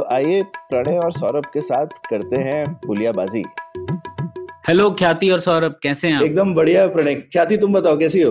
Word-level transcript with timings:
तो 0.00 0.04
आइए 0.14 0.42
प्रणय 0.68 0.98
और 0.98 1.12
सौरभ 1.12 1.46
के 1.54 1.60
साथ 1.60 1.86
करते 2.10 2.36
हैं 2.42 2.66
पुलियाबाजी 2.80 3.42
हेलो 4.68 4.90
ख्याति 4.90 5.28
और 5.30 5.40
सौरभ 5.40 5.74
कैसे 5.82 6.08
हैं 6.08 6.14
आप? 6.14 6.22
एकदम 6.22 6.54
बढ़िया 6.54 6.86
प्रणय। 6.86 7.14
ख्याति 7.14 7.56
तुम 7.56 7.72
बताओ 7.72 7.98
कैसी 7.98 8.22
हो? 8.22 8.30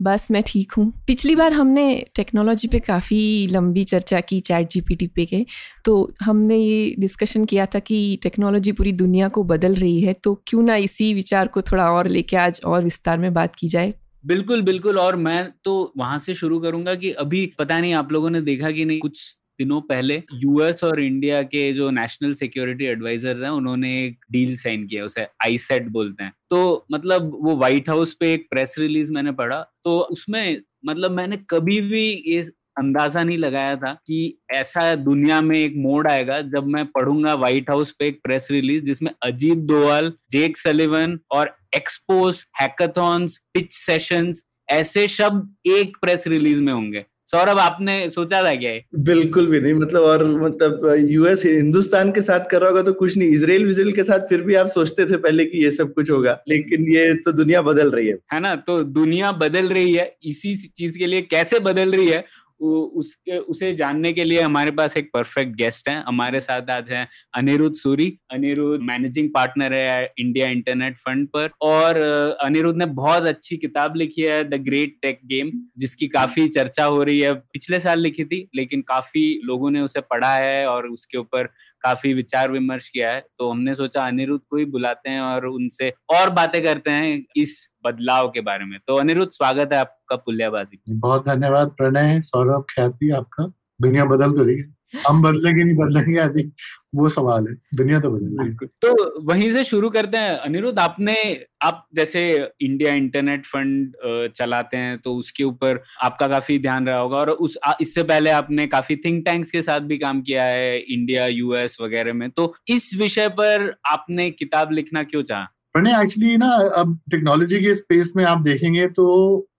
बस 0.00 0.26
मैं 0.30 0.42
ठीक 0.46 0.72
हूँ। 0.72 0.84
पिछली 1.06 1.36
बार 1.36 1.52
हमने 1.52 1.84
टेक्नोलॉजी 2.14 2.68
पे 2.68 2.78
काफ़ी 2.78 3.46
लंबी 3.46 3.84
चर्चा 3.84 4.20
की 4.20 4.40
चैट 4.40 4.68
जीपीटी 4.70 5.06
पे 5.06 5.26
के 5.26 5.44
तो 5.84 5.94
हमने 6.22 6.56
ये 6.56 6.94
डिस्कशन 6.98 7.44
किया 7.44 7.66
था 7.66 7.78
कि 7.78 7.98
टेक्नोलॉजी 8.22 8.72
पूरी 8.72 8.92
दुनिया 8.92 9.28
को 9.28 9.44
बदल 9.44 9.74
रही 9.74 10.00
है 10.00 10.12
तो 10.24 10.34
क्यों 10.46 10.62
ना 10.62 10.76
इसी 10.88 11.12
विचार 11.14 11.48
को 11.48 11.62
थोड़ा 11.62 11.90
और 11.92 12.08
लेके 12.08 12.36
आज 12.36 12.60
और 12.64 12.82
विस्तार 12.84 13.18
में 13.18 13.32
बात 13.34 13.56
की 13.56 13.68
जाए। 13.68 13.94
बिल्कुल 14.24 14.62
बिल्कुल 14.62 14.98
और 14.98 15.16
मैं 15.16 15.48
तो 15.64 15.92
वहाँ 15.98 16.18
से 16.18 16.34
शुरू 16.34 16.58
करूँगा 16.60 16.94
कि 16.94 17.10
अभी 17.24 17.46
पता 17.58 17.80
नहीं 17.80 17.94
आप 17.94 18.12
लोगों 18.12 18.30
ने 18.30 18.40
देखा 18.40 18.70
कि 18.70 18.84
नहीं 18.84 19.00
कुछ 19.00 19.24
दिनों 19.58 19.80
पहले 19.82 20.22
यूएस 20.34 20.82
और 20.84 21.00
इंडिया 21.00 21.42
के 21.44 21.72
जो 21.72 21.90
नेशनल 21.90 22.32
सिक्योरिटी 22.34 22.84
एडवाइजर्स 22.86 23.40
हैं, 23.40 23.50
उन्होंने 23.50 23.92
एक 24.04 24.18
डील 24.32 24.56
साइन 24.56 24.86
किया 24.86 25.04
उसे 25.04 25.26
आईसेट 25.44 25.88
बोलते 25.90 26.24
हैं। 26.24 26.32
तो 26.50 26.86
मतलब 26.92 27.30
वो 27.44 27.56
व्हाइट 27.56 27.88
हाउस 27.88 28.14
पे 28.20 28.32
एक 28.34 28.46
प्रेस 28.50 28.74
रिलीज़ 28.78 29.12
मैंने 29.12 29.32
पढ़ा 29.34 29.60
तो 29.84 29.98
उसमें 30.02 30.60
मतलब 30.86 31.10
मैंने 31.10 31.36
कभी 31.50 31.80
भी 31.80 32.04
ये 32.26 32.40
अंदाज़ा 32.78 33.22
नहीं 33.24 33.36
लगाया 33.38 33.74
था 33.76 33.92
कि 34.06 34.38
ऐसा 34.52 34.94
दुनिया 34.96 35.40
में 35.40 35.56
एक 35.58 35.74
मोड 35.76 36.08
आएगा 36.08 36.40
जब 36.54 36.66
मैं 36.66 36.84
पढ़ूँगा 36.86 37.34
व्हाइट 37.34 37.70
हाउस 37.70 37.90
पे 37.98 38.06
एक 38.06 38.20
प्रेस 38.24 38.48
रिलीज़ 38.50 38.84
जिसमें 38.84 39.10
अजीत 39.22 39.58
दोवाल 39.68 40.12
जेक 40.30 40.56
सलिवन 40.56 41.18
और 41.30 41.56
एक्सपोज 41.76 42.44
हैकाथॉन्स 42.60 43.38
पिच 43.54 43.72
सेशंस 43.72 44.44
ऐसे 44.70 45.06
शब्द 45.08 45.68
एक 45.68 45.96
प्रेस 45.96 46.26
रिलीज़ 46.26 46.62
में 46.62 46.72
होंगे। 46.72 47.04
सौरभ 47.28 47.58
आपने 47.58 48.10
सोचा 48.10 48.42
था 48.42 48.54
क्या 48.54 48.72
बिल्कुल 49.04 49.46
भी 49.46 49.60
नहीं 49.60 49.74
मतलब 49.74 50.02
और 50.02 50.24
मतलब 50.40 50.96
यूएस 51.10 51.44
हिंदुस्तान 51.44 52.10
के 52.12 52.20
साथ 52.20 52.40
कर 52.50 52.60
रहा 52.60 52.68
होगा 52.68 52.82
तो 52.82 52.92
कुछ 52.92 53.16
नहीं 53.16 53.28
इसराइल 53.28 53.64
विजराइल 53.66 53.92
के 53.92 54.02
साथ 54.02 54.26
फिर 54.28 54.42
भी 54.42 54.54
आप 54.54 54.66
सोचते 54.66 55.06
थे 55.06 55.16
पहले 55.16 55.44
कि 55.44 55.64
ये 55.64 55.70
सब 55.70 55.92
कुछ 55.94 56.10
होगा 56.10 56.38
लेकिन 56.48 56.92
ये 56.92 57.12
तो 57.14 57.32
दुनिया 57.32 57.62
बदल 57.62 57.90
रही 57.90 58.06
है। 58.06 58.18
है 58.32 58.40
ना 58.40 58.54
तो 58.56 58.82
दुनिया 58.84 59.32
बदल 59.32 59.68
रही 59.68 59.94
है 59.94 60.16
इसी 60.24 60.56
चीज़ 60.56 60.98
के 60.98 61.06
लिए 61.06 61.22
कैसे 61.22 61.60
बदल 61.60 61.92
रही 61.92 62.08
है 62.08 62.24
उसके, 62.64 63.38
उसे 63.38 63.72
जानने 63.74 64.12
के 64.12 64.24
लिए 64.24 64.40
हमारे 64.40 64.70
पास 64.70 64.96
एक 64.96 65.10
परफेक्ट 65.14 65.54
गेस्ट 65.56 65.88
है। 65.88 66.02
हमारे 66.06 66.40
साथ 66.40 66.70
आज 66.70 66.90
है 66.90 67.06
अनिरुद्ध 67.34 67.74
सूरी। 67.76 68.06
अनिरुद्ध 68.32 68.82
मैनेजिंग 68.84 69.28
पार्टनर 69.34 69.74
है 69.74 70.12
इंडिया 70.18 70.48
इंटरनेट 70.48 70.96
फंड 70.98 71.28
पर 71.28 71.50
और 71.62 72.00
अनिरुद्ध 72.40 72.78
ने 72.78 72.86
बहुत 72.86 73.22
अच्छी 73.22 73.56
किताब 73.56 73.96
लिखी 73.96 74.22
है 74.22 74.42
द 74.44 74.62
ग्रेट 74.64 74.96
टेक 75.02 75.20
गेम 75.24 75.50
जिसकी 75.78 76.08
काफ़ी 76.08 76.48
चर्चा 76.48 76.84
हो 76.84 77.02
रही 77.02 77.20
है। 77.20 77.32
पिछले 77.34 77.80
साल 77.80 78.00
लिखी 78.00 78.24
थी, 78.24 78.48
लेकिन 78.54 78.82
काफ़ी 78.82 79.40
लोगों 79.44 79.70
ने 79.70 79.80
उसे 79.80 80.00
पढ़ा 80.00 80.34
है 80.34 80.66
और 80.66 80.86
उसके 80.86 81.18
ऊपर 81.18 81.48
काफ़ी 81.84 82.14
विचार 82.14 82.50
विमर्श 82.50 82.88
किया 82.88 83.10
है 83.10 83.20
तो 83.20 83.50
हमने 83.50 83.74
सोचा 83.74 84.06
अनिरुद्ध 84.06 84.44
को 84.50 84.56
ही 84.56 84.64
बुलाते 84.64 85.10
हैं 85.10 85.20
और 85.20 85.46
उनसे 85.46 85.90
और 85.90 86.30
बातें 86.30 86.62
करते 86.62 86.90
हैं 86.90 87.24
इस 87.36 87.70
बदलाव 87.84 88.28
के 88.28 88.40
बारे 88.40 88.64
में। 88.64 88.78
तो 88.86 88.94
अनिरुद्ध, 88.94 89.32
स्वागत 89.32 89.72
है 89.72 89.78
आपका 89.78 90.16
पुलियाबाजी 90.16 90.80
बहुत 90.90 91.26
धन्यवाद, 91.26 91.68
प्रणय, 91.68 92.20
सौरभ, 92.20 92.64
ख्याति, 92.74 93.10
आपका। 93.10 93.52
दुनिया 93.82 94.04
बदल 94.04 94.32
तो 94.32 94.44
रही 94.44 94.56
है। 94.56 94.73
हम 95.06 95.22
बदलेंगे 95.22 95.64
नहीं 95.64 95.74
बदलेंगे 95.76 96.18
आदि। 96.20 96.50
वो 96.94 97.08
सवाल 97.08 97.46
है। 97.48 97.54
दुनिया 97.74 98.00
तो 98.00 98.10
बदल 98.10 98.36
रही 98.40 98.66
तो 98.82 99.22
वहीं 99.24 99.52
से 99.52 99.64
शुरू 99.64 99.90
करते 99.90 100.18
हैं। 100.18 100.36
अनिरुद्ध 100.38 100.78
आपने 100.78 101.14
आप 101.62 101.86
जैसे 101.96 102.22
इंडिया 102.60 102.94
इंटरनेट 102.94 103.46
फंड 103.46 104.30
चलाते 104.36 104.76
हैं 104.76 104.98
तो 104.98 105.14
उसके 105.16 105.44
ऊपर 105.44 105.82
आपका 106.02 106.28
काफ़ी 106.28 106.58
ध्यान 106.58 106.86
रहा 106.86 106.98
होगा। 106.98 107.16
और 107.16 107.30
उस 107.30 107.58
इससे 107.80 108.02
पहले 108.02 108.30
आपने 108.30 108.66
काफ़ी 108.66 108.96
थिंक 108.96 109.24
टैंक्स 109.24 109.50
के 109.50 109.62
साथ 109.62 109.80
भी 109.82 109.98
काम 109.98 110.20
किया 110.22 110.44
है 110.44 110.78
इंडिया 110.78 111.26
यूएस 111.28 111.76
वगैरह 111.80 112.12
में। 112.12 112.30
तो 112.30 112.54
इस 112.68 112.90
विषय 112.98 113.28
पर 113.30 113.72
आपने 113.86 114.30
किताब 114.30 114.72
लिखना 114.72 115.02
क्यों 115.02 115.22
चाहा? 115.22 115.48
प्रणय 115.74 116.00
एक्चुअली 116.02 116.36
ना 116.36 116.48
अब 116.76 116.98
टेक्नोलॉजी 117.10 117.60
के 117.60 117.74
स्पेस 117.74 118.12
में 118.16 118.24
आप 118.24 118.40
देखेंगे 118.40 118.86
तो 118.88 119.06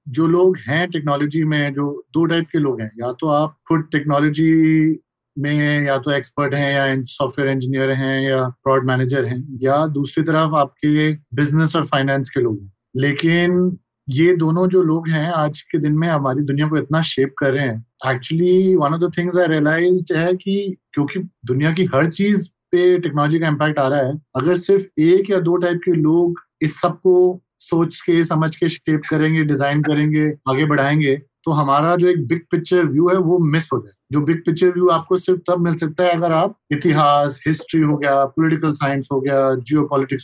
जो 0.10 0.28
लोग 0.28 0.58
हैं 0.58 0.88
टेक्नोलॉजी 0.92 1.44
में 1.44 1.74
जो 1.74 1.88
दो 2.14 2.26
टाइप 2.26 2.48
के 2.52 2.60
लोग 2.60 2.82
हैं। 2.82 2.92
या 3.00 3.12
तो 3.12 3.28
आप 3.28 3.58
खुद 3.68 3.88
टेक्नोलॉजी 3.92 4.52
में 5.38 5.86
या 5.86 5.98
तो 5.98 6.12
एक्सपर्ट 6.12 6.54
हैं 6.54 6.72
या 6.74 7.04
सॉफ्टवेयर 7.04 7.52
इंजीनियर 7.52 7.92
हैं 7.92 8.22
या 8.22 8.48
प्रोडक्ट 8.64 8.88
मैनेजर 8.88 9.26
हैं 9.26 9.44
या 9.62 9.86
दूसरी 9.88 10.24
तरफ़ 10.24 10.56
आपके 10.56 11.12
बिज़नेस 11.36 11.76
और 11.76 11.86
फाइनेंस 11.86 12.30
के 12.30 12.42
लोग 12.42 12.62
हैं। 12.62 12.72
लेकिन 12.98 13.78
ये 14.08 14.36
दोनों 14.36 14.68
जो 14.70 14.82
लोग 14.84 15.10
हैं 15.10 15.32
आज 15.34 15.62
के 15.62 15.78
दिन 15.78 15.94
में 15.94 16.08
हमारी 16.08 16.42
दुनिया 16.44 16.68
को 16.68 16.78
इतना 16.78 17.02
शेप 17.02 17.34
कर 17.40 17.54
रहे 17.54 17.68
हैं। 17.68 17.86
Actually 18.08 18.76
one 18.76 18.94
of 18.94 19.02
the 19.02 19.12
things 19.18 19.38
I 19.38 19.48
realise 19.48 20.14
है 20.14 20.34
कि 20.34 20.76
क्योंकि 20.94 21.20
दुनिया 21.46 21.72
की 21.74 21.86
हर 21.86 22.10
चीज़ 22.10 22.48
पे 22.72 22.98
टेक्नोलॉजी 23.00 23.40
का 23.40 23.48
इम्पैक्ट 23.48 23.80
आ 23.80 23.88
रहा 23.88 24.00
है, 24.00 24.14
अगर 24.36 24.56
सिर्फ़ 24.56 24.86
एक 25.02 25.30
या 25.30 25.40
दो 25.40 25.56
टाइप 25.58 25.80
के 25.86 25.92
लोग 25.92 26.40
इस 26.62 26.80
सबको 26.82 27.42
सोच 27.60 28.02
के, 28.02 28.24
समझ 28.24 28.56
के 28.56 28.70
शेप 28.70 29.02
करेंगे 29.10 29.44
डिज़ाइन 29.44 29.82
करेंगे, 29.82 30.26
आगे 30.50 30.66
बढ़ाएँगे 30.66 31.22
तो 31.46 31.52
हमारा 31.52 31.96
जो 31.96 32.08
एक 32.08 32.26
बिग 32.28 32.40
पिक्चर 32.52 32.86
व्यू 32.86 33.08
है, 33.10 33.16
वो 33.18 33.38
मिस 33.42 33.70
हो 33.74 33.78
जाए। 33.80 33.94
जो 34.12 34.22
बिग 34.22 34.38
पिक्चर 34.46 34.70
व्यू 34.70 34.88
आपको 34.90 35.18
सिर्फ़ 35.18 35.40
तब 35.48 35.60
मिल 35.62 35.76
सकता 35.78 36.04
है 36.04 36.12
अगर 36.12 36.32
आप 36.34 36.58
इतिहास 36.72 37.40
हिस्ट्री 37.48 37.82
हो 37.82 37.98
गया 37.98 38.24
पॉलिटिकल 38.28 38.74
साइंस 38.76 39.10
हो 39.12 39.20
गया 39.22 39.54
जियो 39.56 39.82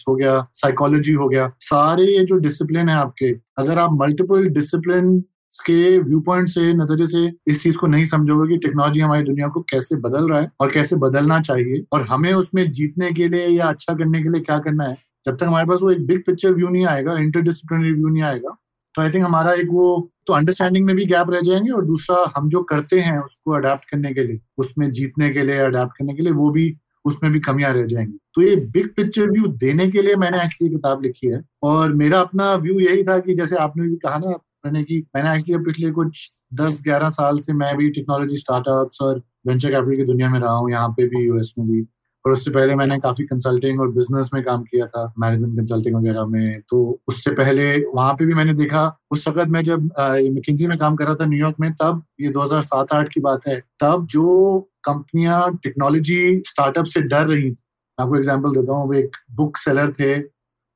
हो 0.08 0.16
गया 0.16 0.46
साइकोलॉजी 0.54 1.14
हो 1.14 1.28
गया, 1.30 1.52
सारे 1.60 2.06
ये 2.08 2.24
जो 2.26 2.36
डिसिप्लिन 2.40 2.90
है 2.90 2.96
आपके, 2.96 3.32
अगर 3.58 3.80
आप 3.80 3.98
मल्टीपल 4.02 4.48
डिसिप्लिन 4.50 5.20
के 5.66 5.98
व्यू 6.00 6.20
पॉइंट 6.22 6.48
से, 6.48 6.74
नज़रिए 6.74 7.08
से 7.08 7.32
इस 7.52 7.64
चीज़ 7.64 7.78
को 7.78 7.88
नहीं 7.88 8.06
समझोगे 8.06 8.48
कि 8.50 8.58
टेक्नोलॉजी 8.68 9.02
हमारी 9.02 9.24
दुनिया 9.24 9.48
को 9.48 9.62
कैसे 9.70 9.96
बदल 10.00 10.30
रहा 10.30 10.40
है 10.42 10.52
और 10.62 10.72
कैसे 10.72 10.96
बदलना 10.98 11.40
चाहिए 11.42 11.84
और 11.94 12.06
हमें 12.08 12.34
उसमें 12.34 12.72
जीतने 12.72 13.12
के 13.12 13.28
लिए 13.28 13.48
या 13.48 13.66
अच्छा 13.66 13.94
करने 13.94 14.22
के 14.24 14.30
लिए 14.30 14.42
क्या 14.42 14.60
करना 14.60 14.84
है, 14.84 14.98
जब 15.26 15.38
तक 15.38 15.44
हमारे 15.44 15.68
पास 15.68 15.80
वो 15.82 15.92
एक 15.92 16.06
बिग 16.08 16.24
पिक्चर 16.26 16.54
व्यू 16.54 16.70
नहीं 16.70 16.86
आएगा 16.88 17.18
इंटरडिसिप्लिनरी 17.20 17.92
व्यू 17.94 18.08
नहीं 18.08 18.24
आएगा 18.24 18.56
तो 18.96 19.02
आई 19.02 19.10
थिंक 19.10 19.24
हमारा 19.26 19.54
एक 19.54 19.68
वो 19.72 20.12
तो 20.28 20.34
अंडरस्टैंडिंग 20.34 20.86
में 20.86 20.96
भी 20.96 21.06
गैप 21.06 21.30
रह 21.30 21.42
जाएँगे 21.42 21.72
और 21.72 21.86
दूसरा 21.86 22.24
हम 22.38 22.50
जो 22.50 22.62
करते 22.64 23.00
हैं 23.00 23.18
उसको 23.20 23.52
अडेप्ट 23.52 23.90
करने 23.92 24.14
के 24.14 24.24
लिए, 24.24 24.40
उसमें 24.58 24.92
जीतने 24.92 25.30
के 25.30 25.44
लिए 25.44 25.58
अडेप्ट 25.58 25.98
करने 25.98 26.14
के 26.14 26.24
लिए 26.24 26.34
वो 26.34 26.50
भी 26.52 26.74
उसमें 27.06 27.32
भी 27.34 27.40
कमियाँ 27.40 27.74
रह 27.74 27.86
जाएँगी। 27.86 28.18
तो 28.36 28.42
ये 28.42 28.56
बिग 28.56 28.88
पिक्चर 28.96 29.30
व्यू 29.30 29.48
देने 29.58 29.88
के 29.92 30.02
लिए 30.02 30.16
मैंने 30.16 30.44
एक्चुअली 30.44 30.74
किताब 30.74 31.04
लिखी 31.04 31.28
है 31.28 31.42
और 31.64 31.94
मेरा 31.94 32.20
अपना 32.20 32.54
व्यू 32.56 32.80
यही 32.80 33.04
था 33.04 33.18
कि 33.20 33.36
जैसे 33.36 33.56
आपने 33.58 33.88
भी 33.88 33.96
कहा 33.96 34.18
ना 34.18 34.32
मैंने 34.66 34.84
कि 34.84 34.98
मैंने 35.16 35.36
एक्चुअली 35.38 35.64
पिछले 35.66 35.92
कुछ 35.92 36.28
10-11 36.54 37.10
साल 37.10 37.40
से 37.40 37.54
मैं 37.54 37.76
भी 37.78 37.90
टेक्नोलॉजी 37.90 38.38
स्टार्टअप्स 38.38 39.02
और 39.02 39.22
वेंचर 39.48 39.72
कैपिटल 39.72 39.98
की 39.98 40.04
दुनिया 40.06 40.30
में 40.30 40.40
रहा 40.40 40.54
हूँ, 40.54 40.72
यहाँ 40.72 40.90
पे 40.90 41.08
भी 41.08 41.26
यूएस 41.26 41.54
में 41.60 41.68
भी। 41.68 41.82
और 42.26 42.32
उससे 42.32 42.52
पहले 42.52 42.76
मैंने 42.76 42.98
काफ़ी 43.00 43.24
कंसल्टिंग 43.26 43.80
और 43.82 43.92
बिज़नेस 43.92 44.30
में 44.34 44.42
काम 44.44 44.64
किया 44.64 44.88
था 44.88 45.04
मैनेजमेंट 45.20 45.56
कंसल्टिंग 45.58 45.96
वगैरह 45.96 46.26
में। 46.26 46.62
तो 46.70 47.00
उससे 47.08 47.32
पहले 47.34 47.66
वहाँ 47.86 48.14
पे 48.14 48.26
भी 48.26 48.34
मैंने 48.34 48.54
देखा, 48.56 48.84
उस 49.12 49.28
वक्त 49.28 49.50
मैं 49.50 49.64
जब 49.64 49.90
मैकिंजी 50.00 50.68
में 50.68 50.78
काम 50.78 50.96
कर 50.96 51.06
रहा 51.06 51.16
था 51.16 51.26
न्यूयॉर्क 51.26 51.56
में, 51.60 51.72
तब 51.74 52.04
ये 52.22 52.30
2007-8 52.32 53.10
की 53.14 53.20
बात 53.22 53.48
है, 53.48 53.60
तब 53.80 54.06
जो 54.12 54.60
कंपनियाँ 54.84 55.52
टेक्नोलॉजी 55.64 56.42
स्टार्टअप 56.48 56.86
से 56.86 57.02
डर 57.04 57.26
रही 57.28 57.52
थी। 57.52 57.64
आपको 57.98 58.16
एग्ज़ाम्पल 58.18 58.56
देता 58.56 58.74
हूँ 58.74 58.96
एक 58.96 59.16
बुक 59.36 59.58
सेलर 59.58 59.92
थे, 59.94 60.18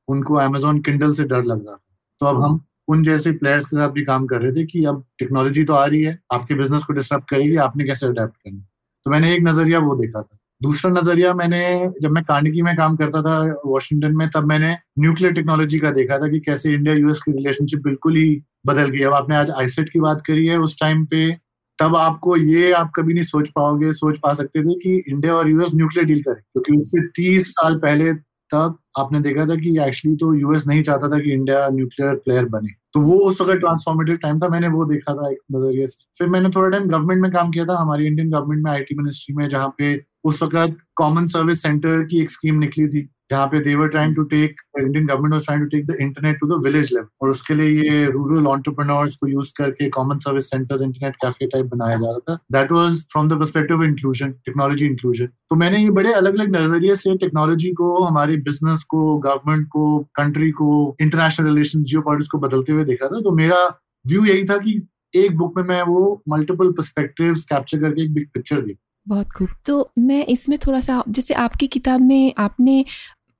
उनको 0.08 0.34
अमेजोन 0.40 0.80
किंडल 0.80 1.14
से 1.14 1.24
डर 1.24 1.44
लग 1.44 1.66
रहा 1.66 1.74
था। 1.74 1.82
तो 2.20 2.26
अब 2.26 2.42
हम 2.42 2.60
उन 2.88 3.02
जैसे 3.04 3.32
प्लेयर्स 3.34 3.64
के 3.64 3.76
साथ 3.76 3.90
भी 3.90 4.04
काम 4.04 4.26
कर 4.26 4.40
रहे 4.42 4.52
थे 4.52 4.64
कि 4.66 4.84
अब 4.84 5.04
टेक्नोलॉजी 5.18 5.64
तो 5.64 5.72
आ 5.74 5.84
रही 5.86 6.02
है, 6.02 6.18
आपके 6.32 6.54
बिज़नेस 6.54 6.84
को 6.84 6.92
डिस्टर्ब 6.92 7.22
करेगी, 7.30 7.56
आपने 7.58 7.84
कैसे 7.84 8.06
अडेप्ट 8.06 8.36
करना 8.36 8.60
तो 9.06 9.10
मैंने 9.10 9.32
एक 9.34 9.42
नज़रिया 9.42 9.78
वो 9.80 9.94
देखा 9.96 10.22
था। 10.22 10.38
दूसरा 10.62 10.90
नज़रिया 10.92 11.32
मैंने, 11.34 11.90
जब 12.02 12.10
मैं 12.10 12.24
कार्निकी 12.24 12.62
में 12.62 12.76
काम 12.76 12.96
करता 12.96 13.22
था 13.22 13.38
वॉशिंगटन 13.66 14.16
में, 14.16 14.28
तब 14.30 14.44
मैंने 14.44 14.76
न्यूक्लियर 14.98 15.32
टेक्नोलॉजी 15.32 15.78
का 15.78 15.90
देखा 15.90 16.18
था 16.18 16.28
कि 16.28 16.40
कैसे 16.40 16.72
इंडिया 16.74 16.94
यूएस 16.94 17.20
की 17.22 17.32
रिलेशनशिप 17.32 17.82
बिल्कुल 17.82 18.16
ही 18.16 18.42
बदल 18.66 18.88
गई 18.90 19.02
अब 19.02 19.12
आपने 19.12 19.36
आज 19.36 19.50
आईसेट 19.50 19.88
की 19.88 20.00
बात 20.00 20.22
करी 20.26 20.46
है 20.46 20.58
उस 20.58 20.80
टाइम 20.80 21.04
पे, 21.04 21.30
तब 21.78 21.96
आपको 21.96 22.36
ये 22.36 22.72
आप 22.72 22.92
कभी 22.96 23.14
नहीं 23.14 23.24
सोच 23.24 23.48
पाओगे, 23.48 23.92
सोच 23.92 24.18
पा 24.18 24.32
सकते 24.34 24.62
थे 24.62 24.74
कि 24.74 25.12
इंडिया 25.12 25.34
और 25.34 25.50
यूएस 25.50 25.70
न्यूक्लियर 25.74 26.06
डील 26.06 26.22
करें। 26.22 26.42
क्योंकि 26.42 26.76
उससे 26.76 27.06
तीस 27.16 27.50
साल 27.50 27.76
पहले 27.76 28.12
तक 28.50 28.76
आपने 28.98 29.20
देखा 29.20 29.46
था 29.46 29.54
कि 29.56 29.70
एक्चुअली 29.80 30.16
तो 30.16 30.34
यूएस 30.34 30.66
नहीं 30.66 30.82
चाहता 30.82 31.08
था 31.08 31.18
कि 31.18 31.32
इंडिया 31.32 31.68
न्यूक्लियर 31.68 32.14
प्लेयर 32.14 32.44
बने। 32.44 32.68
तो 32.94 33.00
वो 33.00 33.18
उस 33.18 33.40
वक्त 33.40 33.52
ट्रांसफॉर्मेटिव 33.52 34.16
टाइम 34.16 34.38
था, 34.40 34.48
मैंने 34.48 34.68
वो 34.68 34.84
देखा 34.84 35.14
था 35.14 35.30
एक 35.30 35.38
नज़रिए 35.52 35.86
से। 35.86 36.04
फिर 36.18 36.28
मैंने 36.28 36.48
थोड़ा 36.48 36.68
टाइम 36.68 36.88
गवर्नमेंट 36.88 37.22
में 37.22 37.30
काम 37.32 37.50
किया 37.50 37.64
था, 37.64 37.76
हमारी 37.78 38.06
इंडियन 38.06 38.30
गवर्नमेंट 38.30 38.64
में 38.64 38.70
आईटी 38.70 38.94
मिनिस्ट्री 38.94 39.34
में, 39.36 39.48
जहाँ 39.48 39.74
पे 39.78 39.94
उस 40.28 40.42
वक्त 40.42 40.78
कॉमन 40.96 41.26
सर्विस 41.28 41.62
सेंटर 41.62 42.02
की 42.04 42.20
एक 42.20 42.30
स्कीम 42.30 42.58
निकली 42.58 42.86
थी, 42.88 43.08
जहाँ 43.30 43.46
पे 43.48 43.60
they were 43.60 43.88
trying 43.88 44.14
to 44.16 44.22
take 44.24 44.60
Indian 44.80 45.06
government 45.06 45.32
was 45.32 45.44
trying 45.44 45.62
to 45.62 45.68
take 45.68 45.86
the 45.86 45.96
internet 46.00 46.38
to 46.40 46.46
the 46.46 46.60
village 46.64 46.92
level 46.92 47.06
और 47.22 47.30
उसके 47.30 47.54
लिए 47.54 47.82
ये 47.82 48.04
रूरल 48.10 48.46
ऑन्टरप्रनोर्स 48.46 49.16
को 49.16 49.28
यूज़ 49.28 49.50
करके 49.56 49.88
common 49.96 50.18
service 50.18 50.50
centres 50.50 50.82
internet 50.82 51.16
cafe 51.24 51.46
type 51.46 51.66
बनाया 51.66 51.96
जा 51.96 52.10
रहा 52.10 52.18
था। 52.28 52.38
That 52.52 52.72
was 52.72 53.04
from 53.12 53.28
the 53.28 53.38
perspective 53.38 53.82
inclusion 53.84 54.32
technology 54.46 54.86
inclusion 54.86 55.26
तो 55.50 55.56
मैंने 55.56 55.82
ये 55.82 55.90
बड़े 55.98 56.12
अलग 56.12 56.34
अलग 56.34 56.56
नज़रिए 56.56 56.96
से 56.96 57.16
टेक्नोलॉजी 57.18 57.72
को, 57.72 58.04
हमारे 58.04 58.36
बिज़नेस 58.38 58.84
को 58.88 59.18
गवर्नमेंट 59.18 59.66
को 59.68 59.98
कंट्री 60.16 60.50
को 60.52 60.96
इंटरनेशनल 61.00 61.46
रिलेशन 61.46 61.82
जियो 61.84 62.02
को 62.06 62.38
बदलते 62.38 62.72
हुए 62.72 62.84
देखा 62.84 63.08
था। 63.08 63.20
तो 63.20 63.34
मेरा 63.36 63.66
व्यू 64.04 64.24
यही 64.24 64.44
था 64.44 64.58
कि 64.58 64.80
एक 65.14 65.36
बुक 65.36 65.56
में 65.58 65.64
मैं 65.64 65.82
वो 65.84 66.22
मल्टीपल 66.28 66.70
पर्सपेक्टिव्स 66.72 67.44
कैप्चर 67.44 67.80
करके 67.80 68.02
एक 68.02 68.14
बिग 68.14 68.26
पिक्चर 68.34 68.60
दी 68.60 68.76
बहुत 69.06 69.32
खूब। 69.32 69.48
तो 69.66 69.90
मैं 69.98 70.24
इसमें 70.26 70.58
थोड़ा 70.66 70.80
सा, 70.80 71.02
जैसे 71.08 71.34
आपकी 71.34 71.66
किताब 71.66 72.00
में 72.00 72.32
आपने 72.38 72.84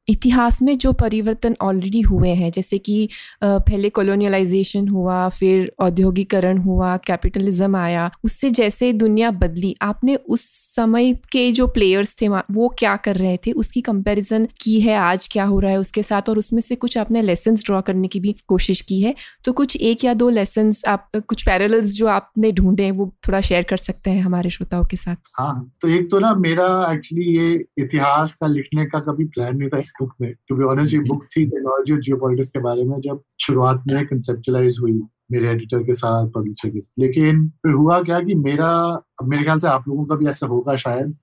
इतिहास 0.09 0.61
में 0.63 0.77
जो 0.79 0.93
परिवर्तन 0.93 1.57
ऑलरेडी 1.63 2.01
हुए 2.01 2.29
हैं, 2.31 2.51
जैसे 2.51 2.79
कि 2.79 3.09
पहले 3.45 3.89
कॉलोनियलाइजेशन 3.91 4.89
हुआ, 4.89 5.29
फिर 5.29 5.73
औद्योगिकरण 5.79 6.59
हुआ 6.59 6.97
कैपिटलिज्म 6.97 7.77
आया, 7.77 8.11
उससे 8.25 8.51
जैसे 8.51 8.93
दुनिया 8.93 9.31
बदली, 9.31 9.75
आपने 9.83 10.15
उस 10.15 10.45
समय 10.77 11.13
के 11.33 11.51
जो 11.53 11.67
प्लेयर्स 11.69 12.15
थे 12.21 12.29
वो 12.29 12.69
क्या 12.79 12.95
कर 12.99 13.17
रहे 13.17 13.37
थे 13.47 13.53
उसकी 13.55 13.81
कंपैरिजन 13.83 14.47
की 14.61 14.79
है 14.81 14.97
आज 14.99 15.29
क्या 15.33 15.45
हो 15.45 15.59
रहा 15.61 15.71
है 15.71 15.79
उसके 15.79 16.03
साथ 16.03 16.29
और 16.29 16.39
उसमें 16.39 16.61
से 16.61 16.75
कुछ 16.77 16.99
आपने 16.99 17.23
लेसन 17.23 17.55
ड्रॉ 17.57 17.81
करने 17.83 18.09
की 18.09 18.21
भी 18.21 18.35
कोशिश 18.49 18.81
की 18.81 19.01
है। 19.01 19.15
तो 19.45 19.53
कुछ 19.53 19.77
एक 19.79 20.05
या 20.05 20.15
दो 20.15 20.29
लेसन 20.31 20.73
आप 20.89 21.09
कुछ 21.19 21.45
पैरल्स 21.47 21.93
जो 21.95 22.07
आपने 22.09 22.53
ढूंढे 22.53 22.91
वो 22.93 23.07
थोड़ा 23.29 23.41
शेयर 23.41 23.63
कर 23.71 23.77
सकते 23.79 24.11
हैं 24.11 24.23
हमारे 24.23 24.51
श्रोताओं 24.51 24.85
के 24.85 24.97
साथ। 24.97 25.17
हाँ 25.39 25.71
तो 25.83 25.89
एक 25.89 26.11
तो 26.11 26.19
ना 26.21 26.35
मेरा 26.37 26.67
एक्चुअली 26.93 27.25
ये 27.37 27.55
इतिहास 27.79 28.35
का 28.35 28.47
लिखने 28.47 28.85
का 28.87 29.01
कभी 29.03 29.25
प्लान 29.27 29.57
नहीं 29.57 29.69
था 29.69 29.79
इस 29.79 29.93
बुक 30.01 30.15
में। 30.21 30.33
टू 30.49 30.57
बी 30.57 30.65
ऑनेस्ट 30.65 30.95
ये 30.95 31.01
बुक 31.03 31.25
थी 31.27 31.45
टेक्नोलॉजी 31.47 31.93
और 31.93 32.01
जियोपॉलिटिक्स 32.01 32.51
के 32.51 32.61
बारे 32.61 32.85
में 32.85 33.01
जब 33.01 33.23
शुरुआत 33.41 33.85
में 33.93 34.07
कंसेप्चुलाइज 34.07 34.79
हुई। 34.83 35.01
मेरे 35.33 35.49
एडिटर 35.49 35.83
के 35.83 35.93
साथ 35.93 36.29
पब्लिशर 36.29 36.69
के 36.69 36.81
साथ। 36.81 37.03
लेकिन 37.03 37.49
फिर 37.49 37.73
हुआ 37.73 38.03
क्या 38.03 38.21
कि 38.21 38.35
मेरा 38.35 39.03
मेरे 39.25 39.45
ख्याल 39.45 39.59
से 39.59 39.69
आप 39.69 39.89
लोगों 39.89 40.05
का 40.05 40.15
भी 40.15 40.27
ऐसा 40.27 40.47
होगा 40.47 40.77
शायद। 40.77 41.17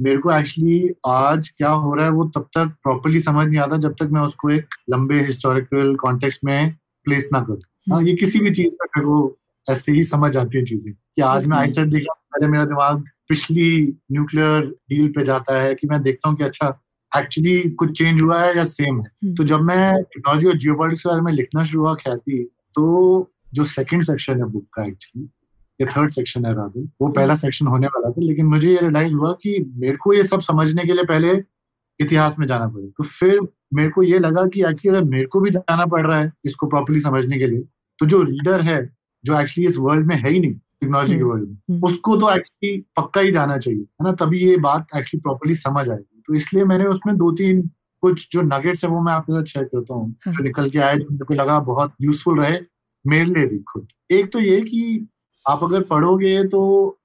मेरे 0.00 0.18
को 0.18 0.32
एक्चुअली 0.32 0.88
आज 1.06 1.48
क्या 1.48 1.68
हो 1.68 1.94
रहा 1.94 2.06
है 2.06 2.12
वो 2.12 2.24
तब 2.24 2.48
तक 2.54 2.66
प्रॉपरली 2.82 3.20
समझ 3.20 3.46
नहीं 3.46 3.58
आता 3.58 3.76
जब 3.76 3.92
तक 3.92 4.08
मैं 4.12 4.20
उसको 4.20 4.50
एक 4.50 4.74
लंबे 4.90 5.20
हिस्टोरिकल 5.20 5.94
कॉन्टेक्स्ट 5.94 6.44
में 6.44 6.76
प्लेस 7.06 7.28
ना 7.32 7.40
करूँ। 7.40 7.58
हाँ 7.92 8.02
ये 8.02 8.14
किसी 8.14 8.40
भी 8.40 8.50
चीज़ 8.50 8.74
का 8.74 9.00
को 9.02 9.36
ऐसे 9.66 9.92
ही 9.92 10.02
समझ 10.02 10.36
आती 10.36 10.58
है 10.58 10.64
चीज़ें 10.64 10.92
कि 10.92 11.22
आज 11.22 11.46
मैं 11.46 11.56
आई 11.58 11.68
सेट 11.68 11.88
देखा 11.88 12.14
पहले 12.14 12.48
मेरा 12.48 12.64
दिमाग 12.64 13.04
पिछली 13.28 13.96
न्यूक्लियर 14.12 14.60
डील 14.90 15.08
पे 15.08 15.24
जाता 15.24 15.60
है 15.60 15.74
कि 15.74 15.86
मैं 15.86 16.02
देखता 16.02 16.28
हूँ 16.28 16.36
कि 16.36 16.44
अच्छा 16.44 16.68
एक्चुअली 17.18 17.60
कुछ 17.70 17.98
चेंज 17.98 18.20
हुआ 18.20 18.40
है 18.42 18.56
या 18.56 18.64
सेम 18.64 19.00
है। 19.00 19.06
हम्म। 19.22 19.34
तो 19.34 19.44
जब 19.44 19.60
मैं 19.60 20.02
टेक्नोलॉजी 20.02 20.46
और 20.46 20.56
जियो 20.56 20.74
के 20.74 21.08
बारे 21.08 21.20
में 21.20 21.32
लिखना 21.32 21.62
शुरू 21.62 21.82
हुआ 21.82 21.94
ख्याति 21.94 22.50
तो 22.74 23.32
जो 23.52 23.64
सेकंड 23.64 24.02
सेक्शन 24.02 24.38
है 24.38 24.48
बुक 24.50 24.66
का 24.74 24.84
एक्चुअली 24.84 25.28
या 25.80 25.86
थर्ड 25.86 26.10
सेक्शन 26.10 26.46
है 26.46 26.54
राधु 26.54 26.88
वो 27.00 27.08
पहला 27.08 27.34
सेक्शन 27.34 27.66
होने 27.66 27.86
वाला 27.86 28.10
था 28.10 28.20
लेकिन 28.20 28.46
मुझे 28.46 28.70
ये 28.70 28.78
रियलाइज़ 28.80 29.14
हुआ 29.14 29.32
कि 29.42 29.58
मेरे 29.76 29.96
को 29.96 30.12
ये 30.12 30.22
सब 30.24 30.40
समझने 30.40 30.84
के 30.84 30.92
लिए 30.92 31.04
पहले 31.04 31.32
इतिहास 32.00 32.38
में 32.38 32.46
जाना 32.46 32.66
पड़ेगा 32.66 32.90
तो 32.98 33.04
फिर 33.04 33.40
मेरे 33.74 33.90
को 33.90 34.02
ये 34.02 34.18
लगा 34.18 34.46
कि 34.46 34.60
एक्चुअली 34.60 34.96
अगर 34.96 35.08
मेरे 35.08 35.26
को 35.26 35.40
भी 35.40 35.50
जाना 35.50 35.86
पड़ 35.86 36.06
रहा 36.06 36.20
है 36.20 36.32
इसको 36.44 36.66
प्रॉपरली 36.66 37.00
समझने 37.00 37.38
के 37.38 37.46
लिए 37.46 37.60
तो 37.98 38.06
जो 38.06 38.22
रीडर 38.22 38.60
है 38.60 38.80
जो 39.24 39.40
एक्चुअली 39.40 39.68
इस 39.68 39.76
वर्ल्ड 39.78 40.06
में 40.06 40.16
है 40.16 40.30
ही 40.30 40.40
नहीं 40.40 40.52
टेक्नोलॉजी 40.52 41.16
के 41.16 41.22
वर्ल्ड 41.22 41.48
में 41.48 41.56
हम्म। 41.70 41.86
उसको 41.86 42.16
तो 42.16 42.30
एक्चुअली 42.30 42.76
पक्का 42.96 43.20
ही 43.20 43.32
जाना 43.32 43.56
चाहिए 43.58 43.80
है 43.80 44.04
ना? 44.04 44.12
तभी 44.14 44.38
ये 44.40 44.56
बात 44.58 44.96
एक्चुअली 44.96 45.20
प्रॉपरली 45.20 45.54
समझ 45.54 45.88
आएगी 45.88 46.22
तो 46.28 46.34
इसलिए 46.34 46.64
मैंने 46.64 46.84
उसमें 46.86 47.16
दो 47.16 47.30
तीन 47.32 47.68
कुछ 48.02 48.28
जो 48.32 48.42
नगेट्स 48.44 48.84
है 48.84 48.90
वो 48.90 49.00
मैं 49.00 49.12
आपके 49.12 49.32
साथ 49.32 49.44
शेयर 49.44 49.64
करता 49.66 49.94
हूँ 49.94 50.14
हाँ। 50.26 50.34
जो 50.34 50.44
निकल 50.44 50.68
के 50.70 50.78
आए 50.78 50.96
जो 50.96 51.06
मेरे 51.10 51.24
को 51.24 51.34
लगा 51.34 51.58
बहुत 51.62 51.92
यूजफुल 52.02 52.40
रहे 52.40 52.58
मेरे 53.06 53.24
लिए 53.24 53.46
भी 53.46 53.58
खुद। 53.64 53.88
एक 54.10 54.32
तो 54.32 54.40
ये 54.40 54.60
कि 54.62 55.06
आप 55.46 55.62
अगर 55.64 55.82
पढ़ोगे 55.84 56.42
तो 56.44 56.62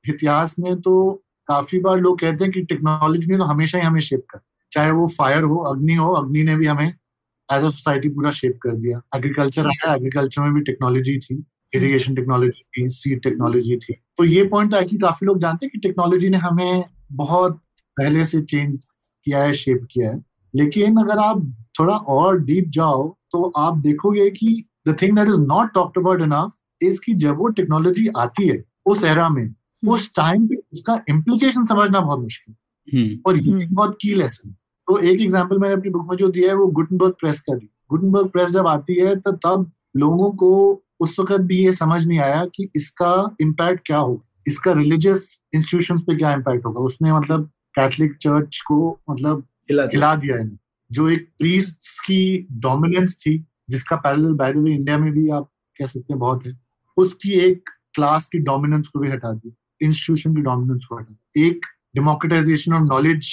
इतिहास 0.10 0.56
में 0.60 0.80
तो 0.82 1.12
काफ़ी 1.50 1.80
बार 1.80 2.00
लोग 2.00 2.20
कहते 2.20 2.44
हैं 2.44 2.54
कि 2.54 2.62
टेक्नोलॉजी 2.64 3.32
ने 3.32 3.38
तो 3.38 3.44
हमेशा 3.44 3.80
ही 3.80 3.86
हमें 3.86 4.00
शेप 4.02 4.26
कर, 4.30 4.40
चाहे 4.72 4.92
वो 4.92 5.08
फायर 5.10 5.44
हो, 5.44 5.58
अग्नि 5.66 5.94
हो, 5.96 6.12
अग्नि 6.14 6.44
ने 6.44 6.56
भी 6.56 6.66
हमें 6.66 6.88
एज 6.88 7.64
अ 7.64 7.70
सोसाइटी 7.70 8.10
पूरा 8.10 8.32
शेप 8.32 8.60
कर 8.64 8.76
दिया। 8.78 9.02
एग्रीकल्चर 9.16 9.68
आया 9.68 9.94
एग्रीकल्चर 9.96 10.42
में 10.42 10.54
भी 10.54 10.62
टेक्नोलॉजी 10.64 11.18
थी 11.20 11.44
इरिगेशन 11.74 12.16
टेक्नोलॉजी 12.16 12.64
थी 12.74 12.88
सीड 12.90 13.22
टेक्नोलॉजी 13.24 13.78
थी। 13.78 13.94
तो 14.18 14.24
ये 14.24 14.44
पॉइंट 14.48 14.72
तो 14.72 14.78
एक्चुअली 14.78 15.00
काफ़ी 15.00 15.28
लोग 15.28 15.40
जानते 15.40 15.66
हैं 15.66 15.72
कि 15.74 15.80
टेक्नोलॉजी 15.80 16.30
ने 16.30 16.38
हमें 16.38 16.84
बहुत 17.14 17.60
पहले 17.98 18.26
से 18.26 18.42
चेंज 18.44 18.86
किया 19.26 19.44
है 19.44 19.54
शेप 19.56 19.88
किया 19.92 20.10
है। 20.12 20.24
लेकिन 20.54 20.98
अगर 20.98 21.18
आप 21.20 21.42
थोड़ा 21.80 21.96
और 21.96 22.40
डीप 22.40 22.70
जाओ 22.70 23.08
तो 23.32 23.44
आप 23.58 23.78
देखोगे 23.80 24.30
कि 24.32 24.64
the 24.86 24.96
thing 25.02 25.16
that 25.16 25.28
is 25.28 25.40
not 25.48 25.74
talked 25.74 25.98
about 25.98 26.22
enough 26.22 26.60
is 26.82 27.00
कि 27.06 27.14
जब 27.16 27.38
वो 27.38 27.50
टेक्नोलॉजी 27.52 28.08
आती 28.18 28.48
है 28.48 28.64
उस 28.86 29.04
एरा 29.04 29.28
में 29.30 29.44
हम्म। 29.44 29.94
उस 29.94 30.12
टाइम 30.16 30.48
पे 30.48 30.56
उसका 30.74 31.02
इम्प्लीकेशन 31.10 31.66
समझना 31.66 32.00
बहुत 32.00 32.20
मुश्किल 32.20 32.56
हम्म। 32.88 33.20
और 33.26 33.38
ये। 33.38 33.68
बहुत 33.68 33.98
की 34.02 34.14
लेसन 34.16 34.56
तो 34.88 34.98
एक 35.00 35.22
एग्ज़ाम्पल 35.22 35.58
मैंने 35.58 35.76
अपनी 35.76 35.90
बुक 35.90 36.10
में 36.10 36.16
जो 36.18 36.30
दिया 36.30 36.50
है 36.50 36.56
वो 36.56 36.68
गुटनबर्ग 36.70 37.14
प्रेस 37.20 37.42
का 37.42 37.56
दी 37.56 37.70
गुटनबर्ग 37.90 38.30
प्रेस 38.30 38.50
जब 38.50 38.68
आती 38.68 38.96
है 38.96 39.16
तो 39.18 39.32
तब 39.40 39.72
लोगों 39.98 40.32
को 40.32 40.52
उस 41.00 41.20
वक्त 41.20 41.42
भी 41.42 41.64
ये 41.66 41.72
समझ 41.74 42.06
नहीं 42.08 42.20
आया 42.20 42.44
कि 42.46 42.70
इसका 42.76 43.14
इम्पैक्ट 43.42 43.86
क्या 43.86 43.98
होगा 43.98 44.22
इसका 44.48 44.72
रिलीजियस 44.72 45.30
इंस्टीट्यूशन 45.54 46.00
पे 46.00 46.18
क्या 46.18 46.34
इम्पैक्ट 46.34 46.66
होगा 46.66 46.82
उसने 46.82 47.14
मतलब 47.14 47.50
कैथलिक 47.76 48.16
चर्च 48.18 48.62
को 48.68 49.00
मतलब 49.10 49.46
हिला 49.72 50.16
दिया 50.16 50.38
है 50.38 50.50
जो 50.92 51.10
एक 51.10 51.28
प्रीस्ट 51.40 52.00
की 52.06 52.48
डोमिनेंस 52.60 53.16
थी 53.18 53.38
जिसका 53.72 53.96
parallel 53.98 54.34
by 54.36 54.54
the 54.54 54.58
way 54.58 54.74
India 54.74 54.98
में 54.98 55.12
भी 55.14 55.28
आप 55.30 55.50
कह 55.80 55.86
सकते 55.86 56.14
हैं 56.14 56.20
बहुत 56.20 56.46
है। 56.46 56.54
उसकी 56.98 57.32
एक 57.40 57.70
क्लास 57.96 58.28
की 58.28 58.40
डोमिनेंस 58.40 58.88
को 58.88 59.00
भी 59.00 59.12
हटा 59.12 59.32
दी 59.34 59.54
इंस्टीट्यूशन 59.82 60.36
की 60.36 60.42
डोमिनेंस 60.42 60.86
को 60.86 60.98
हटा 60.98 61.42
एक 61.42 61.66
डेमोक्रेटाइजेशन 61.96 62.74
ऑफ़ 62.74 62.84
नॉलेज 62.84 63.24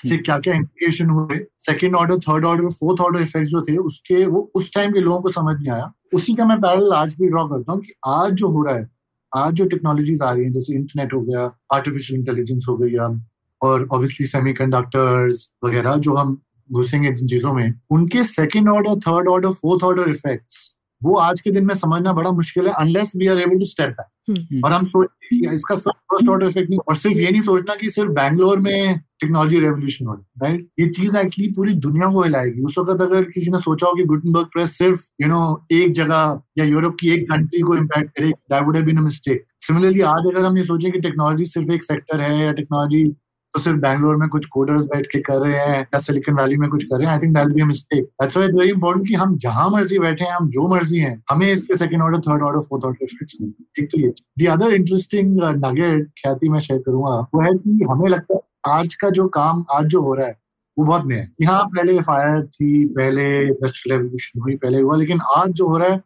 से। 0.00 0.16
क्या 0.18 0.38
क्या 0.38 0.54
इंप्लीकेशन 0.54 1.10
हुए। 1.10 1.38
Second 1.60 1.94
order 1.96 2.18
third 2.18 2.44
order 2.44 2.68
fourth 2.70 3.00
order 3.00 3.22
effect 3.22 3.48
जो 3.48 3.62
थे 3.62 3.76
उसके 3.76 4.24
वो 4.26 4.40
उस 4.54 4.72
टाइम 4.74 4.92
के 4.92 5.00
लोगों 5.00 5.20
को 5.20 5.28
समझ 5.28 5.56
नहीं 5.56 5.70
आया। 5.72 5.92
उसी 6.14 6.34
का 6.34 6.44
मैं 6.44 6.58
पैरल 6.60 6.92
आज 6.92 7.14
भी 7.20 7.28
ड्रॉ 7.28 7.46
करता 7.48 7.72
हूँ 7.72 7.80
कि 7.80 7.92
आज 8.06 8.32
जो 8.32 8.48
हो 8.48 8.62
रहा 8.62 8.76
है 8.76 8.88
आज 9.32 9.54
जो 9.54 9.64
टेक्नोलॉजीज़ 9.66 10.22
आ 10.22 10.32
रही 10.32 10.44
हैं 10.44 10.52
जैसे 10.52 10.74
इंटरनेट 10.74 11.14
हो 11.14 11.20
गया 11.20 11.44
आर्टिफिशियल 11.72 12.20
इंटेलिजेंस 12.20 12.66
हो 12.68 12.76
गई 12.76 12.94
और 13.60 13.88
ऑब्वियसली 13.92 14.26
सेमीकंडक्टर्स 14.26 15.50
वगैरह 15.64 15.96
जो 15.96 16.14
हम 16.14 16.40
घुसेंगे 16.72 17.12
जिन 17.12 17.28
चीज़ों 17.28 17.52
में 17.52 17.72
उनके 17.90 18.24
second 18.24 18.68
order 18.68 18.98
third 19.00 19.28
order 19.28 19.52
fourth 19.52 19.84
order 19.84 20.10
effects 20.10 20.74
वो 21.02 21.16
आज 21.18 21.40
के 21.40 21.50
दिन 21.50 21.66
में 21.66 21.74
समझना 21.74 22.12
बड़ा 22.12 22.30
मुश्किल 22.30 22.66
है 22.66 22.72
unless 22.72 23.12
we 23.16 23.26
are 23.26 23.40
able 23.40 23.58
to 23.58 23.64
step 23.64 23.90
back 23.90 24.64
और 24.64 24.72
हम 24.72 24.84
सोच 24.84 25.08
इसका 25.32 25.74
सब 25.74 25.90
फ़र्स्ट 25.90 26.28
ऑर्डर 26.28 26.46
इफ़ेक्ट 26.46 26.70
नहीं 26.70 26.78
और 26.88 26.96
सिर्फ़ 26.96 27.18
ये 27.18 27.30
नहीं 27.30 27.40
सोचना 27.40 27.74
कि 27.74 27.88
सिर्फ़ 27.88 28.10
बैंगलोर 28.10 28.60
में 28.60 28.98
टेक्नोलॉजी 29.20 29.58
रेवोल्यूशन 29.60 30.06
हो 30.06 30.14
राइट 30.42 30.68
ये 30.80 30.86
चीज़ 30.86 31.16
एक्चुअली 31.16 31.50
पूरी 31.52 31.74
दुनिया 31.86 32.08
को 32.12 32.22
हिलाएगी। 32.22 32.62
उस 32.62 32.78
वक्त 32.78 33.02
अगर 33.02 33.24
किसी 33.24 33.50
ने 33.50 33.58
सोचा 33.58 33.86
हो 33.86 33.94
कि 33.94 34.04
गुटनबर्ग 34.04 34.46
प्रेस 34.46 34.78
सिर्फ़ 34.78 35.08
यू 35.20 35.26
you 35.28 35.36
नो 35.36 35.44
know, 35.44 35.72
एक 35.72 35.92
जगह 35.92 36.40
या 36.58 36.64
यूरोप 36.64 36.96
की 37.00 37.10
एक 37.10 37.30
कंट्री 37.30 37.60
को 37.60 37.76
इम्पैक्ट 37.76 38.10
करे 38.18 38.28
that 38.28 38.64
would 38.64 38.76
have 38.76 38.84
been 38.86 38.98
a 38.98 39.02
mistake 39.02 39.44
similarly 39.60 40.00
आज 40.00 40.26
अगर 40.26 40.44
हम 40.44 40.56
ये 40.58 40.64
सोचें 40.64 40.90
कि 40.92 41.00
टेक्नोलॉजी 41.00 41.44
सिर्फ़ 41.44 41.72
एक 41.72 41.82
सेक्टर 41.82 42.20
है 42.20 42.38
या 42.38 42.52
टेक्नोलॉजी 42.52 43.04
तो 43.56 43.60
सिर्फ़ 43.62 43.78
बैंगलोर 43.80 44.16
में 44.16 44.28
कुछ 44.28 44.46
कोडर्स 44.52 44.84
बैठ 44.84 45.06
के 45.12 45.18
कर 45.26 45.38
रहे 45.40 45.58
हैं 45.58 45.80
या 45.80 45.98
सिलिकन 45.98 46.34
वैली 46.34 46.56
में 46.56 46.68
कुछ 46.70 46.82
कर 46.84 46.96
रहे 46.96 47.06
हैं 47.06 47.12
I 47.12 47.20
think 47.20 47.34
that 47.34 47.52
be 47.54 47.62
mistake 47.64 48.02
that's 48.04 48.36
why 48.36 48.48
it's 48.48 48.58
very 48.58 48.70
important 48.70 49.06
कि 49.08 49.14
हम 49.14 49.36
जहाँ 49.38 49.68
मर्ज़ी 49.70 49.98
बैठे 49.98 50.24
हैं, 50.24 50.32
हम 50.32 50.48
जो 50.48 50.66
मर्ज़ी 50.68 50.98
हैं, 50.98 51.22
हमें 51.30 51.46
इसके 51.52 51.76
second 51.76 52.02
order 52.02 52.20
third 52.20 52.42
order 52.42 52.60
fourth 52.66 52.84
order 52.84 53.04
effects 53.04 53.36
एक 53.80 53.88
तो 53.92 54.00
ये। 54.00 54.12
द 54.38 54.48
अदर 54.52 54.74
इंटरेस्टिंग 54.74 55.38
नगेट 55.64 56.08
ख्याति 56.20 56.48
मैं 56.48 56.60
शेयर 56.60 56.80
करूँगा 56.86 57.16
वो 57.34 57.40
है 57.42 57.52
कि 57.54 57.86
हमें 57.90 58.08
लगता 58.08 58.34
है 58.34 58.40
आज 58.74 58.94
का 58.94 59.10
जो 59.10 59.26
काम, 59.28 59.64
आज 59.70 59.86
जो 59.86 60.00
हो 60.02 60.14
रहा 60.14 60.26
है, 60.26 60.36
वो 60.76 60.84
बहुत 60.84 61.06
नया 61.06 61.18
है। 61.18 61.30
यहाँ 61.42 61.64
पहले 61.66 62.00
फायर 62.00 62.42
थी, 62.46 62.84
पहले 62.88 63.24
इंडस्ट्रियल 63.42 63.98
रेवोल्यूशन 63.98 64.40
हुई, 64.40 64.56
पहले 64.56 64.80
हुआ, 64.80 64.96
लेकिन 64.96 65.20
आज 65.36 65.50
जो 65.52 65.68
हो 65.68 65.76
रहा 65.76 65.88
है, 65.88 66.00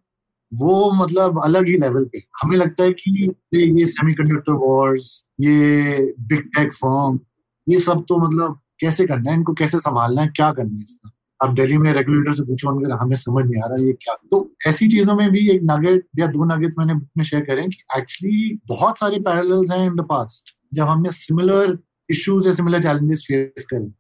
वो 0.53 0.93
मतलब 0.95 1.41
अलग 1.45 1.67
ही 1.69 1.77
लेवल 1.79 2.05
पे। 2.13 2.23
हमें 2.43 2.57
लगता 2.57 2.85
है 2.85 2.93
कि 2.93 3.33
ये 3.55 3.85
सेमीकंडक्टर 3.87 4.53
वॉर्स 4.63 5.25
ये 5.41 5.99
बिग 6.29 6.47
टेक 6.57 6.73
फॉर्म 6.75 7.19
ये 7.69 7.79
सब 7.79 8.05
तो 8.09 8.19
मतलब 8.19 8.61
कैसे 8.81 9.07
करना 9.07 9.31
है? 9.31 9.37
इनको 9.37 9.53
कैसे 9.53 9.79
संभालना 9.79 10.23
है? 10.23 10.29
क्या 10.29 10.53
करना 10.53 10.77
है 10.77 10.83
इसका? 10.83 11.11
अब 11.41 11.55
दिल्ली 11.55 11.77
में 11.79 11.93
रेगुलेटर 11.93 12.33
से 12.35 12.43
पूछो 12.43 12.71
उनके, 12.71 12.93
हमें 12.95 13.15
समझ 13.17 13.45
नहीं 13.45 13.63
आ 13.63 13.67
रहा 13.67 13.85
ये 13.85 13.93
क्या? 13.93 14.15
तो 14.31 14.51
ऐसी 14.67 14.89
चीज़ों 14.89 15.15
में 15.17 15.31
भी 15.31 15.49
एक 15.51 15.61
नगेट 15.65 16.07
या 16.19 16.27
दो 16.27 16.45
नगेट 16.45 16.75
मैंने 16.79 16.95
बुक 16.95 17.09
में 17.17 17.25
शेयर 17.25 17.45
करें 17.45 17.69
कि 17.71 17.79
एक्चुअली 17.99 18.59
बहुत 18.69 18.99
सारे 18.99 19.21
पैरेलल्स 19.21 19.71
हैं 19.71 19.87
इन 19.87 19.95
द 19.97 20.07
पास्ट 20.11 20.55
जब 20.75 20.89
हमने 20.89 21.11
सिमिलर 21.13 21.79
इश्यूज़ 22.11 22.47
या 22.49 22.53
सिमिलर 22.55 22.83
चैलेंजेस 22.83 23.25
फेस 23.29 23.67
करें। 23.71 23.93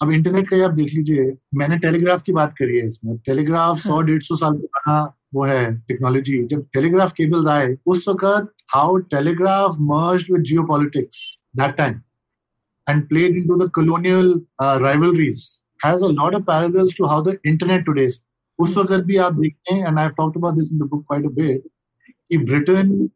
अब 0.00 0.10
इंटरनेट 0.12 0.48
का 0.48 0.64
आप 0.64 0.72
देख 0.72 0.94
लीजिए, 0.94 1.36
मैंने 1.54 1.78
टेलीग्राफ 1.78 2.22
की 2.22 2.32
बात 2.32 2.52
करी 2.52 2.76
है 2.76 2.86
इसमें। 2.86 3.16
टेलीग्राफ 3.18 3.78
सौ। 3.78 4.00
डेढ़ 4.00 4.22
सौ 4.22 4.36
साल 4.36 4.52
पुराना 4.54 5.00
वो 5.34 5.44
है 5.44 5.76
टेक्नोलॉजी 5.78 6.42
जब 6.46 6.66
टेलीग्राफ 6.72 7.12
केबल्स 7.12 7.46
आए, 7.48 7.76
उस 7.86 8.08
वक्त 8.08 8.52
how 8.74 8.96
telegraph 9.12 9.76
merge 9.82 10.26
with 10.32 10.42
geopolitics 10.64 11.38
that 11.56 11.76
time 11.76 12.00
and 12.87 13.07
played 13.09 13.35
into 13.35 13.57
the 13.57 13.69
colonial 13.69 14.41
uh, 14.59 14.79
rivalries 14.81 15.63
has 15.79 16.01
a 16.01 16.07
lot 16.09 16.33
of 16.33 16.45
parallels 16.45 16.93
to 16.95 17.07
how 17.07 17.21
the 17.21 17.39
internet 17.43 17.85
today 17.85 18.05
is. 18.05 18.21
उस 18.59 18.77
वक्त 18.77 19.05
भी 19.05 19.17
आप 19.17 19.33
देखते 19.33 19.73
हैं 19.73 19.85
and 19.87 19.99
I've 19.99 20.15
talked 20.15 20.35
about 20.35 20.57
this 20.57 20.71
in 20.71 20.77
the 20.77 20.85
book 20.85 21.05
quite 21.05 21.25
a 21.25 21.29
bit 21.29 21.61
कि 22.31 22.45
Britain 22.45 23.11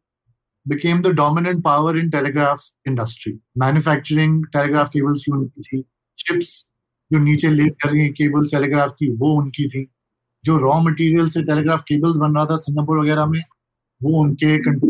became 0.66 1.02
the 1.02 1.12
dominant 1.14 1.64
power 1.64 1.96
in 1.96 2.10
telegraph 2.10 2.64
industry. 2.86 3.38
Manufacturing 3.56 4.42
telegraph 4.52 4.90
cables 4.90 5.24
की 5.24 5.32
उनकी 5.32 5.62
थी 5.62 5.84
chips 6.18 6.66
जो 7.12 7.18
नीचे 7.18 7.48
ले 7.50 7.68
कर 7.68 7.90
रही 7.90 8.08
केबल 8.08 8.46
टेलीग्राफ 8.48 8.92
की 8.92 9.10
वो 9.10 9.32
उनकी 9.40 9.68
थी 9.68 9.86
जो 10.44 10.56
रॉ 10.58 10.80
मटेरियल 10.80 11.28
से 11.28 11.42
टेलीग्राफ 11.42 11.82
केबल्स 11.88 12.16
बन 12.16 12.34
रहा 12.34 12.46
था 12.46 12.56
सिंगापुर 12.56 12.98
वगैरह 12.98 13.26
में 13.26 13.40
वो 14.02 14.20
उनके 14.22 14.58
कंट्रोल 14.58 14.89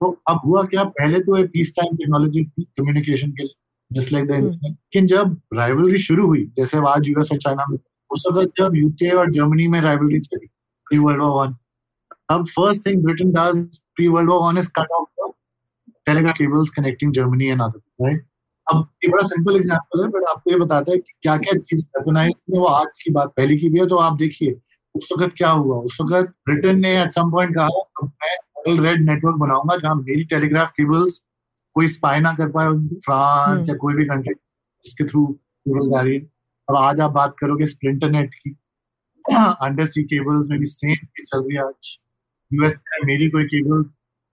तो 0.00 0.22
अब 0.28 0.40
हुआ 0.46 0.62
क्या? 0.62 0.84
पहले 0.84 1.18
तो 1.18 1.46
पीस 1.48 1.74
टाइम 1.76 1.96
टेक्नोलॉजी 1.96 2.44
थी 2.44 2.62
कम्युनिकेशन 2.62 3.30
के 3.30 3.42
लिए 3.42 3.54
जस्ट 3.92 4.12
लाइक 4.12 4.26
द 4.26 4.30
इंटरनेट 4.30 4.62
लेकिन 4.64 5.06
जब 5.06 5.40
राइवलरी 5.54 5.98
शुरू 5.98 6.26
हुई 6.26 6.44
जैसे 6.56 6.78
आज 6.88 7.08
यूएस 7.08 7.28
और 7.32 7.38
चाइना 7.38 7.64
में 7.70 7.78
उस 8.10 8.24
वक्त 8.32 8.50
जब 8.58 8.72
यूके 8.74 9.10
और 9.10 9.30
जर्मनी 9.30 9.66
में 9.68 9.80
राइवलरी 9.80 10.20
चली 10.20 10.46
प्री 10.86 10.98
वर्ल्ड 10.98 11.22
वॉर 11.22 11.46
वन 11.46 11.56
अब 12.30 12.46
first 12.46 12.86
thing 12.86 13.02
Britain 13.02 13.32
does 13.32 13.80
pre 13.96 14.08
world 14.08 14.30
war 14.30 14.42
one 14.42 14.58
is 14.58 14.68
cut 14.68 14.92
off 14.92 15.30
telegraph 16.06 16.34
cables 16.34 16.70
connecting 16.70 17.12
Germany 17.12 17.46
and 17.46 17.62
other 17.62 18.06
right 18.06 18.26
अब 18.74 18.88
ये 19.04 19.08
बड़ा 19.08 19.26
सिंपल 19.26 19.56
एग्जांपल 19.56 20.02
है 20.02 20.08
बट 20.08 20.28
आपको 20.28 20.50
ये 20.50 20.58
बताता 20.58 20.92
है 20.92 20.98
कि 20.98 21.12
क्या 21.22 21.36
क्या 21.36 21.58
चीज़ 21.58 21.86
वेपनाइज 21.86 22.40
वो 22.50 22.64
आज 22.64 23.02
की 23.04 23.12
बात 23.12 23.32
पहली 23.36 23.58
की 23.58 23.68
भी 23.68 23.80
है 23.80 23.86
तो 23.86 23.96
आप 23.96 24.16
देखिए 24.16 24.60
उस 24.94 25.08
वक्त 25.18 25.36
क्या 25.36 25.50
हुआ? 25.50 25.76
उस 25.76 25.98
वक्त 26.00 26.30
ब्रिटेन 26.30 26.80
ने 26.80 27.02
एट 27.02 27.10
सम 27.10 27.32
पॉइंट 27.32 27.54
कहा 27.54 27.68
मैं 28.04 28.36
रेड 28.76 29.02
नेटवर्क 29.10 29.36
बनाऊँगा 29.36 29.76
जहाँ 29.76 29.94
मेरी 29.94 30.24
टेलीग्राफ 30.24 30.70
केबल्स 30.70 31.24
कोई 31.74 31.88
स्पाई 31.88 32.20
ना 32.20 32.32
कर 32.32 32.48
पाए 32.48 32.68
फ्रांस 33.04 33.68
या 33.68 33.74
कोई 33.76 33.94
भी 33.94 34.04
कंट्री 34.04 34.34
जिसके 34.84 35.04
थ्रू 35.04 35.26
केबल्स 35.26 35.92
आ 35.92 36.00
रही 36.00 36.14
है। 36.14 36.20
अब 36.68 36.76
आज 36.76 37.00
आप 37.00 37.10
बात 37.10 37.34
करोगे 37.38 37.66
स्प्लिंटरनेट 37.66 38.34
की। 38.34 38.50
अंडर 39.34 39.86
सी 39.86 40.02
केबल्स 40.02 40.48
में 40.50 40.58
भी 40.58 40.66
सेम 40.66 40.94
चीज़ 40.94 41.26
चल 41.26 41.40
रही 41.40 41.56
है 41.56 41.62
आज। 41.66 41.98
यूएस 42.52 42.78
में 42.78 43.06
मेरी 43.06 43.28
कोई 43.30 43.44
केबल 43.44 43.84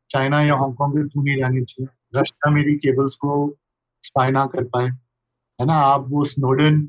चाइना 0.10 0.42
या 0.42 0.56
हांगकांग 0.56 0.94
के 0.94 1.08
थ्रू 1.08 1.24
नहीं 1.24 1.38
जानी 1.38 1.63
चाहिए। 1.63 2.20
रशिया 2.20 2.51
मेरी 2.51 2.75
केबल्स 2.75 3.15
को 3.15 3.58
स्पाई 4.04 4.32
ना 4.32 4.46
कर 4.46 4.63
पाए। 4.63 4.88
है 5.60 5.65
ना? 5.65 5.74
आप 5.74 6.06
वो 6.10 6.25
स्नोडन 6.25 6.82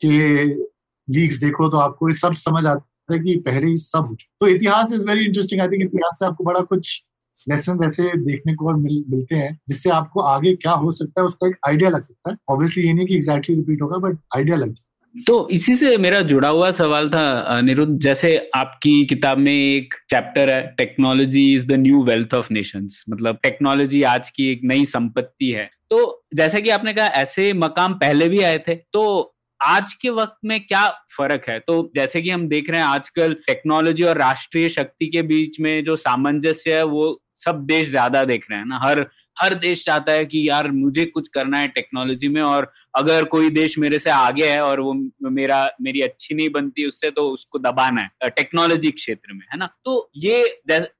के 0.00 0.44
लीक्स 1.12 1.36
देखो 1.36 1.68
तो 1.68 1.76
आपको 1.76 2.08
ये 2.08 2.14
सब 2.14 2.34
समझ 2.34 2.66
आता 2.66 2.86
है 3.12 3.18
कि 3.18 3.36
पहले 3.36 3.66
ही 3.66 3.76
सब 3.78 4.06
हो 4.08 4.16
तो 4.40 4.46
इतिहास 4.46 4.92
is 4.92 5.06
very 5.06 5.24
interesting 5.24 5.60
I 5.60 5.68
think 5.68 5.82
इतिहास 5.82 6.18
से 6.18 6.26
आपको 6.26 6.44
बड़ा 6.44 6.60
कुछ 6.60 7.02
लेसन 7.48 7.84
ऐसे 7.84 8.02
देखने 8.02 8.54
को 8.54 8.68
और 8.68 8.76
मिल, 8.76 9.04
मिलते 9.08 9.36
हैं 9.36 9.58
जिससे 9.68 9.90
आपको 9.90 10.20
आगे 10.20 10.54
क्या 10.54 10.72
हो 10.72 10.90
सकता 10.92 11.20
है 11.20 11.26
उसका 11.26 11.48
एक 11.48 11.56
आइडिया 11.68 11.90
लग 11.90 12.00
सकता 12.00 12.30
है। 12.30 12.36
ऑब्वियसली 12.48 12.86
ये 12.86 12.92
नहीं 12.92 13.06
कि 13.06 13.16
एग्जैक्टली 13.16 13.56
रिपीट 13.56 13.82
होगा 13.82 13.98
बट 13.98 14.18
आइडिया 14.36 14.56
लग 14.56 14.72
जाए 14.72 15.22
तो 15.26 15.48
इसी 15.48 15.74
से 15.76 15.96
मेरा 15.96 16.20
जुड़ा 16.20 16.48
हुआ 16.48 16.70
सवाल 16.70 17.08
था 17.08 17.60
निरुद्ध 17.60 18.00
जैसे 18.00 18.36
आपकी 18.54 19.04
किताब 19.06 19.38
में 19.38 19.52
एक 19.52 19.94
चैप्टर 20.10 20.50
है 20.50 20.74
technology 20.78 21.54
is 21.54 21.66
the 21.68 21.72
new 21.72 22.02
wealth 22.04 22.34
of 22.34 22.52
nations 22.52 23.04
मतलब 23.10 23.38
टेक्नोलॉजी 23.42 24.02
आज 24.02 24.30
की 24.30 24.50
एक 24.52 24.60
नई 24.64 24.84
संपत्ति 24.84 25.50
है। 25.50 25.70
तो 25.90 26.24
जैसे 26.34 26.62
कि 26.62 26.70
आपने 26.70 26.92
कहा 26.92 27.06
ऐसे 27.06 27.52
मकाम 27.52 27.94
पहले 27.94 28.28
भी 28.28 28.40
आए 28.40 28.58
थे 28.58 28.74
तो 28.92 29.33
आज 29.64 29.92
के 29.94 30.10
वक्त 30.10 30.36
में 30.44 30.60
क्या 30.60 30.88
फ़र्क 31.16 31.44
है? 31.48 31.58
तो 31.60 31.90
जैसे 31.94 32.22
कि 32.22 32.30
हम 32.30 32.46
देख 32.48 32.70
रहे 32.70 32.80
हैं, 32.80 32.86
आजकल 32.86 33.34
टेक्नोलॉजी 33.46 34.04
और 34.04 34.18
राष्ट्रीय 34.18 34.68
शक्ति 34.68 35.06
के 35.06 35.22
बीच 35.22 35.60
में 35.60 35.84
जो 35.84 35.96
सामंजस्य 35.96 36.74
है, 36.76 36.82
वो 36.84 37.20
सब 37.44 37.64
देश 37.66 37.88
ज़्यादा 37.90 38.24
देख 38.24 38.46
रहे 38.50 38.58
हैं 38.58 38.66
ना। 38.66 38.78
हर 38.82 39.06
हर 39.36 39.54
देश 39.54 39.84
चाहता 39.84 40.12
है 40.12 40.24
कि 40.26 40.48
यार 40.48 40.70
मुझे 40.70 41.04
कुछ 41.04 41.28
करना 41.28 41.58
है 41.58 41.68
टेक्नोलॉजी 41.68 42.28
में 42.28 42.40
और 42.42 42.70
अगर 42.94 43.24
कोई 43.24 43.48
देश 43.50 43.78
मेरे 43.78 43.98
से 43.98 44.10
आगे 44.10 44.48
है 44.50 44.60
और 44.64 44.80
वो 44.80 44.92
मेरा, 45.30 45.68
मेरी 45.82 46.00
अच्छी 46.00 46.34
नहीं 46.34 46.48
बनती 46.50 46.86
उससे 46.86 47.10
तो 47.10 47.28
उसको 47.30 47.58
दबाना 47.58 48.00
है 48.00 48.30
टेक्नोलॉजी 48.30 48.90
क्षेत्र 48.90 49.32
में, 49.32 49.44
है 49.52 49.58
ना? 49.58 49.68
तो 49.84 50.10
ये 50.16 50.42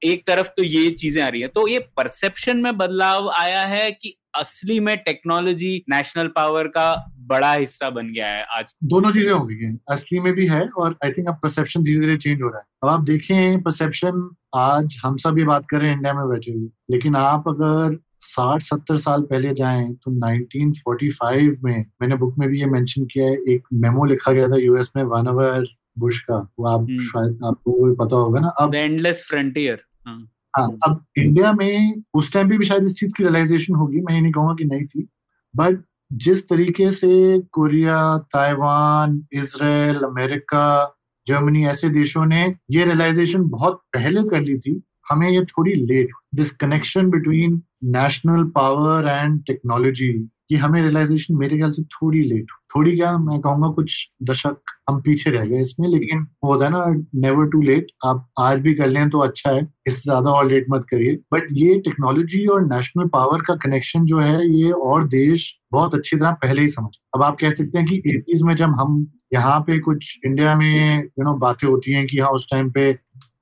एक 0.03 0.23
तरफ़ 0.27 0.47
तो 0.57 0.63
ये 0.63 0.89
चीज़ें 0.91 1.21
आ 1.23 1.27
रही 1.27 1.41
है। 1.41 1.47
तो 1.47 1.67
ये 1.67 1.79
परसेप्शन 1.97 2.57
में 2.57 2.77
बदलाव 2.77 3.29
आया 3.29 3.61
है 3.61 3.91
कि 3.91 4.15
असली 4.35 4.79
में 4.79 4.97
टेक्नोलॉजी 4.97 5.83
नेशनल 5.89 6.27
पावर 6.27 6.67
का 6.67 6.93
बड़ा 7.25 7.51
हिस्सा 7.53 7.89
बन 7.89 8.11
गया 8.13 8.27
है 8.27 8.43
आज। 8.57 8.73
दोनों 8.83 9.11
चीज़ें 9.11 9.31
हो 9.31 9.45
गई 9.45 9.55
हैं। 9.55 9.77
असली 9.91 10.19
में 10.19 10.33
भी 10.33 10.47
है 10.47 10.67
और 10.67 10.97
आई 11.05 11.11
थिंक 11.11 11.27
अब 11.27 11.39
परसेप्शन 11.43 11.83
धीरे 11.83 11.99
धीरे 11.99 12.17
चेंज 12.17 12.41
हो 12.41 12.47
रहा 12.47 12.59
है। 12.59 12.65
अब 12.83 12.89
आप 12.89 13.01
देखें 13.01 13.61
परसेप्शन 13.63 14.29
आज 14.55 14.97
हम 15.05 15.17
सब 15.17 15.37
ये 15.39 15.45
बात 15.45 15.65
कर 15.69 15.79
रहे 15.79 15.89
हैं 15.89 15.95
इंडिया 15.97 16.13
में 16.13 16.27
बैठे 16.29 16.51
हुए। 16.51 16.69
लेकिन 16.91 17.15
आप 17.15 17.47
अगर 17.47 17.97
साठ 18.19 18.61
सत्तर 18.61 18.97
साल 18.97 19.21
पहले 19.21 19.53
जाएँ 19.53 19.93
तो 19.93 20.11
1945 20.11 21.57
में 21.63 21.85
मैंने 22.01 22.15
बुक 22.15 22.35
में 22.39 22.47
भी 22.49 22.59
ये 22.59 22.65
मेंशन 22.65 23.05
किया 23.05 23.27
है 23.27 23.33
एक 23.49 23.67
मेमो 23.73 24.05
लिखा 24.05 24.31
गया 24.31 24.47
था 24.47 24.55
यूएस 24.55 24.91
में 24.95 25.03
वन 25.03 25.25
अवर 25.25 25.65
बुश 25.99 26.19
का। 26.23 26.35
वो 26.59 26.67
आप 26.67 26.81
हम्म। 26.81 27.01
शायद 27.01 27.39
आपको 27.45 27.93
पता 27.95 28.15
होगा 28.15 28.39
ना। 28.39 28.47
अब 28.47 28.75
एंडलेस 28.75 29.25
फ्रंटियर 29.29 29.83
हाँ। 30.07 30.67
अब 30.87 31.05
इंडिया 31.17 31.51
में 31.53 32.01
उस 32.13 32.31
टाइम 32.33 32.49
पे 32.49 32.57
भी 32.57 32.65
शायद 32.65 32.83
इस 32.83 32.99
चीज़ 32.99 33.13
की 33.17 33.23
रियलाइजेशन 33.23 33.75
होगी। 33.75 34.01
मैं 34.01 34.13
ये 34.13 34.21
नहीं 34.21 34.31
कहूँगा 34.31 34.53
कि 34.53 34.65
नहीं 34.65 34.85
थी। 34.85 35.07
बट 35.55 35.83
जिस 36.15 36.47
तरीके 36.49 36.89
से 36.91 37.39
Korea, 37.51 38.17
Taiwan 38.33 39.21
Israel 39.33 40.03
America, 40.03 40.95
Germany 41.27 41.65
ऐसे 41.65 41.89
देशों 41.89 42.25
ने 42.25 42.43
ये 42.71 42.85
रियलाइजेशन 42.85 43.43
बहुत 43.49 43.81
पहले 43.93 44.21
कर 44.29 44.41
ली 44.41 44.57
थी, 44.57 44.81
हमें 45.09 45.29
ये 45.29 45.43
थोड़ी 45.45 45.73
let 45.85 46.09
this 46.35 46.51
connection 46.55 47.09
between 47.09 47.61
national 47.95 48.43
power 48.55 49.07
and 49.07 49.43
technology 49.47 50.11
ये 50.49 50.57
हमें 50.57 50.81
रियलाइजेशन 50.81 51.35
मेरे 51.37 51.57
ख्याल 51.57 51.71
से 51.71 51.83
थोड़ी 51.93 52.23
लेट 52.23 52.47
थोड़ी 52.75 52.95
क्या, 52.95 53.17
मैं 53.17 53.39
कहूँगा 53.41 53.67
कुछ 53.73 53.93
दशक 54.29 54.71
हम 54.89 54.99
पीछे 55.01 55.31
रह 55.31 55.45
गए 55.45 55.59
इसमें, 55.61 55.87
लेकिन 55.89 56.19
वो 56.43 56.51
होता 56.51 56.65
है 56.65 56.71
ना 56.71 56.85
नेवर 57.19 57.47
टू 57.49 57.61
लेट 57.61 57.87
आप 58.05 58.27
आज 58.39 58.59
भी 58.61 58.73
कर 58.75 58.87
लें 58.87 59.09
तो 59.09 59.19
अच्छा 59.19 59.51
है, 59.51 59.61
इससे 59.87 60.01
ज़्यादा 60.01 60.31
और 60.31 60.49
लेट 60.49 60.65
मत 60.71 60.85
करिए। 60.89 61.15
बट 61.33 61.47
ये 61.53 61.77
टेक्नोलॉजी 61.85 62.45
और 62.47 62.65
नेशनल 62.65 63.07
पावर 63.09 63.41
का 63.47 63.55
कनेक्शन 63.63 64.05
जो 64.05 64.19
है, 64.19 64.47
ये 64.49 64.71
और 64.71 65.07
देश 65.07 65.47
बहुत 65.71 65.95
अच्छी 65.95 66.17
तरह 66.17 66.31
पहले 66.41 66.61
ही 66.61 66.67
समझ। 66.67 66.97
अब 67.15 67.23
आप 67.23 67.37
कह 67.41 67.51
सकते 67.51 67.77
हैं 67.77 67.87
कि 67.87 68.01
एटीज 68.07 68.43
में 68.43 68.55
जब 68.55 68.75
हम 68.79 69.05
यहाँ 69.33 69.59
पे 69.61 69.79
कुछ 69.79 70.19
इंडिया 70.25 70.55
में 70.55 70.97
यू 70.97 71.23
नो 71.23 71.33
बातें 71.39 71.67
होती 71.67 71.93
हैं 71.93 72.05
कि 72.07 72.19
हाँ 72.19 72.29
उस 72.31 72.47
टाइम 72.51 72.71
पे 72.71 72.89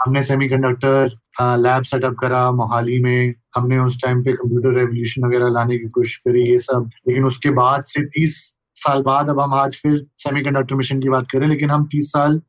हमने 0.05 0.23
सेमीकंडक्टर 0.23 1.17
लैब 1.41 1.83
सेटअप 1.83 2.15
करा 2.19 2.49
मोहाली 2.51 2.99
में 3.03 3.33
हमने 3.55 3.77
उस 3.79 4.01
टाइम 4.03 4.23
पे 4.23 4.33
कंप्यूटर 4.33 4.77
रेवोल्यूशन 4.77 5.25
वगैरह 5.25 5.49
लाने 5.49 5.77
की 5.77 5.89
कोशिश 5.89 6.15
करी 6.17 6.43
ये 6.49 6.57
सब। 6.59 6.89
लेकिन 7.07 7.25
उसके 7.25 7.49
बाद 7.51 7.83
से 7.83 8.05
तीस 8.07 8.37
साल 8.75 9.01
बाद 9.01 9.29
अब 9.29 9.39
हम 9.39 9.53
आज 9.53 9.75
फिर 9.75 10.05
सेमीकंडक्टर 10.17 10.75
मिशन 10.75 10.99
की 10.99 11.09
बात 11.09 11.27
करें 11.31 11.47
लेकिन 11.47 11.71
हम 11.71 11.85
तीस 11.91 12.11
साल 12.11 12.41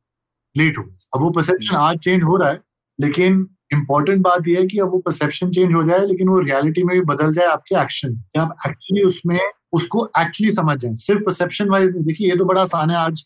लेट 0.55 0.77
हो 0.77 0.83
गए। 0.83 0.95
अब 1.15 1.21
वो 1.21 1.29
परसेप्शन 1.31 1.75
आज 1.75 1.97
चेंज 1.97 2.23
हो 2.23 2.37
रहा 2.37 2.49
है 2.49 2.61
लेकिन 2.99 3.45
इंपॉर्टेंट 3.73 4.21
बात 4.21 4.47
यह 4.47 4.59
है 4.59 4.65
कि 4.67 4.79
अब 4.79 4.91
वो 4.91 4.99
परसेप्शन 4.99 5.51
चेंज 5.51 5.73
हो 5.73 5.83
जाए 5.83 6.05
लेकिन 6.05 6.27
वो 6.29 6.39
रियलिटी 6.39 6.83
में 6.83 6.95
भी 6.95 7.01
बदल 7.05 7.33
जाए 7.33 7.45
आपके 7.47 7.75
एक्शन 7.81 8.15
आप 8.39 8.55
एक्चुअली 8.67 9.03
उसमें 9.03 9.39
उसको 9.73 10.05
एक्चुअली 10.19 10.51
समझ 10.53 10.77
जाए। 10.79 10.95
सिर्फ़ 10.95 11.23
परसेप्शन 11.23 11.69
वाइज 11.69 11.95
देखिए 11.97 12.29
ये 12.29 12.35
तो 12.35 12.45
बड़ा 12.45 12.61
आसान 12.61 12.89
है 12.89 12.97
आज। 12.97 13.23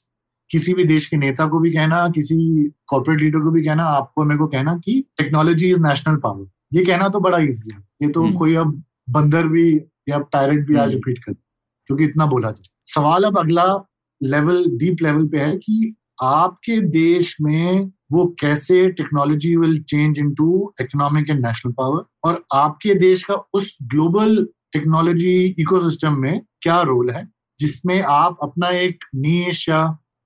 किसी 0.52 0.74
भी 0.74 0.84
देश 0.84 1.08
के 1.10 1.18
नेता 1.18 1.48
को 1.48 1.60
भी 1.60 1.72
कहना 1.72 2.08
किसी 2.10 2.38
कॉर्पोरेट 2.88 3.22
लीडर 3.22 3.40
को 3.40 3.52
भी 3.52 3.64
कहना 3.64 3.84
आपको 3.92 4.24
मेरे 4.24 4.38
को 4.38 4.48
कहना 4.48 4.76
कि 4.78 5.04
टेक्नोलॉजी 5.18 5.70
इज़ 5.72 5.82
नेशनल 5.82 6.16
पावर 6.18 6.48
ये 6.74 6.86
कहना 6.86 7.10
तो 7.10 7.20
बड़ा 7.20 7.38
इजी 7.40 7.74
है 7.74 7.80
ये 8.02 8.10
तो 8.10 8.24
हम्म। 8.24 8.36
कोई 8.36 8.56
अब 8.56 8.82
बंदर 9.10 9.48
भी 9.48 9.70
या 10.10 10.20
टायरेंट 10.34 10.68
भी 10.68 10.76
आज 10.78 10.94
रिपीट 10.94 11.20
हम्म। 11.20 11.34
कर 11.34 11.40
क्योंकि 11.90 12.04
इतना 12.04 12.26
बोला 12.26 12.52
जाए 12.52 12.70
सवाल 12.88 13.24
अब 13.24 13.38
अगला 13.38 13.66
लेवल 14.22 14.66
डीप 14.78 15.02
लेवल 15.02 15.28
पे 15.28 15.38
है 15.38 15.56
कि 15.58 15.96
आपके 16.22 16.80
देश 16.92 17.36
में 17.42 17.92
वो 18.12 18.26
कैसे 18.40 18.88
technology 18.92 19.56
will 19.56 19.82
change 19.84 20.20
into 20.20 20.74
economic 20.82 21.30
and 21.30 21.46
national 21.46 21.74
power 21.74 22.04
और 22.24 22.44
आपके 22.54 22.94
देश 22.98 23.24
का 23.24 23.36
उस 23.54 23.78
ग्लोबल 23.84 24.44
टेक्नोलॉजी 24.74 25.36
इकोसिस्टम 25.60 26.20
में 26.22 26.42
क्या 26.62 26.82
रोल 26.84 27.10
है 27.10 27.28
जिसमें 27.60 28.02
आप 28.02 28.38
अपना 28.44 28.70
एक 28.80 29.06
नीश 29.18 29.68
या 29.70 29.82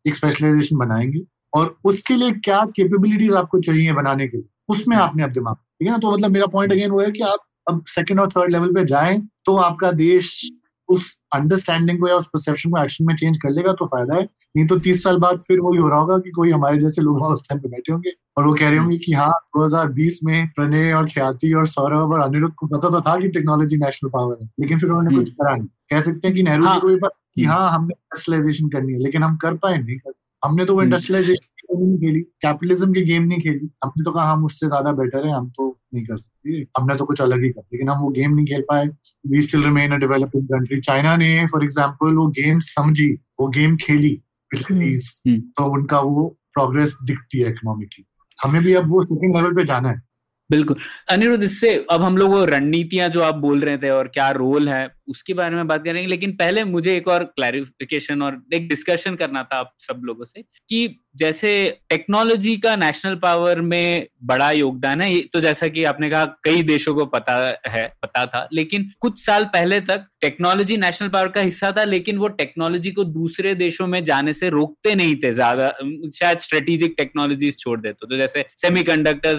एक 0.08 0.16
स्पेशलाइजेशन 0.16 0.78
बनाएँगे 0.78 1.22
और 1.54 1.78
उसके 1.86 2.16
लिए 2.16 2.32
क्या 2.32 2.62
कैपेबिलिटीज 2.76 3.34
आपको 3.34 3.60
चाहिए 3.60 3.94
बनाने 3.94 4.28
के 4.28 4.38
लिए, 4.38 4.46
उसमें 4.70 4.98
आपने 4.98 5.24
अब 5.24 5.32
दिमाग 5.32 5.56
ठीक 5.56 5.88
है 5.88 5.92
ना? 5.92 5.98
तो 5.98 6.12
मतलब 6.12 6.32
मेरा 6.32 6.46
पॉइंट 6.46 6.72
अगेन 6.72 6.92
वो 6.92 7.00
है 7.00 7.12
कि 7.12 7.20
आप 7.20 7.40
अब 7.70 7.84
सेकेंड 7.88 8.20
और 8.20 8.30
थर्ड 8.30 8.52
लेवल 8.52 8.74
पे 8.74 8.86
जाए 8.86 9.22
तो 9.46 9.56
आपका 9.56 9.92
देश 9.92 10.50
उस 10.90 11.18
अंडरस्टैंडिंग 11.36 12.00
को 12.00 12.08
या 12.08 12.16
उस 12.16 12.26
परसेप्शन 12.28 12.70
को 12.72 12.78
एक्शन 12.78 13.06
में 13.06 13.16
चेंज 13.16 13.38
कर 13.38 13.50
लेगा 13.50 13.74
तो 13.74 13.86
फ़ायदा 13.86 14.16
है। 14.16 14.24
नहीं 14.24 14.66
तो 14.68 14.78
तीस 14.80 15.04
साल 15.04 15.18
बाद 15.18 15.40
फिर 15.40 15.60
वही 15.60 15.80
हो 15.80 15.88
रहा 15.90 16.00
होगा 16.00 16.18
कि 16.18 16.32
कोई 16.32 16.52
हमारे 16.52 16.78
जैसे 16.80 17.02
लोग 17.02 17.22
उस 17.24 17.48
टाइम 17.50 17.62
पे 17.62 17.70
बैठे 17.70 17.92
होंगे 17.94 18.12
और 18.38 18.48
वो 18.48 18.54
कह 18.54 18.70
रहे 18.70 18.80
होंगे 18.80 18.98
कि 18.98 19.14
हाँ 19.14 19.32
2020 19.58 20.20
में 20.24 20.48
प्रणय 20.56 20.92
और 20.94 21.06
ख्याति 21.06 21.54
और 21.54 21.68
सौरभ 21.68 22.12
और 22.14 22.20
अनिरुद्ध 22.22 22.54
को 22.56 22.68
पता 22.68 22.90
तो 22.90 23.02
था 23.02 23.18
कि 23.20 23.30
टेक्नोलॉजी 23.30 23.78
नेशनल 23.78 24.10
पावर 24.10 24.38
है 24.42 24.50
लेकिन 24.60 24.80
फिर 24.80 24.90
उन्होंने 24.90 25.18
कुछ 25.18 25.30
करा 25.32 25.56
नहीं। 25.56 25.68
कह 25.92 26.02
सकते 26.02 26.28
हैं 26.28 26.36
कि 26.36 26.44
नेहरू 26.44 26.64
जी 26.64 26.80
को 26.80 26.88
भी 26.88 26.96
पता 26.98 27.20
कि 27.36 27.44
हाँ 27.46 27.70
हमने 27.70 27.94
इंडस्ट्रियलाइजेशन 27.94 28.70
करनी 28.70 28.94
है 28.94 29.00
लेकिन 29.00 29.24
हम 29.24 29.38
कर 29.38 29.54
पाए 29.58 29.78
नहीं 29.78 29.98
कर 29.98 30.14
हमने 30.44 30.66
तो 30.66 30.76
वो 30.76 30.84
इंडस्ट्रियलाइजेशन 30.84 31.52
नहीं 31.74 31.98
खेली। 32.00 32.20
कैपिटलिज्म 32.42 32.94
की 32.94 33.02
गेम 33.04 33.24
नहीं 33.24 33.40
खेली। 33.42 33.70
हमने 33.84 34.04
तो 34.04 34.12
कहा 34.12 34.32
हम 34.32 34.44
उससे 34.46 34.68
ज़्यादा 34.68 34.92
बेटर 34.94 35.26
है 35.26 35.32
हम 35.34 35.50
तो 35.50 35.63
नहीं 35.94 36.06
कर 36.06 36.18
सकती। 36.18 36.66
हमने 36.78 36.96
तो 36.96 37.06
कुछ 37.06 37.22
अलग 37.22 37.44
ही 37.44 37.50
कर 37.50 37.62
लेकिन 37.64 37.90
हम 37.90 38.02
वो 38.02 38.10
गेम 38.12 38.34
नहीं 38.36 38.46
खेल 38.46 38.62
पाए। 38.70 38.88
We 39.26 39.42
still 39.42 39.64
remain 39.64 39.92
a 39.92 39.98
developing 39.98 40.46
country 40.48 40.80
China 40.82 41.16
ने 41.18 41.46
फॉर 41.52 41.64
एग्ज़ाम्पल 41.64 42.16
वो 42.16 42.28
गेम 42.40 42.60
समझी 42.68 43.12
वो 43.40 43.48
गेम 43.50 43.76
खेली 43.78 44.20
हम्म। 44.52 45.40
तो 45.40 45.66
उनका 45.74 46.00
वो 46.00 46.28
प्रोग्रेस 46.54 46.98
दिखती 47.04 47.40
है 47.40 47.50
इकोनॉमिकली 47.50 48.06
हमें 48.40 48.62
भी 48.64 48.74
अब 48.74 48.90
वो 48.90 49.04
सेकेंड 49.04 49.36
लेवल 49.36 49.54
पे 49.56 49.64
जाना 49.64 49.90
है। 49.90 50.02
बिल्कुल। 50.50 50.78
अनिरुद्ध 51.10 51.44
इससे 51.44 51.74
अब 51.92 52.02
हम 52.02 52.18
लोग 52.18 52.32
वो 52.32 52.44
रणनीतियाँ 52.46 53.08
जो 53.10 53.22
आप 53.24 53.36
बोल 53.36 53.62
रहे 53.62 53.78
थे 53.78 53.90
और 53.90 54.08
क्या 54.08 54.30
रोल 54.32 54.70
है 54.70 54.86
उसके 55.08 55.34
बारे 55.34 55.56
में 55.56 55.68
बात 55.68 55.84
करेंगे। 55.86 56.08
लेकिन 56.08 56.32
पहले 56.36 56.64
मुझे 56.66 56.96
एक 56.98 57.08
और 57.08 57.24
क्लैरिफिकेशन 57.26 58.22
और 58.22 58.42
एक 58.54 58.68
डिस्कशन 58.70 59.16
करना 59.16 59.44
था 59.44 59.58
आप 59.58 59.74
सब 59.80 60.02
लोगों 60.06 60.26
से 60.26 60.42
कि 60.42 61.00
जैसे 61.18 61.50
टेक्नोलॉजी 61.90 62.56
का 62.58 62.76
नेशनल 62.76 63.16
पावर 63.16 63.60
में 63.64 64.08
बड़ा 64.26 64.50
योगदान 64.52 65.02
है 65.02 65.20
तो 65.34 65.42
जैसा 65.42 65.68
कि 65.68 65.84
आपने 65.84 66.10
कहा 66.10 66.26
कई 66.44 66.64
देशों 66.64 66.94
को 66.96 67.06
पता 67.08 67.34
है, 67.68 67.88
पता 68.04 68.26
था, 68.26 68.48
लेकिन 68.54 68.90
कुछ 69.02 69.20
साल 69.26 69.46
पहले 69.46 69.80
तक 69.82 70.08
टेक्नोलॉजी 70.22 70.78
नेशनल 70.78 71.10
पावर 71.10 71.28
का 71.30 71.42
हिस्सा 71.42 71.72
था, 71.72 71.84
लेकिन 71.86 72.18
वो 72.18 72.28
टेक्नोलॉजी 72.30 72.92
को 72.92 73.04
दूसरे 73.06 73.54
देशों 73.56 73.88
में 73.88 74.04
जाने 74.06 74.34
से 74.34 74.50
रोकते 74.50 74.96
नहीं 74.96 75.16
थे 75.16 75.32
ज़्यादा। 75.34 75.72
शायद 76.14 76.38
स्ट्रेटेजिक 76.40 76.96
टेक्नोलॉजीज़ 76.98 77.58
छोड़ 77.58 77.80
देते 77.82 78.08
तो 78.08 78.18
जैसे 78.18 78.46
सेमी 78.58 78.84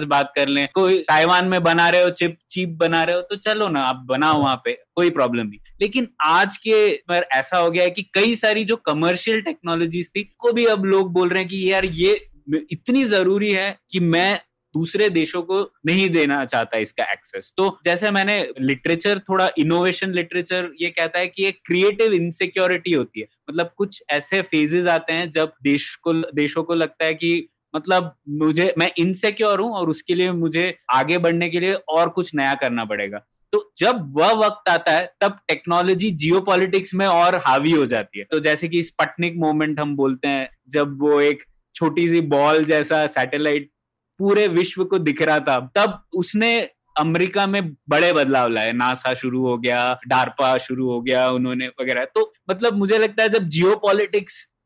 बात 0.07 0.31
कर 0.35 0.47
लें, 0.47 0.67
कोई 0.73 1.01
ताइवान 1.03 1.47
में 1.47 1.61
बना 1.63 1.89
रहे 1.89 2.03
हो 2.03 2.09
चिप 2.11 2.37
चीप 2.49 2.69
बना 2.79 3.03
रहे 3.03 3.15
हो 3.15 3.21
तो 3.23 3.35
चलो 3.37 3.67
ना, 3.69 3.81
आप 3.81 4.05
बनाओ 4.07 4.41
वहाँ 4.41 4.61
पे, 4.65 4.77
कोई 4.95 5.09
प्रॉब्लम 5.11 5.47
नहीं। 5.47 5.54
लेकिन 5.81 6.07
आज 6.23 6.57
के 6.57 6.95
पर 7.09 7.27
ऐसा 7.31 7.57
हो 7.57 7.69
गया 7.71 7.83
है 7.83 7.89
कि 7.89 8.03
कई 8.13 8.35
सारी 8.35 8.63
जो 8.65 8.75
कमर्शियल 8.85 9.41
टेक्नोलॉजीज़ 9.41 10.09
थी, 10.09 10.23
को 10.39 10.51
भी 10.51 10.65
अब 10.65 10.85
लोग 10.85 11.13
बोल 11.13 11.29
रहे 11.29 11.39
हैं 11.39 11.49
कि 11.49 11.71
यार 11.71 11.85
ये 11.85 12.13
इतनी 12.71 13.03
ज़रूरी 13.05 13.51
है 13.51 13.77
कि 13.91 13.99
मैं 13.99 14.39
दूसरे 14.75 15.09
देशों 15.09 15.41
को 15.41 15.59
नहीं 15.85 16.09
देना 16.09 16.43
चाहता 16.45 16.77
इसका 16.77 17.03
एक्सेस 17.03 17.53
तो 17.57 17.77
जैसे 17.85 18.11
मैंने 18.11 18.37
लिटरेचर 18.59 19.19
थोड़ा 19.19 19.49
इनोवेशन 19.57 20.13
लिटरेचर 20.13 20.69
ये 20.81 20.89
कहता 20.89 21.19
है 21.19 21.27
कि 21.27 21.45
एक 21.45 21.59
क्रिएटिव 21.65 22.13
इनसिक्योरिटी 22.13 22.93
होती 22.93 23.19
है। 23.19 23.27
मतलब 23.49 23.71
कुछ 23.77 24.01
ऐसे 24.09 24.41
फेजेस 24.41 24.87
आते 24.87 25.13
हैं 25.13 25.29
जब 25.31 25.53
देश 25.63 25.93
को, 25.95 26.13
देशों 26.13 26.63
को 26.63 26.73
लगता 26.73 27.05
है 27.05 27.13
कि 27.13 27.47
मतलब 27.75 28.15
मुझे, 28.29 28.73
मैं 28.77 28.91
इनसिक्योर 28.97 29.59
हूँ 29.59 29.71
और 29.71 29.89
उसके 29.89 30.15
लिए 30.15 30.31
मुझे 30.31 30.77
आगे 30.91 31.17
बढ़ने 31.17 31.49
के 31.49 31.59
लिए 31.59 31.73
और 31.73 32.09
कुछ 32.09 32.35
नया 32.35 32.53
करना 32.55 32.85
पड़ेगा। 32.85 33.25
तो 33.55 33.73
जब 33.77 34.13
वह 34.17 34.31
वक्त 34.31 34.69
आता 34.69 34.91
है, 34.91 35.13
तब 35.21 35.39
टेक्नोलॉजी 35.47 36.11
जियो 36.11 36.45
में 36.95 37.07
और 37.07 37.35
हावी 37.35 37.71
हो 37.71 37.85
जाती 37.85 38.19
है। 38.19 38.25
तो 38.31 38.39
जैसे 38.39 38.67
कि 38.67 38.83
स्पटनिक 38.83 39.35
मोमेंट 39.37 39.79
हम 39.79 39.95
बोलते 39.95 40.27
हैं, 40.27 40.49
जब 40.69 41.01
वो 41.01 41.21
एक 41.21 41.43
छोटी 41.75 42.09
सी 42.09 42.21
बॉल 42.21 42.65
जैसा 42.65 43.07
सैटेलाइट 43.07 43.69
पूरे 44.19 44.47
विश्व 44.47 44.83
को 44.83 44.99
दिख 44.99 45.21
रहा 45.21 45.39
था, 45.39 45.71
तब 45.75 46.03
उसने 46.13 46.69
अमेरिका 46.99 47.47
में 47.47 47.75
बड़े 47.89 48.13
बदलाव 48.13 48.47
लाए। 48.47 48.71
नासा 48.71 49.13
शुरू 49.13 49.47
हो 49.47 49.57
गया, 49.57 49.99
डारपा 50.07 50.57
शुरू 50.57 50.89
हो 50.89 51.01
गया, 51.01 51.29
उन्होंने 51.29 51.67
वगैरह। 51.67 52.05
तो 52.05 52.33
मतलब 52.49 52.73
मुझे 52.73 52.97
लगता 52.97 53.23
है 53.23 53.29
जब 53.29 53.43
जियो 53.43 53.75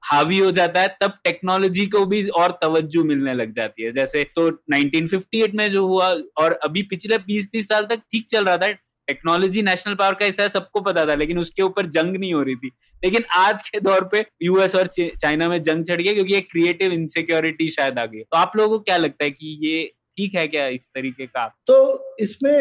हावी 0.04 0.38
हो 0.40 0.52
जाता 0.52 0.82
है, 0.82 0.96
तब 1.02 1.14
टेक्नोलॉजी 1.24 1.86
को 1.86 2.06
भी 2.06 2.28
और 2.30 2.52
तवज्जो 2.62 3.04
मिलने 3.04 3.34
लग 3.34 3.52
जाती 3.54 3.84
है। 3.84 3.92
जैसे 3.94 4.24
तो 4.36 4.48
1958 4.72 5.56
में 5.56 5.70
जो 5.72 5.86
हुआ, 5.88 6.08
और 6.38 6.60
अभी 6.64 6.82
पिछले 6.84 7.18
20-30 7.18 7.68
साल 7.68 7.86
तक 7.86 8.00
ठीक 8.12 8.28
चल 8.32 8.46
रहा 8.46 8.58
था। 8.58 8.72
टेक्नोलॉजी 9.08 9.62
नेशनल 9.62 9.94
पावर 9.96 10.14
का 10.14 10.26
हिस्सा 10.26 10.44
है, 10.44 10.50
सबको 10.50 10.82
पता 10.82 11.06
था, 11.06 11.16
लेकिन 11.16 11.40
उसके 11.40 11.62
ऊपर 11.62 11.86
जंग 11.88 12.18
नहीं 12.18 12.34
हो 12.34 12.42
रही 12.44 12.56
थी। 12.56 12.72
लेकिन 13.04 13.24
आज 13.36 13.62
के 13.70 13.80
दौर 13.80 14.04
पे 14.12 14.26
यूएस 14.44 14.76
और 14.76 14.88
चाइना 14.96 15.48
में 15.50 15.62
जंग 15.64 15.84
चढ़ 15.86 16.02
गया 16.02 16.14
क्योंकि 16.14 16.36
एक 16.36 16.48
क्रिएटिव 16.52 16.92
इनसिक्योरिटी 16.92 17.70
शायद 17.70 18.00
आ 18.00 18.06
गई 18.06 18.20
तो 18.20 18.38
आप 18.38 18.58
लोगों 18.58 18.78
को 18.78 18.84
क्या 18.84 18.98
लगता 18.98 19.24
है 19.24 19.32
कि 19.32 19.58
ये 19.64 19.84
ठीक 20.18 20.36
है 20.36 20.48
क्या 20.48 20.68
इस 20.68 20.86
तरीके 20.88 21.26
का? 21.26 21.48
तो 21.68 22.16
इसमें, 22.20 22.52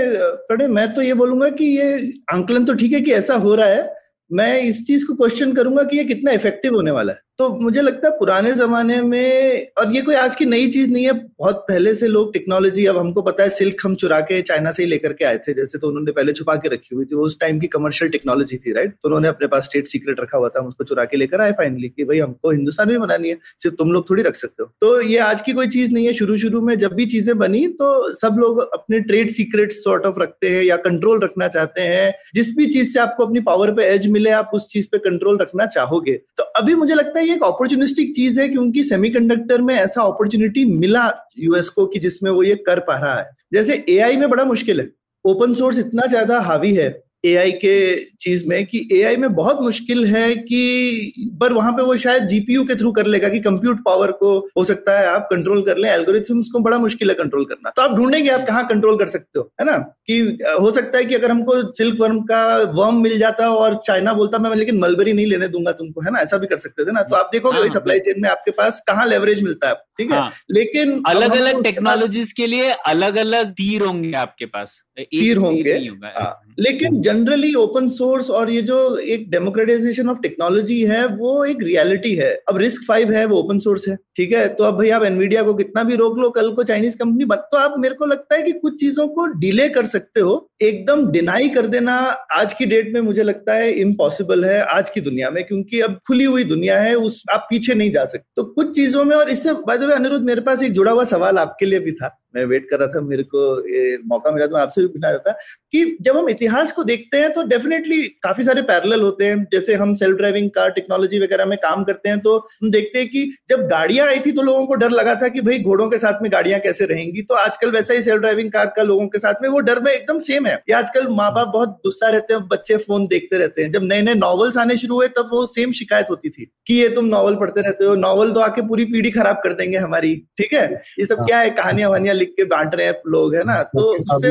प्रणय, 0.48 0.66
मैं 0.66 0.92
तो 0.94 1.02
ये 1.02 1.14
बोलूँगा 1.14 1.48
कि 1.50 1.64
ये 1.66 2.12
आंकलन 2.32 2.64
तो 2.64 2.74
ठीक 2.74 2.92
है 2.92 3.00
कि 3.00 3.12
ऐसा 3.12 3.34
हो 3.36 3.54
रहा 3.54 3.66
है। 3.66 3.94
मैं 4.30 4.60
इस 4.60 4.86
चीज़ 4.86 5.06
को 5.06 5.14
क्वेश्चन 5.14 5.54
करूँगा 5.54 5.82
कि 5.82 5.96
ये 5.96 6.04
कितना 6.04 6.32
इफ़ेक्टिव 6.32 6.74
होने 6.74 6.90
वाला 6.90 7.12
है। 7.12 7.20
तो 7.38 7.48
मुझे 7.54 7.82
लगता 7.82 8.08
है 8.08 8.18
पुराने 8.18 8.52
जमाने 8.52 9.00
में, 9.02 9.66
और 9.78 9.92
ये 9.94 10.00
कोई 10.02 10.14
आज 10.14 10.34
की 10.36 10.44
नई 10.44 10.68
चीज़ 10.68 10.90
नहीं 10.90 11.04
है, 11.04 11.12
बहुत 11.12 11.56
पहले 11.68 11.92
से 11.94 12.06
लोग 12.06 12.32
टेक्नोलॉजी 12.32 12.86
अब 12.86 12.96
हमको 12.98 13.22
पता 13.22 13.42
है 13.42 13.48
सिल्क 13.48 13.82
हम 13.84 13.94
चुरा 13.94 14.18
के 14.20 14.40
चाइना 14.42 14.70
से 14.70 14.82
ही 14.82 14.88
लेकर 14.88 15.12
के 15.12 15.24
आए 15.24 15.36
थे, 15.38 15.52
जैसे 15.54 15.78
तो 15.78 15.88
उन्होंने 15.88 16.12
पहले 16.12 16.32
छुपा 16.32 16.54
के 16.56 16.68
रखी 16.68 16.94
हुई 16.94 17.04
थी 17.04 17.16
उस 17.16 17.38
टाइम 17.40 17.60
की 17.60 17.66
कमर्शियल 17.68 18.10
टेक्नोलॉजी 18.10 18.56
थी 18.56 18.72
राइट 18.72 18.92
तो 18.92 19.08
उन्होंने 19.08 19.28
अपने 19.28 19.46
पास 19.46 19.64
स्टेट 19.64 19.86
सीक्रेट 19.88 20.20
रखा 20.20 20.38
हुआ 20.38 20.48
था, 20.48 20.60
हम 20.60 20.66
उसको 20.66 20.84
चुरा 20.84 21.04
के 21.04 21.16
लेकर 21.16 21.40
आए 21.40 21.52
फाइनली 21.52 21.88
कि 21.88 22.04
भाई 22.04 22.18
हमको 22.18 22.50
हिंदुस्तान 22.50 22.88
में 22.88 23.00
बनानी 23.00 23.28
है, 23.28 23.38
सिर्फ़ 23.58 23.76
तुम 23.76 23.92
लोग 23.92 24.08
थोड़ी 24.10 24.22
रख 24.22 24.34
सकते 24.36 24.62
हो। 24.62 24.70
तो 24.80 25.00
ये 25.02 25.18
आज 25.20 25.42
की 25.42 25.52
कोई 25.52 25.68
चीज़ 25.68 25.92
नहीं 25.92 26.06
है 26.06 26.12
शुरू 26.14 26.38
शुरू 26.38 26.60
में 26.62 26.74
जब 26.78 26.94
भी 26.94 27.06
चीज़ें 27.06 27.36
बनी 27.38 27.66
तो 27.78 27.92
सब 28.14 28.36
लोग 28.40 28.60
अपने 28.64 29.00
ट्रेड 29.02 29.30
सीक्रेट 29.30 29.72
सॉर्ट 29.74 30.06
ऑफ़ 30.06 30.20
रखते 30.22 30.48
हैं 30.48 30.62
या 30.64 30.76
कंट्रोल 30.80 31.20
रखना 31.20 31.48
चाहते 31.48 31.82
हैं। 31.84 32.12
जिस 32.34 32.54
भी 32.56 32.66
चीज़ 32.68 32.92
से 32.92 33.00
आपको 33.00 33.26
अपनी 33.26 33.40
पावर 33.42 33.72
पे 33.72 33.86
एज 33.86 34.06
मिले, 34.08 34.30
आप 34.32 34.50
उस 34.54 34.68
चीज़ 34.68 34.88
पे 34.92 34.98
कंट्रोल 35.00 35.38
रखना 35.38 35.66
चाहोगे। 35.68 36.20
तो 36.36 36.50
अभी 36.58 36.74
मुझे 36.74 36.94
लगता 36.94 37.18
है 37.18 37.26
ये 37.28 37.34
एक 37.34 37.42
अपॉर्चुनिस्टिक 37.44 38.14
चीज़ 38.16 38.40
है 38.40 38.48
क्योंकि 38.48 38.82
सेमीकंडक्टर 38.82 39.62
में 39.62 39.74
ऐसा 39.74 40.02
अपॉर्चुनिटी 40.02 40.64
मिला 40.64 41.12
यूएस 41.38 41.68
को 41.68 41.86
कि 41.86 41.98
जिसमें 41.98 42.30
वो 42.30 42.42
ये 42.42 42.54
कर 42.54 42.80
पा 42.80 42.98
रहा 42.98 43.18
है। 43.18 43.30
जैसे 43.52 43.84
एआई 43.88 44.16
में 44.16 44.28
बड़ा 44.30 44.44
मुश्किल 44.44 44.80
है। 44.80 44.90
ओपन 45.24 45.54
सोर्स 45.54 45.78
इतना 45.78 46.06
ज़्यादा 46.06 46.40
हावी 46.40 46.74
है। 46.74 46.88
एआई 47.24 47.52
के 47.52 47.74
चीज़ 48.20 48.46
में 48.48 48.64
कि 48.66 48.88
एआई 48.92 49.16
में 49.16 49.34
बहुत 49.34 49.60
मुश्किल 49.60 50.04
है 50.06 50.34
कि 50.36 51.38
पर 51.40 51.52
वहाँ 51.52 51.72
पे 51.72 51.82
वो 51.82 51.96
शायद 51.96 52.26
जीपीयू 52.28 52.64
के 52.64 52.74
थ्रू 52.74 52.92
कर 52.92 53.06
लेगा 53.06 53.28
कि 53.28 53.38
कंप्यूट 53.40 53.82
पावर 53.84 54.10
को 54.12 54.36
हो 54.58 54.64
सकता 54.64 54.98
है 54.98 55.06
आप 55.06 55.28
कंट्रोल 55.30 55.62
कर 55.62 55.76
लें। 55.76 55.88
एल्गोरिथम्स 55.90 56.48
को 56.48 56.58
बड़ा 56.58 56.78
मुश्किल 56.78 57.08
है 57.08 57.14
कंट्रोल 57.14 57.44
करना। 57.44 57.70
तो 57.70 57.82
आप 57.82 57.96
ढूंढेंगे 57.96 58.30
आप 58.30 58.46
कहाँ 58.48 58.66
कंट्रोल 58.68 58.96
कर 58.96 59.06
सकते 59.06 59.38
हो 59.38 59.50
है 59.60 59.66
ना? 59.66 59.76
कि 60.06 60.20
हो 60.60 60.70
सकता 60.72 60.98
है 60.98 61.04
कि 61.04 61.14
अगर 61.14 61.30
हमको 61.30 61.72
सिल्क 61.72 62.00
वर्म 62.00 62.20
का 62.22 62.56
वर्म 62.74 63.02
मिल 63.02 63.18
जाता 63.18 63.48
और 63.48 63.74
चाइना 63.86 64.12
बोलता 64.12 64.38
मैं 64.38 64.54
लेकिन 64.56 64.78
मलबरी 64.78 65.12
नहीं 65.12 65.26
लेने 65.26 65.48
दूँगा 65.48 65.72
तुमको 65.72 66.00
है 66.00 66.10
ना? 66.10 66.20
ऐसा 66.20 66.36
भी 66.36 66.46
कर 66.46 66.58
सकते 66.58 66.84
थे 66.84 66.92
ना? 66.92 67.02
तो 67.02 67.16
आप 67.16 67.30
देखोगे 67.32 67.58
हाँ, 67.58 67.68
सप्लाई 67.68 67.98
चेन 67.98 68.22
में 68.22 68.28
आपके 68.30 68.50
पास 68.50 68.82
कहाँ 68.88 69.06
लेवरेज 69.06 69.42
मिलता 69.42 69.68
है 69.68 69.74
ठीक 69.98 70.10
है? 70.12 70.18
हाँ, 70.18 70.30
लेकिन 70.50 71.02
अलग 71.06 71.36
अलग 71.36 71.62
टेक्नोलॉजीज़ 71.62 72.32
के 72.36 72.46
लिए 72.46 72.70
अलग 72.86 73.16
अलग 73.16 73.50
तीर 73.52 73.82
होंगे 73.82 74.12
आपके 74.16 74.46
पास। 74.46 74.80
तीर 74.98 75.36
होंगे। 75.36 75.72
हाँ, 75.72 76.40
लेकिन 76.58 77.00
जनरली 77.02 77.52
ओपन 77.54 77.88
सोर्स 77.88 78.30
और 78.30 78.50
ये 78.50 78.62
जो 78.62 78.78
एक 78.96 79.30
डेमोक्रेटाइजेशन 79.30 80.08
ऑफ़ 80.08 80.18
टेक्नोलॉजी 80.22 80.80
है 80.82 81.04
वो 81.08 81.44
एक 81.44 81.62
रियलिटी 81.62 82.14
है। 82.14 82.30
अब 82.48 82.56
रिस्क 82.58 82.82
फाइव 82.88 83.12
है 83.12 83.24
वो 83.24 83.36
ओपन 83.36 83.58
सोर्स 83.58 83.88
है। 83.88 83.96
ठीक 84.16 84.32
है? 84.32 84.46
तो 84.48 84.64
अब 84.64 84.76
भाई 84.78 84.90
आप 84.90 85.02
एनवीडिया 85.04 85.42
को 85.42 85.54
कितना 85.54 85.82
भी 85.82 85.96
रोक 85.96 86.18
लो 86.18 86.30
कल 86.30 86.50
को 86.52 86.62
चाइनीज़ 86.62 86.96
कंपनी 86.96 87.24
तो 87.24 87.58
आप 87.58 87.74
मेरे 87.78 87.94
को 87.94 88.06
लगता 88.06 88.34
है 88.36 88.42
कि 88.42 88.52
कुछ 88.52 88.80
चीज़ों 88.80 89.06
को 89.08 89.26
डिले 89.40 89.68
कर 89.68 89.84
सकते 89.86 90.20
हो। 90.20 90.50
एकदम 90.62 91.06
डिनाई 91.10 91.48
कर 91.48 91.66
देना 91.66 91.94
आज 92.32 92.52
की 92.52 92.66
डेट 92.66 92.92
में 92.94 93.00
मुझे 93.00 93.22
लगता 93.22 93.54
है 93.54 93.70
इम्पॉसिबल 93.72 94.44
है 94.44 94.60
आज 94.68 94.90
की 94.90 95.00
दुनिया 95.00 95.30
में 95.30 95.42
क्योंकि 95.44 95.80
अब 95.80 95.98
खुली 96.08 96.24
हुई 96.24 96.44
दुनिया 96.44 96.78
है 96.80 96.94
उस 96.96 97.22
आप 97.32 97.46
पीछे 97.50 97.74
नहीं 97.74 97.90
जा 97.90 98.04
सकते। 98.04 98.26
तो 98.36 98.44
कुछ 98.44 98.74
चीज़ों 98.76 99.04
में 99.04 99.14
और 99.16 99.30
इससे 99.30 99.52
बाय 99.88 99.96
अनिरुद्ध 99.96 100.24
मेरे 100.24 100.40
पास 100.40 100.62
एक 100.62 100.72
जुड़ा 100.72 100.92
हुआ 100.92 101.04
सवाल 101.04 101.38
आपके 101.38 101.66
लिए 101.66 101.78
भी 101.78 101.92
था। 101.92 102.08
मैं 102.34 102.44
वेट 102.44 102.66
कर 102.70 102.78
रहा 102.78 102.88
था 102.88 103.00
मेरे 103.02 103.22
को 103.24 103.40
ये 103.68 103.96
मौका 104.06 104.30
मिला 104.32 104.46
तो 104.46 104.54
मैं 104.54 104.60
आपसे 104.62 104.80
भी 104.80 104.86
पूछना 104.86 105.10
चाहता 105.10 105.32
कि 105.72 105.96
जब 106.02 106.16
हम 106.16 106.28
इतिहास 106.28 106.72
को 106.72 106.84
देखते 106.84 107.18
हैं 107.18 107.32
तो 107.32 107.42
डेफिनेटली 107.48 108.02
काफ़ी 108.22 108.44
सारे 108.44 108.62
पैरेलल 108.62 109.00
होते 109.00 109.24
हैं। 109.24 109.36
जैसे 109.52 109.74
हम 109.74 109.94
सेल्फ 109.94 110.16
ड्राइविंग 110.16 110.50
कार 110.50 110.70
टेक्नोलॉजी 110.70 111.20
वगैरह 111.20 111.46
में 111.46 111.56
काम 111.58 111.84
करते 111.84 112.08
हैं 112.08 112.18
तो 112.20 112.36
हम 112.36 112.70
देखते 112.70 112.98
हैं 112.98 113.08
कि 113.08 113.24
जब 113.48 113.66
गाड़ियाँ 113.68 114.06
आई 114.06 114.18
थी 114.26 114.32
तो 114.32 114.42
लोगों 114.42 114.66
को 114.66 114.74
डर 114.74 114.90
लगा 114.90 115.14
था 115.14 115.28
कि 115.28 115.40
भाई 115.40 115.58
घोड़ों 115.60 115.88
के 115.88 115.98
साथ 115.98 116.22
में 116.22 116.30
गाड़ियाँ 116.32 116.60
कैसे 116.60 116.86
रहेंगी। 116.86 117.22
तो 117.22 117.34
आजकल 117.36 117.70
वैसा 117.70 117.94
ही 117.94 118.02
सेल्फ 118.02 118.20
ड्राइविंग 118.20 118.50
कार 118.52 118.72
का 118.76 118.82
लोगों 118.82 119.06
के 119.08 119.18
साथ 119.18 119.42
में 119.42 119.48
वो 119.48 119.60
डर 119.60 119.80
में 119.82 119.90
एकदम 119.92 120.18
सेम 120.20 120.46
है। 120.46 120.54
ये 120.68 120.74
आजकल 120.74 121.08
माँ 121.12 121.30
बाप 121.34 121.48
बहुत 121.54 121.80
गुस्सा 121.84 122.08
रहते 122.08 122.34
हैं 122.34 122.46
बच्चे 122.48 122.76
फ़ोन 122.78 123.06
देखते 123.06 123.38
रहते 123.38 123.62
हैं। 123.62 123.70
जब 123.72 123.82
नए 123.84 124.02
नए 124.02 124.14
नॉवल्स 124.16 124.56
आने 124.56 124.76
शुरू 124.76 124.96
हुए 124.96 125.08
तब 125.18 125.30
वो 125.32 125.44
सेम 125.48 125.72
शिकायत 125.74 126.06
होती 126.10 126.30
थी 126.30 126.50
कि 126.66 126.74
ये 126.74 126.88
तुम 126.90 127.04
नॉवल 127.06 127.34
पढ़ते 127.36 127.60
रहते 127.60 127.84
हो। 127.84 127.94
नॉवल 127.96 128.32
तो 128.32 128.40
आके 128.40 128.62
पूरी 128.68 128.84
पीढ़ी 128.86 129.10
खराब 129.10 129.40
कर 129.44 129.52
देंगे 129.54 129.78
हमारी 129.78 130.14
ठीक 130.38 130.52
है? 130.52 130.64
ये 131.00 131.06
सब 131.06 131.18
हाँ। 131.18 131.26
क्या 131.26 131.38
है? 131.40 131.50
कहानियाँ 131.52 131.90
वहानियाँ 131.90 132.14
लिख 132.18 132.28
के 132.28 132.44
बांट 132.44 132.74
रहे 132.74 132.86
हैं 132.86 132.94
लोग 133.06 133.34
है 133.34 133.44
ना? 133.44 133.62
तो 133.62 133.82
उससे 133.82 134.28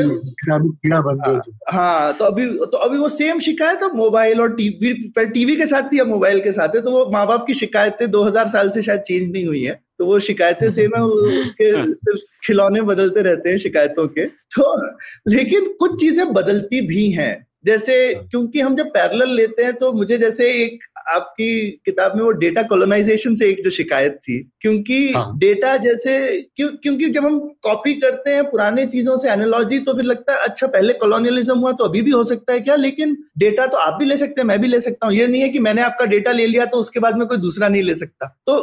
हाँ, 1.22 1.42
हाँ 1.72 2.12
तो 2.12 2.24
अभी 2.24 2.46
तो 2.46 2.78
अभी 2.78 2.98
वो 2.98 3.08
सेम 3.08 3.38
शिकायत 3.38 3.82
अब 3.82 3.96
मोबाइल 3.96 4.40
और 4.40 4.54
टीवी 4.54 4.92
टीवी 5.18 5.56
के 5.56 5.66
साथ 5.66 5.82
थी 5.82 5.98
अब 5.98 6.06
मोबाइल 6.06 6.40
के 6.40 6.52
साथ 6.52 6.68
है 6.68 6.80
तो 6.82 6.90
वो 6.90 7.10
माँ 7.10 7.26
बाप 7.26 7.46
की 7.46 7.54
शिकायतें 7.54 8.10
2000 8.10 8.46
साल 8.46 8.70
से 8.70 8.82
शायद 8.82 9.00
चेंज 9.00 9.32
नहीं 9.32 9.46
हुई 9.46 9.62
है। 9.62 9.80
तो 9.98 10.06
वो 10.06 10.18
शिकायतें 10.18 10.70
सेम 10.70 10.90
है 10.96 11.02
उसके 11.42 11.72
सिर्फ़ 11.94 12.20
खिलौने 12.46 12.82
बदलते 12.82 13.22
रहते 13.22 13.50
हैं 13.50 13.58
शिकायतों 13.58 14.08
के। 14.08 14.26
तो 14.26 14.90
लेकिन 15.28 15.74
कुछ 15.80 16.00
चीज़ें 16.00 16.32
बदलती 16.32 16.80
भी 16.80 17.10
हैं। 17.10 17.46
जैसे 17.64 18.14
क्योंकि 18.14 18.60
हम 18.60 18.76
जब 18.76 18.86
पैरेलल 18.86 19.34
लेते 19.34 19.62
हैं 19.62 19.72
तो 19.72 19.92
मुझे 19.92 20.18
जैसे 20.18 20.52
एक 20.52 20.78
आपकी 21.08 21.70
किताब 21.84 22.16
में 22.16 22.22
वो 22.24 22.30
डेटा 22.30 22.62
कॉलोनाइजेशन 22.62 23.34
से 23.34 23.48
एक 23.50 23.62
जो 23.64 23.70
शिकायत 23.70 24.18
थी 24.22 24.38
क्योंकि 24.60 24.98
हाँ. 25.12 25.38
डेटा 25.38 25.76
जैसे 25.76 26.16
क्यों 26.56 26.68
क्योंकि 26.82 27.08
जब 27.08 27.24
हम 27.24 27.38
कॉपी 27.62 27.94
करते 27.94 28.30
हैं 28.30 28.44
पुराने 28.50 28.86
चीज़ों 28.86 29.16
से 29.16 29.30
एनोलॉजी 29.30 29.78
तो 29.78 29.94
फिर 29.94 30.04
लगता 30.04 30.32
है 30.32 30.38
अच्छा 30.38 30.66
पहले 30.66 30.92
कॉलोनियलिज्म 30.92 31.58
हुआ 31.58 31.72
तो 31.72 31.84
अभी 31.84 32.02
भी 32.02 32.10
हो 32.10 32.24
सकता 32.24 32.52
है 32.52 32.60
क्या? 32.60 32.74
लेकिन 32.74 33.16
डेटा 33.38 33.66
तो 33.66 33.76
आप 33.76 33.98
भी 33.98 34.04
ले 34.04 34.16
सकते 34.16 34.40
हैं 34.40 34.46
मैं 34.48 34.60
भी 34.60 34.68
ले 34.68 34.80
सकता 34.80 35.06
हूँ। 35.06 35.14
ये 35.14 35.26
नहीं 35.26 35.42
है 35.42 35.48
कि 35.48 35.58
मैंने 35.58 35.82
आपका 35.82 36.04
डेटा 36.04 36.32
ले 36.32 36.46
लिया 36.46 36.64
तो 36.64 36.78
उसके 36.78 37.00
बाद 37.00 37.18
में 37.18 37.26
कोई 37.28 37.38
दूसरा 37.38 37.68
नहीं 37.68 37.82
ले 37.82 37.94
सकता। 37.94 38.26
तो 38.46 38.58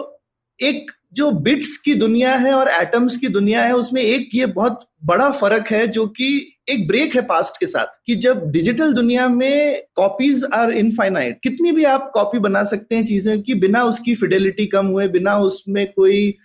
एक 0.60 0.92
जो 1.16 1.30
बिट्स 1.32 1.76
की 1.78 1.94
दुनिया 1.96 2.36
है 2.36 2.54
और 2.54 2.70
एटम्स 2.72 3.18
की 3.18 3.28
दुनिया 3.28 3.64
है, 3.64 3.76
उसमें 3.76 4.02
एक 4.02 4.30
ये 4.36 4.46
बहुत 4.48 4.80
बड़ा 5.06 5.30
फ़र्क 5.32 5.68
है 5.72 5.86
जो 5.88 6.06
कि 6.08 6.28
एक 6.70 6.88
ब्रेक 6.88 7.16
है 7.16 7.22
पास्ट 7.22 7.60
के 7.60 7.66
साथ, 7.66 7.86
कि 8.06 8.16
जब 8.16 8.50
डिजिटल 8.52 8.94
दुनिया 8.94 9.28
में 9.30 9.82
कॉपीज 9.96 10.46
आर 10.54 10.72
इनफाइनाइट, 10.72 11.40
कितनी 11.44 11.72
भी 11.72 11.84
आप 11.86 12.12
कॉपी 12.14 12.40
बना 12.40 12.64
सकते 12.64 12.96
हैं 12.96 13.06
चीज़ें 13.06 13.42
की 13.42 13.54
बिना 13.56 13.84
उसकी 13.84 14.16
फिडेलिटी 14.16 14.66
कम 14.66 14.88
हुए, 14.88 15.08
बिना 15.08 15.38
उसमें 15.40 15.86
कोई 15.94 16.36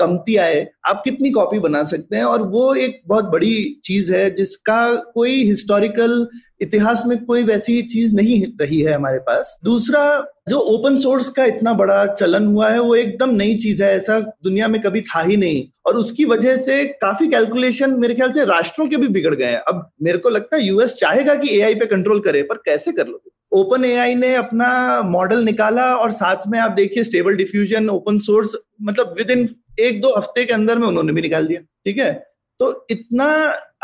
कमती 0.00 0.36
आए, 0.36 0.66
आप 0.86 1.02
कितनी 1.04 1.30
कॉपी 1.30 1.58
बना 1.58 1.82
सकते 1.84 2.16
हैं? 2.16 2.24
और 2.24 2.42
वो 2.42 2.74
एक 2.74 3.00
बहुत 3.06 3.24
बड़ी 3.24 3.80
चीज़ 3.84 4.12
है 4.14 4.30
जिसका 4.34 4.94
कोई 5.14 5.42
हिस्टोरिकल 5.44 6.26
इतिहास 6.64 7.02
में 7.06 7.24
कोई 7.24 7.42
वैसी 7.42 7.82
चीज़ 7.82 8.14
नहीं 8.14 8.44
रही 8.60 8.80
है 8.80 8.92
हमारे 8.92 9.18
पास। 9.18 9.56
दूसरा, 9.64 10.02
जो 10.48 10.58
ओपन 10.58 10.98
सोर्स 10.98 11.28
का 11.28 11.44
इतना 11.44 11.72
बड़ा 11.72 12.06
चलन 12.06 12.46
हुआ 12.46 12.70
है, 12.70 12.80
वो 12.80 12.94
एकदम 12.94 13.30
नई 13.30 13.54
चीज़ 13.54 13.82
है, 13.82 13.94
ऐसा 13.96 14.18
दुनिया 14.20 14.68
में 14.68 14.80
कभी 14.82 15.00
था 15.00 15.20
ही 15.20 15.36
नहीं। 15.36 15.64
और 15.86 15.96
उसकी 15.96 16.24
वजह 16.24 16.56
से 16.56 16.84
काफ़ी 16.84 17.28
कैलकुलेशन 17.28 17.90
मेरे 17.90 18.14
ख्याल 18.14 18.32
से 18.32 18.44
राष्ट्रों 18.44 18.88
के 18.88 18.96
भी 18.96 19.08
बिगड़ 19.08 19.34
गए 19.34 19.44
हैं। 19.44 19.58
अब 19.58 19.90
मेरे 20.02 20.18
को 20.18 20.28
लगता 20.28 20.56
है 20.56 20.66
यूएस 20.66 20.94
चाहेगा 20.94 21.34
कि 21.34 21.58
एआई 21.58 21.74
पे 21.74 21.86
कंट्रोल 21.86 22.20
करे, 22.20 22.42
पर 22.42 22.56
कैसे 22.56 22.92
कर 22.92 23.06
लोगे? 23.06 23.30
ओपन 23.52 23.84
एआई 23.84 24.14
ने 24.14 24.34
अपना 24.34 25.02
मॉडल 25.02 25.44
निकाला 25.44 25.94
और 25.96 26.10
साथ 26.10 26.36
में 26.48 26.58
आप 26.58 26.70
देखिए 26.70 27.02
स्टेबल 27.02 27.36
डिफ्यूजन 27.36 27.88
ओपन 27.88 28.18
सोर्स 28.18 28.56
मतलब 28.82 29.14
विद 29.18 29.30
इन 29.30 29.48
एक 29.80 30.00
दो 30.00 30.14
हफ़्ते 30.16 30.44
के 30.44 30.52
अंदर 30.52 30.78
में 30.78 30.88
उन्होंने 30.88 31.12
भी 31.12 31.20
निकाल 31.20 31.46
दिया। 31.46 31.60
ठीक 31.60 31.98
है? 31.98 32.33
तो 32.60 32.86
इतना 32.90 33.24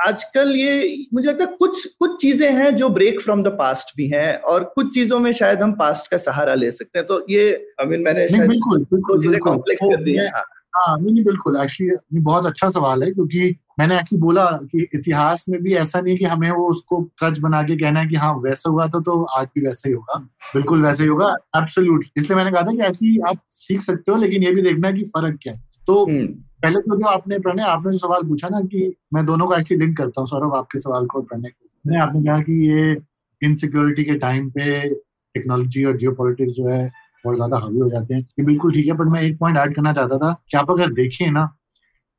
आजकल 0.01 0.55
ये 0.57 1.07
मुझे 1.15 1.29
लगता 1.29 1.45
है 1.45 1.57
कुछ 1.57 1.85
कुछ 2.01 2.21
चीज़ें 2.21 2.51
हैं 2.53 2.75
जो 2.77 2.89
ब्रेक 2.89 3.21
फ्रॉम 3.21 3.43
द 3.43 3.49
पास्ट 3.59 3.97
भी 3.97 4.09
हैं 4.09 4.35
और 4.43 4.65
कुछ 4.75 4.93
चीज़ों 4.95 5.19
में 5.19 5.33
शायद 5.33 5.63
हम 5.63 5.73
पास्ट 5.77 6.11
का 6.11 6.17
सहारा 6.19 6.55
ले 6.55 6.71
सकते 6.73 6.99
हैं। 6.99 7.07
तो 7.07 7.25
ये 7.31 7.51
आई 7.81 7.87
मीन 7.87 8.03
मैंने 8.03 8.27
बिल्कुल, 8.39 8.85
दो 8.85 9.21
चीज़ें 9.23 9.39
कॉम्प्लेक्स 9.41 9.85
कर 9.85 10.03
दी 10.05 10.17
हाँ 10.17 10.45
हाँ। 10.77 10.97
नहीं 10.99 11.13
नहीं 11.13 11.25
बिल्कुल 11.25 11.57
एक्चुअली 11.63 12.21
बहुत 12.21 12.47
अच्छा 12.47 12.69
सवाल 12.71 13.03
है 13.03 13.11
क्योंकि 13.11 13.55
मैंने 13.79 13.97
एक्चुअली 13.99 14.21
बोला 14.21 14.45
कि 14.65 14.87
इतिहास 14.95 15.45
में 15.49 15.61
भी 15.63 15.75
ऐसा 15.77 16.01
नहीं 16.01 16.17
कि 16.19 16.25
हमें 16.25 16.51
वो 16.51 16.69
उसको 16.71 17.01
क्रच 17.19 17.39
बना 17.39 17.63
के 17.63 17.77
कहना 17.77 18.01
है 18.01 18.07
कि 18.09 18.17
हाँ 18.17 18.33
वैसा 18.45 18.71
हुआ 18.71 18.87
था 18.89 19.01
तो 19.01 19.23
आज 19.39 19.47
भी 19.55 19.61
वैसा 19.61 19.89
ही 19.89 19.95
होगा। 19.95 20.19
बिल्कुल 20.55 20.83
वैसा 20.83 21.03
ही 21.03 21.09
होगा 21.09 21.35
एब्सोल्यूट 21.57 22.05
इसलिए 22.17 22.37
मैंने 22.37 22.51
कहा 22.51 22.63
था 22.63 22.73
कि 22.73 22.83
एक्चुअली 22.87 23.19
आप 23.29 23.41
सीख 23.57 23.81
सकते 23.83 24.13
हो 24.13 24.19
लेकिन 24.19 24.43
ये 24.43 24.53
भी 24.53 24.63
देखना 24.63 24.89
है 24.89 24.95
कि 24.95 25.05
फ़र्क 25.07 25.39
क्या 25.43 25.53
है। 25.53 25.61
तो 25.89 26.05
हम्म। 26.05 26.27
पहले 26.63 26.81
तो 26.81 26.99
जो 26.99 27.07
आपने, 27.07 27.39
प्रणय, 27.39 27.63
आपने 27.63 27.93
जो 27.93 27.99
सवाल 27.99 28.23
पूछा 28.23 28.49
ना 28.49 28.61
कि 28.61 28.95
मैं 29.15 29.25
दोनों 29.27 29.47
को 29.47 29.55
एक्चुअली 29.55 29.85
लिंक 29.85 29.97
करता 29.99 30.21
हूँ, 30.21 30.29
सौरभ, 30.29 30.55
आपके 30.55 30.79
सवाल 30.79 31.07
को 31.07 31.23
प्रणय 31.23 31.49
को। 31.49 31.99
आपने 31.99 32.23
कहा 32.25 32.41
कि 32.41 32.53
ये 32.69 32.97
इनसिक्योरिटी 33.43 34.05
के 34.05 34.15
टाइम 34.15 34.51
पे 34.51 34.89
टेक्नोलॉजी 34.89 35.85
और 35.85 35.97
जियो 35.97 36.13
जो 36.53 36.69
है 36.69 36.87
बहुत 37.25 37.37
ज़्यादा 37.37 37.59
हावी 37.59 37.79
हो 37.79 37.89
जाते 37.91 38.15
हैं। 38.15 38.21
ये 38.21 38.45
बिल्कुल 38.45 38.73
ठीक 38.73 38.87
है 38.87 38.93
बट 38.93 39.07
मैं 39.07 39.23
एक 39.23 39.39
पॉइंट 39.39 39.59
ऐड 39.59 39.75
करना 39.75 39.93
चाहता 39.93 40.19
था 40.19 40.33
कि 40.51 40.57
आप 40.57 40.71
अगर 40.71 40.93
देखिए 40.93 41.31
ना 41.31 41.45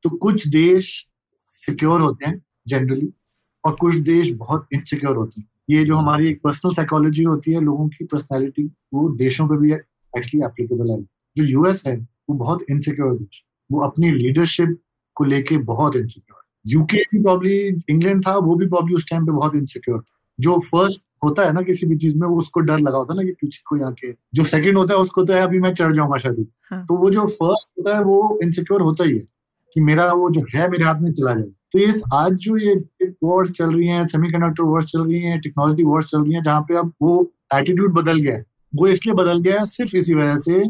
तो 0.04 0.10
कुछ 0.18 0.46
देश 0.48 0.88
सिक्योर 1.46 2.00
होते 2.00 2.26
हैं 2.26 2.40
जनरली 2.68 3.12
और 3.64 3.76
कुछ 3.80 3.96
देश 3.96 4.30
बहुत 4.32 4.66
इनसिक्योर 4.74 5.16
होते 5.16 5.40
हैं। 5.40 5.48
ये 5.70 5.84
जो 5.84 5.96
हमारी 5.96 6.28
एक 6.28 6.40
पर्सनल 6.44 6.72
साइकोलॉजी 6.72 7.22
होती 7.22 7.52
है, 7.52 7.60
लोगों 7.60 7.88
की 7.88 8.04
पर्सनैलिटी 8.04 8.64
वो 8.94 9.08
देशों 9.16 9.48
पर 9.48 9.56
भी 9.56 9.72
एक्चुअली 9.72 10.44
एप्लीकेबल 10.46 10.90
है। 10.90 11.02
जो 11.36 11.44
यूएस 11.44 11.82
है, 11.86 11.96
वो 11.96 12.36
बहुत 12.36 12.64
इनसिक्योर 12.70 13.12
देश। 13.14 13.42
वो 13.72 13.80
अपनी 13.80 14.10
लीडरशिप 14.10 14.78
को 15.16 15.24
लेके 15.24 15.56
बहुत 15.66 15.96
इनसिक्योर 15.96 16.40
यूके 16.66 17.02
भी 17.12 17.22
प्रॉब्ली 17.22 17.56
इंग्लैंड 17.90 18.26
था 18.26 18.36
वो 18.38 18.54
भी 18.56 18.66
प्रॉब्ली 18.66 18.94
उस 18.94 19.08
टाइम 19.10 19.26
पे 19.26 19.32
बहुत 19.32 19.54
इनसिक्योर 19.54 20.02
जो 20.38 20.58
फ़र्स्ट 20.60 21.02
होता 21.24 21.44
है 21.44 21.52
ना 21.52 21.62
किसी 21.62 21.86
भी 21.86 21.96
चीज़ 21.96 22.16
में 22.16 22.26
वो 22.28 22.36
उसको 22.38 22.60
डर 22.60 22.78
लगा 22.78 22.98
होता 22.98 23.14
है 23.14 23.16
ना 23.16 23.24
कि 23.24 23.32
पीछे 23.32 23.62
कोई 23.66 23.80
आके 23.80 24.12
जो 24.34 24.44
सेकंड 24.44 24.78
होता 24.78 24.94
है 24.94 25.00
उसको 25.00 25.24
तो 25.24 25.32
है 25.32 25.40
अभी 25.40 25.58
मैं 25.60 25.72
चढ़ 25.74 25.94
जाऊँगा 25.94 26.18
शायद। 26.18 26.46
हाँ. 26.70 26.84
तो 26.86 26.96
वो 26.96 27.10
जो 27.10 27.26
फ़र्स्ट 27.26 27.68
होता 27.78 27.96
है 27.96 28.02
वो 28.02 28.38
इनसिक्योर 28.42 28.82
होता 28.82 29.04
ही 29.04 29.14
है 29.14 29.24
कि 29.76 29.80
मेरा 29.80 30.12
वो 30.12 30.30
जो 30.30 30.44
है 30.54 30.68
मेरे 30.68 30.84
हाथ 30.84 31.00
में 31.00 31.12
चला 31.12 31.34
जाए। 31.34 31.50
तो 31.72 31.78
ये 31.78 31.92
आज 32.14 32.32
जो 32.36 32.56
ये 32.56 32.74
वॉर 33.24 33.50
चल 33.50 33.74
रही 33.74 33.86
है 33.88 34.04
सेमीकंडक्टर 34.04 34.62
वॉर 34.62 34.84
चल 34.84 35.02
रही 35.02 35.20
है 35.20 35.38
टेक्नोलॉजी 35.40 35.84
वॉर 35.84 36.04
चल 36.04 36.22
रही 36.22 36.34
है 36.34 36.42
जहाँ 36.42 36.60
पे 36.60 36.76
अब 36.76 36.92
वो 37.02 37.20
एटीट्यूड 37.54 37.92
बदल 37.94 38.20
गया 38.20 38.34
है। 38.34 38.44
वो 38.74 38.86
इसलिए 38.86 39.14
बदल 39.14 39.40
गया 39.40 39.58
है 39.58 39.66
सिर्फ़ 39.66 39.96
इसी 39.96 40.14
वजह 40.14 40.38
से 40.38 40.62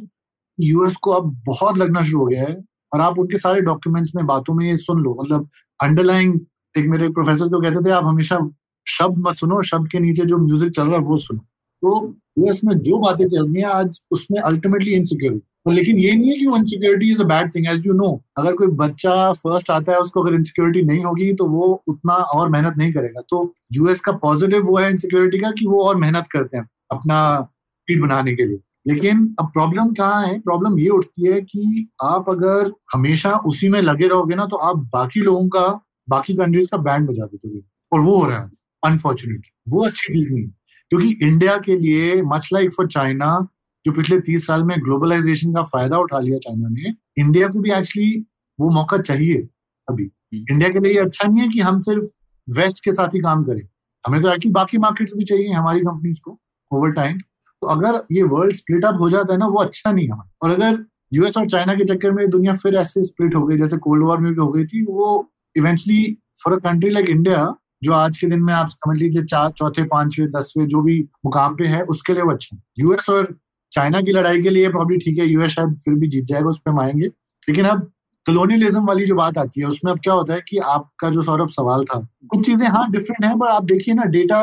यूएस 0.59 0.97
को 0.97 1.11
अब 1.11 1.35
बहुत 1.47 1.79
लगना 1.79 2.03
शुरू 2.03 2.19
हो 2.19 2.27
गया 2.27 2.43
है 2.43 2.55
और 2.93 3.01
आप 3.01 3.19
उनके 3.19 3.39
सारे 3.39 3.61
डॉक्यूमेंट्स 3.63 4.15
में, 4.17 4.25
बातों 4.27 4.55
में 4.55 4.67
ये 4.67 4.77
सुन 4.79 5.03
लो। 5.03 5.17
मतलब 5.23 5.49
अंडरलाइंग 5.81 6.35
एक 6.75 6.87
मेरे 6.89 7.09
प्रोफेसर 7.11 7.49
तो 7.49 7.61
कहते 7.61 7.85
थे, 7.87 7.91
आप 7.93 8.05
हमेशा 8.05 8.39
शब्द 8.87 9.19
मत 9.27 9.37
सुनो, 9.37 9.63
शब्द 9.65 9.89
के 9.93 9.99
नीचे 10.01 10.25
जो 10.27 10.39
म्यूज़िक 10.39 10.73
चल 10.73 10.83
रहा 10.83 10.97
है, 10.97 11.01
वो 11.01 11.17
सुनो। 11.19 11.41
तो 11.83 12.15
यूएस 12.39 12.61
में 12.65 12.79
जो 12.81 12.99
बातें 12.99 13.27
चल 13.27 13.45
रही 13.45 13.63
हैं 13.63 13.69
आज, 13.71 14.01
उसमें 14.11 14.41
अल्टीमेटली 14.41 14.93
इनसिक्योरिटी 14.95 15.47
तो 15.67 15.71
लेकिन 15.71 15.99
ये 15.99 16.13
नहीं 16.13 16.31
है 16.31 16.37
कि 16.37 16.45
insecurity 16.57 17.11
is 17.11 17.21
a 17.23 17.25
bad 17.25 17.55
thing 17.55 17.67
as 17.69 17.87
you 17.87 17.93
know 17.93 18.09
अगर 18.39 18.55
कोई 18.55 18.67
बच्चा 18.77 19.33
फ़र्स्ट 19.33 19.71
आता 19.71 19.93
है, 19.93 19.99
उसको 19.99 20.23
अगर 20.23 20.35
इनसिक्योरिटी 20.35 20.83
नहीं 20.83 21.05
होगी 21.05 21.33
तो 21.33 21.47
वो 21.49 21.67
उतना 21.89 22.15
और 22.15 22.49
मेहनत 22.51 22.77
नहीं 22.79 22.93
करेगा। 22.93 23.21
तो 23.31 23.55
यूएस 23.73 24.01
का 24.01 24.13
पॉजिटिव 24.25 24.65
वो 24.67 24.77
है 24.79 24.91
इनसिक्योरिटी 24.91 25.39
का 25.39 25.51
कि 25.51 25.67
वो 25.67 25.83
और 25.85 25.97
मेहनत 25.97 26.27
करते 26.33 26.57
हैं 26.57 26.67
अपना 26.93 27.19
स्पीड 27.41 28.03
बनाने 28.03 28.35
के 28.37 28.47
लिए। 28.47 28.59
लेकिन 28.87 29.37
अब 29.41 29.47
प्रॉब्लम 29.47 29.93
कहाँ 29.93 30.27
है? 30.27 30.41
प्रॉब्लम 30.41 30.79
ये 30.79 30.89
उठती 30.89 31.27
है 31.29 31.41
कि 31.41 31.89
आप 32.03 32.31
अगर 32.31 32.73
हमेशा 32.95 33.33
उसी 33.47 33.69
में 33.69 33.81
लगे 33.83 34.09
रहोगे 34.09 34.35
ना 34.35 34.47
तो 34.47 34.57
आप 34.57 34.77
बाकी 34.77 35.21
लोगों 35.21 35.49
का 35.49 35.69
बाकी 36.09 36.35
कंट्रीज़ 36.35 36.69
का 36.71 36.77
बैंड 36.77 37.09
बजा 37.09 37.25
देते 37.25 37.61
और 37.93 38.01
वो 38.01 38.17
हो 38.17 38.27
रहा 38.27 38.41
है 38.41 38.51
अनफॉर्चुनेटली 38.85 39.53
वो 39.69 39.85
अच्छी 39.87 40.13
चीज़ 40.13 40.33
नहीं 40.33 40.49
क्योंकि 40.91 41.19
इंडिया 41.23 41.57
के 41.57 41.77
लिए 41.77 42.23
मच 42.23 42.49
लाइक 42.53 42.73
फॉर 42.73 42.87
चाइना 42.87 43.49
जो 43.85 43.93
पिछले 43.93 44.21
तीस 44.21 44.47
साल 44.47 44.65
में 44.65 44.77
ग्लोबलाइजेशन 44.81 45.55
का 45.55 45.63
फ़ायदा 45.63 45.99
उठा 45.99 46.19
लिया 46.19 46.39
चाइना 46.39 46.69
ने 46.69 46.95
इंडिया 47.19 47.49
को 47.49 47.61
भी 47.61 47.73
एक्चुअली 47.73 48.25
वो 48.61 48.71
मौका 48.71 48.99
चाहिए 48.99 49.49
अभी। 49.89 50.11
इंडिया 50.35 50.69
हम्म। 50.69 50.81
के 50.81 50.89
लिए 50.89 50.99
अच्छा 50.99 51.29
नहीं 51.29 51.43
है 51.43 51.49
कि 51.49 51.61
हम 51.61 51.79
सिर्फ़ 51.79 52.05
वेस्ट 52.49 52.85
के 52.85 52.93
साथ 52.93 53.09
ही 53.09 53.21
काम 53.21 53.45
करें। 53.45 53.63
हमें 54.05 54.23
तो 54.23 54.29
एक्चुअली 54.29 54.53
बाकी 54.53 54.79
मार्केट्स 54.79 55.13
भी 55.17 55.25
चाहिए 55.25 55.53
हमारी 55.53 55.81
कंपनीज़ 55.81 56.21
को 56.21 56.39
ओवर 56.71 56.91
टाइम 56.91 57.19
अगर 57.67 58.03
ये 58.13 58.23
वर्ल्ड 58.23 58.57
स्प्लिट 58.57 58.85
अप 58.85 58.95
हो 59.01 59.11
जाता 59.11 59.33
है 59.33 59.39
ना, 59.39 59.47
वो 59.47 59.59
अच्छा 59.59 59.93
नहीं 59.93 60.09
है। 60.09 60.19
और 60.43 60.51
अगर 60.51 60.85
यूएस 61.13 61.37
और 61.37 61.49
चाइना 61.49 61.75
के 61.75 61.85
चक्कर 61.85 62.13
में 62.13 62.31
दुनिया 62.31 62.53
फिर 62.53 62.75
ऐसे 62.75 63.03
स्प्लिट 63.03 63.35
हो 63.35 63.47
गई, 63.47 63.59
जैसे 63.59 63.77
कोल्ड 63.77 64.05
वॉर 64.05 64.19
में 64.19 64.33
भी 64.33 64.41
हो 64.41 64.49
गई 64.49 64.65
थी, 64.65 64.85
वो 64.85 65.31
eventually 65.57 66.19
for 66.45 66.53
a 66.55 66.57
country 66.57 66.91
like 66.91 67.09
India 67.09 67.55
जो 67.83 67.93
आज 67.93 68.19
के 68.19 68.27
दिन 68.27 68.43
में 68.43 68.55
आप 68.55 68.69
समझ 68.69 68.99
लीजिए 68.99 69.23
चार, 69.23 69.51
चौथे, 69.51 69.83
पांचवे, 69.83 70.27
दसवें 70.27 70.67
जो 70.67 70.83
भी 70.83 71.09
मुकाम 71.25 71.57
पे 71.57 71.67
है, 71.67 71.83
उसके 71.83 72.13
लिए 72.13 72.23
वो 72.23 72.33
अच्छा 72.33 72.63
यूएस 72.79 73.11
और 73.11 73.39
चाइना 73.73 74.01
की 74.01 74.13
लड़ाई 74.13 74.43
के 74.43 74.51
लिए 74.51 74.69
प्रॉब्लम 74.69 74.99
ठीक 74.99 75.19
है 75.19 75.27
यूएस 75.27 75.51
शायद 75.51 75.77
फिर 75.85 75.95
भी 75.95 76.09
जीत 76.09 76.25
जाएगा, 76.25 76.49
उस 76.49 76.59
पर 76.59 76.83
आएँगे। 76.83 77.07
लेकिन 77.49 77.65
अब 77.65 77.91
कलोनियलिज्म 78.27 78.87
वाली 78.87 79.07
जो 79.07 79.15
बात 79.15 79.39
आती 79.39 79.61
है, 79.61 79.67
उसमें 79.67 79.93
अब 79.93 79.99
क्या 79.99 80.15
होता 80.15 80.35
है 80.35 80.41
कि 80.49 80.59
आपका 80.59 81.11
जो 81.11 81.23
सौरभ, 81.23 81.49
सवाल 81.49 81.85
था। 81.85 82.09
कुछ 82.29 82.47
चीज़ें 82.47 82.69
हाँ 82.69 82.91
डिफरेंट 82.91 83.25
है, 83.25 83.39
पर 83.39 83.47
आप 83.47 83.65
देखिए 83.65 83.95
ना 83.95 84.03
डेटा 84.03 84.39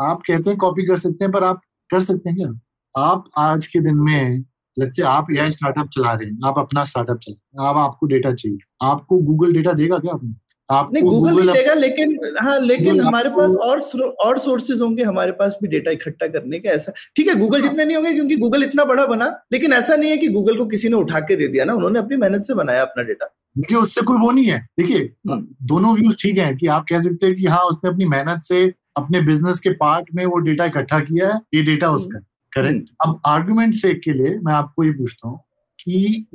आप 0.00 0.20
कहते 0.26 0.50
हैं 0.50 0.58
कॉपी 0.58 0.86
कर 0.86 0.96
सकते 0.96 1.24
हैं, 1.24 1.32
पर 1.32 1.44
आप 1.44 1.60
कर 1.90 2.00
सकते 2.00 2.30
हैं 2.30 2.38
क्या? 2.38 2.52
आप 2.94 3.24
आज 3.38 3.66
के 3.66 3.80
दिन 3.80 3.96
में 4.00 4.44
से 4.78 5.02
आप 5.04 5.26
ए 5.32 5.50
स्टार्टअप 5.50 5.88
चला 5.94 6.12
रहे 6.12 6.28
हैं 6.28 6.38
आप 6.48 6.58
अपना 6.58 6.84
स्टार्टअप 6.84 7.18
चला 7.22 7.68
अब 7.70 7.76
आपको 7.78 8.06
डेटा 8.06 8.32
चाहिए। 8.32 8.58
आपको 8.82 9.18
गूगल 9.22 9.52
डेटा 9.52 9.72
देगा 9.72 9.98
क्या 9.98 10.12
आपने 10.14 10.34
आप 10.68 10.92
नहीं 10.92 11.02
गूगल 11.04 11.36
भी 11.36 11.52
देगा 11.52 11.74
लेकिन 11.74 12.16
हाँ 12.40 12.58
लेकिन 12.60 13.00
हमारे 13.00 13.28
पास 13.30 13.54
और 13.62 13.80
और 14.24 14.38
सोर्सेज 14.38 14.80
होंगे 14.82 15.02
हमारे 15.02 15.32
पास 15.32 15.58
भी 15.62 15.68
डेटा 15.68 15.90
इकट्ठा 15.90 16.26
करने 16.28 16.58
का 16.58 16.70
ऐसा। 16.70 16.92
ठीक 17.16 17.28
है 17.28 17.34
गूगल 17.36 17.62
जितने 17.62 17.84
नहीं 17.84 17.96
होंगे 17.96 18.12
क्योंकि 18.12 18.36
गूगल 18.36 18.62
इतना 18.62 18.84
बड़ा 18.84 19.06
बना 19.06 19.26
लेकिन 19.52 19.72
ऐसा 19.72 19.96
नहीं 19.96 20.10
है 20.10 20.16
कि 20.16 20.28
गूगल 20.28 20.56
को 20.56 20.66
किसी 20.66 20.88
ने 20.88 20.96
उठा 20.96 21.20
के 21.20 21.36
दे 21.36 21.48
दिया 21.48 21.64
ना 21.64 21.74
उन्होंने 21.74 21.98
अपनी 21.98 22.16
मेहनत 22.16 22.42
से 22.42 22.54
बनाया 22.54 22.82
अपना 22.82 23.02
डेटा 23.02 23.34
मुझे 23.58 23.76
उससे 23.76 24.02
कोई 24.02 24.18
वो 24.18 24.30
नहीं 24.30 24.44
है। 24.44 24.58
देखिए 24.78 24.98
हाँ। 25.28 25.40
दोनों 25.62 25.94
व्यूज़ 25.94 26.16
ठीक 26.22 26.38
है 26.38 26.54
कि 26.56 26.66
आप 26.68 26.84
कह 26.88 27.00
सकते 27.00 27.26
हैं 27.26 27.36
कि 27.36 27.46
हाँ 27.46 27.62
उसने 27.64 27.90
अपनी 27.90 28.04
मेहनत 28.06 28.42
से 28.44 28.66
अपने 28.96 29.20
बिज़नेस 29.20 29.60
के 29.60 29.70
पार्ट 29.70 30.06
में 30.14 30.26
वो 30.26 30.38
डेटा 30.38 30.64
इकट्ठा 30.64 31.00
किया 31.00 31.28
है 31.28 31.40
ये 31.54 31.62
डेटा 31.62 31.90
उसका 31.90 32.18
करेक्ट 32.52 32.90
हम्म। 32.90 33.12
अब 33.12 33.20
आर्गुमेंट 33.26 33.74
से 33.74 33.94
के 33.94 34.12
लिए 34.12 34.38
मैं 34.38 34.52
आपको 34.52 34.84
ये 34.84 34.90
पूछता 34.90 35.28
हूँ 35.28 35.38
कि 35.80 36.26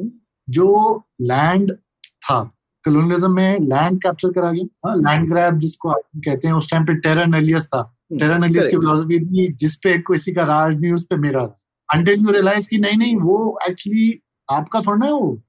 जो 0.49 1.03
लैंड 1.21 1.71
था 1.71 2.51
कलोनियलिज्म 2.85 3.35
में 3.35 3.59
लैंड 3.59 4.01
कैप्चर 4.01 4.29
करा 4.29 4.51
गया। 4.51 4.95
लैंड 4.95 5.29
ग्रैब 5.29 5.57
जिसको 5.59 5.91
कहते 5.93 6.47
हैं 6.47 6.55
उस 6.55 6.71
टाइम 6.71 6.85
पे 6.85 6.95
टेरा 6.95 7.25
नलियस 7.25 7.65
था। 7.65 7.97
टेरा 8.19 8.35
हम्म, 8.35 8.45
नलियस 8.45 8.67
की 8.67 8.77
फिलोसफी 8.77 9.19
थी 9.19 9.53
जिसपे 9.53 9.97
किसी 9.97 10.33
का 10.33 10.43
राज 10.43 10.79
नहीं 10.79 10.91
उस 10.91 11.03
पे 11.03 11.15
मेरा 11.15 11.41
अंटिल 11.93 12.19
यू 12.19 12.31
रियलाइज़ 12.31 12.69
की 12.69 12.77
नहीं 12.77 12.97
नहीं 12.97 13.15
वो 13.15 13.59
एक्चुअली 13.69 14.21
आपका 14.51 14.81
थोड़ा 14.81 15.07
ना 15.07 15.13
वो। 15.13 15.41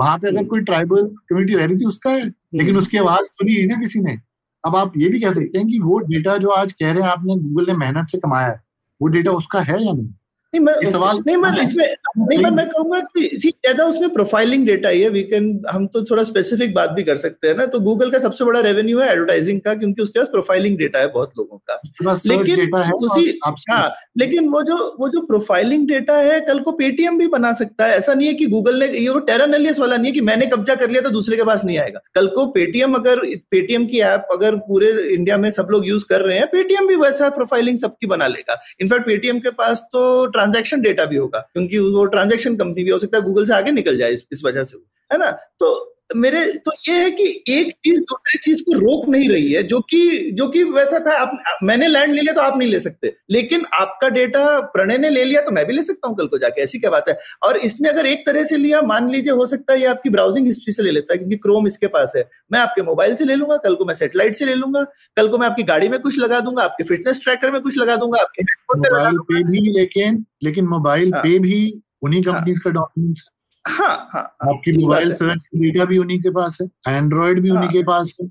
वहाँ 0.00 0.18
पे 0.18 0.28
अगर 0.28 0.36
हम्म। 0.36 0.48
कोई 0.48 0.60
ट्राइबल 0.60 1.02
कम्युनिटी 1.02 1.54
रह 1.54 1.64
रही 1.64 1.76
थी 1.76 1.84
उसका 1.84 2.10
है। 2.10 2.24
लेकिन 2.26 2.68
हम्म। 2.68 2.78
उसकी 2.78 2.98
आवाज़ 2.98 3.26
सुनी 3.26 3.54
है 3.54 3.66
ना 3.66 3.80
किसी 3.80 4.00
ने। 4.00 4.18
अब 4.64 4.76
आप 4.76 4.92
ये 4.96 5.08
भी 5.08 5.20
कह 5.20 5.32
सकते 5.32 5.58
हैं 5.58 5.66
कि 5.68 5.78
वो 5.78 5.98
डेटा 6.00 6.36
जो 6.38 6.50
आज 6.50 6.72
कह 6.72 6.92
रहे 6.92 7.02
हैं, 7.02 7.10
आपने 7.10 7.36
गूगल 7.36 7.66
ने 7.66 7.76
मेहनत 7.78 8.08
से 8.08 8.18
कमाया 8.18 8.48
है, 8.48 8.60
वो 9.00 9.08
डेटा 9.08 9.30
उसका 9.32 9.60
है 9.60 9.84
या 9.86 9.92
नहीं? 9.92 10.08
नहीं 10.54 10.62
मैं 10.62 10.90
सवाल 10.90 11.18
नहीं 11.26 11.36
मैं 11.36 11.50
इसमें 11.62 11.84
नहीं 12.18 12.42
पर 12.42 12.50
मैं 12.52 12.66
कहूँगा 12.68 13.00
कि 13.00 13.28
ज़्यादा 13.36 13.84
उसमें 13.86 14.08
प्रोफाइलिंग 14.14 14.66
डेटा 14.66 14.88
ही 14.88 15.00
है 15.00 15.08
वी 15.10 15.22
कैन 15.24 15.48
हम 15.70 15.86
तो 15.86 16.02
थोड़ा 16.10 16.22
स्पेसिफिक 16.24 16.74
बात 16.74 16.90
भी 16.90 17.02
कर 17.02 17.16
सकते 17.16 17.48
हैं 17.48 17.56
ना 17.56 17.66
तो 17.66 17.80
गूगल 17.80 18.10
का 18.10 18.18
सबसे 18.18 18.44
बड़ा 18.44 18.60
रेवेन्यू 18.60 19.00
है 19.00 19.10
एडवर्टाइजिंग 19.12 19.60
का 19.60 19.74
क्योंकि 19.74 20.02
उसके 20.02 20.18
पास 20.18 20.28
प्रोफाइलिंग 20.28 20.76
डेटा 20.78 20.98
है 20.98 21.08
बहुत 21.12 21.32
लोगों 21.38 21.58
का। 21.60 21.80
लेकिन 22.26 22.74
उसी 22.94 23.40
हाँ 23.70 23.94
लेकिन 24.18 24.48
वो 24.48 24.62
जो 24.62 24.76
वो 25.00 25.08
जो 25.08 25.20
प्रोफाइलिंग 25.26 25.86
डेटा 25.88 26.16
है 26.18 26.40
कल 26.42 26.58
को 26.60 26.72
पेटीएम 26.74 27.18
भी 27.18 27.26
बना 27.28 27.52
सकता 27.54 27.86
है। 27.86 27.96
ऐसा 27.96 28.14
नहीं 28.14 28.28
है 28.28 28.34
कि 28.34 28.46
गूगल 28.46 28.78
ने 28.78 28.86
ये 28.88 29.08
वो 29.08 29.18
टेरानेलियस 29.22 29.80
वाला 29.80 29.96
नहीं 29.96 30.06
है 30.06 30.12
कि 30.12 30.20
मैंने 30.22 30.46
कब्जा 30.46 30.74
कर 30.74 30.90
लिया 30.90 31.02
तो 31.02 31.10
दूसरे 31.10 31.36
के 31.36 31.44
पास 31.44 31.64
नहीं 31.64 31.78
आएगा। 31.78 32.00
कल 32.14 32.26
को 32.34 32.46
पेटीएम 32.52 32.94
अगर 32.94 33.20
पेटीएम 33.50 33.86
की 33.86 34.00
ऐप 34.02 34.28
अगर 34.32 34.56
पूरे 34.68 34.90
इंडिया 35.14 35.36
में 35.36 35.50
सब 35.52 35.68
लोग 35.70 35.86
यूज़ 35.86 36.04
कर 36.08 36.20
रहे 36.20 36.38
हैं 36.38 36.46
पेटीएम 36.48 36.86
भी 36.86 36.96
वैसा 36.96 37.28
प्रोफाइलिंग 37.30 37.78
सबकी 37.78 38.06
बना 38.06 38.26
लेगा। 38.28 38.60
इनफैक्ट 38.80 39.06
पेटीएम 39.06 39.38
के 39.38 39.50
पास 39.54 39.80
तो 39.92 40.04
ट्रांजेक्शन 40.44 40.80
डेटा 40.80 41.04
भी 41.04 41.16
होगा 41.16 41.50
क्योंकि 41.52 41.78
वो 41.78 42.04
ट्रांजेक्शन 42.04 42.56
कंपनी 42.56 42.84
भी 42.84 42.90
हो 42.90 42.98
सकता 42.98 43.18
है 43.18 43.24
गूगल 43.24 43.46
से 43.46 43.54
आगे 43.54 43.70
निकल 43.70 43.96
जाए 43.96 44.12
इस, 44.12 44.26
इस 44.32 44.44
वजह 44.44 44.64
से। 44.64 44.76
है 45.12 45.18
ना? 45.18 45.30
तो 45.30 45.93
मेरे 46.16 46.44
तो 46.58 46.72
ये 46.88 46.94
है 46.94 47.10
कि 47.10 47.24
एक 47.48 47.72
चीज़ 47.84 48.00
दूसरी 48.02 48.38
चीज़ 48.38 48.62
को 48.62 48.78
रोक 48.78 49.08
नहीं 49.08 49.28
रही 49.28 49.52
है 49.52 49.62
जो 49.64 49.80
कि 49.90 50.30
जो 50.34 50.48
कि 50.48 50.62
वैसा 50.64 50.98
था 50.98 51.16
आप 51.16 51.58
मैंने 51.62 51.88
लैंड 51.88 52.14
ले 52.14 52.20
लिया 52.20 52.32
तो 52.34 52.40
आप 52.40 52.56
नहीं 52.58 52.68
ले 52.68 52.80
सकते 52.80 53.12
लेकिन 53.30 53.64
आपका 53.74 54.08
डेटा 54.10 54.44
प्रणय 54.74 54.98
ने 54.98 55.10
ले 55.10 55.24
लिया 55.24 55.40
तो 55.40 55.50
मैं 55.50 55.64
भी 55.66 55.72
ले 55.72 55.82
सकता 55.82 56.08
हूँ 56.08 56.16
कल 56.16 56.26
को 56.26 56.38
जाके 56.38 56.62
ऐसी 56.62 56.78
क्या 56.78 56.90
बात 56.90 57.08
है 57.08 57.16
और 57.42 57.56
इसने 57.60 57.88
अगर 57.88 58.06
एक 58.06 58.26
तरह 58.26 58.44
से 58.44 58.56
लिया 58.56 58.82
मान 58.84 59.10
लीजिए 59.10 59.32
हो 59.32 59.46
सकता 59.46 59.72
है 59.72 59.80
ये 59.80 59.86
आपकी 59.86 60.10
ब्राउजिंग 60.10 60.46
हिस्ट्री 60.46 60.72
से 60.72 60.82
ले 60.82 60.90
लेता 60.90 61.14
है 61.14 61.18
क्योंकि 61.18 61.36
क्रोम 61.38 61.66
इसके 61.66 61.86
पास 61.88 62.12
है 62.16 62.28
मैं 62.52 62.60
आपके 62.60 62.82
मोबाइल 62.82 63.16
से 63.16 63.24
ले 63.24 63.34
लूँगा 63.34 63.56
कल 63.64 63.74
को 63.74 63.84
मैं 63.84 63.94
सेटेलाइट 63.94 64.34
से 64.34 64.44
ले 64.44 64.54
लूँगा 64.54 64.84
कल 65.16 65.28
को 65.28 65.38
मैं 65.38 65.46
आपकी 65.46 65.62
गाड़ी 65.64 65.88
में 65.88 65.98
कुछ 66.00 66.18
लगा 66.18 66.40
दूँगा 66.40 66.62
आपके 66.64 66.84
फिटनेस 66.84 67.20
ट्रैकर 67.24 67.50
में 67.50 67.60
कुछ 67.60 67.78
लगा 67.78 67.96
दूँगा 67.96 68.20
आपके 68.20 68.44
मोबाइल 68.76 69.18
पे 69.24 69.42
भी 69.44 69.68
लेकिन 69.72 70.24
लेकिन 70.42 70.66
मोबाइल 70.68 71.12
हाँ। 71.14 71.22
पे 71.22 71.38
भी 71.38 71.60
उन्हीं 72.02 72.22
कंपनीज़ 72.22 72.58
हाँ। 72.58 72.64
का 72.64 72.70
डॉक्यूमेंट्स 72.70 73.28
हाँ 73.64 73.96
हाँ 74.10 74.22
आपकी 74.44 74.72
मोबाइल 74.78 75.12
सर्च 75.14 75.44
डेटा 75.54 75.84
भी 75.84 75.98
उन्हीं 75.98 76.18
के 76.22 76.30
पास 76.30 76.58
है 76.60 76.96
एंड्रॉइड 76.96 77.40
भी 77.40 77.48
हाँ, 77.48 77.56
उन्हीं 77.56 77.72
के 77.72 77.82
पास 77.82 78.16
है 78.20 78.26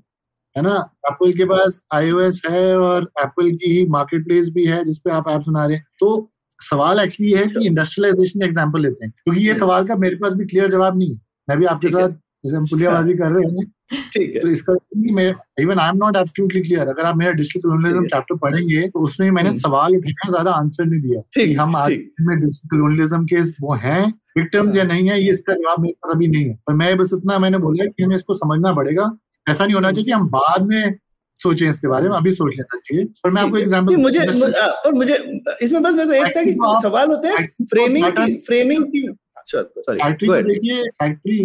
है 0.56 0.62
ना? 0.62 0.74
एप्पल 1.10 1.32
के 1.32 1.44
पास 1.44 1.80
आईओएस 1.94 2.40
है 2.50 2.76
और 2.78 3.10
एप्पल 3.20 3.50
की 3.50 3.70
ही 3.70 3.86
मार्केट 3.86 4.24
प्लेस 4.24 4.50
भी 4.54 4.66
है 4.66 4.84
जिसपे 4.84 5.10
आप 5.10 5.28
ऐप 5.28 5.40
सुना 5.40 5.64
रहे 5.66 5.76
हैं। 5.76 5.84
तो 6.00 6.30
सवाल 6.60 7.00
एक्चुअली 7.00 7.32
है 7.32 7.46
कि 7.46 7.66
इंडस्ट्रियलाइजेशन 7.66 8.40
का 8.40 8.46
एग्ज़ाम्पल 8.46 8.80
लेते 8.80 9.04
हैं 9.04 9.12
क्योंकि 9.24 9.46
ये 9.46 9.54
सवाल 9.54 9.86
का 9.86 9.96
मेरे 9.96 10.16
पास 10.16 10.32
भी 10.32 10.44
क्लियर 10.44 10.70
जवाब 10.70 10.98
नहीं 10.98 11.10
है। 11.10 11.20
मैं 11.48 11.58
भी 11.58 11.64
आपके 11.64 11.88
साथ 11.88 12.08
जैसे 12.44 12.56
हम 12.56 12.66
पुलियाबाजी 12.66 13.14
कर 13.14 13.30
रहे 13.32 13.50
हैं 13.50 13.64
ठीक 14.12 14.34
है। 14.34 14.40
तो 14.40 14.48
इसका 14.48 14.74
मैं 15.14 15.32
even 15.60 15.78
I 15.78 15.88
am 15.88 15.96
not 15.96 16.16
absolutely 16.16 16.60
clear 16.62 16.88
अगर 16.88 17.04
आप 17.04 17.16
मेरा 17.16 17.32
डिजिटल 17.32 17.60
कलोनियलिज्म 17.60 18.06
चैप्टर 18.06 18.36
पढ़ेंगे 18.38 18.88
तो 18.88 19.04
उसमें 19.04 19.30
मैंने 19.30 19.48
हम्म। 19.48 19.58
सवाल 19.58 19.96
उठाया 19.96 20.30
ज़्यादा 20.30 20.50
आंसर 20.52 20.84
नहीं 20.84 21.00
दिया। 21.00 21.20
कि 21.34 21.52
हम 21.54 21.76
आज 21.76 21.96
में 22.20 22.40
डिजिटल 22.40 22.68
कलोनियलिज्म 22.68 23.24
के 23.26 23.40
वो 23.60 23.74
हैं 23.84 24.02
विक्टिम्स 24.38 24.76
या 24.76 24.84
नहीं 24.84 25.08
है 25.10 25.20
ये 25.20 25.30
इसका 25.32 25.54
जवाब 25.54 25.80
मेरे 25.80 25.94
पास 25.94 26.14
अभी 26.14 26.28
नहीं 26.28 26.44
है। 26.44 26.54
पर 26.66 26.74
मैं 26.74 26.96
बस 26.98 27.10
इतना 27.14 27.38
मैंने 27.38 27.58
बोला 27.58 27.84
कि 27.86 28.02
हमें 28.02 28.14
इसको 28.16 28.34
समझना 28.34 28.72
पड़ेगा। 28.74 29.10
ऐसा 29.46 29.64
नहीं 29.64 29.74
होना 29.74 29.90
चाहिए 29.92 30.04
कि 30.04 30.12
हम 30.12 30.28
बाद 30.28 30.66
में 30.68 30.94
सोचें 31.36 31.68
इसके 31.68 31.88
बारे 31.88 32.08
में 32.08 32.16
अभी 32.16 32.30
सोच 32.32 32.52
लेना 32.52 32.78
चाहिए। 32.78 33.04
पर 33.24 33.30
मैं 33.30 33.42
आपको 33.42 33.58
एग्जांपल 33.58 33.96
मुझे 33.98 34.26
और 34.26 34.92
मुझे 34.94 35.14
इसमें 35.62 35.82
बस 35.82 35.94
मेरे 35.94 36.06
को 36.06 36.12
एक 36.14 36.36
था 36.36 36.42
कि 36.44 36.54
सवाल 36.82 37.08
होते 37.08 37.28
हैं 37.28 37.46
फ्रेमिंग 37.64 38.06
की 38.18 38.34
फ्रेमिंग 38.46 38.84
की 38.86 39.06
फैक्ट्री 39.46 40.28
देखिए 40.42 40.82
फैक्ट्री 40.92 41.38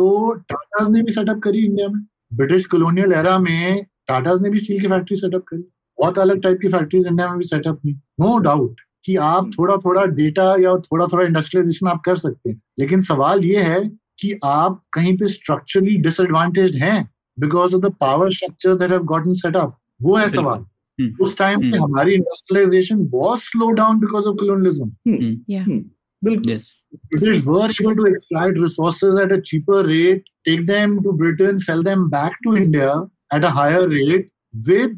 तो 0.00 0.34
टाटाज 0.34 0.90
ने 0.90 1.02
भी 1.02 1.12
सेटअप 1.12 1.38
करी 1.38 1.58
इंडिया 1.58 1.88
में। 1.88 2.06
ब्रिटिश 2.34 2.66
कॉलोनियल 2.66 3.12
एरा 3.12 3.38
में 3.38 3.84
टाटाज 4.08 4.42
ने 4.42 4.50
भी 4.50 4.58
स्टील 4.58 4.80
की 4.80 4.86
फैक्ट्री 4.86 5.16
सेटअप 5.16 5.42
करी। 5.48 5.62
बहुत 6.00 6.18
अलग 6.18 6.42
टाइप 6.42 6.58
की 6.62 6.68
फैक्ट्रीज 6.68 7.06
इंडिया 7.06 7.28
में 7.28 7.38
भी 7.38 7.44
सेटअप 7.44 7.80
हुई। 7.84 7.92
नो 7.92 8.38
डाउट 8.38 8.80
कि 9.04 9.16
आप 9.16 9.50
थोड़ा 9.58 9.76
थोड़ा 9.76 10.04
डेटा 10.04 10.56
या 10.60 10.76
थोड़ा 10.76 11.06
थोड़ा 11.06 11.26
इंडस्ट्रियलाइजेशन 11.26 11.86
आप 11.86 12.02
कर 12.04 12.16
सकते 12.16 12.50
हैं। 12.50 12.62
लेकिन 12.78 13.02
सवाल 13.02 13.44
ये 13.44 13.62
है 13.62 13.90
कि 14.18 14.38
आप 14.44 14.82
कहीं 14.92 15.16
पे 15.16 15.26
स्ट्रक्चरली 15.26 15.96
डिसएडवांटेज 15.96 16.76
हैं 16.76 17.10
because 17.40 17.74
of 17.74 17.82
the 17.82 17.94
power 18.00 18.32
structure 18.32 18.74
that 18.74 18.90
have 18.90 19.02
gotten 19.02 19.32
set up 19.32 19.78
वो 20.02 20.16
है 20.16 20.28
सवाल। 20.28 20.58
हम्म। 21.00 21.14
उस 21.20 21.38
टाइम 21.38 21.60
पे 21.60 21.66
हम्म। 21.66 21.82
हमारी 21.82 22.14
इंडस्ट्रियलाइजेशन 22.14 23.06
बहुत 23.08 23.38
slow 23.38 23.72
down 23.72 24.00
because 24.00 24.24
of 24.24 24.36
colonialism 24.36 24.92
बिल्कुल 26.22 26.60
British 27.12 27.44
were 27.44 27.70
able 27.70 27.94
to 27.94 28.06
extract 28.06 28.58
resources 28.58 29.18
at 29.20 29.32
a 29.32 29.40
cheaper 29.40 29.84
rate, 29.84 30.28
take 30.44 30.66
them 30.66 31.00
to 31.02 31.12
Britain, 31.12 31.58
sell 31.58 31.82
them 31.82 32.08
back 32.10 32.32
to 32.44 32.56
India 32.56 33.02
at 33.30 33.44
a 33.44 33.50
higher 33.50 33.88
rate 33.88 34.30
with 34.54 34.96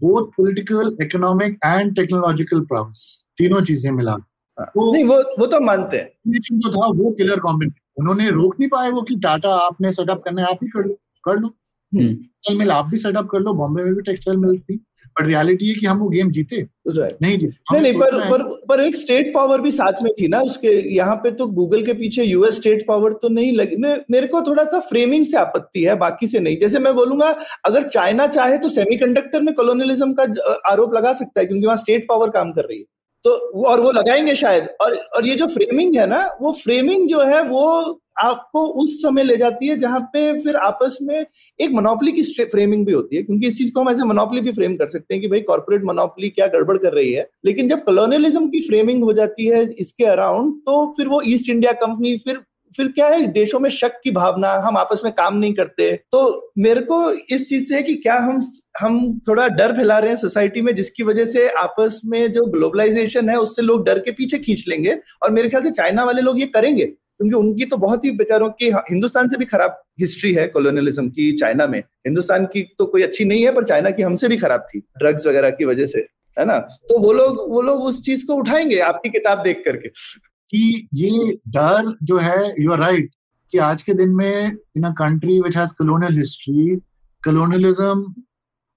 both 0.00 0.30
political, 0.34 0.96
economic 1.02 1.58
and 1.62 1.94
technological 1.94 2.64
prowess. 2.64 3.02
तीनों 3.38 3.60
चीज़ें 3.68 3.90
मिला 3.92 4.12
हाँ। 4.12 4.66
तो 4.66 4.92
नहीं 4.92 5.04
वो 5.04 5.16
वो 5.38 5.46
तो 5.46 5.60
मानते 5.60 5.96
हैं 5.96 6.40
जो 6.58 6.70
था 6.72 6.86
वो 6.98 7.10
किलर 7.18 7.40
कॉम्बिनेशन 7.40 8.00
उन्होंने 8.00 8.28
रोक 8.30 8.58
नहीं 8.60 8.68
पाए 8.70 8.90
वो 8.90 9.02
कि 9.08 9.16
टाटा 9.22 9.54
आपने 9.54 9.92
सेटअप 9.92 10.22
करना 10.24 10.42
है 10.42 10.48
आप 10.48 10.58
ही 10.62 10.68
कर 10.68 10.84
लो 10.84 10.94
कर 11.24 11.38
लो 11.38 11.48
टेक्सटाइल 11.92 12.58
मिल 12.58 12.70
आप 12.70 12.86
भी 12.90 12.98
सेटअप 12.98 13.28
कर 13.32 13.40
लो 13.40 13.52
बॉम्बे 13.54 13.84
में 13.84 13.94
भी 13.94 14.02
टेक्सटाइल 14.02 14.38
मिल्स 14.38 14.62
थी 14.62 14.76
बट 15.16 15.26
रियलिटी 15.26 15.68
है 15.68 15.74
कि 15.74 15.86
हम 15.86 15.98
वो 15.98 16.08
गेम 16.08 16.30
जीते। 16.30 16.62
नहीं 16.88 17.36
जीते 17.38 17.72
नहीं 17.72 17.82
नहीं 17.82 17.92
पर 17.94 18.18
पर 18.30 18.42
पर 18.68 18.80
एक 18.80 18.96
स्टेट 18.96 19.32
पावर 19.34 19.60
भी 19.60 19.70
साथ 19.70 20.02
में 20.02 20.10
थी 20.12 20.28
ना 20.28 20.40
उसके 20.42 20.72
यहाँ 20.94 21.16
पे 21.16 21.30
तो 21.32 21.46
गूगल 21.48 21.82
के 21.82 21.92
पीछे 21.94 22.24
यूएस 22.24 22.54
स्टेट 22.54 22.86
पावर 22.88 23.12
तो 23.22 23.28
नहीं 23.28 23.52
लगी। 23.52 23.76
मैं 23.76 23.96
मेरे 24.10 24.26
को 24.26 24.40
थोड़ा 24.40 24.64
सा 24.64 24.80
फ्रेमिंग 24.88 25.26
से 25.26 25.36
आपत्ति 25.36 25.84
है 25.84 25.94
बाकी 25.96 26.28
से 26.28 26.40
नहीं। 26.40 26.56
जैसे 26.58 26.78
मैं 26.78 26.94
बोलूँगा 26.94 27.34
अगर 27.66 27.88
चाइना 27.88 28.26
चाहे 28.28 28.58
तो 28.58 28.68
सेमीकंडक्टर 28.70 29.42
में 29.42 29.54
कॉलोनियलिज्म 29.54 30.12
का 30.12 30.24
आरोप 30.70 30.94
लगा 30.94 31.12
सकता 31.12 31.40
है 31.40 31.46
क्योंकि 31.46 31.66
वहाँ 31.66 31.76
स्टेट 31.76 32.06
पावर 32.08 32.30
काम 32.30 32.52
कर 32.52 32.64
रही 32.64 32.78
है। 32.78 32.84
तो 33.24 33.30
और 33.64 33.80
वो 33.80 33.90
लगाएँगे 33.92 34.34
शायद। 34.36 34.68
और 34.80 34.94
और 35.16 35.26
ये 35.26 35.34
जो 35.34 35.46
फ्रेमिंग 35.48 35.96
है 35.96 36.06
ना 36.06 36.24
वो 36.40 36.52
फ्रेमिंग 36.54 37.08
जो 37.08 37.20
है 37.22 37.42
वो 37.44 38.00
आपको 38.16 38.66
उस 38.82 38.96
समय 39.02 39.24
ले 39.24 39.36
जाती 39.36 39.68
है 39.68 39.76
जहाँ 39.78 40.00
पे 40.12 40.38
फिर 40.38 40.56
आपस 40.58 40.98
में 41.02 41.18
एक 41.18 41.70
मोनोपली 41.70 42.12
की 42.12 42.22
फ्रेमिंग 42.44 42.86
भी 42.86 42.92
होती 42.92 43.16
है, 43.16 43.22
क्योंकि 43.22 43.46
इस 43.46 43.58
चीज़ 43.58 43.72
को 43.72 43.80
हम 43.80 43.88
ऐसे 43.90 44.04
मोनोपली 44.04 44.40
भी 44.40 44.52
फ्रेम 44.52 44.76
कर 44.76 44.88
सकते 44.88 45.14
हैं 45.14 45.20
कि 45.22 45.28
भाई 45.28 45.40
कॉर्पोरेट 45.42 45.84
मोनोपली 45.84 46.28
क्या 46.30 46.46
गड़बड़ 46.48 46.76
कर 46.78 46.92
रही 46.92 47.12
है। 47.12 47.28
लेकिन 47.44 47.68
जब 47.68 47.84
कॉलोनियलिज्म 47.84 48.48
की 48.48 48.66
फ्रेमिंग 48.68 49.04
हो 49.04 49.12
जाती 49.12 49.46
है 49.46 49.64
इसके 49.78 50.04
अराउंड 50.06 50.54
तो 50.60 50.86
फिर 50.96 51.08
वो 51.08 51.22
ईस्ट 51.26 51.50
इंडिया 51.50 51.72
कंपनी 51.84 52.16
फिर 52.18 52.40
फिर 52.72 52.86
क्या 52.88 53.06
है, 53.06 53.26
देशों 53.26 53.58
में 53.60 53.68
शक 53.70 54.00
की 54.04 54.10
भावना, 54.10 54.52
हम 54.58 54.76
आपस 54.76 55.00
में 55.04 55.12
काम 55.12 55.36
नहीं 55.38 55.52
करते। 55.54 55.90
तो 56.12 56.52
मेरे 56.58 56.80
को 56.82 57.10
इस 57.34 57.48
चीज़ 57.48 57.68
से 57.68 57.82
कि 57.82 57.94
क्या 57.94 58.14
हम 58.16 58.40
हम 58.80 58.96
थोड़ा 59.28 59.46
डर 59.50 59.72
फैला 59.72 59.98
रहे 59.98 60.10
हैं 60.10 60.16
सोसाइटी 60.16 60.62
में, 60.62 60.74
जिसकी 60.74 61.02
वजह 61.02 61.24
से 61.26 61.48
आपस 61.50 62.00
में 62.04 62.32
जो 62.32 62.44
ग्लोबलाइजेशन 62.46 63.28
है, 63.28 63.36
उससे 63.36 63.62
लोग 63.62 63.84
डर 63.86 63.98
के 63.98 64.12
पीछे 64.12 64.38
खींच 64.38 64.64
लेंगे। 64.68 64.98
और 65.22 65.30
मेरे 65.30 65.48
ख्याल 65.48 65.62
से 65.62 65.70
चाइना 65.70 66.04
वाले 66.04 66.22
लोग 66.22 66.40
ये 66.40 66.46
करेंगे। 66.48 66.92
क्योंकि 67.20 67.34
उनकी 67.36 67.64
तो 67.64 67.76
बहुत 67.76 68.04
ही 68.04 68.10
बेचारों 68.10 68.48
की 68.50 68.70
हिंदुस्तान 68.90 69.28
से 69.28 69.36
भी 69.36 69.44
खराब 69.44 69.82
हिस्ट्री 70.00 70.32
है 70.34 70.46
कॉलोनियलिज्म 70.48 71.08
की 71.08 71.30
चाइना 71.32 71.66
में। 71.66 71.78
हिंदुस्तान 71.78 72.46
की 72.46 72.62
तो 72.78 72.86
कोई 72.86 73.02
अच्छी 73.02 73.24
नहीं 73.24 73.44
है 73.44 73.52
पर 73.54 73.64
चाइना 73.64 73.90
की 73.90 74.02
हमसे 74.02 74.28
भी 74.28 74.36
खराब 74.36 74.66
थी 74.70 74.78
ड्रग्स 74.98 75.26
वगैरह 75.26 75.50
की 75.50 75.64
वजह 75.64 75.86
से 75.86 76.06
है 76.36 76.44
ना? 76.44 76.58
तो 76.58 76.98
वो 76.98 77.12
लोग 77.12 77.36
वो 77.50 77.62
लोग 77.62 77.82
उस 77.82 78.00
चीज़ 78.02 78.26
को 78.26 78.34
उठाएँगे 78.34 78.78
आपकी 78.82 79.10
किताब 79.10 79.42
देख 79.42 79.62
करके। 79.64 79.88
कि 79.88 80.88
ये 80.94 81.32
डर 81.48 81.94
जो 82.02 82.18
है 82.18 82.54
यू 82.60 82.72
आर 82.72 82.78
राइट 82.78 83.10
कि 83.52 83.58
आज 83.58 83.82
के 83.82 83.94
दिन 83.94 84.08
में 84.08 84.52
in 84.76 84.82
a 84.82 84.90
country 84.98 85.40
which 85.40 85.56
has 85.56 85.72
colonial 85.78 86.18
history 86.18 86.76
colonialism 87.22 88.14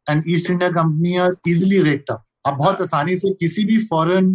and 0.08 0.23
East 0.28 0.50
India 0.52 0.69
company 0.71 1.17
are 1.17 1.32
easily 1.47 1.80
wrecked 1.82 2.12
up 2.12 2.23
आप 2.47 2.58
बहुत 2.58 2.82
आसानी 2.82 3.15
से 3.17 3.34
किसी 3.34 3.65
भी 3.65 3.78
फॉरेन 3.86 4.30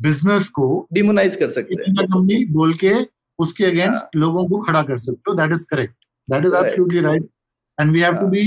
बिज़नेस 0.00 0.48
को 0.48 0.66
डिमोनाइज 0.92 1.36
कर 1.36 1.48
सकते 1.48 1.82
हैं। 1.82 1.94
कंपनी 1.96 2.44
बोल 2.52 2.74
के 2.74 2.92
उसके 3.38 3.64
अगेंस्ट 3.64 3.94
हाँ. 3.94 4.10
लोगों 4.16 4.46
को 4.48 4.58
खड़ा 4.64 4.82
कर 4.82 4.98
सकते 4.98 5.30
हो 5.30 5.34
that 5.36 5.52
is 5.52 5.64
correct 5.70 5.94
that 6.28 6.44
is 6.46 6.54
absolutely 6.56 7.00
right 7.00 7.28
and 7.78 7.92
we 7.92 8.00
have 8.00 8.16
to 8.16 8.26
be 8.28 8.44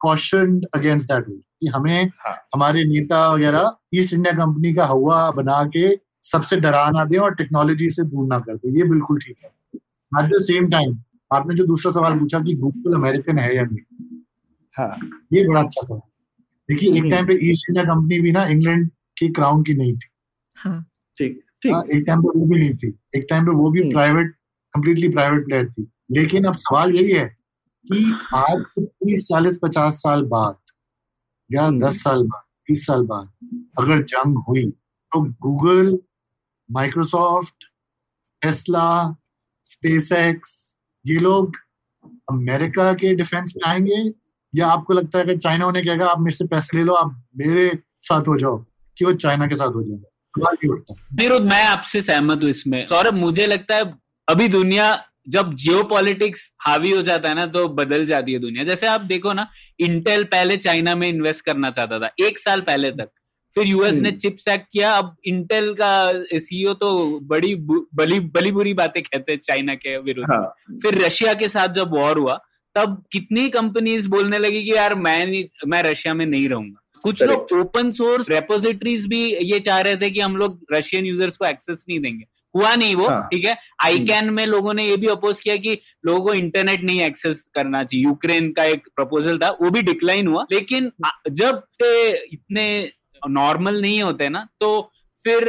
caution 0.00 0.60
against 0.74 1.12
that 1.12 1.24
कि 1.28 1.66
हमें 1.74 2.10
हाँ. 2.24 2.34
हमारे 2.54 2.84
नेता 2.84 3.28
वगैरह 3.32 3.76
ईस्ट 3.94 4.14
इंडिया 4.14 4.32
कंपनी 4.44 4.72
का 4.74 4.86
हवा 4.86 5.30
बना 5.30 5.62
के 5.76 5.88
सबसे 6.24 6.56
डरा 6.60 6.88
ना 6.90 7.04
दें 7.04 7.18
और 7.18 7.34
टेक्नोलॉजी 7.34 7.90
से 7.90 8.02
दूर 8.04 8.26
ना 8.28 8.38
कर 8.38 8.56
दें। 8.56 8.70
ये 8.78 8.84
बिल्कुल 8.90 9.18
ठीक 9.20 9.36
है। 9.44 9.50
एट 10.12 10.30
द 10.32 10.40
सेम 10.42 10.68
टाइम 10.70 10.98
आपने 11.30 11.54
जो 11.54 11.66
दूसरा 11.66 11.92
सवाल 11.92 12.18
पूछा 12.18 12.38
कि 12.40 12.54
गूगल 12.54 12.94
अमेरिकन 12.94 13.38
है 13.38 13.54
या 13.56 13.62
नहीं 13.62 14.18
हाँ। 14.76 14.96
ये 15.32 15.46
बड़ा 15.48 15.60
अच्छा 15.60 15.86
सवाल 15.86 16.00
देखिए 16.68 16.96
एक 16.98 17.10
टाइम। 17.10 17.26
पे 17.26 17.34
ईस्ट 17.50 17.70
इंडिया 17.70 17.84
कंपनी 17.84 18.20
भी 18.20 18.32
ना 18.32 18.44
इंग्लैंड 18.48 18.88
की 19.18 19.28
क्राउन 19.32 19.62
की 19.64 19.74
नहीं 19.74 19.94
थी। 19.94 20.08
हाँ। 20.56 20.80
ठीक 21.18 21.40
ठीक। 21.62 21.90
एक 21.96 22.04
टाइम 22.06 22.22
पे 22.22 22.38
वो 22.38 22.46
भी 22.46 22.58
नहीं 22.58 22.74
थी। 22.74 22.90
एक 23.16 23.26
टाइम 23.30 23.46
पे 23.46 23.52
वो 23.52 23.70
भी 23.70 23.88
प्राइवेट 23.90 24.34
कंप्लीटली 24.74 25.08
प्राइवेट 25.08 25.44
प्लेयर 25.44 25.70
थी। 25.70 25.88
लेकिन 26.10 26.44
अब 26.44 26.54
सवाल 26.54 26.94
यही 26.94 27.12
है 27.12 27.26
कि 27.86 28.18
आज 28.34 28.62
से 28.64 28.84
तीस 28.84 29.26
चालीस 29.28 29.58
पचास 29.62 29.94
साल 29.94 30.22
बाद 30.24 30.56
या 31.50 31.64
हम्म। 31.64 31.86
दस 31.86 32.02
साल 32.02 32.22
बाद 32.22 32.42
तीस 32.66 32.86
साल 32.86 33.02
बाद 33.02 33.32
अगर 33.78 34.02
जंग 34.02 34.38
हुई 34.48 34.64
तो 35.12 35.20
गूगल 35.42 35.98
माइक्रोसॉफ्ट 36.70 37.64
टेस्ला 38.42 38.88
स्पेसएक्स 39.64 40.76
ये 41.04 41.18
लोग 41.18 41.56
अमेरिका 42.30 42.92
के 42.94 43.14
डिफेंस 43.14 43.52
में 43.56 43.70
आएँगे 43.70 44.12
या 44.54 44.66
आपको 44.66 44.92
लगता 44.92 45.18
है 45.18 45.24
कि 45.24 45.36
चाइना 45.36 45.66
उन्हें 45.66 45.84
कहेगा 45.86 46.06
आप 46.06 46.20
मेरे 46.20 46.36
से 46.36 46.46
पैसे 46.46 46.76
ले 46.76 46.84
लो 46.84 46.94
आप 46.94 47.22
मेरे 47.36 47.78
साथ 48.02 48.28
हो 48.28 48.38
जाओ 48.38 48.64
कि 48.96 49.04
वो 49.04 49.12
चाइना 49.12 49.46
के 49.46 49.54
साथ 49.54 49.74
हो 49.74 49.82
जाए 49.82 49.98
निरुद्ध 50.38 51.44
मैं 51.46 51.62
आपसे 51.64 52.00
सहमत 52.02 52.42
हूँ 52.42 52.50
इसमें। 52.50 52.84
सौरभ 52.86 53.14
मुझे 53.14 53.46
लगता 53.46 53.76
है 53.76 53.92
अभी 54.28 54.48
दुनिया 54.48 55.04
जब 55.28 55.54
जियो 55.54 55.82
पॉलिटिक्स 55.82 56.50
हावी 56.60 56.90
हो 56.90 57.02
जाता 57.02 57.28
है 57.28 57.34
ना 57.34 57.46
तो 57.46 57.68
बदल 57.68 58.04
जाती 58.06 58.32
है 58.32 58.38
दुनिया। 58.38 58.64
जैसे 58.64 58.86
आप 58.86 59.00
देखो 59.02 59.32
ना 59.32 59.48
इंटेल 59.80 60.24
पहले 60.24 60.56
चाइना 60.56 60.94
में 60.94 61.08
इन्वेस्ट 61.08 61.44
करना 61.44 61.70
चाहता 61.70 61.98
था 61.98 62.10
एक 62.20 62.38
साल 62.38 62.60
पहले 62.60 62.90
तक। 62.90 63.10
फिर 63.56 63.66
यूएस 63.66 63.96
ने 63.96 64.10
चिप्स 64.12 64.48
एक्ट 64.48 64.66
किया 64.72 64.92
अब 64.92 65.14
इंटेल 65.24 65.72
का 65.74 66.12
सीईओ 66.38 66.72
तो 66.74 67.20
बड़ी 67.22 67.54
बली 67.54 68.20
बली 68.20 68.52
बुरी 68.52 68.74
बातें 68.74 69.02
कहते 69.02 69.32
हैं 69.32 69.40
चाइना 69.44 69.74
के 69.74 69.96
विरुद्ध 69.98 70.30
हाँ। 70.32 70.78
फिर 70.82 71.04
रशिया 71.04 71.34
के 71.34 71.48
साथ 71.48 71.68
जब 71.74 71.94
वॉर 71.94 72.18
हुआ 72.18 72.40
तब 72.76 73.02
कितनी 73.12 73.48
कंपनीज़ 73.48 74.08
बोलने 74.08 74.38
लगी 74.38 74.62
कि 74.64 74.72
यार 74.72 74.94
मैं 74.94 75.26
नहीं 75.26 75.44
मैं 75.66 75.82
रशिया 75.82 76.14
में 76.14 76.26
नहीं 76.26 76.48
रहूँगा। 76.48 76.82
कुछ 77.06 77.22
लोग 77.24 77.52
ओपन 77.54 77.90
सोर्स 77.92 78.30
रेपोजिटरीज 78.30 79.06
भी 79.06 79.22
ये 79.44 79.60
चाह 79.60 79.80
रहे 79.80 79.96
थे 79.96 80.10
कि 80.10 80.20
हम 80.20 80.36
लोग 80.36 80.58
रशियन 80.72 81.06
यूज़र्स 81.06 81.36
को 81.36 81.46
एक्सेस 81.46 81.84
नहीं 81.88 82.00
देंगे 82.00 82.24
हुआ 82.54 82.74
नहीं 82.74 82.94
वो 82.94 83.02
ठीक 83.02 83.10
हाँ। 83.10 83.28
ठीक 83.30 83.44
है 83.44 83.56
आई 83.82 83.98
कैन 84.00 84.24
हम्म। 84.24 84.34
में 84.34 84.46
लोगों 84.46 84.74
ने 84.74 84.84
ये 84.84 84.96
भी 84.96 85.06
अपोज 85.08 85.40
किया 85.40 85.56
कि 85.58 85.78
लोगों 86.06 86.20
को 86.22 86.34
इंटरनेट 86.34 86.84
नहीं 86.84 87.00
एक्सेस 87.02 87.42
करना 87.54 87.82
चाहिए 87.84 88.04
यूक्रेन 88.04 88.50
का 88.52 88.64
एक 88.66 88.88
प्रपोजल 88.96 89.38
था 89.38 89.50
वो 89.60 89.70
भी 89.70 89.82
डिक्लाइन 89.84 90.26
हुआ 90.26 90.44
लेकिन 90.52 90.90
जब 91.32 91.62
इतने 91.80 92.66
नॉर्मल 93.30 93.80
नहीं 93.80 94.02
होते 94.02 94.28
ना 94.28 94.46
तो 94.60 94.70
फिर 95.24 95.48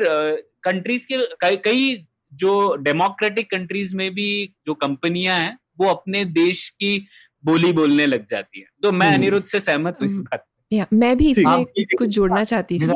कंट्रीज़ 0.63 1.06
के 1.08 1.56
कई 1.60 2.06
जो 2.36 2.54
डेमोक्रेटिक 2.82 3.50
कंट्रीज़ 3.52 3.96
में 3.96 4.10
भी 4.13 4.30
जो 4.67 4.74
कंपनियाँ 4.78 5.38
हैं 5.38 5.58
वो 5.80 5.88
अपने 5.88 6.24
देश 6.36 6.67
की 6.72 6.98
बोली 7.43 7.72
बोलने 7.74 8.06
लग 8.06 8.26
जाती 8.28 8.60
है 8.60 8.67
तो 8.84 8.91
मैं 8.91 9.08
हम्म। 9.08 9.17
अनिरुद्ध 9.17 9.46
से 9.48 9.60
सहमत 9.62 9.98
हूँ 10.02 10.08
इस 10.08 10.17
बात 10.22 10.46
या, 10.71 10.86
मैं 10.93 11.17
भी 11.17 11.32
इसमें 11.32 11.65
कुछ 11.97 12.10
जोड़ना 12.10 12.43
चाहती 12.43 12.80
थी 12.80 12.88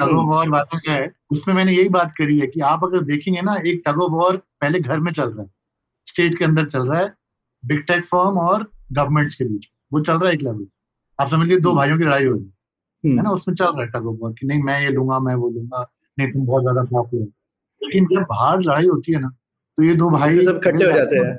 टगो 0.00 0.22
वॉर 0.26 0.48
बात 0.50 0.80
है 0.88 0.98
उसमें 1.30 1.54
मैंने 1.54 1.72
यही 1.72 1.88
बात 1.88 2.12
करी 2.12 2.38
है 2.38 2.46
कि 2.46 2.60
आप 2.60 2.84
अगर 2.84 3.02
देखेंगे 3.04 3.40
ना 3.40 3.54
एक 3.66 3.82
टगो 3.86 4.08
वॉर 4.08 4.36
पहले 4.60 4.80
घर 4.80 5.00
में 5.00 5.12
चल 5.12 5.28
रहा 5.28 5.42
है 5.42 5.50
स्टेट 6.06 6.38
के 6.38 6.44
अंदर 6.44 6.64
चल 6.64 6.88
रहा 6.88 7.00
है 7.00 7.12
बिग 7.64 7.80
टेक 7.80 8.04
फर्म 8.04 8.38
और 8.38 8.70
गवर्नमेंट्स 8.92 9.34
के 9.34 9.44
बीच 9.44 9.68
वो 9.92 10.00
चल 10.00 10.18
रहा 10.18 10.28
है 10.28 10.34
एक 10.34 10.42
लेवल 10.42 10.66
आप 11.18 11.28
समझ 11.28 11.46
लीजिए 11.48 11.60
दो 11.60 11.68
हम्म। 11.68 11.78
भाइयों 11.78 11.98
की 11.98 12.04
लड़ाई 12.04 12.24
हो 12.24 12.34
रही 12.34 13.16
है 13.16 13.22
ना 13.22 13.30
उसमें 13.30 13.54
चल 13.54 13.64
रहा 13.64 13.80
है 13.80 13.88
टग 13.88 14.06
ऑफ़ 14.06 14.16
वॉर 14.20 14.32
कि 14.32 14.46
नहीं 14.46 14.62
मैं 14.62 14.80
ये 14.80 14.88
लूँगा 14.88 15.18
मैं 15.18 15.34
वो 15.34 15.50
लूँगा 15.50 15.90
नहीं 16.18 16.32
तुम 16.32 16.46
बहुत 16.46 16.62
ज़्यादा 16.62 16.82
पॉपुलर 16.82 17.24
लेकिन 17.82 18.06
जब 18.06 18.22
बाहर 18.22 18.60
लड़ाई 18.60 18.86
होती 18.86 19.12
है 19.12 19.20
ना 19.20 19.28
तो 19.78 19.82
ये 19.82 19.94
दो 19.94 20.10
भाई 20.10 20.44
सब 20.44 20.60
खट्टे 20.64 20.84
हो 20.84 20.92
जाते 20.92 21.16
हैं। 21.16 21.38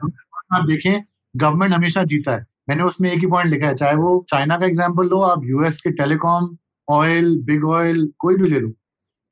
आप 0.53 0.65
देखें 0.65 1.03
गवर्नमेंट 1.35 1.73
हमेशा 1.73 2.03
जीता 2.03 2.35
है। 2.35 2.45
मैंने 2.69 2.83
उसमें 2.83 3.11
एक 3.11 3.19
ही 3.19 3.27
पॉइंट 3.27 3.49
लिखा 3.49 3.67
है 3.67 3.75
चाहे 3.75 3.95
वो 3.95 4.25
चाइना 4.29 4.57
का 4.57 4.65
एग्ज़ाम्पल 4.65 5.07
लो 5.07 5.19
आप 5.21 5.41
यूएस 5.45 5.81
के 5.81 5.91
टेलीकॉम 5.91 6.57
ऑयल 6.87 7.37
बिग 7.37 7.65
ऑयल 7.65 8.13
कोई 8.17 8.35
भी 8.35 8.49
ले 8.49 8.59
लो 8.59 8.73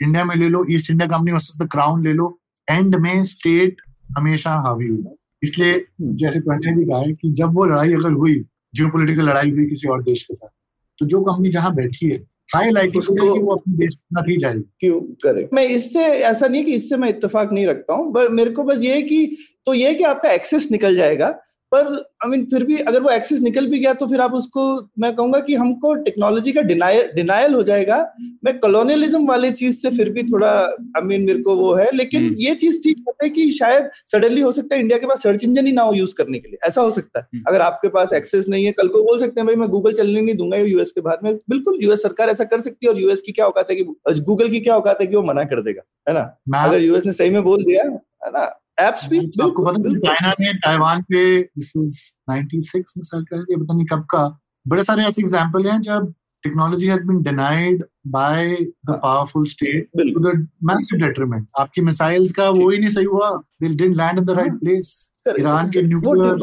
इंडिया 0.02 0.26
में 0.26 0.36
ले 0.36 0.50
लो 0.50 0.66
East 0.72 0.92
India 0.92 1.08
company 1.08 1.32
versus 1.32 1.58
the 1.62 1.68
crown 1.72 2.04
ले 2.04 2.14
लो 2.14 2.40
एंड 2.70 2.96
में 2.96 3.24
स्टेट 3.24 3.82
हमेशा 4.18 4.52
हावी 4.52 4.88
हुआ 4.88 5.16
इसलिए 5.44 5.74
हम्म। 5.74 6.16
जैसे 6.16 6.40
पंडित 6.40 6.76
भी 6.76 6.86
कहा 6.86 7.00
है 7.00 7.14
कि 7.14 7.32
जब 7.32 7.54
वो 7.54 7.66
लड़ाई 7.66 7.94
अगर 7.94 8.12
हुई 8.12 8.46
जियो 8.76 8.98
लड़ाई 8.98 9.52
हुई 9.52 9.66
किसी 9.66 9.88
और 9.88 10.04
देश 10.04 10.24
के 10.24 10.34
साथ 10.34 10.50
तो 11.00 11.06
जो 11.06 11.22
कंपनी 11.22 11.50
जहाँ 11.50 11.76
बैठी 11.76 12.10
है 12.10 12.18
हाई 12.56 12.72
लाइकलीहुड 12.72 13.44
वो 13.44 13.56
अपने 13.56 13.78
देश 13.78 13.98
में 14.14 14.22
नहीं 14.22 14.38
जाएगी। 14.38 14.62
क्यों 14.80 15.00
करे? 15.02 15.50
मैं 15.54 15.68
इससे 15.68 16.04
ऐसा 16.06 16.48
नहीं 16.48 16.64
कि 16.66 16.72
इससे 16.72 16.98
मैं 16.98 17.10
इत्तेफाक 17.10 17.52
नहीं 17.52 17.68
रखता 17.68 17.94
हूँ 17.94 18.14
पर 18.14 18.30
मेरे 18.30 18.52
को 18.52 18.64
बस 18.64 18.78
ये 18.82 18.96
है 18.96 19.02
कि 19.02 19.38
तो 19.66 19.74
ये 19.74 19.94
कि 19.94 20.04
आपका 20.04 20.30
एक्सेस 20.30 20.68
निकल 20.72 20.96
जाएगा 20.96 21.30
पर 21.76 21.88
आई 21.88 22.28
I 22.28 22.32
मीन 22.32 22.40
mean, 22.40 22.52
फिर 22.52 22.64
भी 22.64 22.78
अगर 22.80 23.02
वो 23.02 23.10
एक्सेस 23.10 23.40
निकल 23.42 23.68
भी 23.68 23.80
गया 23.80 23.94
तो 23.94 24.08
फिर 24.08 24.22
आप 24.22 24.34
उसको 24.34 24.62
मैं 25.00 25.16
कहूँगा 25.16 25.40
कि 25.40 25.56
हमको 25.56 25.94
टेक्नोलॉजी 26.04 26.52
का 26.52 26.62
डिनायल 26.62 27.10
डिनायल 27.16 27.54
हो 27.54 27.64
जाएगा। 27.64 27.98
मैं 28.46 28.58
कॉलोनियलिज्म 28.60 29.26
वाले 29.28 29.52
चीज़ 29.52 29.78
से 29.78 29.90
फिर 29.90 30.10
भी 30.10 30.24
थोड़ा 30.24 30.50
आई 30.50 31.02
I 31.02 31.04
मीन 31.04 31.18
mean, 31.18 31.28
मेरे 31.28 31.42
को 31.44 31.56
वो 31.56 31.74
है। 31.74 31.90
लेकिन 31.94 32.24
हम्म। 32.24 32.36
ये 32.40 32.56
चीज़ 32.56 32.80
ठीक 32.84 33.04
है 33.24 33.30
कि 33.30 33.52
शायद 33.52 33.90
सडनली 34.12 34.42
हो 34.42 34.52
सकता 34.52 34.76
है 34.76 34.82
इंडिया 34.82 35.00
के 35.00 35.08
पास 35.08 35.24
सर्च 35.24 35.44
इंजन 35.44 35.66
ही 35.66 35.72
ना 35.72 35.82
हो 35.82 35.94
यूज़ 35.94 36.16
करने 36.16 36.40
के 36.40 36.48
लिए। 36.48 36.68
ऐसा 36.68 36.82
हो 36.82 36.92
सकता 36.92 37.20
है। 37.20 37.28
हम्म। 37.34 37.44
अगर 37.48 37.62
आपके 37.62 37.88
पास 37.90 38.14
एक्सेस 38.14 38.46
नहीं 38.50 38.66
है 38.66 38.72
कल 38.72 38.88
को 38.88 39.04
बोल 39.04 39.20
सकते 39.20 39.42
हैं 39.42 39.48
भाई 39.48 39.56
मैं 39.56 39.70
गूगल 39.70 39.94
चलने 39.94 40.22
नहीं 40.22 40.36
दूँगा 40.36 40.58
यूएस 40.58 40.92
के 40.92 41.02
बाहर 41.02 41.20
में। 41.24 41.36
बिल्कुल 41.50 41.80
यूएस 41.82 42.04
सरकार 42.04 42.30
ऐसा 42.30 42.44
कर 42.44 42.62
सकती 42.62 42.88
है 42.88 42.94
और 42.94 43.00
यूएस 43.00 43.22
की 43.22 43.32
क्या 43.32 43.48
औकात 43.48 43.72
है 43.72 43.76
कि 43.76 43.84
गूगल 44.22 44.50
की 44.50 44.60
क्या 44.60 44.78
औकात 44.78 45.02
है 45.02 45.08
कि 45.08 45.16
वो 45.16 45.24
मना 45.24 45.44
कर 45.44 45.62
देगा 45.62 45.82
है 46.08 46.14
ना? 46.14 46.66
अगर 46.68 46.82
यूएस 46.82 47.06
ने 47.06 47.14
सही 47.14 47.30
में 47.30 47.44
बोल 47.44 47.64
दिया 47.64 47.84
है 47.84 47.90
ना? 48.32 48.62
एप्स 48.78 49.08
भी 49.10 49.20
आपको 49.44 49.66
पता 49.66 49.90
है 49.90 50.00
चाइना 50.00 50.34
ने 50.40 50.54
ताइवान 50.66 51.02
पे 51.10 51.42
दिस 51.42 51.72
इज़ 51.78 51.98
96 52.32 52.98
में 52.98 53.04
सरकार 53.04 53.40
ये 53.52 53.56
पता 53.56 53.74
नहीं 53.74 53.86
कब 53.92 54.06
का। 54.12 54.28
बड़े 54.68 54.84
सारे 54.84 55.04
ऐसे 55.06 55.22
एग्जांपल 55.22 55.68
हैं 55.68 55.80
जब 55.82 56.14
technology 56.44 56.88
has 56.88 57.04
been 57.08 57.22
denied 57.24 57.84
by 58.16 58.56
the 58.56 59.00
powerful 59.04 59.46
state 59.48 59.90
to 60.14 60.20
the 60.20 60.48
massive 60.72 61.00
detriment 61.00 61.48
आपकी 61.60 61.82
मिसाइल्स 61.82 62.32
का 62.32 62.50
वो 62.50 62.70
ही 62.70 62.78
नहीं 62.80 62.90
सही 62.90 63.06
हुआ। 63.06 63.30
They 63.62 63.68
didn't 63.68 63.96
land 63.98 64.20
in 64.20 64.26
the 64.26 64.38
right 64.40 64.60
place 64.60 64.92
Iran 65.40 65.70
के 65.72 65.82
न्यूक्लियर 65.82 66.36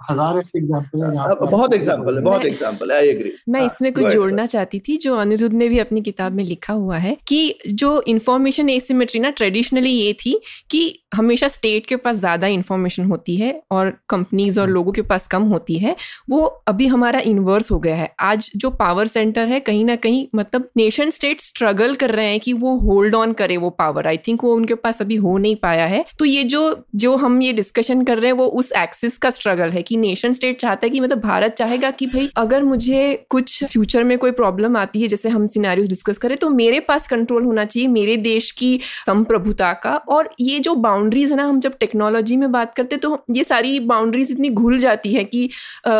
हज़ार 0.00 0.38
ऐसे 0.38 0.58
एग्जांपल 0.58 1.02
है 1.02 1.34
बहुत 1.46 1.74
एग्जांपल 1.74 2.16
है 2.16 2.22
बहुत 2.22 2.44
एग्जांपल 2.44 2.90
है 2.92 2.96
आई 2.98 3.08
एग्री 3.08 3.32
मैं 3.48 3.60
हाँ, 3.60 3.68
इसमें 3.68 3.92
कुछ 3.92 4.06
जोड़ना 4.06 4.46
चाहती 4.46 4.78
थी 4.78 4.96
जो 4.96 5.14
अनिरुद्ध 5.16 5.54
ने 5.54 5.68
भी 5.68 5.78
अपनी 5.78 6.00
किताब 6.02 6.32
में 6.32 6.42
लिखा 6.44 6.72
हुआ 6.72 6.96
है 6.96 7.16
कि 7.28 7.58
जो 7.68 8.00
इन्फॉर्मेशन 8.08 8.70
एसिमेट्री 8.70 9.20
ना 9.20 9.30
ट्रेडिशनली 9.30 9.90
ये 9.90 10.12
थी 10.12 10.38
कि 10.70 10.82
हमेशा 11.14 11.48
स्टेट 11.48 11.86
के 11.86 11.96
पास 11.96 12.16
ज़्यादा 12.16 12.46
इन्फॉर्मेशन 12.46 13.04
होती 13.04 13.36
है 13.36 13.52
और 13.70 13.92
कंपनीज़ 14.08 14.60
और 14.60 14.68
लोगों 14.68 14.92
के 14.92 15.02
पास 15.02 15.26
कम 15.26 15.42
होती 15.42 15.78
है 15.78 15.96
वो 16.30 16.40
अभी 16.68 16.86
हमारा 16.86 17.20
इन्वर्स 17.20 17.70
हो 17.70 17.78
गया 17.78 17.96
है। 17.96 18.10
आज 18.20 18.50
जो 18.56 18.70
पावर 18.70 19.06
सेंटर 19.06 19.48
है 19.48 19.60
कहीं 19.60 19.84
ना 19.84 19.96
कहीं 19.96 20.26
मतलब 20.34 20.68
नेशन 20.76 21.10
स्टेट 21.10 21.40
स्ट्रगल 21.40 21.94
कर 21.94 22.10
रहे 22.10 22.26
हैं 22.26 22.40
कि 22.40 22.52
वो 22.52 22.76
होल्ड 22.78 23.14
ऑन 23.14 23.32
करे 23.32 23.56
वो 23.56 23.70
पावर 23.70 24.06
आई 24.06 24.16
थिंक 24.18 24.44
वो 24.44 24.54
उनके 24.54 24.74
पास 24.76 25.00
अभी 25.02 25.16
हो 25.16 25.36
नहीं 25.38 25.56
पाया 25.56 25.86
है। 25.86 26.04
तो 26.18 26.24
ये 26.24 26.42
जो 26.44 26.62
जो 26.94 27.14
हम 27.16 27.40
ये 27.42 27.52
डिस्कशन 27.52 28.04
कर 28.04 28.18
रहे 28.18 28.30
हैं 28.30 28.38
वो 28.38 28.46
उस 28.60 28.72
एक्सिस 28.76 29.16
का 29.16 29.30
स्ट्रगल 29.30 29.70
है 29.70 29.82
कि 29.86 29.96
नेशन 29.96 30.32
स्टेट 30.32 30.60
चाहता 30.60 30.86
है 30.86 30.90
कि 30.90 31.00
मतलब 31.00 31.20
भारत 31.20 31.52
चाहेगा 31.52 31.90
कि 31.90 32.06
भाई 32.06 32.28
अगर 32.36 32.62
मुझे 32.64 33.26
कुछ 33.30 33.64
फ्यूचर 33.64 34.04
में 34.04 34.16
कोई 34.18 34.30
प्रॉब्लम 34.32 34.76
आती 34.76 35.02
है 35.02 35.08
जैसे 35.08 35.28
हम 35.28 35.46
सिनारियोस 35.48 35.88
डिस्कस 35.88 36.18
करें 36.18 36.36
तो 36.38 36.48
मेरे 36.50 36.80
पास 36.80 37.08
कंट्रोल 37.08 37.44
होना 37.44 37.64
चाहिए 37.64 37.88
मेरे 37.88 38.16
देश 38.18 38.50
की 38.50 38.78
संप्रभुता 39.06 39.72
का। 39.82 39.94
और 40.08 40.30
ये 40.40 40.58
जो 40.60 40.74
बाउंड्रीज 40.76 41.30
है 41.30 41.36
ना 41.36 41.44
हम 41.44 41.60
जब 41.60 41.76
टेक्नोलॉजी 41.80 42.36
में 42.36 42.50
बात 42.52 42.74
करते 42.74 42.96
तो 42.96 43.18
ये 43.30 43.44
सारी 43.44 43.78
बाउंड्रीज 43.86 44.30
इतनी 44.32 44.50
घुल 44.50 44.78
जाती 44.78 45.12
है 45.14 45.24
कि 45.24 45.44
आ, 45.46 45.90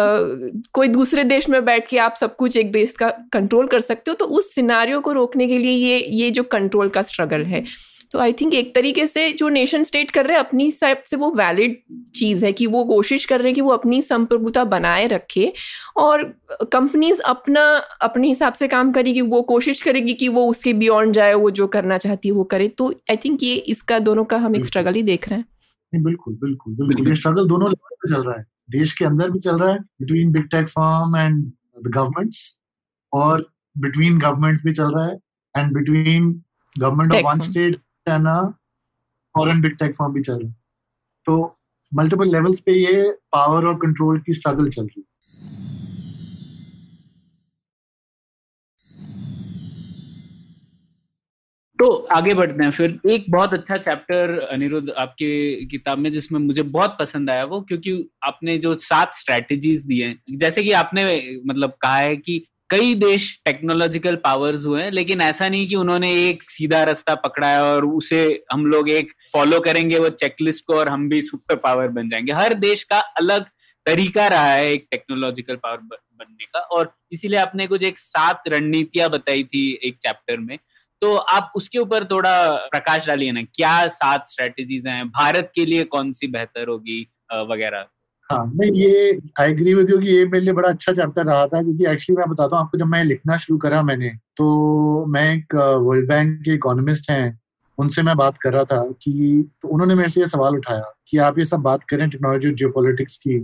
कोई 0.72 0.88
दूसरे 0.88 1.25
देश 1.25 1.49
में 1.49 1.64
बैठ 1.64 1.88
के 1.88 1.99
आप 1.99 2.14
सब 2.20 2.37
कुछ 2.37 2.57
एक 2.57 2.72
देश 2.72 2.92
का 2.92 3.09
कंट्रोल 3.33 3.66
कर 3.66 3.81
सकते 3.81 4.11
हो 4.11 4.14
तो 4.14 4.25
उस 4.25 4.55
सिनारियों 4.55 5.01
को 5.01 5.12
रोकने 5.12 5.49
के 5.49 5.59
लिए 5.59 5.72
ये 5.72 5.99
ये 6.16 6.31
जो 6.31 6.42
कंट्रोल 6.42 6.88
का 6.88 7.03
स्ट्रगल 7.03 7.42
है। 7.44 7.64
तो 8.11 8.19
आई 8.19 8.33
थिंक 8.33 8.55
एक 8.55 8.75
तरीके 8.75 9.07
से 9.07 9.31
जो 9.33 9.49
नेशन 9.49 9.85
स्टेट 9.85 10.11
कर 10.11 10.27
रहे 10.27 10.37
हैं 10.37 10.45
अपनी 10.45 10.71
साइड 10.71 10.99
से 11.07 11.16
वो 11.16 11.31
वैलिड 11.31 11.77
चीज़ 12.14 12.45
है 12.47 12.53
कि 12.53 12.66
वो 12.66 12.85
कोशिश 12.85 13.25
कर 13.25 13.38
रहे 13.38 13.49
हैं 13.49 13.55
कि 13.55 13.61
वो 13.61 13.71
अपनी 13.71 14.01
संप्रभुता 14.03 14.64
बनाए 14.64 15.07
रखे 15.07 15.53
और 15.97 16.23
कंपनीज़ 16.73 17.21
अपना 17.27 17.64
अपने 18.03 18.29
हिसाब 18.29 18.53
से 18.53 18.69
काम 18.69 18.92
करेगी 18.92 19.21
वो 19.21 19.42
कोशिश 19.42 19.83
करेगी 19.83 20.14
कि 20.14 20.29
वो 20.29 20.47
उसके 20.51 20.73
बियॉन्ड 20.75 21.14
जाए 21.14 21.35
वो 21.35 21.51
जो 21.51 21.66
करना 21.66 21.99
चाहती 21.99 22.29
है 22.29 22.35
वो 22.35 22.45
करे। 22.45 22.69
तो 22.69 22.90
आई 23.11 23.16
थिंक 23.16 23.42
ये 23.42 23.55
इसका 23.75 23.99
दोनों 24.01 24.25
का 24.25 24.37
हम 24.37 24.57
एक 24.57 24.66
स्ट्रगल 24.66 24.95
ही 24.95 25.03
देख 25.03 25.29
रहे 25.29 25.38
हैं। 25.38 26.03
बिल्कुल 26.05 26.35
बिल्कुल 26.35 26.75
बिल्कुल। 26.77 27.09
ये 27.09 27.14
स्ट्रगल 27.14 27.49
दोनों 27.49 27.69
लेवल 27.71 27.97
पे 27.97 28.14
चल 28.14 28.23
रहा 28.23 28.38
है। 28.38 28.45
देश 28.71 28.92
के 28.92 29.05
अंदर 29.05 29.31
भी 29.31 29.38
चल 29.38 29.59
रहा 29.59 29.73
है 29.73 29.79
between 29.79 30.33
big 30.33 30.49
tech 30.51 30.69
firm 30.69 31.16
and 31.16 31.45
the 31.83 31.92
governments 31.95 32.59
और 33.12 33.47
बिटवीन 33.77 34.19
गवर्नमेंट 34.19 34.62
भी 34.64 34.73
चल 34.73 34.95
रहा 34.95 35.07
है 35.07 35.19
and 35.55 35.73
between 35.75 36.31
government 36.79 37.14
of 37.14 37.25
one 37.25 37.40
state 37.40 37.77
and 38.09 38.29
foreign 39.35 39.61
big 39.61 39.77
tech 39.77 39.95
firm 39.95 40.12
भी 40.12 40.23
चल 40.23 40.38
रहे 40.38 40.51
तो 41.27 41.57
मल्टीपल 41.92 42.33
लेवल्स 42.33 42.61
पे 42.61 42.73
ये 42.73 43.11
पावर 43.33 43.66
और 43.66 43.75
कंट्रोल 43.77 44.19
की 44.21 44.35
स्ट्रगल 44.35 44.69
चल 44.69 44.83
रही 44.83 45.01
है। 45.01 45.05
तो 51.79 51.90
आगे 52.12 52.35
बढ़ते 52.35 52.64
हैं। 52.64 52.71
फिर 52.71 52.99
एक 53.11 53.25
बहुत 53.31 53.53
अच्छा 53.53 53.77
चैप्टर 53.77 54.38
अनिरुद्ध, 54.40 54.90
आपके 54.90 55.64
किताब 55.66 55.99
में, 55.99 56.11
जिसमें 56.12 56.38
मुझे 56.40 56.62
बहुत 56.62 56.97
पसंद 57.01 57.31
आया 57.31 57.45
वो, 57.45 57.61
क्योंकि 57.61 57.92
आपने 58.25 58.57
जो 58.59 58.75
सात 58.75 59.14
स्ट्रेटजीज 59.14 59.85
दिए 59.87 60.14
जैसे 60.31 60.62
कि 60.62 60.73
आपने 60.73 61.05
मतलब 61.47 61.73
कहा 61.81 61.97
है 61.97 62.16
कि 62.16 62.38
कई 62.71 62.95
देश 62.95 63.25
टेक्नोलॉजिकल 63.45 64.17
पावर्स 64.17 64.65
हुए 64.67 64.83
हैं, 64.83 64.91
लेकिन 64.91 65.21
ऐसा 65.21 65.49
नहीं 65.49 65.67
कि 65.69 65.75
उन्होंने 65.77 66.11
एक 66.29 66.43
सीधा 66.43 66.83
रास्ता 66.85 67.15
पकड़ा 67.15 67.49
है 67.49 67.63
और 67.65 67.85
उसे 67.87 68.23
हम 68.53 68.67
लोग 68.67 68.89
एक 68.91 69.13
फॉलो 69.33 69.61
करेंगे 69.61 69.99
वो 69.99 70.09
चेकलिस्ट 70.09 70.65
को 70.67 70.75
और 70.75 70.89
हम 70.89 71.09
भी 71.09 71.21
सुपर 71.23 71.57
पावर 71.57 71.89
बन 71.89 72.09
जाएँगे। 72.11 72.33
हर 72.33 72.55
देश 72.55 72.83
का 72.83 72.99
अलग 73.21 73.45
तरीका 73.87 74.27
रहा 74.29 74.47
है 74.47 74.71
एक 74.73 74.87
टेक्नोलॉजिकल 74.91 75.57
पावर 75.57 75.77
बनने 75.77 76.45
का 76.45 76.61
और 76.61 76.93
इसीलिए 77.13 77.39
आपने 77.39 77.67
कुछ 77.67 77.83
एक 77.83 77.99
सात 77.99 78.43
रणनीतियाँ 78.49 79.11
बताई 79.11 79.45
थी 79.45 79.69
एक 79.85 79.97
चैप्टर 80.03 80.37
में। 80.37 80.59
तो 81.03 81.15
आप 81.17 81.53
उसके 81.57 81.79
ऊपर 81.79 82.05
थोड़ा 82.05 82.53
प्रकाश 82.71 83.07
डालिए 83.07 83.33
ना, 83.33 83.43
क्या 83.43 83.87
सात 83.89 84.27
स्ट्रेटेजीज 84.29 84.87
हैं? 84.87 85.09
भारत 85.09 85.53
के 85.55 85.67
लिए 85.67 85.85
कौन 85.85 86.12
सी 86.12 86.27
बेहतर 86.27 86.69
होगी 86.69 87.01
वगैरह? 87.33 87.87
हाँ 88.31 88.45
मैं 88.55 88.66
ये 88.74 89.18
आई 89.41 89.51
एग्री 89.51 89.72
विद 89.74 89.91
यू 89.91 89.99
कि 89.99 90.07
ये 90.09 90.24
मेरे 90.27 90.45
लिए 90.45 90.53
बड़ा 90.53 90.68
अच्छा 90.68 90.93
चैप्टर 90.93 91.24
रहा 91.24 91.47
था 91.47 91.61
क्योंकि 91.62 91.85
एक्चुअली 91.87 92.16
मैं 92.18 92.29
बताता 92.31 92.57
हूँ, 92.57 92.64
आपको 92.64 92.79
जब 92.79 92.87
मैं 92.87 93.03
लिखना 93.05 93.37
शुरू 93.37 93.59
करा 93.59 93.83
मैंने 93.83 94.09
तो 94.37 95.05
मैं 95.07 95.22
एक 95.35 95.55
वर्ल्ड 95.55 96.09
बैंक 96.09 96.41
के 96.45 96.55
इकोनॉमिस्ट 96.55 97.11
हैं, 97.11 97.39
उनसे 97.79 98.03
मैं 98.03 98.16
बात 98.16 98.39
कर 98.39 98.53
रहा 98.53 98.64
था 98.64 98.83
कि 99.03 99.45
तो 99.62 99.68
उन्होंने 99.68 99.95
मेरे 99.95 100.09
से 100.09 100.20
ये 100.20 100.27
सवाल 100.27 100.57
उठाया 100.57 100.93
कि 101.09 101.18
आप 101.18 101.39
ये 101.39 101.45
सब 101.45 101.61
बात 101.61 101.85
करें 101.85 102.09
टेक्नोलॉजी 102.11 102.49
और 102.49 102.55
जियो 102.55 102.72
की, 103.01 103.39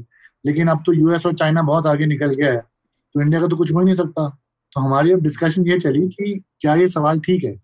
लेकिन 0.45 0.69
अब 0.69 0.83
तो 0.87 0.93
यूएस 0.93 1.27
और 1.27 1.35
चाइना 1.35 1.63
बहुत 1.63 1.87
आगे 1.87 2.07
निकल 2.07 2.35
गया 2.35 2.53
है 2.53 2.59
तो 2.59 3.23
इंडिया 3.23 3.41
का 3.41 3.47
तो 3.47 3.57
कुछ 3.57 3.73
हो 3.73 3.79
ही 3.79 3.85
नहीं 3.85 3.95
सकता। 3.95 4.29
तो 4.73 4.81
हमारी 4.81 5.13
अब 5.13 5.21
डिस्कशन 5.23 5.67
ये 5.67 5.79
चली 5.81 6.07
कि 6.11 6.41
क्या 6.61 6.75
ये 6.75 6.87
सवाल 6.89 7.21
ठीक 7.21 7.45
है 7.45 7.57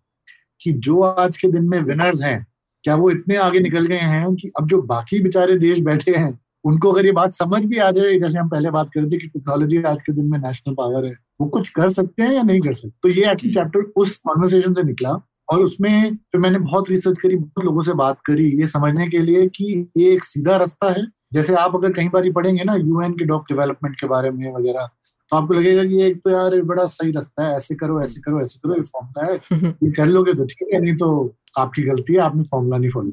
कि 0.60 0.72
जो 0.72 1.00
आज 1.02 1.36
के 1.36 1.48
दिन 1.48 1.68
में 1.68 1.80
विनर्स 1.80 2.22
हैं, 2.22 2.46
क्या 2.84 2.94
वो 2.96 3.10
इतने 3.10 3.36
आगे 3.42 3.60
निकल 3.60 3.86
गए 3.86 3.98
हैं 3.98 4.34
कि 4.34 4.50
अब 4.58 4.66
जो 4.68 4.82
बाकी 4.84 5.20
बेचारे 5.22 5.56
देश 5.58 5.80
बैठे 5.80 6.14
हैं 6.16 6.38
उनको 6.64 6.92
अगर 6.92 7.06
ये 7.06 7.12
बात 7.12 7.34
समझ 7.34 7.64
भी 7.64 7.76
आ 7.76 7.90
जाए 7.90 8.18
जैसे 8.18 8.38
हम 8.38 8.48
पहले 8.48 8.70
बात 8.70 8.90
कर 8.90 9.00
रहे 9.00 9.10
थे 9.10 9.18
कि 9.18 9.26
टेक्नोलॉजी 9.28 9.82
आज 9.82 10.02
के 10.02 10.12
दिन 10.12 10.30
में 10.30 10.38
नेशनल 10.38 10.74
पावर 10.74 11.06
है 11.06 11.14
वो 11.40 11.48
कुछ 11.48 11.68
कर 11.68 11.88
सकते 11.88 12.22
हैं 12.22 12.32
या 12.32 12.42
नहीं 12.42 12.60
कर 12.60 12.72
सकते? 12.72 12.94
तो 13.02 13.08
ये 13.08 13.30
एक्चुअली 13.30 13.54
चैप्टर 13.54 13.80
उस 13.96 14.18
कॉन्वर्सेशन 14.18 14.72
से 14.72 14.82
निकला 14.82 15.10
और 15.52 15.60
उसमें 15.60 16.16
फिर 16.16 16.40
मैंने 16.40 16.58
बहुत 16.58 16.90
रिसर्च 16.90 17.18
करी 17.18 17.36
बहुत 17.36 17.64
लोगों 17.64 17.82
से 17.82 17.92
बात 17.94 18.18
करी 18.26 18.60
ये 18.60 18.66
समझने 18.66 19.08
के 19.08 19.18
लिए 19.18 19.46
कि 19.48 19.90
ये 19.96 20.12
एक 20.12 20.24
सीधा 20.24 20.56
रास्ता 20.56 20.90
है। 20.90 21.06
जैसे 21.32 21.54
आप 21.54 21.74
अगर 21.74 21.92
कहीं 21.92 22.08
बार 22.08 22.32
पढ़ेंगे 22.32 22.64
ना 22.64 22.74
यूएन 22.74 23.12
के 23.12 23.24
डॉक 23.24 23.42
डेवलपमेंट 23.42 24.00
के 24.00 24.06
बारे 24.06 24.30
में 24.30 24.52
वगैरह 24.52 24.86
तो 25.30 25.36
आपको 25.36 25.54
लगेगा 25.54 25.84
कि 25.84 26.02
एक 26.02 26.16
तो 26.24 26.30
यार 26.30 26.62
बड़ा 26.62 26.84
सही 26.86 27.10
रास्ता 27.12 27.46
है 27.46 27.56
ऐसे 27.56 27.74
करो 27.74 28.02
ऐसे 28.02 28.20
करो 28.20 28.40
ऐसे 28.40 28.58
करो 28.58 28.74
ये 28.74 28.82
फॉर्मूला 28.82 29.32
है। 29.32 29.68
ये 29.84 29.90
कर 29.90 30.06
लोगे 30.06 30.34
तो 30.34 30.44
ठीक 30.44 30.68
है 30.74 30.80
नहीं 30.80 30.96
तो 30.96 31.36
आपकी 31.58 31.82
गलती 31.82 32.12
है 32.12 32.18
आपने 32.18 32.42
फॉर्मूला 32.42 32.78
नहीं 32.78 32.90
फॉलो 32.90 33.10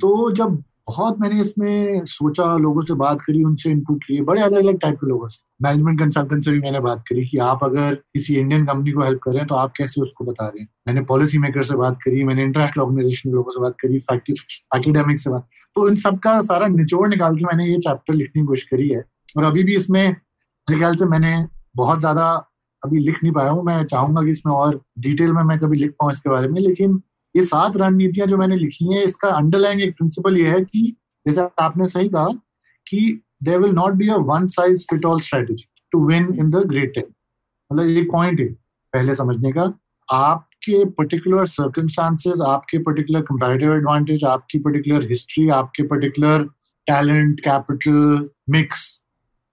तो 0.00 0.30
जब 0.32 0.62
बहुत 0.88 1.18
मैंने 1.20 1.40
इसमें 1.40 2.04
सोचा, 2.06 2.44
लोगों 2.56 2.82
से 2.82 2.94
बात 2.96 3.20
करी, 3.22 3.42
उनसे 3.44 3.70
इनपुट 3.70 4.04
लिए, 4.10 4.20
बड़े 4.22 4.42
अलग 4.42 4.58
अलग 4.58 4.78
टाइप 4.80 4.94
के 4.94 5.06
लोगों 5.06 5.26
से। 5.28 5.42
मैनेजमेंट 5.62 5.98
कंसल्टेंट 6.00 6.44
से 6.44 6.50
भी 6.52 6.60
मैंने 6.60 6.80
बात 6.80 7.02
करी 7.08 7.24
कि 7.26 7.38
आप 7.40 7.64
अगर 7.64 7.94
किसी 7.94 8.36
इंडियन 8.36 8.64
कंपनी 8.66 8.92
को 8.92 9.02
हेल्प 9.02 9.20
कर 9.24 9.30
रहे 9.30 9.40
हैं 9.40 9.48
तो 9.48 9.54
आप 9.54 9.72
कैसे 9.76 10.00
उसको 10.02 10.24
बता 10.24 10.46
रहे 10.46 10.60
हैं? 10.60 10.68
मैंने 10.88 11.00
पॉलिसी 11.06 11.38
मेकर 11.38 11.62
से 11.62 11.76
बात 11.76 11.98
करी, 12.04 12.24
मैंने 12.24 12.42
इंटरनेशनल 12.42 12.82
ऑर्गेनाइजेशन 12.84 13.30
के 13.30 13.34
लोगों 13.34 13.52
से 13.52 13.60
बात 13.60 13.76
करी 13.80 13.96
एकेडमिक 14.76 15.18
से 15.18 15.30
बात 15.30 15.48
तो 15.76 15.88
इन 15.88 15.94
सबका 15.96 16.40
सारा 16.42 16.66
निचोड़ 16.68 17.08
निकाल 17.08 17.36
के 17.36 17.44
मैंने 17.44 17.66
ये 17.66 17.78
चैप्टर 17.78 18.14
लिखने 18.14 18.42
की 18.42 18.46
कोशिश 18.46 18.68
करी 18.68 18.88
है। 18.88 19.04
और 19.36 19.44
अभी 19.44 19.62
भी 19.64 19.74
इसमें, 19.76 20.08
मेरे 20.08 20.78
ख्याल 20.78 20.94
से 20.96 21.06
मैंने 21.06 21.34
बहुत 21.76 21.98
ज़्यादा 22.00 22.24
अभी 22.82 22.98
लिख 23.00 23.22
नहीं 23.22 23.32
पाया 23.32 23.50
हूँ। 23.50 23.62
मैं 23.64 23.82
चाहूँगा 23.84 24.22
कि 24.22 24.30
इसमें 24.30 24.52
और 24.52 24.80
डिटेल 24.98 25.32
में 25.32 25.42
मैं 25.42 25.58
कभी 25.58 25.78
लिख 25.78 25.90
पाऊँ 25.92 26.12
इसके 26.12 26.30
बारे 26.30 26.48
में, 26.48 26.60
लेकिन 26.60 27.00
ये 27.38 27.42
सात 27.44 27.76
रणनीतियाँ 27.76 28.26
जो 28.26 28.36
मैंने 28.36 28.56
लिखी 28.56 28.92
हैं, 28.94 29.02
इसका 29.04 29.28
अंडरलाइन 29.30 29.80
एक 29.80 29.96
प्रिंसिपल 29.96 30.38
ये 30.38 30.48
है 30.50 30.60
कि, 30.64 30.96
जैसे 31.26 31.48
आपने 31.62 31.86
सही 31.88 32.08
कहा 32.08 32.28
कि 32.86 33.20
there 33.44 33.58
will 33.58 33.72
not 33.74 33.94
be 33.94 34.08
a 34.08 34.16
one 34.28 34.46
size 34.48 34.86
fit 34.90 35.04
all 35.04 35.20
strategy 35.20 35.68
to 35.92 36.06
win 36.08 36.34
in 36.38 36.50
the 36.50 36.62
great 36.68 36.94
ten 36.94 37.12
मतलब 37.70 37.96
एक 37.98 38.10
पॉइंट 38.12 38.40
है, 38.40 38.46
पहले 38.92 39.14
समझने 39.14 39.52
का। 39.52 39.72
आपके 40.08 40.84
पर्टिकुलर 40.98 41.46
सर्कमस्टांसेस 41.46 42.40
आपके 42.46 42.78
पर्टिकुलर 42.82 43.22
कंपेरेटिव 43.22 43.74
एडवांटेज 43.74 44.24
आपकी 44.24 44.58
पर्टिकुलर 44.58 45.04
हिस्ट्री 45.08 45.48
आपके 45.56 45.82
पर्टिकुलर 45.88 46.44
टैलेंट 46.86 47.40
कैपिटल 47.40 48.28
मिक्स 48.50 48.86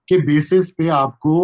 के 0.08 0.18
बेसिस 0.26 0.70
पे 0.78 0.88
आपको 0.96 1.34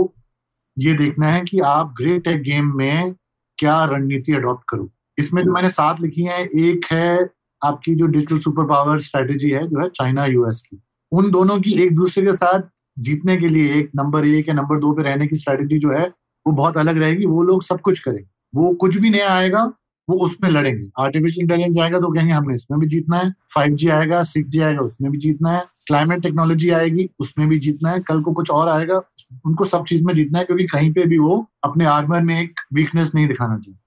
ये 0.77 0.95
देखना 0.95 1.29
है 1.29 1.41
कि 1.45 1.59
आप 1.67 1.95
ग्रेट 1.99 2.25
टेक 2.25 2.43
गेम 2.43 2.77
में 2.77 3.15
क्या 3.59 3.85
रणनीति 3.85 4.35
अडॉप्ट 4.35 4.65
करो 4.69 4.91
इसमें 5.23 5.43
जो 5.43 5.53
मैंने 5.53 5.69
सात 5.69 6.01
लिखी 6.01 6.23
है, 6.23 6.45
एक 6.45 6.87
है 6.93 7.29
आपकी 7.65 7.95
जो 7.95 8.07
डिजिटल 8.07 8.39
सुपर 8.39 8.65
पावर 8.65 8.99
स्ट्रेटेजी 8.99 9.51
है, 9.51 9.67
जो 9.69 9.81
है 9.81 9.89
चाइना 9.89 10.25
यूएस 10.27 10.67
की। 10.71 10.83
उन 11.13 11.31
दोनों 11.31 11.59
की 11.61 11.73
एक 11.83 11.95
दूसरे 11.95 12.27
के 12.27 12.33
साथ 12.33 12.63
जीतने 12.99 13.37
के 13.37 13.49
लिए 13.49 13.75
एक 13.75 13.91
नंबर 13.97 14.27
एक 14.27 14.49
या 14.49 14.55
नंबर 14.55 14.79
दो 14.79 14.93
पे 14.93 15.03
रहने 15.03 15.27
की 15.27 15.37
स्ट्रेटेजी 15.37 15.79
जो 15.79 15.91
है, 15.91 16.07
वो 16.47 16.53
बहुत 16.53 16.77
अलग 16.77 16.99
रहेगी। 16.99 17.27
वो 17.27 17.43
लोग 17.43 17.63
सब 17.63 17.81
कुछ 17.81 17.99
करेंगे। 17.99 18.25
वो 18.55 18.75
कुछ 18.75 18.97
भी 18.97 19.11
नया 19.11 19.31
आएगा, 19.35 19.63
वो 20.09 20.19
उसमें 20.19 20.51
लड़ेंगे। 20.51 20.89
आर्टिफिशियल 20.99 21.45
इंटेलिजेंस 21.45 21.79
आएगा 21.79 21.99
तो 22.01 22.13
कहेंगे 22.13 22.33
हमें 22.33 22.55
इसमें 22.55 22.81
भी 22.81 22.87
जीतना 22.87 23.17
है। 23.17 23.31
फाइव 23.55 23.75
जी 23.75 23.89
आएगा 23.89 24.23
सिक्स 24.23 24.51
जी 24.51 24.61
आएगा, 24.61 24.79
उसमें 24.79 25.11
भी 25.11 25.19
जीतना 25.19 25.51
है। 25.51 25.65
क्लाइमेट 25.87 26.23
टेक्नोलॉजी 26.23 26.71
आएगी, 26.71 27.09
उसमें 27.21 27.49
भी 27.49 27.59
जीतना 27.59 27.91
है। 27.91 28.01
कल 28.01 28.23
को 28.23 28.33
कुछ 28.33 28.51
और 28.51 28.69
आएगा, 28.69 29.01
उनको 29.47 29.65
सब 29.65 29.85
चीज़ 29.85 30.05
में 30.05 30.15
जीतना 30.15 30.39
है, 30.39 30.45
क्योंकि 30.45 30.67
कहीं 30.67 30.93
पे 30.93 31.05
भी 31.05 31.19
वो 31.19 31.47
अपने 31.65 31.85
आगमन 31.85 32.25
में 32.25 32.41
एक 32.41 32.61
वीकनेस 32.75 33.13
नहीं 33.15 33.29
दिखाना 33.29 33.59
चाहिए 33.59 33.79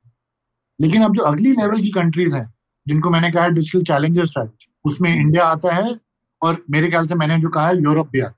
लेकिन 0.79 1.03
अब 1.03 1.15
जो 1.15 1.23
अगली 1.23 1.51
लेवल 1.51 1.81
की 1.81 1.89
कंट्रीज़ 1.91 2.35
हैं, 2.35 2.53
जिनको 2.87 3.09
मैंने 3.09 3.31
कहा 3.31 3.47
डिजिटल 3.49 3.83
चैलेंजर 3.83 4.25
स्ट्रैटेजी 4.25 4.71
उसमें 4.85 5.15
इंडिया 5.15 5.45
आता 5.45 5.73
है 5.75 5.95
और 6.41 6.63
मेरे 6.71 6.89
ख्याल 6.89 7.07
से 7.07 7.15
मैंने 7.15 7.39
जो 7.39 7.49
कहा 7.49 7.67
है 7.67 7.81
यूरोप 7.83 8.09
भी 8.11 8.19
आता 8.21 8.35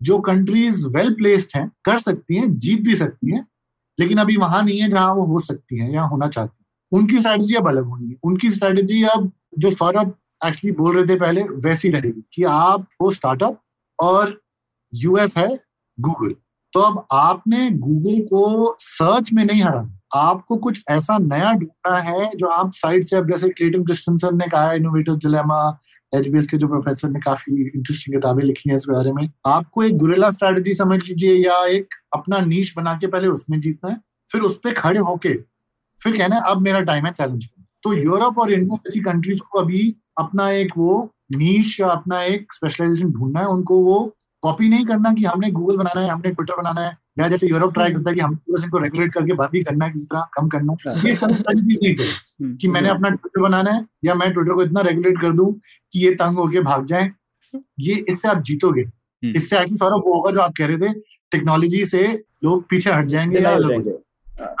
जो 0.00 0.18
कंट्रीज़ 0.20 0.86
वेल 0.88 1.12
प्लेस्ड 1.14 1.56
हैं, 1.56 1.68
कर 1.84 1.98
सकती 2.00 2.36
हैं, 2.36 2.58
जीत 2.58 2.80
भी 2.82 2.94
सकती 2.96 3.34
हैं, 3.36 3.46
लेकिन 3.98 4.18
अभी 4.18 4.36
वहाँ 4.36 4.62
नहीं 4.62 4.80
है 4.82 4.88
जहाँ 4.90 5.14
वो 5.14 5.24
हो 5.26 5.40
सकती 5.40 5.78
हैं 5.80 5.90
या 5.92 6.02
होना 6.04 6.28
चाहती 6.28 6.56
हैं। 6.60 6.98
उनकी 7.00 7.20
स्ट्रैटेजी 7.20 7.54
अब 7.54 7.68
अलग 7.68 7.84
होनी 7.84 8.16
उनकी 8.24 8.50
स्ट्रैटेजी 8.50 9.02
अब 9.04 9.30
जो 9.58 9.70
सौरभ 9.70 10.14
एक्चुअली 10.46 10.72
बोल 10.76 10.96
रहे 10.96 11.06
थे 11.06 11.18
पहले, 11.20 11.42
वैसी 11.42 11.90
रहेगी 11.90 12.22
कि 12.34 12.42
आप 12.44 12.86
हो 13.02 13.10
स्टार्टअप 13.12 13.60
और 13.98 14.40
यूएस 14.92 15.36
है 15.38 15.48
गूगल 15.98 16.34
तो 16.72 16.80
अब 16.80 17.06
आपने 17.12 17.70
गूगल 17.72 18.20
को 18.24 18.76
सर्च 18.80 19.32
में 19.32 19.44
नहीं 19.44 19.62
हराना। 19.62 19.95
आपको 20.10 20.56
कुछ 20.58 20.82
ऐसा 20.90 21.18
नया 21.18 21.52
ढूंढना 21.52 21.98
है 22.00 22.30
जो 22.36 22.48
आप 22.48 22.70
साइड 22.74 23.04
से, 23.04 23.16
अब 23.16 23.30
जैसे 23.30 23.48
क्लेटन 23.50 23.84
क्रिस्टनसन 23.84 24.36
ने 24.36 24.46
कहा 24.48 24.72
इनोवेटर्स 24.74 25.16
डिलेमा 25.18 25.58
एचबीएस 26.12 26.46
के 26.46 26.56
जो 26.56 26.68
प्रोफेसर 26.68 27.08
ने 27.10 27.20
काफ़ी 27.20 27.54
इंटरेस्टिंग 27.54 28.14
किताबें 28.16 28.42
लिखी 28.44 28.70
हैं 28.70 28.76
इस 28.76 28.84
बारे 28.90 29.12
में। 29.12 29.28
आपको 29.46 29.82
एक 29.82 29.96
गुरेला 29.98 30.30
स्ट्रेटेजी 30.30 30.74
समझ 30.74 30.98
लीजिए 30.98 31.34
या 31.36 31.64
एक 31.68 31.94
अपना 32.14 32.38
नीच 32.42 32.72
बना 32.76 32.94
के 32.94 33.06
पहले 33.06 33.28
उसमें 33.28 33.60
जीतना 33.60 33.90
है, 33.90 34.00
फिर 34.30 34.40
उस 34.40 34.58
पर 34.64 34.72
खड़े 34.74 35.00
होके, 35.00 35.34
फिर 36.00 36.16
कहना 36.18 36.36
है, 36.36 36.42
अब 36.44 36.60
मेरा 36.62 36.80
टाइम 36.82 37.06
है 37.06 37.12
चैलेंज 37.12 37.48
तो 37.84 37.92
यूरोप 37.94 38.38
और 38.38 38.52
इंडिया 38.52 38.76
जैसी 38.76 39.00
कंट्रीज़ 39.00 39.40
को 39.42 39.58
अभी 39.58 39.96
अपना 40.18 40.48
एक 40.50 40.72
वो 40.78 40.94
नीच 41.32 41.76
या 41.80 41.88
अपना 41.88 42.22
एक 42.24 42.52
स्पेशलाइजेशन 42.52 43.10
ढूंढना 43.12 43.40
है, 43.40 43.46
उनको 43.46 43.78
वो 43.84 44.16
कॉपी 44.42 44.68
नहीं 44.68 44.84
करना 44.86 45.12
कि 45.12 45.24
हमने 45.24 45.50
गूगल 45.50 45.76
बनाना 45.76 46.00
है, 46.00 46.08
हमने 46.08 46.30
ट्विटर 46.30 46.56
बनाना 46.56 46.80
है। 46.80 46.96
या 47.18 47.28
जैसे 47.28 47.48
यूरोप 47.48 47.72
ट्राई 47.74 47.92
करता 47.92 48.10
है 48.10 48.14
कि 48.14 48.20
हम 48.20 48.38
इनको 48.48 48.78
रेगुलेट 48.78 49.12
करके 49.12 49.32
बंद 49.32 49.54
ही 49.54 49.62
करना 49.62 49.84
है 49.84 49.92
किसी 49.92 50.04
तरह 50.04 50.26
कम 50.34 50.48
करना 50.48 50.76
है। 50.88 50.96
ये 51.06 51.14
सब 51.14 51.32
चीज़ 51.32 51.78
नहीं 51.82 51.94
हम्म, 51.94 52.56
कि 52.56 52.68
मैंने 52.68 52.88
अपना 52.88 53.08
ट्विटर 53.08 53.42
बनाना 53.42 53.70
है 53.70 53.84
या 54.04 54.14
मैं 54.14 54.32
ट्विटर 54.32 54.52
को 54.52 54.62
इतना 54.62 54.80
रेगुलेट 54.80 55.20
कर 55.20 55.32
दूँ 55.32 55.52
कि 55.92 56.04
ये 56.04 56.14
तंग 56.14 56.38
होके 56.38 56.60
भाग 56.60 56.86
जाए। 56.86 57.10
ये 57.80 57.94
इससे 58.08 58.28
आप 58.28 58.42
जीतोगे। 58.42 58.82
हम्म। 58.82 59.32
इससे 59.36 59.56
एक्चुअली 59.56 59.76
सारा 59.76 59.96
वो 59.96 60.14
होगा 60.14 60.30
जो 60.30 60.40
आप 60.40 60.52
कह 60.58 60.66
रहे 60.66 60.78
थे 60.78 60.92
टेक्नोलॉजी 61.32 61.84
से 61.86 62.02
लोग 62.44 62.66
पीछे 62.68 62.90
हट 62.92 63.06
जाएँगे 63.06 63.38
या 63.38 63.54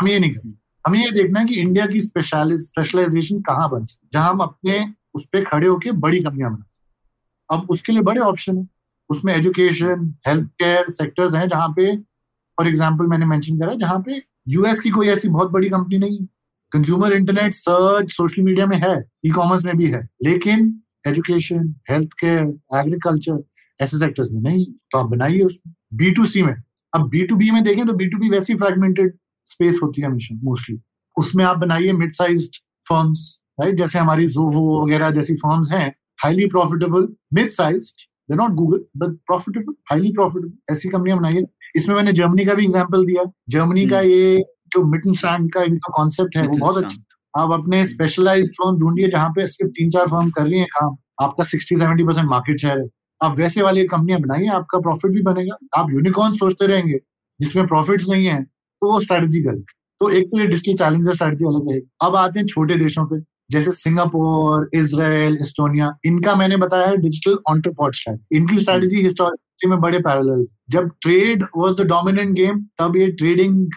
हम 0.00 0.08
ये 0.08 0.18
नहीं 0.18 0.34
करें 0.34 0.52
हमें 0.84 0.98
ये 0.98 1.10
देखना 1.10 1.40
है 1.40 1.46
कि 1.46 1.54
इंडिया 1.54 1.86
की 1.86 2.00
स्पेशलाइजेशन 2.00 3.40
कहाँ 3.40 3.68
बन 3.70 3.84
सकती 3.84 4.08
जहाँ 4.12 4.30
हम 4.30 4.38
अपने 4.38 4.84
उस 5.14 5.26
पर 5.26 5.44
खड़े 5.44 5.66
होके 5.66 5.90
बड़ी 6.04 6.20
कंपनियाँ 6.20 6.50
बना 6.50 6.64
सकते 6.72 7.56
अब 7.56 7.70
उसके 7.70 7.92
लिए 7.92 8.02
बड़े 8.02 8.20
ऑप्शन 8.20 8.58
है। 8.58 8.68
उसमें 9.10 9.34
एजुकेशन 9.34 10.14
हेल्थ 10.26 10.48
केयर 10.60 10.90
सेक्टर्स 10.90 11.34
हैं 11.34 11.48
जहाँ 11.48 11.68
पे 11.76 12.15
फॉर 12.58 12.68
एग्ज़ाम्पल 12.68 13.06
मैंने 13.06 13.26
मैंशन 13.26 13.58
करा 13.58 13.74
जहाँ 13.74 13.98
पे 14.06 14.20
यूएस 14.48 14.80
की 14.80 14.90
कोई 14.90 15.08
ऐसी 15.08 15.28
बहुत 15.28 15.50
बड़ी 15.52 15.68
कंपनी 15.68 15.98
नहीं 15.98 16.24
consumer 16.72 17.12
internet 17.12 17.54
search 17.54 18.12
social 18.12 18.42
media 18.42 18.66
में 18.66 18.76
है 18.78 18.96
ई 19.26 19.30
कॉमर्स 19.30 19.64
में 19.64 19.76
भी 19.76 19.90
है, 19.90 20.00
लेकिन 20.24 20.80
एजुकेशन 21.08 21.74
हेल्थ 21.90 22.12
केयर 22.20 22.78
एग्रीकल्चर 22.78 23.42
ऐसे 23.80 23.98
सेक्टर्स 23.98 24.30
में 24.32 24.40
नहीं 24.42 24.64
तो 24.92 24.98
आप 24.98 25.06
बनाइए 25.10 25.42
उसमें 25.42 25.74
बी 25.98 26.10
टू 26.10 26.26
सी 26.26 26.42
में। 26.42 26.54
अब 26.92 27.08
बी 27.10 27.24
टू 27.26 27.36
बी 27.36 27.50
में 27.50 27.62
देखें 27.64 27.86
तो 27.86 27.92
बी 27.94 28.06
टू 28.08 28.18
बी 28.18 28.28
वैसी 28.30 28.54
फ्रेगमेंटेड 28.56 29.12
स्पेस 29.48 29.80
होती 29.82 30.00
है 30.00 30.08
हमेशा 30.08 30.34
मोस्टली 30.44 30.78
उसमें 31.16 31.44
आप 31.44 31.58
बनाइए 31.58 31.92
मिड 31.92 32.12
साइज़ 32.12 32.50
फर्म्स 32.86 33.38
राइट 33.60 33.76
जैसे 33.78 33.98
हमारी 33.98 34.26
जोहो 34.28 34.82
वगैरह 34.82 35.10
जैसी 35.10 35.34
फर्म्स 35.36 35.72
हैं 35.72 35.88
highly 36.22 36.46
profitable 36.50 37.08
mid 37.34 37.50
size 37.52 37.92
not 38.30 38.50
Google 38.54 38.84
but 38.96 39.16
profitable 39.26 39.74
highly 39.90 40.12
profitable 40.12 40.72
ऐसी 40.72 40.88
कंपनियाँ 40.88 41.18
बनाइए। 41.18 41.46
इसमें 41.76 41.94
मैंने 41.96 42.12
जर्मनी 42.14 42.44
का 42.44 42.54
भी 42.54 42.64
एग्ज़ाम्पल 42.64 43.04
दिया। 43.06 43.24
जर्मनी 43.50 43.86
का 43.86 43.98
हम्म। 43.98 44.10
ये 44.10 44.38
जो 44.74 44.84
मिटन 44.86 45.12
स्टैंड 45.14 45.52
का 45.52 45.62
इनका 45.64 45.92
कॉन्सेप्ट 45.96 46.36
है 46.36 46.46
वो 46.46 46.58
बहुत 46.58 46.82
अच्छा 46.84 47.02
आप 47.34 47.50
अपने 47.52 47.84
स्पेशलाइज 47.84 48.50
फर्म 48.52 48.78
ढूंढिए 48.78 49.08
जहाँ 49.08 49.30
पे 49.30 49.46
सिर्फ़ 49.48 49.72
तीन 49.72 49.90
चार 49.90 50.06
फर्म 50.08 50.30
कर 50.30 50.42
रही 50.42 50.58
है 50.58 50.66
काम। 50.72 50.96
आपका 51.20 51.44
sixty 51.44 51.76
seventy 51.76 52.04
percent 52.04 52.28
market 52.28 52.60
share 52.60 52.78
है। 52.78 52.86
आप 53.20 53.38
वैसे 53.38 53.62
वाली 53.62 53.84
कंपनियाँ 53.86 54.20
बनाइए 54.20 54.48
आपका 54.54 54.78
प्रॉफिट 54.80 55.12
भी 55.12 55.22
बनेगा। 55.22 55.56
आप 55.76 55.90
यूनिकॉर्न 55.92 56.34
सोचते 56.34 56.66
रहेंगे 56.66 56.98
जिसमें 57.40 57.66
प्रॉफिट 57.66 58.02
नहीं 58.10 58.26
है 58.26 58.42
तो 58.42 58.92
वो 58.92 59.00
स्ट्रेटेजी 59.00 59.42
करें। 59.42 59.60
तो 60.00 60.10
एक 60.10 60.26
तो 60.26 60.40
ये 60.40 60.46
डिजिटल 60.46 60.76
चैलेंजर 60.76 61.14
स्ट्रेटेजी 61.14 61.44
अलग 61.46 61.68
रहेगी 61.68 61.86
अब 62.02 62.16
आते 62.16 62.38
हैं 62.40 62.46
छोटे 62.46 62.74
देशों 62.76 63.04
पे 63.06 63.20
जैसे 63.50 63.72
सिंगापुर 63.72 64.68
इसराइल 64.74 65.36
एस्टोनिया 65.40 65.92
इनका 66.06 66.34
मैंने 66.34 66.56
बताया 66.56 66.86
है 66.86 66.96
डिजिटल 66.98 67.38
ऑन्टरपॉट 67.50 67.94
स्ट्रेटजी 67.94 68.36
इनकी 68.36 68.58
स्ट्रेटेजी 68.58 69.02
हिस्टोरिक 69.02 69.40
में 69.64 69.80
बड़े 69.80 69.98
पैरल 69.98 70.44
जब 70.70 70.90
trade 71.00 71.44
was 71.56 71.76
the 71.76 71.80
dominant 71.80 72.30
game 72.30 72.66
तब 72.78 72.96
ये 72.96 73.06
ट्रेडिंग 73.12 73.70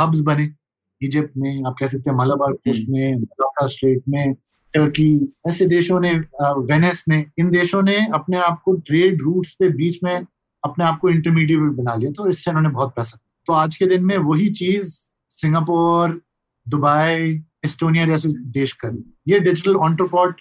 हब्स 0.00 0.20
बने 0.20 0.54
इजिप्ट 1.02 1.30
में 1.36 1.62
आप 1.66 1.76
कह 1.80 1.86
सकते 1.86 2.10
हैं 2.10 2.16
मलाबार 2.16 2.52
कोस्ट। 2.52 2.88
में 2.88 3.16
मलाका 3.16 3.66
स्ट्रेट 3.66 4.02
में 4.08 4.34
टर्की 4.74 5.34
ऐसे 5.48 5.66
देशों 5.66 6.00
ने 6.00 6.12
वेनेस 6.42 7.04
ने 7.08 7.26
इन 7.38 7.50
देशों 7.50 7.82
ने 7.82 7.96
अपने 8.14 8.36
आप 8.36 8.62
को 8.64 8.74
ट्रेड 8.74 9.22
रूट्स 9.22 9.52
पे 9.52 9.68
बीच 9.68 9.98
में 10.04 10.26
अपने 10.64 10.84
आप 10.84 10.98
को 10.98 11.10
इंटरमीडिएट 11.10 11.60
बना 11.60 11.94
लिया 11.94 12.12
तो 12.12 12.28
इससे 12.28 12.50
उन्होंने 12.50 12.68
बहुत 12.68 12.92
पैसा 12.96 13.18
तो 13.46 13.52
आज 13.52 13.76
के 13.76 13.86
दिन 13.86 14.04
में 14.04 14.18
वही 14.18 14.50
चीज़ 14.50 15.08
सिंगापुर 15.30 16.22
दुबई 16.68 17.44
एस्टोनिया 17.64 18.06
जैसे 18.06 18.28
देश 18.28 18.72
कर 18.72 19.02
ये 19.28 19.40
digital 19.40 19.76
entrepot 19.76 20.40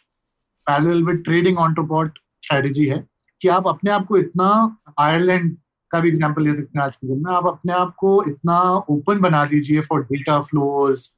parallel 0.67 1.03
with 1.03 1.17
trading 1.17 1.57
entrepot 1.57 2.19
strategy 2.41 2.85
है 2.85 3.07
कि 3.41 3.47
आप 3.47 3.67
अपने 3.67 3.91
आप 3.91 4.05
को 4.05 4.17
इतना 4.17 4.77
आयरलैंड 4.99 5.55
का 5.91 5.99
भी 5.99 6.09
एग्ज़ाम्पल 6.09 6.43
ले 6.43 6.53
सकते 6.53 6.79
हैं 6.79 6.85
आज 6.85 6.95
के 6.95 7.07
दिन 7.07 7.23
में। 7.25 7.33
आप 7.33 7.47
अपने 7.47 7.73
आप 7.73 7.93
को 7.99 8.23
इतना 8.29 8.59
ओपन 8.91 9.19
बना 9.21 9.43
दीजिए 9.45 9.81
for 9.81 10.03
data 10.03 10.39
flows 10.41 11.09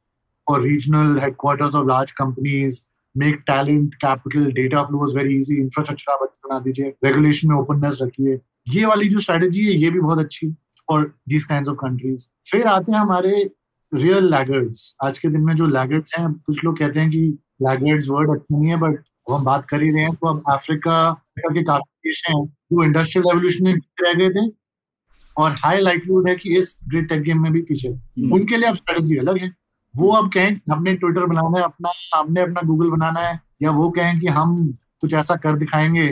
for 0.48 0.62
regional 0.62 1.20
headquarters 1.20 1.76
of 1.76 1.88
large 1.88 2.12
companies 2.14 2.82
make 3.16 3.44
talent 3.48 3.96
capital 3.96 4.52
data 4.54 4.84
flows 4.84 5.16
very 5.18 5.36
easy 5.36 5.56
infrastructure 5.62 6.12
आप 6.14 6.20
बना 6.46 6.60
दीजिए 6.60 6.94
रेगुलेशन 7.06 7.50
में 7.50 7.56
ओपननेस 7.56 8.00
रखिए। 8.02 8.40
ये 8.70 8.86
वाली 8.86 9.10
जो 9.10 9.20
स्ट्रेटेजी 9.20 9.66
है, 9.66 9.74
ये 9.74 9.90
भी 9.90 10.00
बहुत 10.00 10.20
अच्छी 10.20 10.50
for 10.88 11.04
these 11.30 11.44
kind 11.44 11.68
of 11.70 11.78
countries 11.78 12.26
फिर 12.52 12.68
आते 12.68 12.92
हैं 12.92 13.00
हमारे 13.00 13.50
रियल 13.92 14.30
लैगर्ड्स 14.30 14.96
आज 15.04 15.20
के 15.20 15.30
दिन 15.30 15.42
में 15.42 15.56
जो 15.56 15.68
लैगर्ड्स 15.68 16.18
हैं, 16.18 16.32
कुछ 16.34 16.64
लोग 16.64 16.78
कहते 16.80 17.00
हैं 17.00 17.10
कि 17.10 17.38
लैगर्ड्स 17.62 18.10
वर्ड 18.10 18.32
अच्छा 18.32 18.58
नहीं 18.58 18.70
है 18.70 18.78
बट 18.80 19.04
हम 19.32 19.44
बात 19.44 19.66
कर 19.66 19.82
ही 19.82 19.90
रहे 19.92 20.02
हैं 20.02 20.14
तो 20.14 20.28
अब 20.28 20.44
अफ्रीका 20.52 21.12
के 21.40 21.64
काफ़ी 21.64 22.10
देश 22.10 22.24
हैं। 22.30 22.46
जो 22.74 22.84
इंडस्ट्रियल 22.84 23.26
रेवोल्यूशन 23.28 23.64
में 23.64 23.74
रह 24.02 24.14
गए 24.14 24.30
थे 24.30 24.48
और 25.38 25.52
हाई 25.60 25.82
लाइटलीहुड 25.82 26.28
है 26.30 26.36
कि 26.36 26.58
इस 26.58 26.76
ग्रेट 26.88 27.10
टेक 27.10 27.22
गेम 27.22 27.42
में 27.42 27.52
भी 27.52 27.62
पीछे। 27.62 27.88
हम्म। 27.88 28.34
उनके 28.34 28.58
लिए 28.58 28.70
अब 28.70 28.76
स्ट्रेटेजी 28.76 29.18
अलग 29.18 29.38
है। 29.38 29.52
वो 29.94 30.12
अब 30.12 30.32
कहें 30.34 30.60
हमने 30.72 30.94
ट्विटर 30.96 31.26
बनाना 31.26 31.58
है 31.58 31.64
अपना 31.64 31.92
हमने 32.16 32.42
अपना 32.42 32.62
गूगल 32.66 32.90
बनाना 32.90 33.20
है 33.20 33.40
या 33.62 33.72
वो 33.72 33.90
कहें 33.90 34.20
कि 34.20 34.28
हम 34.28 34.56
कुछ 35.02 35.14
ऐसा 35.14 35.36
कर 35.36 35.58
दिखाएँगे 35.58 36.08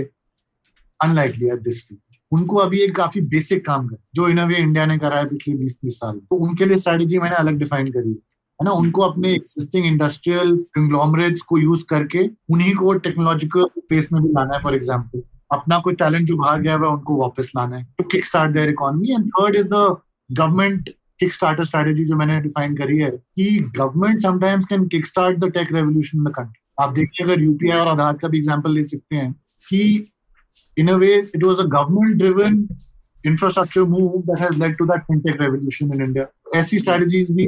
अनलाइकली 0.99 1.47
एट 1.47 1.61
दिस 1.61 1.79
स्टेज 1.81 2.19
उनको 2.31 2.57
अभी 2.57 2.79
एक 2.79 2.95
काफ़ी 2.95 3.21
बेसिक 3.21 3.65
काम 3.65 3.87
कर 3.87 3.97
जो 4.15 4.27
इन 4.29 4.39
वे 4.39 4.57
इंडिया 4.57 4.85
ने 4.85 4.97
करा 4.97 5.19
है 5.19 5.25
पिछले 5.25 5.53
बीस 5.55 5.77
तीस 5.81 5.99
साल। 5.99 6.17
तो 6.19 6.35
उनके 6.37 6.65
लिए 6.65 6.77
स्ट्रेटेजी 6.77 7.19
मैंने 7.19 7.35
अलग 7.35 7.57
डिफाइन 7.57 7.91
करी 7.91 8.09
है 8.09 8.65
ना? 8.65 8.71
उनको 8.71 9.01
अपने 9.01 9.33
एक्सिस्टिंग 9.33 9.85
इंडस्ट्रियल 9.85 10.55
कंग्लोमरेट्स 10.73 11.41
को 11.41 11.57
यूज़ 11.57 11.83
करके 11.89 12.27
उन्हीं 12.49 12.73
को 12.75 12.93
टेक्नोलॉजिकल 12.99 13.65
स्पेस 13.77 14.09
में 14.13 14.21
भी 14.23 14.29
लाना 14.29 14.53
है 14.53 14.61
फॉर 14.61 14.75
एग्ज़ाम्पल 14.75 15.23
अपना 15.51 15.79
कोई 15.79 15.93
टैलेंट 15.95 16.27
जो 16.27 16.37
बाहर 16.37 16.61
गया 16.61 16.73
है 16.73 16.87
उनको 16.87 17.17
वापस 17.17 17.51
लाना 17.55 17.77
है। 17.77 17.83
To 17.97 18.03
kick 18.11 18.25
start 18.25 18.51
their 18.51 18.69
economy 18.69 19.11
and 19.11 19.27
third 19.29 19.55
is 19.55 19.67
the 19.67 19.85
government 20.29 20.89
kick 21.19 21.33
starter 21.33 21.63
strategy 21.63 22.03
जो 22.05 22.15
मैंने 22.15 22.39
डिफाइन 22.41 22.75
करी 22.75 22.97
है 22.97 23.09
कि 23.11 23.49
government 23.77 24.19
sometimes 24.19 24.65
can 24.65 24.87
kick 24.87 25.07
start 25.07 25.37
the 25.39 25.51
tech 25.53 25.71
revolution 25.73 26.17
in 26.17 26.23
the 26.23 26.33
country 26.35 26.61
आप 26.79 26.93
देखिए 26.93 27.25
अगर 27.25 27.41
यूपीआई 27.41 27.77
और 27.77 27.87
आधार 27.87 28.13
का 28.17 28.27
भी 28.27 28.37
एग्जांपल 28.37 28.73
ले 28.73 28.83
सकते 28.83 29.15
हैं 29.15 29.31
कि 29.67 29.81
in 30.77 30.87
a 30.87 30.95
way 30.95 31.13
it 31.15 31.43
was 31.43 31.59
a 31.59 31.67
government 31.69 32.17
driven 32.17 32.67
infrastructure 33.23 33.83
move 33.85 34.21
that 34.21 34.39
has 34.39 34.57
led 34.59 34.77
to 34.77 34.85
that 34.85 35.03
fintech 35.03 35.41
revolution 35.41 35.93
in 35.93 36.01
India 36.01 36.25
ऐसी 36.59 36.79
स्ट्रेटजीज 36.79 37.31
भी 37.31 37.45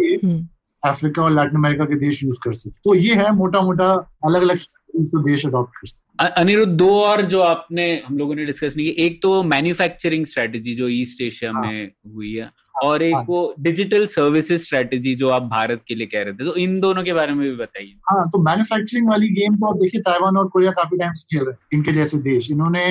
अफ्रीका 0.84 1.22
हम्म। 1.22 1.24
और 1.24 1.36
लैटिन 1.36 1.58
अमेरिका 1.58 1.86
के 1.86 1.96
देश 2.00 2.24
यूज़ 2.24 2.38
कर 2.44 2.54
सकते 2.54 2.80
तो 2.84 2.96
ये 2.96 3.16
है 3.16 3.32
मोटा 3.36 3.62
मोटा 3.62 3.92
अलग 4.26 4.42
अलग 4.42 4.58
जो 5.04 5.24
देश 5.24 5.46
अडॉप्ट 5.46 5.76
कर 5.76 5.88
सकते 5.88 6.03
अनिरुद्ध 6.20 6.72
दो 6.72 6.90
और 7.02 7.22
जो 7.26 7.40
आपने 7.42 7.86
हम 8.06 8.18
लोगों 8.18 8.36
ने 8.36 8.46
डिस्कस 8.46 8.76
नहीं 8.78 8.86
की 8.88 9.04
एक 9.04 9.22
तो 9.22 9.42
मैन्युफैक्चरिंग 9.44 10.26
स्ट्रेटजी 10.26 10.76
जो 10.76 10.88
ईस्ट 10.90 11.22
एशिया 11.22 11.52
हाँ, 11.52 11.62
में 11.62 11.92
हुई 12.16 12.34
है 12.34 12.50
और 12.84 13.04
एक 13.04 13.16
हाँ, 13.16 13.24
वो 13.28 13.56
डिजिटल 13.60 14.06
सर्विसेज़ 14.08 14.62
स्ट्रेटजी 14.64 15.14
जो 15.16 15.30
आप 15.30 15.44
भारत 15.44 15.82
के 15.88 15.96
लिए 15.96 16.08
कह 16.08 16.24
रहे 16.24 16.34
थे। 16.34 16.46
तो 16.46 16.56
इन 16.56 16.80
दोनों 16.80 17.04
के 17.04 17.14
बारे 17.14 17.34
में 17.34 17.50
भी 17.50 17.56
बताइए। 17.56 17.94
हाँ 18.10 18.28
तो 18.30 18.42
मैन्युफैक्चरिंग 18.44 19.10
वाली 19.10 19.30
गेम 19.34 19.56
तो 19.56 19.68
आप 19.68 19.78
देखिए 19.78 20.02
ताइवान 20.02 20.38
और 20.38 20.48
कोरिया 20.48 20.72
काफ़ी 20.72 20.98
टाइम 20.98 21.14
से 21.14 21.26
खेल 21.32 21.46
रहे 21.46 21.52
हैं 21.52 21.78
इनके 21.78 21.92
जैसे 21.92 22.18
देश। 22.20 22.52
इन्होंने 22.52 22.86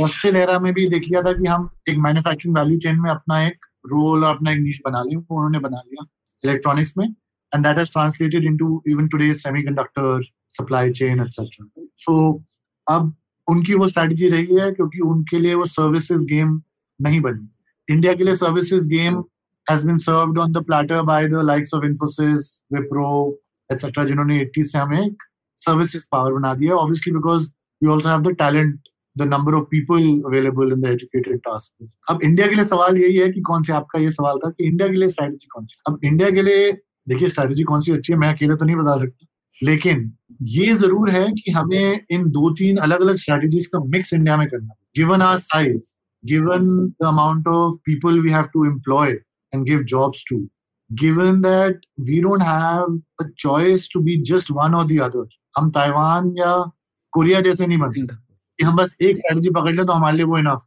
दक्षिण 0.00 0.36
एरा 0.36 0.58
में 0.58 0.72
भी 0.74 0.88
देख 0.88 1.08
लिया 1.08 1.22
था 1.22 1.32
कि 1.32 1.46
हम 1.46 1.68
एक 1.88 1.98
मैन्युफैक्चरिंग 1.98 2.56
वैल्यू 2.56 2.78
चेन 2.80 3.00
में 3.00 3.10
अपना 3.10 3.42
एक 3.46 3.66
रोल 3.86 4.24
और 4.24 4.34
अपना 4.36 4.52
एक 4.52 4.58
नीच 4.60 4.80
बना 4.84 5.02
लें 5.02 5.16
वो 5.16 5.36
उन्होंने 5.36 5.58
बना 5.58 5.82
लिया 5.86 6.06
इलेक्ट्रॉनिक्स 6.44 6.94
में। 6.98 7.06
And 7.06 7.66
that 7.66 7.78
has 7.78 7.92
translated 7.92 8.44
into 8.44 8.82
even 8.88 9.08
today's 9.08 9.36
semiconductor 9.36 10.22
supply 10.54 10.90
chain 10.92 11.20
etcetera 11.20 11.84
so 11.98 12.14
अब 12.86 13.14
उनकी 13.48 13.74
वो 13.74 13.88
स्ट्रेटजी 13.88 14.28
रही 14.28 14.56
है 14.60 14.70
क्योंकि 14.72 15.00
उनके 15.00 15.38
लिए 15.38 15.54
वो 15.54 15.64
सर्विसेज़ 15.66 16.26
गेम 16.26 16.60
नहीं 17.00 17.20
बनी। 17.20 17.48
इंडिया 17.88 18.12
के 18.14 18.24
लिए 18.24 18.36
services 18.36 18.88
game 18.88 19.22
has 19.66 19.86
been 19.86 19.96
served 19.98 20.38
on 20.38 20.52
the 20.52 20.64
platter 20.66 21.02
by 21.02 21.28
the 21.28 21.42
likes 21.44 21.74
of 21.74 21.84
Infosys 21.84 22.48
Wipro 22.72 23.10
etcetera 23.70 24.04
जिन्होंने 24.04 24.40
80 24.44 24.64
से 24.64 24.78
हमें 24.78 24.98
एक 24.98 25.22
सर्विसेज़ 25.58 26.06
पावर 26.12 26.32
बना 26.32 26.54
दिया 26.54 26.74
obviously 26.76 27.12
because 27.12 27.50
we 27.82 27.90
also 27.92 28.08
have 28.08 28.20
the 28.22 28.34
talent 28.38 28.88
the 29.18 29.22
number 29.22 29.54
of 29.54 29.64
people 29.70 30.08
available 30.26 30.72
in 30.72 30.80
the 30.80 30.86
educated 30.86 31.38
task 31.38 31.72
force 31.78 31.96
अब 32.10 32.22
India 32.22 32.46
के 32.46 32.54
लिए 32.54 32.64
सवाल 32.64 32.96
यही 32.98 33.16
है 33.16 33.28
कि 33.32 33.40
कौन 33.40 33.62
से 33.62 33.72
आपका 33.72 34.00
ये 34.00 34.10
सवाल 34.10 34.38
था 34.38 34.50
कि 34.50 34.64
इंडिया 34.64 34.88
के 34.88 34.94
लिए 34.94 35.08
स्ट्रेटजी 35.08 35.46
कौन 35.54 35.66
सी 35.66 35.80
अब 35.88 36.00
इंडिया 36.04 36.30
के 36.30 36.42
लिए, 36.42 36.72
देखिए 37.08 37.28
स्ट्रैटेजी 37.28 37.62
कौन 37.62 37.80
सी 37.80 37.92
अच्छी 37.92 38.12
है, 38.12 38.18
मैं 38.18 38.34
अकेले 38.34 38.54
तो 38.54 38.64
नहीं 38.64 38.76
बता 38.76 38.96
सकता। 38.96 39.26
लेकिन 39.56 40.10
ये 40.42 40.74
ज़रूर 40.74 41.10
है 41.10 41.26
कि 41.32 41.50
हमें 41.50 42.00
इन 42.10 42.24
दो 42.30 42.50
तीन 42.54 42.76
अलग 42.86 43.00
अलग 43.00 43.16
स्ट्रेटेजीज 43.16 43.66
का 43.66 43.78
मिक्स 43.86 44.12
इंडिया 44.14 44.36
में 44.36 44.46
करना 44.48 44.74
given 44.96 45.22
our 45.22 45.38
size 45.38 45.92
given 46.24 46.66
the 47.02 47.06
amount 47.06 47.48
of 47.48 47.76
people 47.86 48.20
we 48.20 48.30
have 48.30 48.44
to 48.54 48.64
employ 48.66 49.12
and 49.52 49.64
give 49.64 49.82
jobs 49.94 50.24
to 50.30 50.46
given 50.90 51.38
that 51.42 51.84
we 52.08 52.16
don't 52.24 52.42
have 52.46 52.90
a 53.22 53.24
choice 53.42 53.84
to 53.92 54.00
be 54.08 54.16
just 54.30 54.50
one 54.56 54.74
or 54.80 54.82
the 54.90 54.98
other 55.04 55.22
हम 55.58 55.70
Taiwan 55.70 56.28
या 56.38 56.50
Korea 57.12 57.40
जैसे 57.40 57.66
नहीं 57.66 57.78
बन 57.78 57.90
सकते। 57.90 58.14
कि 58.58 58.64
हम 58.64 58.76
बस 58.76 58.96
एक 59.02 59.16
स्ट्रेटजी 59.16 59.50
पकड़ 59.50 59.72
ले 59.74 59.84
तो 59.84 59.92
हमारे 59.92 60.16
लिए 60.16 60.26
वो 60.26 60.38
इनफ 60.38 60.62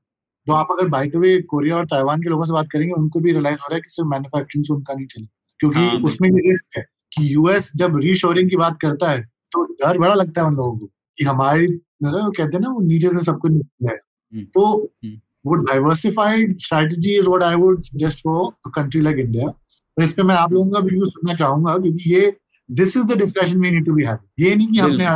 तो 0.48 0.54
आप 0.54 0.68
अगर 0.72 0.88
बाई 0.88 1.08
द 1.10 1.16
वे 1.24 1.38
कोरिया 1.54 1.78
और 1.78 1.86
ताइवान 1.94 2.22
के 2.22 2.30
लोगों 2.30 2.46
से 2.46 2.54
बात 2.54 2.68
करेंगे 2.72 2.94
उनको 2.94 3.20
भी 3.20 3.32
रियलाइज़ 3.32 3.60
हो 3.62 3.68
रहा 3.70 3.76
है 3.76 3.82
कि 3.82 3.90
सिर्फ़ 3.90 4.10
मैन्युफैक्चरिंग 4.10 4.66
से 4.66 4.74
उनका 4.74 4.94
नहीं 4.94 5.08
चले 5.08 5.26
क्योंकि 5.60 5.80
हाँ, 5.80 6.00
उसमें 6.10 6.32
भी 6.32 6.48
रिस्क 6.50 6.78
है। 6.78 6.86
कि 7.12 7.34
यूएस 7.34 7.72
जब 7.76 7.98
रीशोरिंग 7.98 8.50
की 8.50 8.58
बात 8.58 8.78
करता 8.82 9.12
है 9.12 9.22
तो 9.52 9.64
डर 9.74 9.98
बड़ा 9.98 10.14
लगता 10.14 10.42
है 10.42 10.48
उन 10.48 10.56
लोगों 10.56 10.78
को 10.78 10.86
कि 11.18 11.24
हमारी 11.24 11.68
वो 12.04 12.32
कहते 12.32 12.58
हैं 12.58 12.60
ना 12.60 12.70
वो 12.70 12.82
नीचे 12.82 13.10
से 13.10 13.20
सब 13.20 13.38
कुछ 13.40 13.52
निकल 13.52 13.88
हम्म, 13.88 14.44
तो 14.44 14.92
हम्म। 15.04 15.20
वो 15.46 15.56
diversified 15.56 16.58
strategy 16.58 17.18
is 17.18 17.28
what 17.28 17.44
I 17.44 17.56
would 17.56 17.82
just 17.96 18.20
for 18.20 18.52
a 18.68 18.70
country 18.76 19.02
like 19.02 19.18
India 19.18 19.48
तो 19.48 20.04
इस 20.04 20.14
पे 20.14 20.24
मैं 20.24 20.36
आप 20.36 20.54
लोगों 20.54 20.72
का 20.72 20.80
व्यू 20.80 21.06
सुनना 21.06 21.34
चाहूँगा 21.34 21.78
क्योंकि 21.78 22.14
ये 22.16 22.36
this 22.70 22.98
is 22.98 23.04
the 23.04 23.18
discussion 23.18 23.60
we 23.60 23.72
need 23.72 23.86
to 23.86 23.94
be 23.94 24.04
have 24.04 24.20
ये 24.40 24.56
नहीं 24.56 24.68
कि 24.68 24.80
हमने 24.80 25.08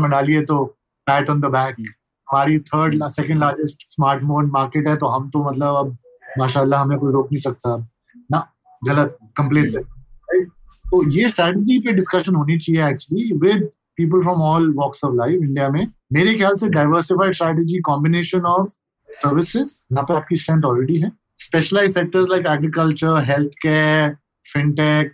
मना 0.00 0.20
लिए 0.20 0.42
तो 0.42 0.64
पैट 1.06 1.30
ऑन 1.30 1.40
द 1.40 1.46
बैक 1.52 1.76
हमारी 2.28 2.58
third 2.58 3.08
second 3.08 3.38
largest 3.38 3.86
smartphone 3.90 4.50
market 4.50 4.88
है 4.88 4.96
तो 4.96 5.06
हम 5.06 5.28
तो 5.30 5.44
मतलब 5.44 5.76
अब 5.76 5.96
माशाल्लाह 6.38 6.80
हमें 6.80 6.98
कोई 6.98 7.12
रोक 7.12 7.32
नहीं 7.32 7.40
सकता। 7.40 7.76
ना 8.30 8.46
गलत 8.82 9.18
कंप्लेसेंट 9.36 9.86
तो 10.94 11.10
ये 11.10 11.28
स्ट्रैटेजी 11.28 11.78
पे 11.84 11.92
डिस्कशन 11.92 12.34
होनी 12.34 12.56
चाहिए 12.58 12.88
actually 12.88 13.30
with 13.42 13.62
people 13.96 14.20
from 14.22 14.42
all 14.42 14.68
walks 14.74 15.04
of 15.04 15.14
life 15.14 15.40
India 15.42 15.68
में। 15.68 15.86
मेरे 16.12 16.34
ख्याल 16.34 16.56
से 16.56 16.68
diversified 16.68 17.32
strategy 17.34 17.80
combination 17.86 18.44
of 18.46 18.68
services 19.08 19.72
यहाँ 19.92 20.04
पे 20.04 20.14
आपकी 20.14 20.36
स्ट्रेंथ 20.36 20.64
ऑलरेडी 20.64 20.98
है। 20.98 21.10
Specialise 21.38 21.94
sectors 21.94 22.28
like 22.30 22.46
agriculture 22.46 23.18
health 23.24 23.54
care 23.62 24.16
fintech 24.46 25.12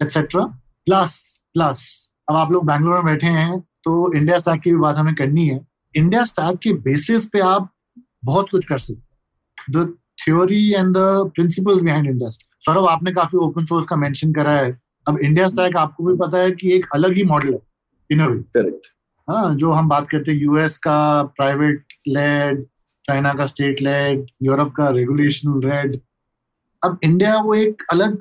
etcetera 0.00 0.44
plus 0.86 1.18
plus 1.54 1.84
अब 2.28 2.36
आप 2.36 2.52
लोग 2.52 2.66
बैंगलोर 2.66 2.94
में 2.94 3.04
बैठे 3.04 3.34
हैं 3.34 3.60
तो 3.84 4.12
इंडिया 4.14 4.38
स्टैक 4.38 4.60
की 4.60 4.70
भी 4.70 4.78
बात 4.78 4.96
हमें 4.96 5.14
करनी 5.14 5.46
है। 5.48 5.60
इंडिया 5.94 6.24
स्टैक 6.24 6.58
के 6.62 6.72
बेसिस 6.88 7.28
पे 7.28 7.40
आप 7.42 7.70
बहुत 8.24 8.50
कुछ 8.50 8.64
कर 8.66 8.78
सकते 8.78 9.72
the 9.72 9.86
theory 10.24 10.64
and 10.72 10.96
the 10.96 11.30
principles 11.34 11.82
behind 11.82 12.10
India 12.10 12.30
Saurabh, 12.30 12.86
आपने 12.88 13.12
काफ़ी 13.12 13.38
ओपन 13.38 13.64
सोर्स 13.64 13.86
का 13.86 13.96
मेंशन 13.96 14.32
करा 14.32 14.52
है। 14.52 14.70
अब 15.08 15.18
इंडिया 15.18 15.48
स्टैक 15.48 15.76
आपको 15.76 16.04
भी 16.04 16.16
पता 16.16 16.38
है 16.38 16.50
कि 16.50 16.72
एक 16.72 16.86
अलग 16.94 17.12
ही 17.12 17.24
मॉडल 17.24 17.52
है 17.54 17.60
इन 18.10 18.42
करेक्ट 18.42 18.86
हाँ 19.30 19.54
जो 19.54 19.72
हम 19.72 19.88
बात 19.88 20.08
करते 20.08 20.30
हैं 20.30 20.38
यूएस 20.38 20.78
का 20.78 21.22
प्राइवेट 21.22 21.92
लेड 22.08 22.64
चाइना 23.04 23.32
का 23.32 23.46
स्टेट 23.46 23.82
लेड 23.82 24.26
यूरोप 24.42 24.72
का 24.76 24.88
रेगुलेशन 24.88 25.60
रेड 25.64 26.00
अब 26.84 26.98
इंडिया 27.02 27.36
वो 27.40 27.54
एक 27.54 27.82
अलग 27.90 28.18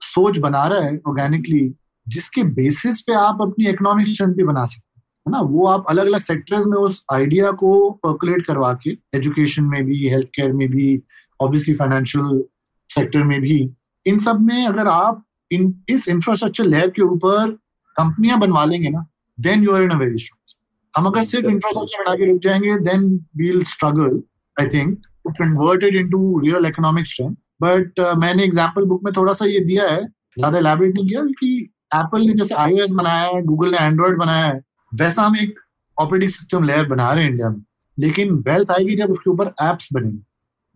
सोच 0.00 0.38
बना 0.38 0.66
रहा 0.66 0.80
है 0.80 1.00
ऑर्गेनिकली 1.08 1.74
जिसके 2.08 2.42
बेसिस 2.42 3.00
पे 3.00 3.12
आप 3.12 3.38
अपनी 3.42 3.66
इकोनॉमिक 3.66 4.08
स्ट्रेंथ 4.08 4.34
भी 4.34 4.44
बना 4.44 4.64
सकते 4.64 5.00
है 5.00 5.32
ना? 5.32 5.40
वो 5.40 5.66
आप 5.66 5.84
अलग 5.88 6.06
अलग 6.06 6.20
सेक्टर्स 6.20 6.66
में 6.66 6.76
उस 6.78 7.04
आइडिया 7.12 7.50
को 7.52 7.90
पर्कुलेट 7.90 8.46
करवा 8.46 8.72
के 8.74 8.90
एजुकेशन 9.14 9.64
में 9.64 9.84
भी 9.84 10.08
हेल्थ 10.08 10.26
केयर 10.34 10.52
में 10.52 10.68
भी 10.68 11.02
ऑब्वियसली 11.40 11.74
फाइनेंशियल 11.74 12.44
सेक्टर 12.88 13.22
में 13.22 13.40
भी 13.40 13.70
इन 14.06 14.18
सब 14.18 14.40
में 14.40 14.66
अगर 14.66 14.86
आप 14.86 15.24
इन 15.50 15.84
इस 15.88 16.08
इंफ्रास्ट्रक्चर 16.08 16.64
लेयर 16.64 16.90
के 16.90 17.02
ऊपर 17.02 17.50
कंपनियाँ 17.96 18.38
बनवा 18.38 18.64
लेंगे 18.64 18.88
ना 18.88 19.06
then 19.40 19.64
you 19.64 19.72
are 19.72 19.82
in 19.82 19.90
a 19.90 19.96
very 19.96 20.18
strong 20.18 20.56
हम 20.96 21.06
अगर 21.06 21.24
सिर्फ़ 21.24 21.48
इंफ्रास्ट्रक्चर 21.48 22.04
बना 22.04 22.14
के 22.16 22.32
रुक 22.32 22.40
जाएँगे 22.42 22.78
then 22.78 23.16
we'll 23.36 23.62
struggle 23.64 24.22
I 24.60 24.68
think 24.68 24.98
to 25.24 25.30
convert 25.30 25.84
it 25.84 25.94
into 25.94 26.38
real 26.38 26.66
economic 26.66 27.06
strength 27.06 27.36
but 27.62 28.00
मैंने 28.18 28.44
एग्ज़ाम्पल 28.44 28.84
बुक 28.84 29.04
में 29.04 29.12
थोड़ा 29.16 29.32
सा 29.32 29.44
ये 29.44 29.60
दिया 29.60 29.88
है 29.88 30.02
ज़्यादा 30.38 30.58
एलैबोरेट 30.58 30.94
नहीं 30.94 31.08
किया 31.08 31.22
कि 31.22 31.70
एप्पल 31.94 32.20
ने 32.20 32.32
जैसे 32.32 32.54
आईओएस 32.54 32.90
बनाया 32.90 33.26
है 33.26 33.42
गूगल 33.42 33.70
ने 33.70 33.78
एंड्रॉइड 33.78 34.18
बनाया 34.18 34.44
है 34.44 34.60
वैसा 34.94 35.22
हम 35.22 35.36
एक 35.36 35.58
ऑपरेटिंग 35.98 36.30
सिस्टम 36.30 36.64
लेयर 36.64 36.86
बना 36.86 37.12
रहे 37.12 37.24
हैं 37.24 37.30
इंडिया 37.30 37.48
में। 37.50 37.62
लेकिन 37.98 38.32
वेल्थ 38.48 38.70
आएगी 38.70 38.94
जब 38.96 39.10
उसके 39.10 39.30
ऊपर 39.30 39.46
एप्स 39.62 39.88
बनेंगे 39.92 40.20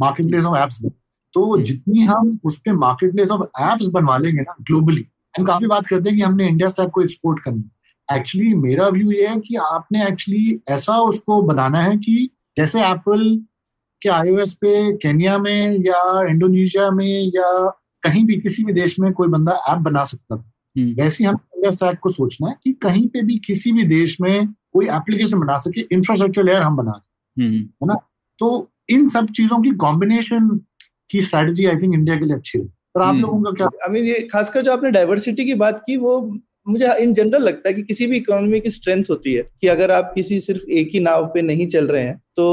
मार्केट 0.01 0.27
प्लेस 0.27 0.45
ऑफ़ 0.45 0.59
एप्स 0.59 0.83
तो 1.35 1.61
जितनी 1.63 2.05
हम 2.05 2.39
उस 2.45 2.59
पर 2.59 2.73
मार्केट 2.77 3.13
प्लेस 3.13 3.31
ऑफ़ 3.31 3.43
एप्स 3.63 3.87
बनवा 3.89 4.17
लेंगे 4.19 4.41
ना 4.41 4.55
ग्लोबली 4.61 5.07
हम 5.35 5.45
काफ़ी 5.45 5.67
बात 5.67 5.87
करते 5.87 6.11
हैं 6.11 6.19
कि 6.19 6.25
हमने 6.25 6.49
इंडिया 6.49 6.69
स्टैक 6.69 6.91
को 6.91 7.03
एक्सपोर्ट 7.03 7.43
करना 7.45 8.17
एक्चुअली 8.17 8.55
मेरा 8.57 8.89
व्यू 8.89 9.11
ये 9.11 9.27
है 9.29 9.39
कि 9.41 9.57
आपने 9.65 10.07
एक्चुअली 10.07 10.61
ऐसा 10.69 10.99
उसको 11.03 11.41
बनाना 11.43 11.83
है 11.83 11.97
कि 11.97 12.29
जैसे 12.57 12.81
एप्पल 12.81 13.25
के 14.03 14.09
आईओएस 14.09 14.55
पे 14.55 14.93
केनिया 14.97 15.39
में 15.39 15.79
या 15.87 16.01
इंडोनेशिया 16.29 16.91
में 16.91 17.31
या 17.37 17.51
कहीं 18.03 18.25
भी 18.25 18.37
किसी 18.41 18.65
भी 18.65 18.73
देश 18.73 18.99
में 19.01 19.13
कोई 19.13 19.29
बंदा 19.29 19.53
ऐप 19.69 19.79
बना 19.79 20.05
सकता 20.05 20.37
था 20.37 20.53
हम्म। 20.77 20.95
वैसे 20.95 21.25
हम 21.25 21.35
इंडिया 21.35 21.71
स्टैक 21.71 21.99
को 21.99 22.11
सोचना 22.11 22.49
है 22.49 22.57
कि 22.65 22.73
कहीं 22.83 23.07
पे 23.09 23.23
भी 23.23 23.37
किसी 23.47 23.73
भी 23.73 23.83
देश 23.87 24.17
में 24.21 24.47
कोई 24.73 24.87
एप्लीकेशन 24.89 25.41
बना 25.41 25.57
सके 25.59 25.81
इंफ्रास्ट्रक्चर 25.93 26.45
लेयर 26.45 26.63
हम 26.63 26.77
बना 26.77 27.01
हम्म। 27.37 27.59
है 27.59 27.87
ना 27.87 27.95
तो 28.39 28.51
इन 28.91 29.09
सब 29.09 29.27
चीज़ों 29.31 29.61
की 29.63 29.71
कॉम्बिनेशन 29.77 30.49
की 31.13 31.21
स्ट्रेटजी 31.21 31.67
आई 31.67 31.77
थिंक 31.77 31.95
इंडिया 31.95 32.17
के 32.17 32.25
लिए 32.25 32.37
अच्छी 32.37 32.59
है। 32.59 32.65
पर 32.65 33.01
आप 33.01 33.09
हम्म। 33.09 33.21
लोगों 33.21 33.43
का 33.43 33.51
क्या 33.51 33.67
आई 33.67 33.93
मीन 33.93 34.05
ये 34.05 34.29
खासकर 34.33 34.63
जो 34.63 34.73
आपने 34.73 34.91
डाइवर्सिटी 34.91 35.45
की 35.45 35.55
बात 35.55 35.83
की 35.87 35.97
वो 35.97 36.39
मुझे 36.69 36.93
इन 37.01 37.15
जनरल 37.15 37.43
लगता 37.43 37.69
है 37.69 37.75
कि 37.75 37.83
किसी 37.83 38.07
भी 38.07 38.17
इकोनॉमी 38.17 38.61
की 38.61 38.71
स्ट्रेंथ 38.71 39.05
होती 39.11 39.33
है 39.35 39.43
कि 39.61 39.69
अगर 39.69 39.91
आप 39.91 40.13
किसी 40.15 40.41
सिर्फ़ 40.41 40.63
एक 40.71 40.91
ही 40.95 41.01
नाव 41.01 41.25
पे 41.27 41.43
नहीं 41.43 41.67
चल 41.67 41.87
रहे 41.87 42.03
हैं 42.03 42.17
तो 42.37 42.45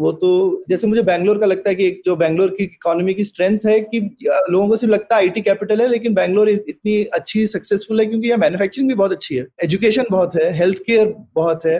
वो 0.00 0.12
तो 0.12 0.30
जैसे 0.68 0.86
मुझे 0.86 1.02
बैंगलोर 1.02 1.38
का 1.38 1.46
लगता 1.46 1.70
है 1.70 1.74
कि 1.74 1.86
एक 1.86 2.00
जो 2.04 2.16
बैंगलोर 2.16 2.50
की 2.50 2.64
इकोनॉमी 2.64 3.14
की 3.14 3.24
स्ट्रेंथ 3.24 3.58
है 3.66 3.80
कि 3.80 4.00
लोगों 4.50 4.68
को 4.68 4.76
सिर्फ़ 4.76 4.94
लगता 4.94 5.16
है 5.16 5.22
आईटी 5.22 5.40
कैपिटल 5.40 5.80
है 5.80 5.88
लेकिन 5.88 6.14
बैंगलोर 6.14 6.48
इतनी 6.48 7.04
अच्छी 7.04 7.46
सक्सेसफुल 7.46 8.00
है 8.00 8.06
क्योंकि 8.06 8.28
यहाँ 8.28 8.38
मैन्युफैक्चरिंग 8.38 8.88
भी 8.88 8.94
बहुत 8.94 9.12
अच्छी 9.12 9.34
है 9.34 9.46
एजुकेशन 9.64 10.04
बहुत 10.10 10.36
है 10.36 10.52
हेल्थ 10.58 10.78
केयर 10.78 11.14
बहुत 11.34 11.66
है। 11.66 11.78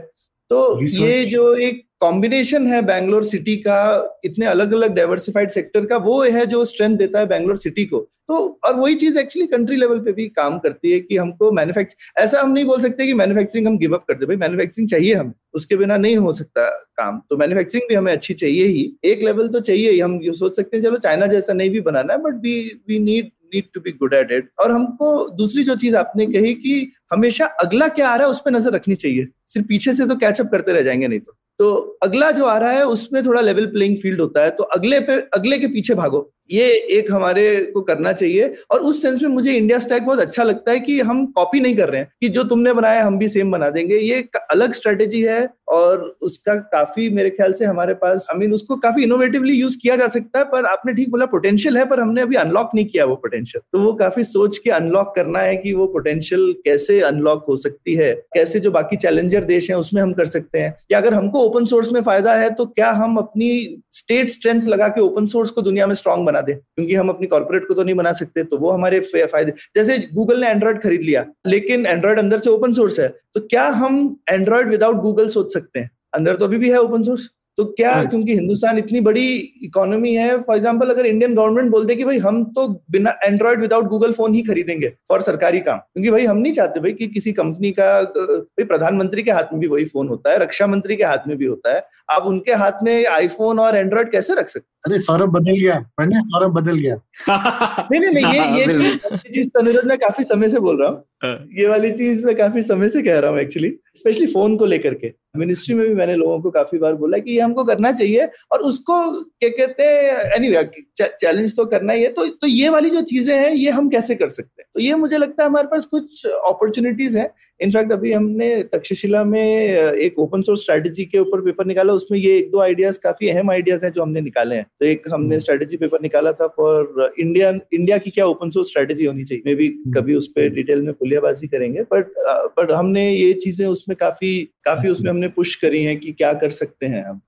तो 0.51 0.87
ये 0.87 1.24
जो 1.24 1.55
एक 1.55 1.86
कॉम्बिनेशन 2.01 2.66
है 2.66 2.80
बैंगलोर 2.82 3.24
सिटी 3.24 3.57
का, 3.57 4.18
इतने 4.24 4.47
अलग 4.47 4.72
अलग 4.72 4.94
डाइवर्सिफाइड 4.94 5.51
सेक्टर 5.51 5.86
का, 5.86 5.97
वो 5.99 6.22
है 6.22 6.44
जो 6.47 6.64
स्ट्रेंथ 6.64 6.97
देता 6.99 7.18
है 7.18 7.26
बैंगलोर 7.26 7.57
सिटी 7.57 7.84
को। 7.84 8.09
तो 8.28 8.36
और 8.64 8.74
वही 8.74 8.94
चीज़ 8.94 9.18
एक्चुअली 9.18 9.47
कंट्री 9.47 9.76
लेवल 9.76 9.99
पे 9.99 10.12
भी 10.12 10.26
काम 10.28 10.59
करती 10.59 10.92
है 10.92 10.99
कि 11.01 11.16
हमको 11.16 11.51
मैन्युफैक्चर 11.53 12.22
ऐसा 12.22 12.40
हम 12.40 12.51
नहीं 12.53 12.64
बोल 12.64 12.82
सकते 12.82 13.07
कि 13.07 13.14
मैन्युफैक्चरिंग 13.14 13.66
हम 13.66 13.76
गिव 13.78 13.94
अप 13.94 14.05
कर 14.09 14.14
दे 14.14 14.26
भाई 14.26 14.36
मैन्युफैक्चरिंग 14.36 14.88
चाहिए 14.88 15.14
हमें, 15.14 15.32
उसके 15.55 15.76
बिना 15.76 15.97
नहीं 15.97 16.16
हो 16.16 16.32
सकता 16.32 16.68
काम। 16.97 17.20
तो 17.30 17.36
मैन्युफैक्चरिंग 17.36 17.88
भी 17.88 17.94
हमें 17.94 18.12
अच्छी 18.12 18.34
चाहिए 18.34 18.64
ही। 18.66 18.90
एक 19.05 19.22
लेवल 19.22 19.49
तो 19.49 19.61
चाहिए 19.61 19.90
ही, 19.90 20.01
हम 20.01 20.20
सोच 20.32 20.57
सकते 20.57 20.76
हैं, 20.76 20.84
चलो 20.84 20.97
चाइना 20.99 21.26
जैसा 21.26 21.53
नहीं 21.53 21.70
भी 21.70 21.80
बनाना 21.80 22.12
है 22.12 22.20
but 22.20 22.42
we 22.42 22.61
we 22.88 22.99
need 22.99 23.30
need 23.55 23.64
to 23.74 23.80
be 23.80 23.90
good 23.92 24.14
at 24.14 24.32
it 24.32 24.51
और 24.61 24.70
हमको 24.72 25.28
दूसरी 25.36 25.64
जो 25.64 25.76
चीज़ 25.76 25.97
आपने 25.97 26.26
कही 26.26 26.55
कि 26.55 26.92
हमेशा 27.12 27.47
अगला 27.64 27.88
क्या 27.88 28.09
आ 28.09 28.16
रहा 28.16 28.26
है, 28.26 28.30
उस 28.30 28.40
पर 28.40 28.51
नज़र 28.51 28.72
रखनी 28.72 28.94
चाहिए। 28.94 29.26
सिर्फ़ 29.47 29.66
पीछे 29.68 29.94
से 29.94 30.07
तो 30.07 30.16
कैचअप 30.16 30.51
करते 30.53 30.72
रह 30.72 30.82
जाएँगे, 30.82 31.09
नहीं 31.09 31.20
तो। 31.20 31.36
तो 31.59 31.75
अगला 32.03 32.31
जो 32.31 32.45
आ 32.45 32.57
रहा 32.59 32.71
है, 32.73 32.85
उसमें 32.87 33.23
थोड़ा 33.27 33.41
लेवल 33.41 33.67
प्लेइंग 33.67 33.97
फ़ील्ड 33.99 34.21
होता 34.21 34.43
है 34.45 34.51
तो 34.51 34.65
अगले 34.65 35.01
पे, 35.01 35.17
अगले 35.35 35.59
के 35.59 35.67
पीछे 35.67 35.95
भागो। 35.95 36.31
ये 36.51 36.66
एक 36.92 37.11
हमारे 37.12 37.44
को 37.66 37.80
करना 37.82 38.12
चाहिए। 38.12 38.53
और 38.70 38.80
उस 38.80 39.03
सेंस 39.03 39.22
में 39.22 39.28
मुझे 39.30 39.53
इंडिया 39.53 39.78
स्टैक 39.78 40.05
बहुत 40.05 40.20
अच्छा 40.20 40.42
लगता 40.42 40.72
है 40.72 40.80
कि 40.80 41.01
हम 41.03 41.24
कॉपी 41.28 41.61
नहीं 41.61 41.76
कर 41.76 41.88
रहे 41.88 42.01
हैं, 42.01 42.11
कि 42.20 42.28
जो 42.28 42.42
तुमने 42.44 42.72
बनाया 42.74 43.05
हम 43.05 43.18
भी 43.18 43.28
सेम 43.28 43.51
बना 43.53 43.70
देंगे। 43.70 43.99
ये 43.99 44.28
अलग 44.51 44.72
स्ट्रेटेजी 44.74 45.22
है 45.22 45.49
और 45.68 46.03
उसका 46.22 46.55
काफ़ी 46.72 47.09
मेरे 47.11 47.30
ख्याल 47.30 47.53
से 47.53 47.64
हमारे 47.64 47.94
पास 47.97 48.26
आई 48.32 48.38
मीन 48.38 48.53
उसको 48.53 48.76
काफ़ी 48.78 49.03
इनोवेटिवली 49.03 49.55
यूज़ 49.55 49.76
किया 49.78 49.97
जा 49.97 50.07
सकता 50.09 50.38
है, 50.38 50.44
पर 50.44 50.66
आपने 50.66 50.92
ठीक 50.94 51.11
बोला 51.11 51.26
पोटेंशियल 51.26 51.78
है, 51.78 51.84
पर 51.86 52.01
हमने 52.01 52.22
अभी 52.22 52.36
अनलॉक 52.36 52.70
नहीं 52.74 52.86
किया 52.86 53.05
वो 53.05 53.14
पोटेंशियल 53.16 53.62
तो 53.72 53.80
वो 53.80 53.92
काफ़ी 53.94 54.24
सोच 54.24 54.59
के 54.59 54.70
अनलॉक 54.72 55.14
करना 55.16 55.40
है 55.40 55.57
कि 55.57 55.72
वो 55.74 55.86
पोटेंशियल 55.88 56.53
कैसे 56.64 57.01
अनलॉक 57.03 57.44
हो 57.49 57.57
सकती 57.59 57.94
है, 57.94 58.12
कैसे 58.34 58.61
जो 58.61 58.70
बाकी 58.70 58.97
चैलेंजर 58.99 59.44
देश 59.44 59.70
है 59.70 59.76
उसमें 59.78 60.01
हम 60.03 60.12
कर 60.12 60.26
सकते 60.28 60.59
हैं। 60.59 60.74
या 60.92 60.99
अगर 60.99 61.14
हमको 61.14 61.40
ओपन 61.40 61.64
सोर्स 61.66 61.90
में 61.92 62.01
फ़ायदा 62.03 62.34
है 62.34 62.51
तो 62.53 62.66
क्या 62.66 62.90
हम 62.94 63.16
अपनी 63.16 63.82
स्टेट 63.94 64.30
स्ट्रेंथ 64.30 64.62
लगा 64.64 64.88
के 64.88 65.01
ओपन 65.01 65.26
सोर्स 65.26 65.51
को 65.51 65.62
दुनिया 65.62 65.86
में 65.86 65.94
स्ट्रांग 65.94 66.24
बना 66.26 66.36
दे, 66.41 66.53
क्योंकि 66.53 66.95
हम 66.95 67.09
अपनी 67.09 67.26
कॉर्पोरेट 67.26 67.66
को 67.68 67.74
तो 67.74 67.84
नहीं 67.84 67.95
बना 67.95 68.12
सकते 68.14 68.45
तो 68.45 68.59
वो 68.59 68.70
हमारे 68.70 69.01
फ़ायदे, 69.03 69.53
जैसे 69.74 69.99
गूगल 70.14 70.41
ने 70.41 70.49
एंड्रॉयड 70.49 70.80
खरीद 70.82 71.01
लिया, 71.03 71.24
लेकिन 71.47 71.87
एंड्रॉयड 71.87 72.18
अंदर 72.18 72.39
से 72.39 72.51
ओपन 72.51 72.72
सोर्स 72.72 73.01
है 73.01 73.09
तो 73.34 73.41
क्या 73.43 73.66
हम 73.76 74.16
एंड्रॉइड 74.30 74.68
विदाउट 74.68 74.97
गूगल 75.03 75.28
सोच 75.28 75.53
सकते 75.53 75.80
हैं? 75.80 75.91
अंदर 76.14 76.37
तो 76.37 76.45
अभी 76.45 76.59
भी 76.59 76.70
है 76.70 76.78
ओपन 76.78 77.03
सोर्स 77.03 77.28
तो 77.59 77.65
क्या 77.65 78.03
क्योंकि 78.05 78.35
हिंदुस्तान 78.35 78.79
इतनी 78.79 79.01
बड़ी 79.01 79.27
इकोनॉमी 79.65 80.15
है 80.15 80.39
फॉर 80.43 80.57
एग्ज़ाम्पल 80.57 80.91
अगर 80.91 81.07
इंडियन 81.07 81.35
गवर्नमेंट 81.35 81.71
बोल 81.71 81.85
दे 81.87 81.95
कि 81.95 82.05
भाई 82.05 82.19
हम 82.19 82.45
तो 82.45 82.67
बिना 82.91 83.15
एंड्रॉइड 83.25 83.61
विदाउट 83.61 83.85
गूगल 83.85 84.13
फ़ोन 84.13 84.35
ही 84.35 84.43
खरीदेंगे 84.43 84.89
फॉर 85.09 85.23
सरकारी 85.23 85.61
काम 85.61 85.79
क्योंकि 85.79 86.11
भाई 86.11 86.25
हम 86.25 86.37
नहीं 86.37 86.53
चाहते 86.53 86.81
भाई 86.81 86.93
कि 86.93 87.07
किसी 87.07 87.33
कंपनी 87.33 87.71
का 87.71 88.03
भाई 88.03 88.65
प्रधानमंत्री 88.65 89.23
के 89.23 89.31
हाथ 89.31 89.53
में 89.53 89.61
भी 89.61 89.67
वही 89.67 89.85
फ़ोन 89.85 90.09
होता 90.09 90.31
है 90.31 90.39
रक्षा 90.39 90.67
मंत्री 90.67 90.97
के 90.97 91.05
हाथ 91.05 91.29
में 91.29 91.37
भी 91.39 91.47
होता 91.47 91.75
है 91.75 91.87
आप 92.11 92.23
उनके 92.23 92.53
हाथ 92.53 92.83
में 92.83 93.07
आईफोन 93.07 93.59
और 93.59 93.77
एंड्रॉइड 93.77 94.13
कैसे 94.13 94.35
रख 94.35 94.49
सकते 94.49 94.77
अरे 94.87 94.99
सौरभ 94.99 95.29
बदल 95.29 95.53
गया 95.53 95.79
मैंने 96.01 96.21
सौरभ 96.21 96.51
बदल 96.51 96.79
गया। 96.79 96.95
नहीं 97.93 98.01
नहीं 98.01 98.11
नहीं 98.11 98.57
ये 98.57 98.65
ये 98.65 99.33
चीज़ 99.33 99.49
तनुरज 99.49 99.85
मैं 99.85 99.99
काफ़ी 99.99 100.25
समय 100.25 100.49
से 100.49 100.59
बोल 100.59 100.81
रहा 100.81 100.89
हूँ 100.89 101.05
हाँ। 101.23 101.49
ये 101.53 101.69
वाली 101.69 101.91
चीज़ 101.91 102.25
मैं 102.27 102.37
काफ़ी 102.37 102.63
समय 102.63 102.89
से 102.89 103.03
कह 103.03 103.19
रहा 103.19 103.31
हूँ 103.31 103.39
एक्चुअली 103.39 103.73
स्पेशली 103.97 104.27
फ़ोन 104.27 104.57
को 104.57 104.67
लेकर 104.67 104.95
के। 104.95 105.13
मिनिस्ट्री 105.37 105.74
में 105.74 105.87
भी 105.89 105.95
मैंने 105.95 106.14
लोगों 106.14 106.41
को 106.41 106.51
काफ़ी 106.51 106.78
बार 106.78 106.95
बोला 106.95 107.18
कि 107.18 107.32
ये 107.32 107.41
हमको 107.41 107.64
करना 107.64 107.93
चाहिए 107.93 108.28
और 108.53 108.62
उसको 108.62 108.95
क्या 109.22 109.49
कहते 109.51 109.82
हैं 109.82 110.32
एनी 110.37 110.53
चैलेंज 111.01 111.57
तो 111.57 111.64
करना 111.64 111.93
ही 111.93 112.03
है। 112.03 112.09
तो 112.11 112.26
तो 112.26 112.47
ये 112.47 112.68
वाली 112.68 112.91
जो 112.91 113.01
चीज़ें 113.01 113.34
हैं, 113.39 113.51
ये 113.51 113.70
हम 113.70 113.89
कैसे 113.89 114.14
कर 114.14 114.28
सकते 114.28 114.62
हैं? 114.62 114.68
तो 114.74 114.80
ये 114.80 114.95
मुझे 114.95 115.18
लगता 115.18 115.43
है 115.43 115.49
हमारे 115.49 115.66
पास 115.66 115.84
कुछ 115.87 116.26
अपॉर्चुनिटीज़ 116.26 117.18
हैं। 117.18 117.28
इनफैक्ट 117.61 117.93
अभी 117.93 118.13
हमने 118.13 118.63
तक्षशिला 118.73 119.23
में 119.25 119.41
एक 119.41 120.19
ओपन 120.19 120.43
सोर्स 120.43 120.61
स्ट्रेटेजी 120.61 121.05
के 121.05 121.19
ऊपर 121.19 121.41
पेपर 121.41 121.67
निकाला 121.67 121.93
उसमें 121.93 122.19
ये 122.19 122.37
एक 122.39 122.51
दो 122.51 122.61
आइडियाज़ 122.61 122.99
काफ़ी 123.03 123.29
अहम 123.29 123.51
आइडियाज़ 123.51 123.85
हैं 123.85 123.93
जो 123.93 124.03
हमने 124.03 124.21
निकाले 124.21 124.57
हैं। 124.57 124.67
तो 124.81 124.87
एक 124.87 125.09
हमने 125.13 125.39
स्ट्रेटेजी 125.41 125.77
हम्म। 125.77 125.87
पेपर 125.87 126.03
निकाला 126.03 126.33
था 126.33 126.47
फॉर 126.47 127.15
इंडिया 127.21 127.51
इंडिया 127.75 127.99
की 127.99 128.11
क्या 128.11 128.27
ओपन 128.27 128.51
सोर्स 128.51 128.69
स्ट्रेटेजी 128.69 129.05
होनी 129.05 129.25
चाहिए। 129.25 129.43
मे 129.47 129.55
भी 129.55 129.67
हम्म। 129.69 129.93
कभी 129.93 130.15
उस 130.15 130.27
पर 130.29 130.49
डिटेल 130.55 130.83
में 130.83 130.93
पुलियाबाजी 130.95 131.49
करेंगे 131.49 131.83
बट 131.93 132.13
बट 132.59 132.73
हमने 132.73 133.11
ये 133.11 133.33
चीज़ें 133.45 133.67
उसमें 133.67 133.97
काफ़ी 134.01 134.33
काफ़ी 134.65 134.89
उसमें 134.89 135.11
हमने 135.11 135.29
पुश 135.39 135.55
करी 135.55 135.83
है 135.85 135.97
कि 135.97 136.13
क्या 136.13 136.33
कर 136.35 136.51
सकते 136.51 136.87
हैं 136.87 137.05
हम। 137.05 137.21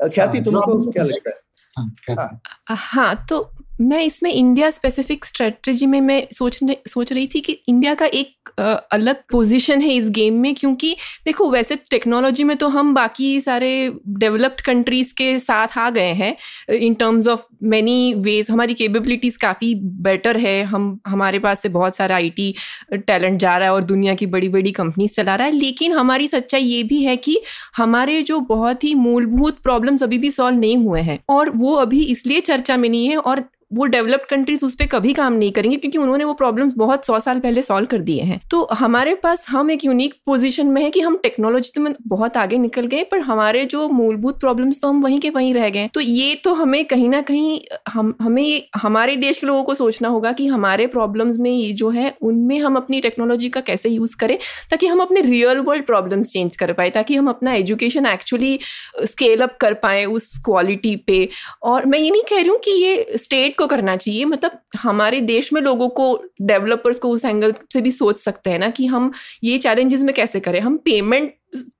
ख्याति 0.00 0.38
हाँ, 0.38 0.44
तुमको 0.44 0.90
क्या 0.90 1.04
लगता 1.04 1.30
है? 1.30 2.14
हाँ, 2.16 2.40
हाँ 2.68 3.26
तो 3.28 3.38
मैं 3.80 4.02
इसमें 4.02 4.30
इंडिया 4.32 4.70
स्पेसिफिक 4.70 5.24
स्ट्रेटजी 5.24 5.86
में 5.86 6.00
मैं 6.00 6.26
सोचने 6.32 6.76
सोच 6.88 7.12
रही 7.12 7.26
थी 7.26 7.40
कि 7.40 7.52
इंडिया 7.68 7.94
का 7.94 8.06
एक 8.06 8.50
आ, 8.60 8.72
अलग 8.72 9.16
पोजीशन 9.32 9.80
है 9.80 9.94
इस 9.94 10.08
गेम 10.10 10.34
में 10.34 10.54
क्योंकि 10.54 10.94
देखो 11.24 11.50
वैसे 11.50 11.76
टेक्नोलॉजी 11.90 12.44
में 12.44 12.56
तो 12.56 12.68
हम 12.68 12.94
बाकी 12.94 13.40
सारे 13.40 13.92
डेवलप्ड 14.08 14.60
कंट्रीज़ 14.60 15.12
के 15.14 15.38
साथ 15.38 15.76
आ 15.78 15.88
गए 15.90 16.12
हैं। 16.12 16.36
In 16.74 16.94
terms 16.94 17.28
of 17.28 17.44
many 17.62 18.14
ways 18.14 18.46
हमारी 18.50 18.74
केपेबिलिटीज़ 18.74 19.38
काफ़ी 19.38 19.74
बेटर 20.02 20.36
है। 20.36 20.62
हम 20.64 20.98
हमारे 21.06 21.38
पास 21.38 21.62
से 21.62 21.68
बहुत 21.68 21.96
सारा 21.96 22.16
आईटी 22.16 22.54
टैलेंट 22.94 23.38
जा 23.40 23.56
रहा 23.56 23.68
है 23.68 23.74
और 23.74 23.84
दुनिया 23.84 24.14
की 24.14 24.26
बड़ी 24.26 24.48
बड़ी 24.48 24.72
कंपनीज़ 24.72 25.12
चला 25.12 25.34
रहा 25.34 25.46
है। 25.46 25.52
लेकिन 25.52 25.92
हमारी 25.92 26.28
सच्चाई 26.28 26.62
ये 26.62 26.82
भी 26.82 27.02
है 27.02 27.16
कि 27.16 27.40
हमारे 27.76 28.22
जो 28.22 28.40
बहुत 28.40 28.84
ही 28.84 28.94
मूलभूत 28.94 29.58
प्रॉब्लम्स 29.58 30.02
अभी 30.02 30.18
भी 30.18 30.30
सॉल्व 30.30 30.58
नहीं 30.58 30.76
हुए 30.76 31.00
हैं 31.00 31.18
और 31.28 31.50
वो 31.50 31.74
अभी 31.74 32.02
इसलिए 32.04 32.40
चर्चा 32.40 32.76
में 32.76 32.88
नहीं 32.88 33.08
है 33.08 33.16
और 33.16 33.44
वो 33.70 33.86
डेवलप्ड 33.86 34.26
कंट्रीज़ 34.26 34.64
उस 34.64 34.74
पर 34.74 34.86
कभी 34.86 35.12
काम 35.12 35.32
नहीं 35.32 35.50
करेंगे, 35.52 35.76
क्योंकि 35.76 35.98
उन्होंने 35.98 36.24
वो 36.24 36.32
प्रॉब्लम्स 36.34 36.74
बहुत 36.76 37.06
सौ 37.06 37.18
साल 37.20 37.40
पहले 37.40 37.62
सॉल्व 37.62 37.86
कर 37.86 37.98
दिए 38.00 38.22
हैं। 38.22 38.40
तो 38.50 38.62
हमारे 38.72 39.14
पास, 39.14 39.46
हम 39.48 39.70
एक 39.70 39.84
यूनिक 39.84 40.14
पोजीशन 40.26 40.66
में 40.66 40.82
है 40.82 40.90
कि 40.90 41.00
हम 41.00 41.16
टेक्नोलॉजी 41.16 41.70
तो 41.74 41.80
में 41.80 41.92
बहुत 42.06 42.36
आगे 42.36 42.58
निकल 42.58 42.86
गए, 42.86 43.02
पर 43.04 43.20
हमारे 43.20 43.64
जो 43.64 43.88
मूलभूत 43.88 44.40
प्रॉब्लम्स 44.40 44.80
तो 44.80 44.88
हम 44.88 45.02
वहीं 45.02 45.18
के 45.20 45.30
वहीं 45.30 45.52
रह 45.54 45.68
गए। 45.70 45.88
तो 45.94 46.00
ये 46.00 46.34
तो 46.34 46.54
हमें 46.54 46.84
कहीं 46.84 47.08
ना 47.08 47.20
कहीं, 47.22 47.60
हम, 47.88 48.14
हमें, 48.20 48.62
हमारे 48.76 49.16
देश 49.16 49.38
के 49.38 49.46
लोगों 49.46 49.64
को 49.64 49.74
सोचना 49.74 50.08
होगा 50.08 50.32
कि 50.32 50.46
हमारे 50.46 50.86
प्रॉब्लम्स 50.86 51.38
में 51.38 51.50
ये 51.50 51.72
जो 51.72 51.90
है, 51.90 52.14
उनमें 52.22 52.58
हम 52.58 52.76
अपनी 52.76 53.00
टेक्नोलॉजी 53.00 53.48
का 53.48 53.60
कैसे 53.60 53.88
यूज़ 53.88 54.16
करें, 54.16 54.36
ताकि 54.70 54.86
हम 54.86 55.00
अपने 55.00 55.20
रियल 55.20 55.60
वर्ल्ड 55.60 55.86
प्रॉब्लम्स 55.86 56.32
चेंज 56.32 56.56
कर 56.56 56.72
पाए, 56.72 56.90
ताकि 56.90 57.16
हम 57.16 57.28
अपना 57.28 57.52
एजुकेशन 57.54 58.06
एक्चुअली 58.06 58.58
स्केल 59.04 59.40
अप 59.40 59.56
कर 59.60 59.74
पाए 59.74 60.04
उस 60.06 60.32
क्वालिटी 60.44 60.96
पे। 60.96 61.28
और 61.62 61.86
मैं 61.86 61.98
ये 61.98 62.10
नहीं 62.10 62.22
कह 62.22 62.36
रही 62.36 62.48
हूँ 62.48 62.58
कि 62.58 62.70
ये 62.82 63.16
स्टेट 63.16 63.54
को 63.56 63.66
करना 63.66 63.96
चाहिए। 63.96 64.24
मतलब 64.24 64.60
हमारे 64.78 65.20
देश 65.22 65.52
में 65.52 65.60
लोगों 65.62 65.88
को 65.90 66.14
डेवलपर्स 66.42 66.98
को 66.98 67.08
उस 67.10 67.24
एंगल 67.24 67.54
से 67.72 67.80
भी 67.80 67.90
सोच 67.92 68.18
सकते 68.18 68.50
हैं 68.50 68.58
ना 68.58 68.70
कि 68.70 68.86
हम 68.86 69.10
ये 69.44 69.58
चैलेंजेस 69.58 70.02
में 70.02 70.14
कैसे 70.14 70.40
करें। 70.40 70.60
हम 70.60 70.76
पेमेंट 70.84 71.34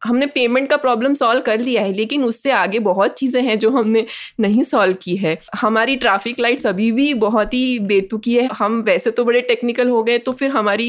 हमने 0.04 0.26
पेमेंट 0.26 0.68
का 0.70 0.76
प्रॉब्लम 0.76 1.14
सॉल्व 1.14 1.40
कर 1.42 1.60
लिया 1.60 1.82
है, 1.82 1.92
लेकिन 1.92 2.24
उससे 2.24 2.50
आगे 2.50 2.78
बहुत 2.80 3.14
चीज़ें 3.14 3.40
हैं 3.42 3.58
जो 3.58 3.70
हमने 3.70 4.04
नहीं 4.40 4.62
सॉल्व 4.62 4.96
की 5.02 5.16
है। 5.16 5.36
हमारी 5.56 5.96
ट्रैफ़िक 5.96 6.40
लाइट्स 6.40 6.66
अभी 6.66 6.90
भी 6.92 7.12
बहुत 7.16 7.54
ही 7.54 7.78
बेतुकी 7.80 8.34
है। 8.34 8.48
हम 8.52 8.80
वैसे 8.82 9.10
तो 9.10 9.24
बड़े 9.24 9.40
टेक्निकल 9.42 9.88
हो 9.88 10.02
गए 10.02 10.18
तो 10.18 10.32
फिर 10.32 10.50
हमारी 10.50 10.88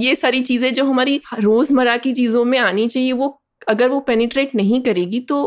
ये 0.00 0.14
सारी 0.14 0.40
चीज़ें 0.42 0.72
जो 0.74 0.84
हमारी 0.84 1.20
रोज़मर्रा 1.34 1.96
की 1.96 2.12
चीज़ों 2.12 2.44
में 2.44 2.58
आनी 2.58 2.88
चाहिए, 2.88 3.12
वो 3.12 3.40
अगर 3.66 3.88
वो 3.88 3.98
पेनिट्रेट 4.00 4.54
नहीं 4.54 4.80
करेगी 4.82 5.20
तो 5.20 5.38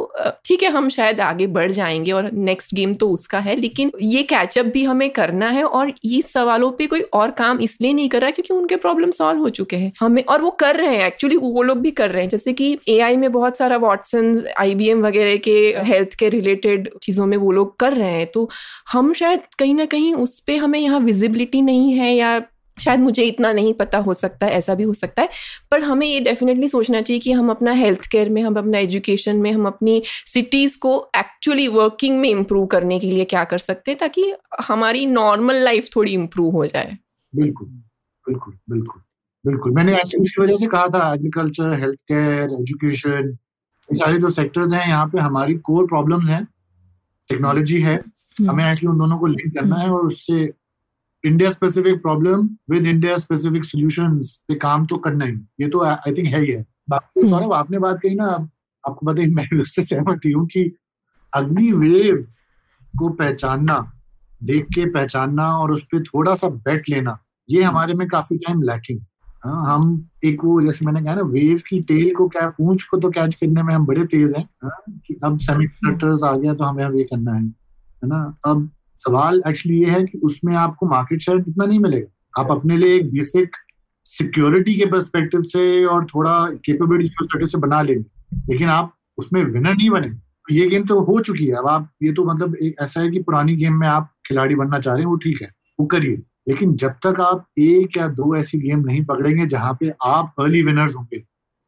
ठीक 0.46 0.64
है, 0.64 0.70
हम 0.70 0.90
शायद 0.90 1.20
आगे 1.22 1.48
बढ़ 1.50 1.72
जाएँगे 1.72 2.12
और 2.12 2.30
नेक्स्ट 2.32 2.74
गेम 2.76 2.94
तो 2.94 3.10
उसका 3.10 3.40
है, 3.40 3.56
लेकिन 3.56 3.92
ये 4.02 4.24
कैचअप 4.24 4.66
भी 4.66 4.84
हमें 4.84 5.10
करना 5.10 5.50
है 5.50 5.64
और 5.64 5.94
ये 6.06 6.22
सवालों 6.24 6.72
पे 6.72 6.88
कोई 6.88 7.02
और 7.14 7.32
काम 7.32 7.60
इसलिए 7.62 7.94
नहीं 7.94 8.10
कर 8.10 8.22
रहा 8.22 8.32
क्योंकि 8.32 8.54
उनके 8.54 8.76
प्रॉब्लम 8.78 9.12
सॉल्व 9.12 9.40
हो 9.40 9.50
चुके 9.52 9.76
हैं 9.76 9.92
हमें 10.00 10.24
और 10.24 10.42
वो 10.42 10.52
कर 10.60 10.76
रहे 10.76 10.96
हैं 10.96 11.08
एक्चुअली 11.08 11.38
वो 11.38 11.62
लोग 11.64 11.78
भी 11.78 11.92
कर 11.92 12.10
रहे 12.10 12.22
हैं। 12.22 12.30
जैसे 12.30 12.54
कि 12.54 12.78
एआई 12.88 13.18
में 13.18 13.32
बहुत 13.32 13.58
सारा 13.58 13.78
वॉटसन 13.78 14.44
आईबीएम 14.58 15.02
वगैरह 15.02 15.38
के 15.38 15.58
हेल्थ 15.86 16.16
के 16.20 16.30
रिलेटेड 16.30 16.90
चीज़ों 17.04 17.26
में 17.26 17.38
वो 17.38 17.52
लोग 17.52 17.76
कर 17.80 17.94
रहे 17.94 18.12
हैं 18.12 18.28
तो 18.28 18.50
हम 18.92 19.14
शायद 19.14 19.42
कहीं 19.60 19.76
ना 19.76 19.86
कहीं 19.86 20.14
उस 20.16 20.40
पर 20.40 20.58
हमें 20.58 20.80
यहाँ 20.80 21.00
विजिबिलिटी 21.00 21.62
नहीं 21.62 21.94
है 21.94 22.14
या 22.16 22.42
शायद 22.80 23.00
मुझे 23.00 23.24
इतना 23.24 23.52
नहीं 23.54 23.74
पता 23.74 23.98
हो 24.00 24.14
सकता 24.14 24.46
है 24.46 24.54
ऐसा 24.54 24.76
भी 24.76 24.84
हो 24.84 24.94
सकता 24.94 25.22
है 25.22 25.30
पर 25.72 25.84
हमें 25.84 26.06
ये 26.08 26.20
डेफिनेटली 26.20 26.68
सोचना 26.68 27.02
चाहिए 27.02 27.20
कि 27.20 27.32
हम 27.32 27.50
अपना 27.50 27.72
हेल्थ 27.74 28.06
केयर 28.12 28.30
में 28.30 28.42
हम 28.42 28.56
अपना 28.56 28.78
एजुकेशन 28.80 29.36
में 29.38 29.52
हम 29.52 29.66
अपनी 29.68 30.02
सिटीज़ 30.28 30.78
को 30.78 30.96
एक्चुअली 31.18 31.68
वर्किंग 31.70 32.20
में 32.20 32.30
इम्प्रूव 32.30 32.66
करने 32.68 33.00
के 33.00 33.12
लिए 33.12 33.26
क्या 33.26 33.44
कर 33.46 33.58
सकते 33.60 33.92
हैं 33.92 34.00
ताकि 34.00 34.34
हमारी 34.62 35.06
नॉर्मल 35.08 35.64
लाइफ 35.64 35.90
थोड़ी 35.96 36.14
इम्प्रूव 36.14 36.52
हो 36.52 36.66
जाए। 36.66 36.98
बिल्कुल 37.34 37.68
बिल्कुल 38.26 38.54
बिल्कुल 38.70 39.02
बिल्कुल। 39.46 39.72
मैंने 39.72 39.94
इसकी 39.96 40.42
वजह 40.42 40.58
से 40.58 40.68
कहा 40.68 40.88
था 40.88 41.14
एग्रीकल्चर 41.14 41.74
हेल्थ 41.80 42.00
केयर 42.04 42.58
एजुकेशन 42.60 43.38
ये 43.90 43.96
सारे 43.96 44.18
जो 44.20 44.30
सेक्टर्स 44.30 44.74
हैं 44.74 44.88
यहाँ 44.88 45.08
पे 45.08 45.20
हमारी 45.20 45.54
कोर 45.64 45.86
प्रॉब्लम्स 45.88 46.30
हैं 46.30 46.44
टेक्नोलॉजी 47.30 47.82
है 47.82 47.96
हम्म। 47.96 48.50
हमें 48.50 48.64
एक्चुअली 48.66 48.88
उन 48.88 48.98
दोनों 49.00 49.18
को 49.18 49.28
लिंक 49.28 49.54
करना 49.54 49.76
है 49.76 49.90
और 49.90 50.06
उससे 50.06 50.46
India 51.26 51.52
specific 51.52 52.02
problem 52.02 52.50
with 52.70 52.86
India 52.88 53.18
specific 53.18 53.64
solutions 53.66 54.42
पे 54.48 54.56
काम 54.56 54.86
तो 54.86 54.98
करना 54.98 55.26
ही। 55.26 55.34
ये 55.62 55.68
तो 55.68 55.84
आई 55.84 56.12
थिंक 56.12 56.28
है 56.28 56.42
ही 56.42 56.52
है। 56.52 56.66
बाकी 56.90 57.20
हम्म। 57.20 57.30
सौरभ 57.30 57.54
आपने 57.54 57.80
बात 57.80 58.00
कही 58.00 58.16
ना 58.16 58.26
आपको 58.88 59.06
पता 59.06 59.22
है 59.22 59.30
मैं 59.30 59.62
उससे 59.62 59.82
सहमत 59.82 60.22
हूँ 60.26 60.48
कि 60.48 60.72
अग्नि 61.34 61.72
वेव 61.72 62.28
को 63.00 63.10
पहचानना 63.10 63.94
देख 64.44 64.66
के 64.66 64.86
पहचानना 64.90 65.58
और 65.58 65.72
उस 65.72 65.84
पर 65.84 66.04
थोड़ा 66.04 66.36
सा 66.36 66.48
बेट 66.48 66.90
लेना 66.90 67.18
ये 67.50 67.64
हमारे 67.64 67.94
में 67.94 68.08
काफ़ी 68.08 68.38
टाइम 68.38 68.62
लैकिंग 68.62 69.00
हाँ 69.46 69.76
हम 69.76 70.10
एक 70.26 70.44
वो 70.44 70.62
जैसे 70.62 70.86
मैंने 70.86 71.02
कहा 71.02 71.16
ना 71.16 71.22
वेव 71.22 71.62
की 71.70 71.82
टेल 71.82 72.14
को 72.16 72.28
क्या 72.28 72.50
पूंछ 72.50 72.84
को 72.84 72.98
तो 72.98 73.10
कैच 73.10 73.36
करने 73.36 73.64
में 73.64 73.74
हम 73.76 73.86
बड़े 73.86 74.06
तेज 74.06 74.34
हैं 74.38 74.50
हाँ, 74.64 75.02
कि 75.06 75.18
अब 75.24 75.38
सेमीकंडक्टर्स 75.38 76.24
आ 76.24 76.36
गया 76.38 76.54
तो 76.54 76.64
हमें 76.64 76.84
अब 76.84 76.96
ये 76.96 77.04
करना 77.04 77.34
है 77.34 77.44
है 77.44 78.08
ना? 78.08 78.38
अब 78.46 78.70
सवाल 79.00 79.42
एक्चुअली 79.48 79.80
ये 79.80 79.90
है 79.90 80.04
कि 80.04 80.18
उसमें 80.18 80.56
आपको 80.56 80.88
मार्केट 80.88 81.20
शेयर 81.20 81.38
इतना 81.48 81.66
नहीं 81.66 81.80
मिलेगा? 81.80 82.42
आप 82.42 82.52
अपने 82.52 82.78
लिए 82.78 82.96
एक 82.96 83.12
बेसिक 83.12 83.56
सिक्योरिटी 84.06 84.76
के 84.76 84.86
परस्पेक्टिव 84.86 85.42
से 85.42 85.86
और 85.86 86.06
थोड़ा 86.06 86.34
केपेबिलिटी 86.66 87.10
के 87.10 87.24
परस्पेक्टिव 87.24 87.48
से 87.48 87.58
बना 87.58 87.82
लेंगे। 87.82 88.06
लेकिन 88.52 88.68
आप 88.68 88.94
उसमें 89.18 89.44
विनर 89.44 89.74
नहीं 89.74 89.90
बने। 89.90 90.10
तो 90.10 90.54
ये 90.54 90.68
गेम 90.68 90.86
तो 90.86 91.00
हो 91.00 91.20
चुकी 91.20 91.46
है। 91.46 91.54
अब 91.54 91.68
आप 91.68 91.90
ये 92.04 92.14
तो 92.14 92.26
मतलब 92.26 92.56
एक 92.56 92.76
ऐसा 92.82 93.02
है 93.02 93.10
कि 93.10 93.22
पुरानी 93.24 93.56
गेम 93.56 93.74
में 93.74 93.88
आप 93.88 94.12
खिलाड़ी 94.26 94.56
बनना 94.56 94.80
चाह 94.80 94.94
रहे 94.94 95.04
हैं 95.04 95.10
वो 95.10 95.16
ठीक 95.16 95.42
है 95.42 95.52
वो 95.80 95.86
करिए। 95.86 96.22
लेकिन 96.50 96.76
जब 96.76 96.94
तक 97.06 97.20
आप 97.22 97.46
एक 97.60 97.98
या 97.98 98.08
दो 98.08 98.36
ऐसी 98.36 98.60
गेम 98.60 98.80
नहीं 98.80 99.04
पकड़ेंगे 99.06 99.46
जहाँ 99.46 99.78
पे 99.80 99.92
आप 100.04 100.34
अर्ली 100.40 100.62
विनर्स 100.64 100.96
होंगे 100.96 101.20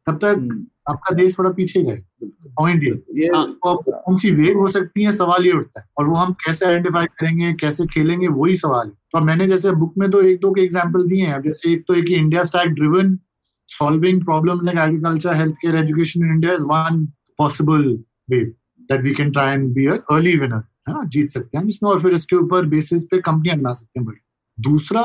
तब 0.06 0.18
तक 0.18 0.34
हम्म। 0.38 0.66
आपका 0.86 1.14
देश 1.14 1.38
थोड़ा 1.38 1.50
पीछे 1.50 1.82
गए 1.82 2.02
पॉइंट 2.24 2.82
ये 2.82 3.26
हाँ। 3.34 3.46
तो 3.54 3.74
कौन 3.92 4.16
सी 4.16 4.30
वेग 4.30 4.56
हो 4.56 4.70
सकती 4.70 5.02
है? 5.02 5.12
सवाल 5.12 5.46
ये 5.46 5.52
उठता 5.52 5.80
है। 5.80 5.86
और 5.98 6.08
वो 6.08 6.14
हम 6.16 6.32
कैसे 6.44 6.66
आइडेंटिफाई 6.66 7.06
करेंगे 7.18 7.52
कैसे 7.60 7.86
खेलेंगे 7.86 8.28
वही 8.28 8.56
सवाल 8.56 8.86
है। 8.86 8.92
तो 9.12 9.20
मैंने 9.24 9.46
जैसे 9.48 9.70
बुक 9.72 9.94
में 9.98 10.10
तो 10.10 10.22
एक 10.22 10.40
दो 10.40 10.50
के 10.52 10.62
एग्ज़ाम्पल 10.62 11.06
दिए 11.08 11.26
हैं। 11.26 11.40
जैसे 11.42 11.72
एक 11.72 11.84
तो 11.88 11.94
एक 11.94 12.10
India 12.10 12.44
stack 12.44 12.74
driven 12.74 13.18
solving 13.68 14.18
problems 14.20 14.64
like 14.64 14.78
agriculture, 14.80 15.34
healthcare, 15.34 15.76
education 15.76 16.24
in 16.24 16.32
India 16.32 16.54
is 16.54 16.64
one 16.70 16.96
possible 17.38 17.84
way 18.28 18.40
that 18.90 19.02
we 19.02 19.14
can 19.14 19.30
try 19.32 19.44
and 19.52 19.70
be 19.74 19.86
an 19.86 20.02
early 20.12 20.34
winner. 20.40 20.60
है 20.88 20.94
ना? 20.94 21.04
जीत 21.04 21.30
सकते 21.30 21.58
हैं 21.58 21.66
इसमें। 21.68 21.90
और 21.90 22.00
फिर 22.00 22.12
इसके 22.14 22.36
ऊपर 22.36 22.66
बेसिस 22.66 23.04
पे 23.10 23.20
कंपनियाँ 23.20 23.56
बना 23.58 23.72
सकते 23.74 24.00
हैं। 24.00 24.06
बड़ी 24.06 24.18
दूसरा 24.58 25.02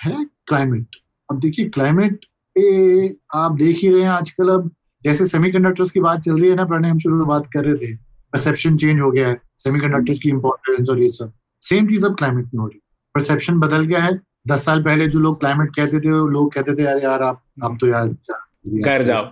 है 0.00 0.24
क्लाइमेट 0.46 0.96
अब 1.28 1.40
देखिए 1.40 1.68
क्लाइमेट 1.68 2.24
पे 2.56 3.08
आप 3.34 3.56
देख 3.58 3.78
ही 3.78 3.88
रहे 3.88 4.02
हैं 4.02 4.10
आजकल 4.10 4.48
अब 4.48 4.70
जैसे 5.04 5.24
सेमीकंडक्टर्स 5.24 5.90
की 5.90 6.00
बात 6.00 6.20
चल 6.20 6.40
रही 6.40 6.50
है 6.50 6.56
ना 6.56 6.64
प्रणय 6.64 6.88
हम 6.88 6.98
शुरू 6.98 7.16
में 7.16 7.26
बात 7.26 7.46
कर 7.46 7.64
रहे 7.64 7.74
थे। 7.74 7.96
परसेप्शन 8.32 8.76
चेंज 8.76 9.00
हो 9.00 9.10
गया 9.10 9.28
है 9.28 9.40
सेमीकंडक्टर्स 9.58 10.18
की 10.18 10.28
इंपॉर्टेंस 10.28 10.88
और 10.90 10.98
ये 10.98 11.08
सब। 11.08 11.32
सेम 11.62 11.86
चीज़ 11.86 12.06
अब 12.06 12.14
क्लाइमेट 12.16 12.44
में 12.44 12.60
हो 12.60 12.66
रही 12.66 12.76
है। 12.76 12.80
परसेप्शन 13.14 13.58
बदल 13.58 13.84
गया 13.84 13.98
है। 13.98 14.20
दस 14.48 14.64
साल 14.64 14.82
पहले 14.82 15.06
जो 15.06 15.18
लोग 15.18 15.40
क्लाइमेट 15.40 15.76
कहते 15.76 16.00
थे 16.00 16.12
वो 16.12 16.26
लोग 16.26 16.52
कहते 16.52 16.74
थे 16.74 16.82
यार 16.82 16.98
यार 16.98 17.22
आप 17.22 17.42
आप 17.64 17.78
तो 17.80 17.86
यार 17.86 18.08
घर 18.68 19.02
जाओ। 19.02 19.24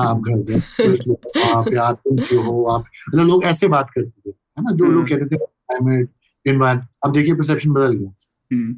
हाँ, 0.00 0.10
आप 0.10 0.20
घर 0.20 0.42
जाओ। 0.42 1.14
आप 1.54 1.72
यार 1.72 1.92
तुम 1.92 2.16
जो 2.16 2.42
हो 2.42 2.64
आप 2.64 2.84
मतलब 3.08 3.26
लोग 3.26 3.44
ऐसे 3.44 3.68
बात 3.68 3.90
करते 3.90 4.30
थे 4.30 4.34
है 4.58 4.64
ना? 4.64 4.74
जो 4.74 4.84
लोग 4.84 4.94
हम्म। 4.94 5.08
कहते 5.08 5.24
थे 5.24 5.36
क्लाइमेट 5.36 6.08
इन्वायरमेंट 6.46 6.88
अब 7.04 7.12
देखिए 7.12 7.34
परसेप्शन 7.34 7.70
बदल 7.70 7.92
गया। 7.92 8.14
हम्म। 8.52 8.72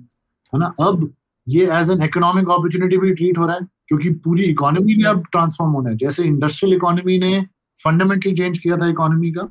है 0.55 0.59
ना? 0.59 0.74
अब 0.80 1.14
ये 1.49 1.66
एज 1.72 1.91
एन 1.91 2.03
इकोनॉमिक 2.03 2.45
अपॉर्चुनिटी 2.45 2.97
भी 2.97 3.14
ट्रीट 3.14 3.39
हो 3.39 3.47
रहा 3.47 3.57
है। 3.57 3.76
क्योंकि 3.89 4.11
पूरी 4.11 4.43
इकोनॉमी 4.43 4.95
ने 4.97 5.05
अब 5.05 5.22
ट्रांसफॉर्म 5.32 5.72
होना 5.72 5.91
है। 5.91 5.97
जैसे 5.97 6.22
इंडस्ट्रियल 6.24 6.76
इकोनॉमी 6.76 7.18
ने 7.18 7.47
फंडामेंटल 7.84 8.34
चेंज 8.34 8.59
किया 8.59 8.76
था 8.76 8.89
इकोनॉमी 8.89 9.32
का 9.32 9.49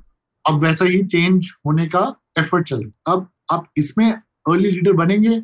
अब 0.48 0.60
वैसा 0.60 0.86
ही 0.86 1.04
चेंज 1.04 1.48
होने 1.66 1.86
का 1.88 2.16
एफर्ट 2.40 2.68
चल 2.68 2.84
रहा 2.84 2.88
है। 2.88 3.18
अब 3.18 3.28
आप 3.52 3.72
इसमें 3.78 4.14
अर्ली 4.50 4.72
लीडर 4.72 4.94
बनेंगे 4.94 5.42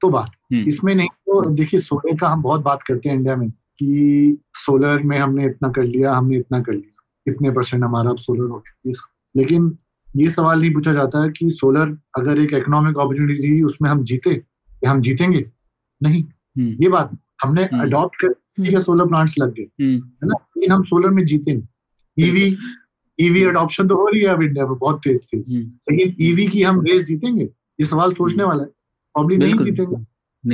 तो 0.00 0.08
बात। 0.08 0.30
हम्म। 0.52 0.68
इसमें 0.68 0.94
नहीं 0.94 1.08
तो 1.08 1.50
देखिए 1.50 1.80
सोलर 1.80 2.16
का 2.16 2.28
हम 2.28 2.42
बहुत 2.42 2.60
बात 2.60 2.82
करते 2.82 3.08
हैं 3.08 3.16
इंडिया 3.16 3.36
में 3.36 3.50
कि 3.50 4.38
सोलर 4.54 5.02
में 5.02 5.18
हमने 5.18 5.46
इतना 5.46 5.68
कर 5.68 5.82
लिया 5.82 6.14
हमने 6.14 6.36
इतना 6.36 6.60
कर 6.60 6.72
लिया। 6.72 7.04
इतने 7.32 7.50
परसेंट 7.50 7.84
हमारा 7.84 8.10
अब 8.10 8.16
सोलर 8.16 8.50
हो 8.50 8.58
गया। 8.58 8.92
लेकिन 9.36 9.78
ये 10.16 10.30
सवाल 10.30 10.60
नहीं 10.60 10.74
पूछा 10.74 10.92
जाता 10.92 11.22
है 11.22 11.28
कि 11.28 11.50
सोलर 11.50 11.98
अगर 12.18 12.40
एक 12.40 12.54
इकोनॉमिक 12.54 12.98
अपॉर्चुनिटी 12.98 13.42
थी 13.42 13.62
उसमें 13.62 13.90
हम 13.90 14.04
जीते 14.04 14.42
या 14.84 14.90
हम 14.90 15.00
जीतेंगे? 15.00 15.50
नहीं। 16.02 16.24
हम्म। 16.24 16.82
ये 16.82 16.88
बात 16.88 17.18
हमने 17.42 17.64
अडॉप्ट 17.64 18.24
हम्म। 18.24 18.32
कर 18.34 18.64
ठीक 18.64 18.74
है 18.74 18.80
सोलर 18.80 19.06
प्लांट्स 19.06 19.34
लग 19.38 19.54
गए। 19.54 19.62
हम्म। 19.62 19.94
है 19.94 20.28
ना? 20.28 20.46
लेकिन 20.56 20.72
हम 20.72 20.82
सोलर 20.82 21.10
में 21.10 21.26
जीते 21.26 21.54
नहीं 21.54 22.28
ईवी 22.28 22.56
ईवी 23.20 23.44
अडॉप्शन 23.44 23.88
तो 23.88 23.94
हो 23.94 24.08
रही 24.08 24.20
है 24.20 24.28
अब 24.28 24.42
इंडिया 24.42 24.66
में 24.66 24.78
बहुत 24.78 25.00
तेज 25.04 25.20
तेज। 25.20 25.54
लेकिन 25.56 26.14
ईवी 26.20 26.46
की 26.46 26.62
हम 26.62 26.80
रेस 26.80 27.04
जीतेंगे? 27.04 27.44
ये 27.44 27.84
सवाल 27.84 28.12
सोचने 28.12 28.44
वाला 28.44 28.62
है। 28.62 28.68
प्रॉब्लम 29.14 29.38
नहीं 29.38 29.58
जीतेंगे। 29.58 29.96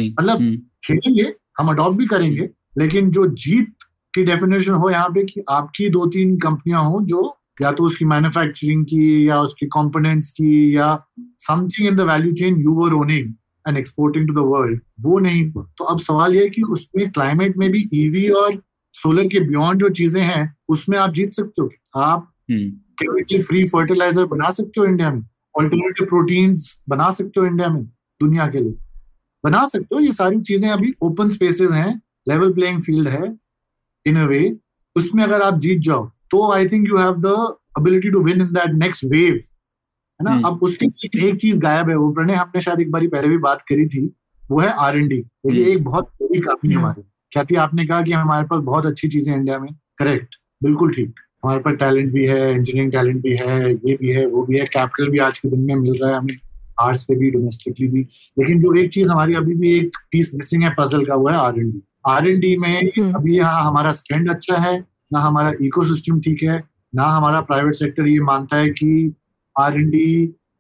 मतलब 0.08 0.62
खेलेंगे 0.84 1.34
हम 1.58 1.68
अडॉप्ट 1.68 1.98
भी 1.98 2.06
करेंगे 2.06 2.50
लेकिन 2.78 3.10
जो 3.10 3.26
जीत 3.26 3.74
की 4.14 4.22
डेफिनेशन 4.22 4.72
हो 4.72 4.90
यहाँ 4.90 5.08
पे 5.08 5.24
कि 5.24 5.44
आपकी 5.48 5.88
दो 5.88 6.06
तीन 6.06 6.38
कंपनियाँ 6.38 6.84
हो 6.84 7.00
जो 7.02 7.36
या 7.62 7.72
तो 7.72 7.84
उसकी 7.84 8.04
मैन्युफैक्चरिंग 8.04 8.84
की 8.84 9.28
या 9.28 9.40
उसके 9.40 9.66
कंपोनेंट्स 9.66 10.30
की 10.30 10.76
या 10.76 11.06
something 11.18 11.88
in 11.88 11.96
the 11.96 12.00
value 12.00 12.32
chain 12.32 12.56
you 12.56 12.72
were 12.72 12.92
owning 12.92 13.34
and 13.68 13.78
exporting 13.78 14.26
to 14.28 14.34
the 14.34 14.46
world 14.46 14.80
वो 15.00 15.18
नहीं 15.18 15.50
तो 15.52 15.84
अब 15.84 16.00
सवाल 16.00 16.34
ये 16.36 16.42
है 16.42 16.50
कि 16.50 16.62
उसमें 16.72 17.10
क्लाइमेट 17.10 17.56
में 17.56 17.70
भी 17.70 17.88
ईवी 17.94 18.28
e 18.28 18.32
और 18.32 18.60
सोलर 18.94 19.26
के 19.28 19.40
बियॉन्ड 19.40 19.80
जो 19.80 19.88
चीज़ें 19.90 20.22
हैं 20.22 20.42
उसमें 20.68 20.96
आप 20.98 21.12
जीत 21.14 21.32
सकते 21.32 21.62
हो। 21.62 21.70
आप 21.96 22.32
केमिकल 22.52 23.42
फ्री 23.42 23.64
फर्टिलाइज़र 23.64 24.24
बना 24.26 24.50
सकते 24.50 24.80
हो 24.80 24.86
इंडिया 24.86 25.10
में। 25.10 25.22
ऑल्टरनेटिव 25.58 26.06
प्रोटीन्स 26.06 26.80
बना 26.88 27.10
सकते 27.10 27.40
हो 27.40 27.46
इंडिया 27.46 27.68
में 27.68 27.82
दुनिया 28.20 28.46
के 28.46 28.58
लिए। 28.58 28.76
बना 29.44 29.66
सकते 29.68 29.94
हो 29.94 30.00
ये 30.00 30.12
सारी 30.12 30.40
चीज़ें 30.40 30.68
अभी 30.70 30.92
ओपन 31.02 31.30
स्पेसेस 31.30 31.70
हैं 31.70 31.94
लेवल 32.28 32.52
प्लेइंग 32.52 32.82
फ़ील्ड 32.82 33.08
है 33.08 33.34
इन 34.06 34.16
अ 34.16 34.26
वे 34.26 34.42
उसमें 34.96 35.22
अगर 35.24 35.42
आप 35.42 35.58
जीत 35.58 35.78
जाओ 35.80 36.04
तो 36.30 36.50
I 36.52 36.68
think 36.68 36.88
you 36.88 36.96
have 36.96 37.20
the 37.20 37.34
ability 37.76 38.10
to 38.10 38.22
win 38.24 38.40
in 38.40 38.52
that 38.52 38.74
next 38.74 39.04
wave 39.04 39.40
है 40.20 40.24
ना? 40.24 40.30
हम्म। 40.30 40.46
अब 40.46 40.62
उसकी 40.62 40.86
एक 41.28 41.36
चीज़ 41.40 41.58
गायब 41.60 41.90
है 41.90 41.96
वो 41.96 42.10
प्रणय 42.12 42.34
हमने 42.34 42.60
शायद 42.60 42.80
एक 42.80 42.90
बार 42.90 43.06
पहले 43.08 43.28
भी 43.28 43.38
बात 43.40 43.62
करी 43.68 43.86
थी 43.88 44.04
वो 44.42 44.58
है 44.60 44.68
आर 44.80 44.96
एन 44.98 45.08
डी 45.08 45.16
ये 45.48 45.64
एक 45.72 45.84
बहुत 45.84 46.10
बड़ी 46.22 46.40
कंपनी 46.40 46.72
हम्म। 46.72 46.84
हमारी। 46.84 47.02
ख्याति 47.32 47.54
आपने 47.56 47.86
कहा 47.86 48.02
कि 48.02 48.12
हमारे 48.12 48.46
पास 48.46 48.62
बहुत 48.64 48.86
अच्छी 48.86 49.08
चीज़ें 49.08 49.34
इंडिया 49.34 49.58
में। 49.58 49.68
करेक्ट 49.98 50.34
बिल्कुल 50.62 50.92
ठीक। 50.94 51.14
हमारे 51.44 51.60
पास 51.60 51.74
टैलेंट 51.80 52.12
भी 52.12 52.24
है 52.26 52.54
इंजीनियरिंग 52.54 52.92
टैलेंट 52.92 53.22
भी 53.22 53.36
है 53.36 53.70
ये 53.70 53.96
भी 54.00 54.12
है 54.12 54.26
वो 54.26 54.42
भी 54.46 54.58
है। 54.58 54.64
कैपिटल 54.66 55.10
भी 55.10 55.18
आज 55.26 55.38
के 55.38 55.48
दिन 55.48 55.60
में 55.60 55.74
मिल 55.74 55.98
रहा 56.02 56.10
है 56.10 56.16
हमें 56.16 56.36
आर्ट्स 56.80 57.00
से 57.06 57.14
भी 57.16 57.30
डोमेस्टिकली 57.30 57.88
भी। 57.88 58.00
लेकिन 58.38 58.60
जो 58.60 58.74
एक 58.80 58.90
चीज़ 58.92 59.08
हमारी 59.08 59.34
अभी 59.34 59.54
भी 59.54 59.72
एक 59.78 59.96
पीस 60.12 60.30
मिसिंग 60.34 60.62
है 60.62 60.74
पजल 60.78 61.04
का 61.04 61.14
वो 61.14 61.28
है 61.28 61.36
R 61.36 61.58
and 61.58 61.70
D 61.70 61.82
R 62.06 62.28
and 62.28 62.40
D 62.40 62.56
में 62.56 62.90
हम्म। 62.98 63.12
अभी 63.12 63.36
यहाँ 63.36 63.62
हमारा 63.64 63.92
स्टैंड 63.92 64.30
अच्छा 64.30 64.58
है 64.58 64.78
ना 65.12 65.20
हमारा 65.20 65.52
इकोसिस्टम 65.62 66.20
ठीक 66.20 66.42
है 66.42 66.62
ना 66.94 67.04
हमारा 67.10 67.40
प्राइवेट 67.40 67.74
सेक्टर 67.74 68.06
ये 68.06 68.20
मानता 68.22 68.56
है 68.56 68.68
कि 68.70 69.12
R 69.60 69.78
and 69.80 69.88
D 69.90 70.04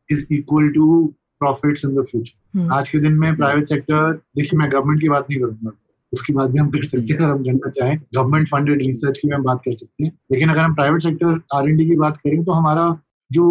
is 0.08 0.26
equal 0.34 0.68
to 0.70 1.04
profits 1.40 1.84
in 1.84 1.94
the 1.94 2.02
future 2.06 2.68
आज 2.72 2.88
के 2.88 2.98
दिन 3.00 3.12
में 3.18 3.36
प्राइवेट 3.36 3.68
सेक्टर 3.68 4.12
देखिए 4.36 4.58
मैं 4.58 4.70
गवर्नमेंट 4.72 5.00
की 5.00 5.08
बात 5.08 5.26
नहीं 5.30 5.40
करूँगा। 5.40 5.72
उसकी 6.12 6.32
बात 6.32 6.50
भी 6.50 6.58
हम 6.58 6.70
कर 6.70 6.84
सकते 6.84 7.12
हैं 7.12 7.20
अगर 7.20 7.30
हम 7.30 7.42
जानना 7.44 7.70
चाहें। 7.70 7.98
गवर्नमेंट 8.14 8.48
फंडेड 8.48 8.82
रिसर्च 8.82 9.18
की 9.18 9.28
हम 9.28 9.42
बात 9.42 9.60
कर 9.64 9.72
सकते 9.72 10.04
हैं। 10.04 10.12
लेकिन 10.32 10.48
अगर 10.48 10.60
हम 10.60 10.74
private 10.74 11.02
sector 11.02 11.40
R 11.54 11.68
and 11.68 11.76
D 11.76 11.86
की 11.86 11.96
बात 11.96 12.16
करें 12.16 12.42
तो 12.44 12.52
हमारा 12.52 12.86
जो 13.30 13.44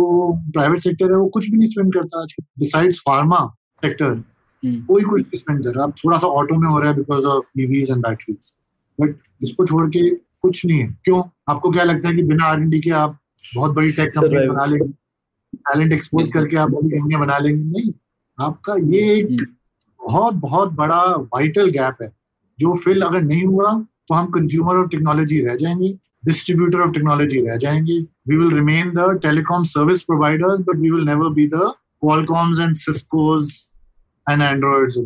प्राइवेट 0.54 0.80
सेक्टर 0.80 1.12
है 1.12 1.18
वो 1.18 1.28
कुछ 1.34 1.50
भी 1.52 1.58
नहीं 1.58 1.68
स्पेंड 1.68 1.94
करता 1.94 2.22
आज 2.22 2.36
डिसाइड्स 2.60 3.00
फार्मा 3.00 3.40
सेक्टर 3.84 4.22
कोई 4.64 5.04
कुछ 5.04 5.22
नहीं 5.22 5.38
स्पेंड 5.40 5.64
कर 5.64 5.74
रहा 5.76 5.84
अब 5.84 5.94
थोड़ा 6.04 6.18
सा 6.18 6.28
ऑटो 6.28 6.56
में 6.56 6.68
हो 6.70 6.80
रहा 6.80 6.92
है 6.92 6.98
because 6.98 7.26
of 7.26 7.50
EVs 7.60 7.92
and 7.92 8.02
batteries 8.04 8.52
but 9.00 9.16
इसको 9.44 9.66
छोड़ 9.66 9.90
के 9.90 10.10
कुछ 10.16 10.66
नहीं 10.66 10.80
है। 10.80 10.88
क्यों? 11.04 11.22
आपको 11.50 11.70
क्या 11.72 11.84
लगता 11.84 12.10
है 12.10 12.16
कि 12.16 12.24
बिना 12.24 12.46
आर 12.46 12.60
एन 12.60 12.70
डी 12.70 12.80
के 12.82 12.90
आप 13.02 13.18
बहुत 13.56 13.76
बड़ी 13.76 13.92
टेक 13.92 14.10
कंपनी 14.10 14.48
बना 14.48 14.66
लेंगे? 14.66 14.90
टैलेंट 15.56 15.94
एक्सपोर्ट 15.94 16.34
करके 16.34 16.58
आप 16.58 16.74
अभी 16.76 16.90
कंपनियाँ 16.90 17.22
बना 17.22 17.38
लेंगे। 17.38 17.64
नहीं 17.64 17.92
आपका 18.38 18.76
ये 18.96 19.02
एक 19.16 19.26
हम्म। 19.26 19.46
बहुत 20.02 20.34
बहुत 20.34 20.74
बड़ा 20.74 21.02
वाइटल 21.34 21.70
गैप 21.70 22.02
है। 22.02 22.12
जो 22.60 22.74
फिल 22.74 23.02
अगर 23.02 23.22
नहीं 23.22 23.44
हुआ 23.46 23.72
तो 24.08 24.16
हम 24.16 24.26
कंज्यूमर 24.32 24.76
ऑफ़ 24.76 24.88
टेक्नोलॉजी 24.90 25.40
रह 25.42 25.56
जाएँगे 25.56 25.90
डिस्ट्रीब्यूटर 26.26 26.80
ऑफ़ 26.80 26.92
टेक्नोलॉजी 26.92 27.42
रह 27.48 27.58
जाएँगे। 27.58 28.00
We 28.00 28.38
will 28.38 28.54
remain 28.56 28.92
the 28.92 29.20
telecom 29.22 29.64
service 29.64 30.02
providers 30.04 30.60
but 30.60 30.76
we 30.76 30.92
will 30.92 31.06
never 31.06 31.30
be 31.30 31.48
the 31.48 31.74
Qualcomms 32.02 32.60
and 32.60 32.76
Ciscos 32.76 33.52
and 34.28 34.42
Androids 34.42 34.98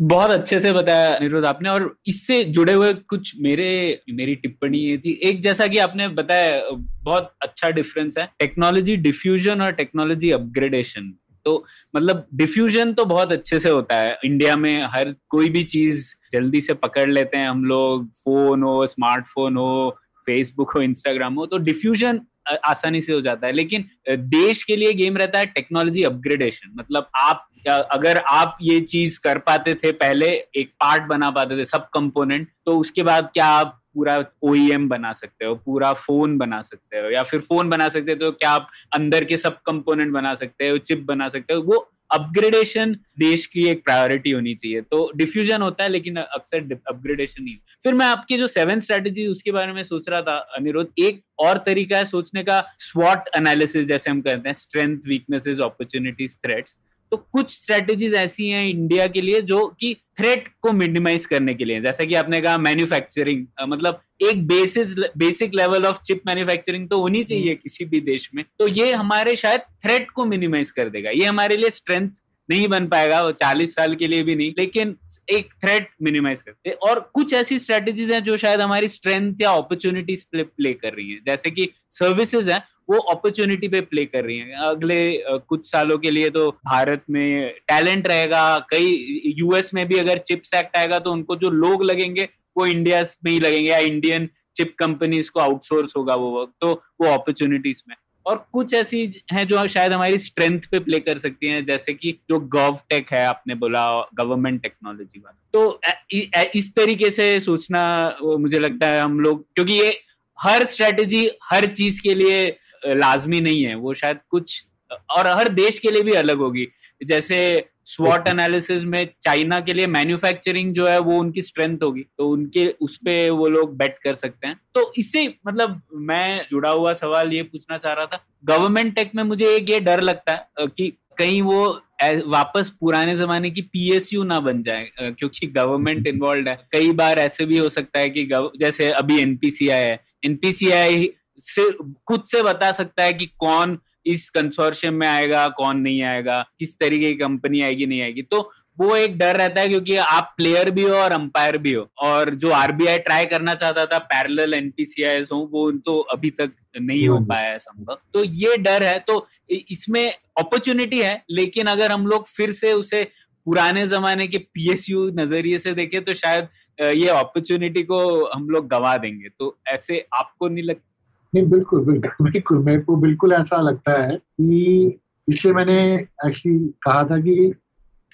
बहुत 0.00 0.30
अच्छे 0.30 0.58
से 0.60 0.72
बताया 0.72 1.18
निरुद्ध 1.18 1.44
आपने, 1.46 1.68
और 1.68 1.94
इससे 2.06 2.42
जुड़े 2.46 2.72
हुए 2.72 2.92
कुछ 2.94 3.32
मेरे, 3.40 4.00
मेरी 4.10 4.34
टिप्पणी 4.34 4.78
ये 4.78 4.98
थी। 4.98 5.18
एक 5.24 5.40
जैसा 5.42 5.66
कि 5.66 5.78
आपने 5.78 6.08
बताया, 6.10 6.60
बहुत 7.02 7.32
अच्छा 7.42 7.70
डिफरेंस 7.70 8.18
है। 8.18 8.28
टेक्नोलॉजी 8.38 8.96
डिफ्यूजन 8.98 9.62
और 9.62 9.72
टेक्नोलॉजी 9.72 10.30
अपग्रेडेशन 10.30 11.12
तो 11.46 11.64
मतलब 11.96 12.26
डिफ्यूजन 12.34 12.92
तो 12.92 13.04
बहुत 13.04 13.32
अच्छे 13.32 13.58
से 13.58 13.68
होता 13.68 13.96
है। 13.96 14.18
इंडिया 14.24 14.56
में 14.56 14.82
हर 14.84 15.14
कोई 15.28 15.48
भी 15.48 15.62
चीज़ 15.64 16.14
जल्दी 16.32 16.60
से 16.60 16.74
पकड़ 16.74 17.08
लेते 17.10 17.36
हैं 17.36 17.48
हम 17.48 17.64
लोग। 17.64 18.06
फ़ोन 18.14 18.62
हो 18.62 18.86
स्मार्टफ़ोन 18.86 19.56
हो 19.56 19.96
फेसबुक 20.26 20.70
हो 20.70 20.80
इंस्टाग्राम 20.82 21.34
हो 21.34 21.46
तो 21.46 21.58
डिफ्यूजन 21.58 22.20
आसानी 22.64 23.00
से 23.00 23.12
हो 23.12 23.20
जाता 23.20 23.46
है। 23.46 23.52
लेकिन 23.52 23.84
देश 24.10 24.62
के 24.62 24.76
लिए 24.76 24.92
गेम 24.94 25.16
रहता 25.16 25.38
है 25.38 25.46
टेक्नोलॉजी 25.48 26.02
अपग्रेडेशन। 26.04 26.72
मतलब 26.76 27.10
आप 27.18 27.46
अगर 27.66 28.18
आप 28.18 28.56
ये 28.62 28.80
चीज़ 28.82 29.18
कर 29.20 29.38
पाते 29.40 29.74
थे 29.74 29.90
पहले, 29.94 30.28
एक 30.30 30.70
पार्ट 30.80 31.02
बना 31.04 31.30
पाते 31.30 31.56
थे, 31.56 31.64
सब 31.64 31.88
कंपोनेंट 31.94 32.48
तो 32.66 32.76
उसके 32.78 33.02
बाद 33.02 33.30
क्या 33.34 33.46
आप 33.46 33.76
पूरा 33.94 34.16
ओ 34.42 34.54
e 34.54 34.76
बना 34.88 35.12
सकते 35.12 35.44
हो, 35.44 35.54
पूरा 35.56 35.92
फ़ोन 35.94 36.36
बना 36.38 36.60
सकते 36.62 36.98
हो, 36.98 37.10
या 37.10 37.22
फिर 37.22 37.40
फ़ोन 37.40 37.70
बना 37.70 37.88
सकते 37.88 38.12
हो 38.12 38.18
तो 38.18 38.30
क्या 38.32 38.50
आप 38.50 38.68
अंदर 38.94 39.24
के 39.24 39.36
सब 39.36 39.60
कंपोनेंट 39.66 40.12
बना 40.12 40.34
सकते 40.34 40.68
हो, 40.68 40.78
चिप 40.78 41.04
बना 41.04 41.28
सकते 41.28 41.54
हो, 41.54 41.62
वो 41.62 41.90
अपग्रेडेशन 42.12 42.94
देश 43.18 43.46
की 43.46 43.66
एक 43.68 43.84
प्रायोरिटी 43.84 44.30
होनी 44.30 44.54
चाहिए। 44.54 44.80
तो 44.82 45.10
डिफ्यूजन 45.16 45.62
होता 45.62 45.84
है, 45.84 45.90
लेकिन 45.90 46.16
अक्सर 46.16 46.78
अपग्रेडेशन 46.88 47.42
नहीं 47.44 47.56
फिर 47.84 47.94
मैं 47.94 48.06
आपकी 48.06 48.38
जो 48.38 48.48
सेवन 48.48 48.78
स्ट्रेटेजी 48.80 49.26
उसके 49.26 49.52
बारे 49.52 49.72
में 49.72 49.82
सोच 49.84 50.08
रहा 50.08 50.22
था, 50.22 50.36
अनिरुद्ध, 50.56 50.88
एक 50.98 51.22
और 51.38 51.58
तरीका 51.66 51.96
है 51.96 52.04
सोचने 52.04 52.42
का 52.42 52.62
स्वॉट 52.78 53.28
एनालिसिस 53.36 53.86
जैसे 53.86 54.10
हम 54.10 54.20
कहते 54.20 54.48
हैं 54.48 54.52
स्ट्रेंथ 54.54 54.98
वीकनेसेस 55.06 55.60
अपॉर्चुनिटीज़ 55.60 56.36
थ्रेट्स 56.36 56.76
तो 57.10 57.16
कुछ 57.16 57.50
स्ट्रेटेजीज 57.50 58.14
ऐसी 58.14 58.48
हैं 58.48 58.64
इंडिया 58.68 59.06
के 59.06 59.20
लिए 59.20 59.40
जो 59.42 59.66
कि 59.80 59.94
थ्रेट 60.18 60.48
को 60.62 60.72
मिनिमाइज 60.72 61.26
करने 61.26 61.54
के 61.54 61.64
लिए 61.64 61.80
जैसा 61.80 62.04
कि 62.04 62.14
आपने 62.14 62.40
कहा 62.40 62.58
मैन्युफैक्चरिंग 62.58 63.46
मतलब 63.68 64.00
एक 64.22 64.46
basis 64.46 64.94
basic 65.16 65.54
level 65.54 65.86
of 65.86 66.00
chip 66.04 66.22
manufacturing 66.26 66.88
तो 66.88 67.00
होनी 67.00 67.22
चाहिए 67.24 67.54
किसी 67.54 67.84
भी 67.84 68.00
देश 68.00 68.30
में। 68.34 68.44
तो 68.58 68.66
ये 68.68 68.92
हमारे 68.92 69.36
शायद 69.36 69.60
थ्रेट 69.60 70.10
को 70.10 70.24
मिनिमाइज 70.24 70.70
कर 70.70 70.88
देगा। 70.88 71.10
ये 71.10 71.24
हमारे 71.24 71.56
लिए 71.56 71.70
स्ट्रेंथ 71.70 72.10
नहीं 72.48 72.66
बन 72.68 72.86
पाएगा 72.88 73.20
वो 73.22 73.32
चालीस 73.32 73.74
साल 73.74 73.94
के 73.94 74.06
लिए 74.06 74.22
भी 74.22 74.34
नहीं 74.36 74.52
लेकिन 74.58 74.96
एक 75.30 75.52
थ्रेट 75.62 75.88
मिनिमाइज 76.02 76.42
करते 76.42 76.70
और 76.70 77.00
कुछ 77.14 77.34
ऐसी 77.34 77.58
स्ट्रेटेजीज 77.58 78.10
हैं 78.10 78.22
जो 78.24 78.36
शायद 78.36 78.60
हमारी 78.60 78.88
स्ट्रेंथ 78.88 79.40
या 79.40 79.50
अपॉर्चुनिटीज़ 79.50 80.24
प्ले, 80.30 80.42
प्ले 80.42 80.72
कर 80.72 80.92
रही 80.92 81.10
हैं। 81.10 81.20
जैसे 81.26 81.50
कि 81.50 81.68
सर्विसेज़ 81.90 82.50
हैं 82.50 82.62
वो 82.88 82.98
अपॉर्चुनिटी 83.10 83.68
पे 83.68 83.80
प्ले 83.82 84.04
कर 84.04 84.24
रही 84.24 84.38
हैं। 84.38 84.56
अगले 84.58 85.00
कुछ 85.26 85.70
सालों 85.70 85.98
के 85.98 86.10
लिए 86.10 86.30
तो 86.30 86.50
भारत 86.50 87.04
में 87.10 87.54
टैलेंट 87.68 88.08
रहेगा, 88.08 88.58
कई 88.70 89.34
यूएस 89.38 89.72
में 89.74 89.86
भी 89.88 89.98
अगर 89.98 90.18
चिप्स 90.20 90.54
एक्ट 90.54 90.76
आएगा 90.76 90.98
तो 90.98 91.12
उनको 91.12 91.36
जो 91.36 91.50
लोग 91.50 91.84
लगेंगे 91.84 92.28
वो 92.56 92.66
इंडिया 92.66 93.02
में 93.24 93.32
ही 93.32 93.38
लगेंगे 93.40 93.68
या 93.70 93.78
इंडियन 93.78 94.28
चिप 94.56 94.74
कंपनीज़ 94.78 95.30
को 95.30 95.40
आउटसोर्स 95.40 95.96
होगा 95.96 96.14
वो 96.14 96.30
वर्क 96.30 96.52
तो 96.60 96.72
वो 97.00 97.08
अपॉर्चुनिटीज़ 97.08 97.82
में। 97.88 97.96
और 98.26 98.44
कुछ 98.52 98.72
ऐसी 98.74 98.98
हैं 99.32 99.46
जो 99.48 99.66
शायद 99.68 99.92
हमारी 99.92 100.18
स्ट्रेंथ 100.18 100.60
पे 100.70 100.78
प्ले 100.80 100.98
कर 101.00 101.18
सकती 101.18 101.46
हैं, 101.46 101.64
जैसे 101.64 101.92
कि 101.94 102.12
जो 102.30 102.38
गव 102.40 102.78
टेक 102.90 103.12
है, 103.12 103.24
आपने 103.26 103.54
बोला 103.54 103.84
गवर्नमेंट 104.14 104.60
टेक्नोलॉजी 104.62 105.20
वाला। 105.20 105.38
तो 105.52 106.50
इस 106.54 106.72
तरीके 106.74 107.10
से 107.10 107.38
सोचना 107.40 107.82
मुझे 108.22 108.58
लगता 108.58 108.86
है 108.86 109.00
हम 109.00 109.18
लोग, 109.20 109.44
क्योंकि 109.54 109.72
ये 109.74 109.96
हर 110.38 110.64
स्ट्रेटेजी 110.66 111.28
हर 111.44 111.66
चीज़ 111.66 112.02
के 112.02 112.14
लिए 112.14 112.48
लाजमी 112.86 113.40
नहीं 113.40 113.62
है। 113.64 113.74
वो 113.74 113.94
शायद 113.94 114.18
कुछ 114.30 114.64
और 115.10 115.26
हर 115.28 115.48
देश 115.48 115.78
के 115.78 115.90
लिए 115.90 116.02
भी 116.02 116.12
अलग 116.14 116.38
होगी। 116.38 116.66
जैसे 117.00 117.68
स्वॉट 117.86 118.28
एनालिसिस 118.28 118.84
में 118.84 119.08
चाइना 119.22 119.60
के 119.60 119.72
लिए 119.72 119.86
मैन्युफैक्चरिंग 119.86 120.72
जो 120.74 120.86
है 120.86 120.98
वो 120.98 121.18
उनकी 121.18 121.42
स्ट्रेंथ 121.42 121.78
होगी। 121.82 122.04
तो 122.18 122.28
उनके 122.28 122.66
उस 122.80 122.96
पर 122.96 123.30
वो 123.30 123.48
लोग 123.48 123.76
बेट 123.76 123.98
कर 124.04 124.14
सकते 124.14 124.46
हैं। 124.46 124.60
तो 124.74 124.92
इससे 124.98 125.26
मतलब 125.46 125.80
मैं 125.94 126.46
जुड़ा 126.50 126.70
हुआ 126.70 126.92
सवाल 126.94 127.32
ये 127.32 127.42
पूछना 127.42 127.78
चाह 127.78 127.92
रहा 127.92 128.06
था। 128.06 128.24
गवर्नमेंट 128.44 128.94
टेक 128.94 129.14
में 129.14 129.22
मुझे 129.22 129.54
एक 129.56 129.70
ये 129.70 129.80
डर 129.80 130.00
लगता 130.00 130.32
है 130.32 130.66
कि 130.68 130.92
कहीं 131.18 131.40
वो 131.42 131.64
वापस 132.02 132.68
पुराने 132.80 133.16
जमाने 133.16 133.50
की 133.50 133.62
पीएसयू 133.62 134.22
ना 134.24 134.38
बन 134.40 134.62
जाए 134.62 134.90
क्योंकि 135.00 135.46
गवर्नमेंट 135.46 136.06
इन्वॉल्व 136.06 136.48
है। 136.48 136.58
कई 136.72 136.92
बार 136.92 137.18
ऐसे 137.18 137.44
भी 137.46 137.58
हो 137.58 137.68
सकता 137.68 137.98
है 137.98 138.10
कि 138.10 138.28
जैसे 138.32 138.90
अभी 138.92 139.20
एनपीसीआई 139.20 139.80
है। 139.80 140.00
एनपीसीआई 140.24 141.10
से 141.40 141.70
खुद 142.06 142.24
से 142.26 142.42
बता 142.42 142.70
सकता 142.72 143.02
है 143.02 143.12
कि 143.12 143.26
कौन 143.38 143.78
इस 144.06 144.28
कंसोर्शियम 144.30 144.94
में 144.94 145.06
आएगा 145.08 145.46
कौन 145.56 145.80
नहीं 145.80 146.02
आएगा 146.04 146.40
किस 146.58 146.78
तरीके 146.78 147.12
की 147.12 147.18
कंपनी 147.18 147.60
आएगी 147.62 147.86
नहीं 147.86 148.02
आएगी। 148.02 148.22
तो 148.22 148.50
वो 148.78 148.94
एक 148.96 149.16
डर 149.18 149.36
रहता 149.36 149.60
है 149.60 149.68
क्योंकि 149.68 149.96
आप 149.96 150.32
प्लेयर 150.36 150.70
भी 150.70 150.82
हो 150.82 150.94
और 150.96 151.12
अंपायर 151.12 151.56
भी 151.58 151.72
हो। 151.72 151.86
और 152.00 152.30
जो 152.34 152.50
आरबीआई 152.50 152.98
ट्राई 152.98 153.26
करना 153.26 153.54
चाहता 153.54 153.84
था 153.86 153.98
पैरेलल 154.06 154.54
एनपीसीआई 154.54 155.22
हो 155.32 155.38
वो 155.52 155.70
तो 155.86 155.98
अभी 156.12 156.30
तक 156.30 156.52
नहीं 156.80 157.08
हो 157.08 157.18
पाया 157.26 157.50
है 157.50 157.58
संभव। 157.58 157.98
तो 158.14 158.24
ये 158.24 158.56
डर 158.58 158.82
है 158.82 158.98
तो 159.00 159.26
इसमें 159.50 160.12
अपॉर्चुनिटी 160.38 161.00
है 161.00 161.22
लेकिन 161.30 161.66
अगर 161.68 161.92
हम 161.92 162.06
लोग 162.06 162.26
फिर 162.28 162.52
से 162.52 162.72
उसे 162.72 163.04
पुराने 163.46 163.86
जमाने 163.86 164.26
के 164.28 164.38
पीएसयू 164.38 165.08
नज़रिए 165.14 165.58
से 165.58 165.72
देखें 165.74 166.00
तो 166.04 166.14
शायद 166.14 166.48
ये 166.78 167.08
अपॉर्चुनिटी 167.08 167.82
को 167.82 168.00
हम 168.26 168.48
लोग 168.50 168.68
गवा 168.68 168.96
देंगे। 168.96 169.28
तो 169.28 169.58
ऐसे 169.68 170.06
आपको 170.14 170.48
नहीं 170.48 170.64
लगता 170.64 170.88
नहीं, 171.32 171.44
बिल्कुल 171.48 171.84
बिल्कुल 171.84 172.30
बिल्कुल, 172.30 172.58
मेरे 172.58 172.80
को 172.82 172.96
बिल्कुल 172.96 173.32
ऐसा 173.32 173.60
लगता 173.60 173.92
है 174.02 174.16
कि 174.16 175.00
इसलिए 175.28 175.54
मैंने 175.54 175.76
एक्चुअली 175.94 176.58
कहा 176.82 177.04
था 177.04 177.18
कि 177.20 177.52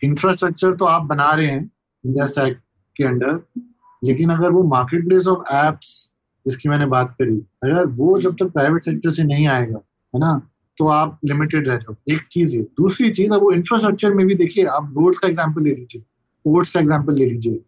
इंफ्रास्ट्रक्चर 0.02 0.74
तो 0.76 0.84
आप 0.84 1.02
बना 1.04 1.30
रहे 1.32 1.46
हैं 1.46 1.62
इंडिया 2.04 2.26
स्टैक 2.26 2.58
के 2.96 3.04
अंडर, 3.04 3.40
लेकिन 4.02 4.30
अगर 4.30 4.50
वो 4.52 4.62
मार्केट 4.64 5.08
प्लेस 5.08 5.26
ऑफ़ 5.26 5.54
एप्स 5.54 5.94
जिसकी 6.46 6.68
मैंने 6.68 6.86
बात 6.86 7.14
करी, 7.20 7.36
अगर 7.64 7.86
वो 7.98 8.18
जब 8.20 8.36
तक 8.40 8.52
प्राइवेट 8.52 8.84
सेक्टर 8.84 9.10
से 9.10 9.24
नहीं 9.24 9.46
आएगा, 9.48 9.78
है 10.14 10.20
ना 10.20 10.40
तो 10.78 10.88
आप 10.88 11.18
लिमिटेड 11.24 11.68
रहते 11.68 11.86
हो 11.88 11.96
एक 12.14 12.26
चीज़ 12.30 12.56
है। 12.56 12.62
दूसरी 12.62 13.10
चीज़, 13.10 13.32
अब 13.32 13.42
वो 13.42 13.50
इंफ्रास्ट्रक्चर 13.52 14.14
में 14.14 14.26
भी 14.26 14.34
देखिए, 14.34 14.64
आप 14.64 14.92
रोड 14.96 15.16
का 15.18 15.28
एग्ज़ाम्पल 15.28 15.62
ले 15.62 15.70
लीजिए 15.70 16.02
पोर्ट्स 16.44 16.72
का 16.72 16.80
एग्ज़ाम्पल 16.80 17.14
ले 17.14 17.26
लीजिए। 17.26 17.60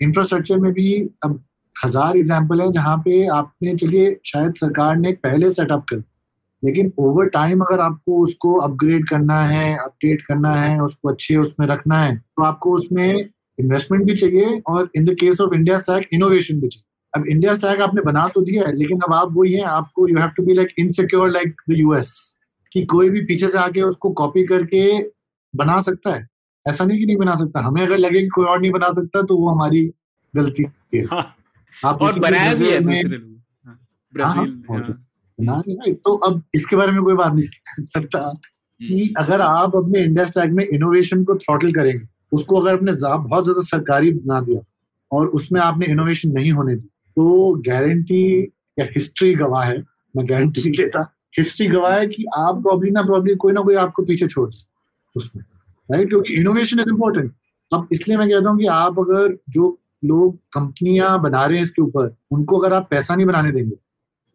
इंफ्रास्ट्रक्चर 0.00 0.58
में 0.58 0.72
भी 0.72 0.94
अब 1.24 1.42
हज़ार 1.76 2.16
एग्ज़ाम्पल 2.16 2.60
है 2.60 2.70
जहाँ 2.72 2.96
पे 2.98 3.24
आपने, 3.28 3.74
चलिए, 3.76 4.16
शायद 4.26 4.54
सरकार 4.54 4.96
ने 4.96 5.12
पहले 5.22 5.50
सेटअप 5.50 5.84
कर, 5.88 6.02
लेकिन 6.62 6.92
ओवर 6.98 7.28
टाइम 7.30 7.60
अगर 7.62 7.80
आपको 7.80 8.22
उसको 8.22 8.54
अपग्रेड 8.60 9.08
करना 9.08 9.40
है 9.44 9.72
अपडेट 9.74 10.22
करना 10.22 10.54
है, 10.54 10.80
उसको 10.82 11.08
अच्छे 11.08 11.36
उसमें 11.38 11.66
रखना 11.66 11.98
है 11.98 12.16
तो 12.16 12.42
आपको 12.44 12.74
उसमें 12.74 13.28
इन्वेस्टमेंट 13.58 14.04
भी 14.04 14.14
चाहिए 14.16 14.60
और 14.68 14.90
in 14.96 15.04
the 15.04 15.16
case 15.20 15.40
of 15.40 15.54
India 15.54 15.78
stack 15.78 16.08
innovation 16.12 16.60
भी 16.60 16.68
चाहिए। 16.68 16.84
अब 17.12 17.26
इंडिया 17.28 17.54
स्टैक 17.56 17.80
आपने 17.80 18.02
बना 18.02 18.26
तो 18.28 18.40
दिया 18.42 18.64
है, 18.66 18.74
लेकिन 18.74 19.00
अब 19.00 19.12
आप 19.14 19.32
वही 19.32 19.52
हैं, 19.52 19.64
आपको 19.64 20.08
you 20.08 20.18
have 20.18 20.30
to 20.36 20.42
be 20.42 20.54
like 20.54 20.74
insecure 20.78 21.30
like 21.30 21.60
the 21.70 21.78
US 21.78 22.14
कि 22.72 22.84
कोई 22.86 23.10
भी 23.10 23.20
पीछे 23.26 23.48
से 23.48 23.58
आके 23.58 23.82
उसको 23.82 24.10
कॉपी 24.12 24.44
करके 24.46 24.82
बना 25.54 25.80
सकता 25.80 26.14
है। 26.14 26.26
ऐसा 26.66 26.84
नहीं 26.84 26.98
कि 26.98 27.06
नहीं 27.06 27.16
बना 27.16 27.34
सकता, 27.36 27.60
हमें 27.60 27.82
अगर 27.82 27.96
लगे 27.98 28.20
कि 28.20 28.28
कोई 28.30 28.46
और 28.46 28.60
नहीं 28.60 28.70
बना 28.72 28.90
सकता 28.92 29.22
तो 29.22 29.36
वो 29.36 29.48
हमारी 29.48 29.84
गलती 30.34 30.66
है। 30.94 31.04
हाँ। 31.06 31.34
और 31.82 32.18
बनाया 32.18 32.54
भी 32.54 32.70
है 32.70 32.80
दूसरे 32.80 33.16
लोग। 33.16 33.40
हाँ, 33.66 33.78
ब्राज़ील 34.14 34.62
हाँ, 34.70 34.78
हाँ, 35.38 35.62
रहे 35.68 35.94
तो 35.94 36.14
अब 36.14 36.42
इसके 36.54 36.76
बारे 36.76 36.92
में 36.92 37.02
कोई 37.02 37.14
बात 37.14 37.32
नहीं 37.32 37.46
कर 37.68 37.86
सकता 37.86 38.18
हम्म। 38.18 38.88
कि 38.88 39.14
अगर 39.18 39.40
आप 39.40 39.76
अपने 39.76 40.00
इंडिया 40.00 40.26
स्टैक 40.26 40.50
में 40.50 40.66
इनोवेशन 40.66 41.24
को 41.24 41.34
थ्रॉटल 41.34 41.72
करेंगे 41.72 42.06
उसको 42.32 42.60
अगर 42.60 42.72
आपने 42.72 42.92
बहुत 42.92 43.44
ज़्यादा 43.44 43.62
सरकारी 43.62 44.10
बना 44.10 44.40
दिया 44.40 44.60
और 45.12 45.26
उसमें 45.26 45.60
आपने 45.60 45.86
इनोवेशन 45.86 46.30
नहीं 46.32 46.50
होने 46.50 46.74
दी 46.76 46.88
तो 47.16 47.54
गारंटी 47.54 48.52
या 48.78 48.84
हिस्ट्री 48.84 49.34
गवाह 49.34 49.64
है। 49.64 49.78
मैं 50.16 50.28
गारंटी 50.28 50.60
नहीं 50.60 50.72
लेता। 50.78 51.14
हिस्ट्री 51.38 51.66
गवाह 51.66 51.98
है 51.98 52.06
कि 52.06 52.24
आप 52.36 52.62
प्रॉब्ली 52.62 52.90
ना 52.90 53.02
प्रॉब्ली 53.02 53.34
कोई 53.34 53.52
ना 53.52 53.60
कोई 53.60 53.74
आपको 53.74 54.02
पीछे 54.02 54.26
छोड़ 54.26 54.50
जाए 54.50 54.64
उसमें 55.16 55.44
राइट 55.90 56.08
क्योंकि 56.08 56.34
इनोवेशन 56.34 56.80
इज़ 56.80 56.90
इम्पोर्टेंट 56.90 57.32
अब 57.72 57.88
इसलिए 57.92 58.18
मैं 58.18 58.30
कहता 58.30 58.50
हूँ 58.50 58.58
कि 58.58 58.66
आप 58.66 58.98
अगर 58.98 59.38
जो 59.50 59.78
लोग 60.04 60.36
कंपनियाँ 60.36 61.22
बना 61.22 61.46
रहे 61.46 61.56
हैं 61.56 61.62
इसके 61.62 61.82
ऊपर 61.82 62.16
उनको 62.30 62.58
अगर 62.58 62.74
आप 62.74 62.88
पैसा 62.90 63.14
नहीं 63.14 63.26
बनाने 63.26 63.52
देंगे 63.52 63.76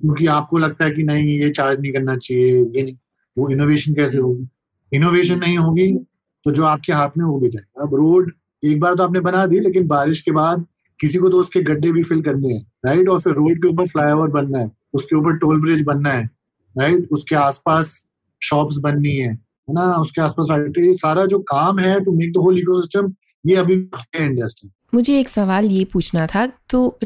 क्योंकि 0.02 0.26
आपको 0.26 0.58
लगता 0.58 0.86
है 0.86 0.92
कि 0.92 1.04
नहीं 1.04 1.40
ये 1.40 1.50
चार्ज 1.50 1.80
नहीं 1.80 1.94
करना 1.94 2.18
चाहिए 2.18 2.62
ये 2.62 2.84
नहीं 2.84 2.98
वो 3.38 3.50
इनोवेशन 3.50 3.94
कैसे 3.94 4.18
होगी? 4.18 4.48
इनोवेशन 4.94 5.40
नहीं 5.40 5.58
होगी 5.58 5.98
तो 6.44 6.52
जो 6.52 6.64
आपके 6.64 6.94
हाथ 6.94 7.10
में 7.18 7.26
वो 7.26 7.40
भी 7.40 7.50
जाएगा 7.50 7.84
अब 7.84 7.96
रोड 7.96 8.34
एक 8.66 8.80
बार 8.80 8.96
तो 8.96 9.04
आपने 9.04 9.20
बना 9.20 9.46
दी 9.46 9.60
लेकिन 9.60 9.88
बारिश 9.88 10.22
के 10.22 10.32
बाद 10.32 10.66
किसी 11.00 11.18
को 11.18 11.30
तो 11.30 11.38
उसके 11.38 11.62
गड्ढे 11.62 11.92
भी 11.92 12.04
फिल 12.04 12.22
करने 12.22 12.48
हैं 12.48 12.72
राइट 12.86 13.10
और 13.10 13.22
फिर 13.22 13.34
रोड 13.34 13.58
के 13.58 13.68
ऊपर 13.68 13.88
फ्लाईओवर 13.88 14.28
बनना 14.28 14.60
है 14.60 14.72
उसके 14.94 15.16
ऊपर 15.16 15.38
टोल 15.38 15.62
ब्रिज 15.62 15.82
बनना 15.84 16.14
है 16.14 16.30
राइट 16.78 17.08
उसके 17.12 17.36
आसपास 17.36 18.08
शॉप्स 18.44 18.78
बननी 18.78 19.16
है 19.16 19.34
है 19.34 19.74
ना? 19.74 19.82
उसके 19.82 20.22
आसपास 20.22 20.46
फैक्ट्री 20.52 20.94
सारा 20.94 21.26
जो 21.26 21.40
काम 21.40 21.80
है 21.80 22.00
to 22.00 22.12
make 22.12 22.34
the 22.34 22.38
whole 22.38 22.60
ecosystem 22.60 23.14
ये 23.46 23.56
अभी 23.56 23.74
इंडिया 24.20 24.48
मुझे 24.94 25.20
एक 25.20 25.30
सवाल 25.30 25.66
ये 25.66 25.84
पूछना 25.86 26.28
था 26.28 26.46
तो 26.70 27.00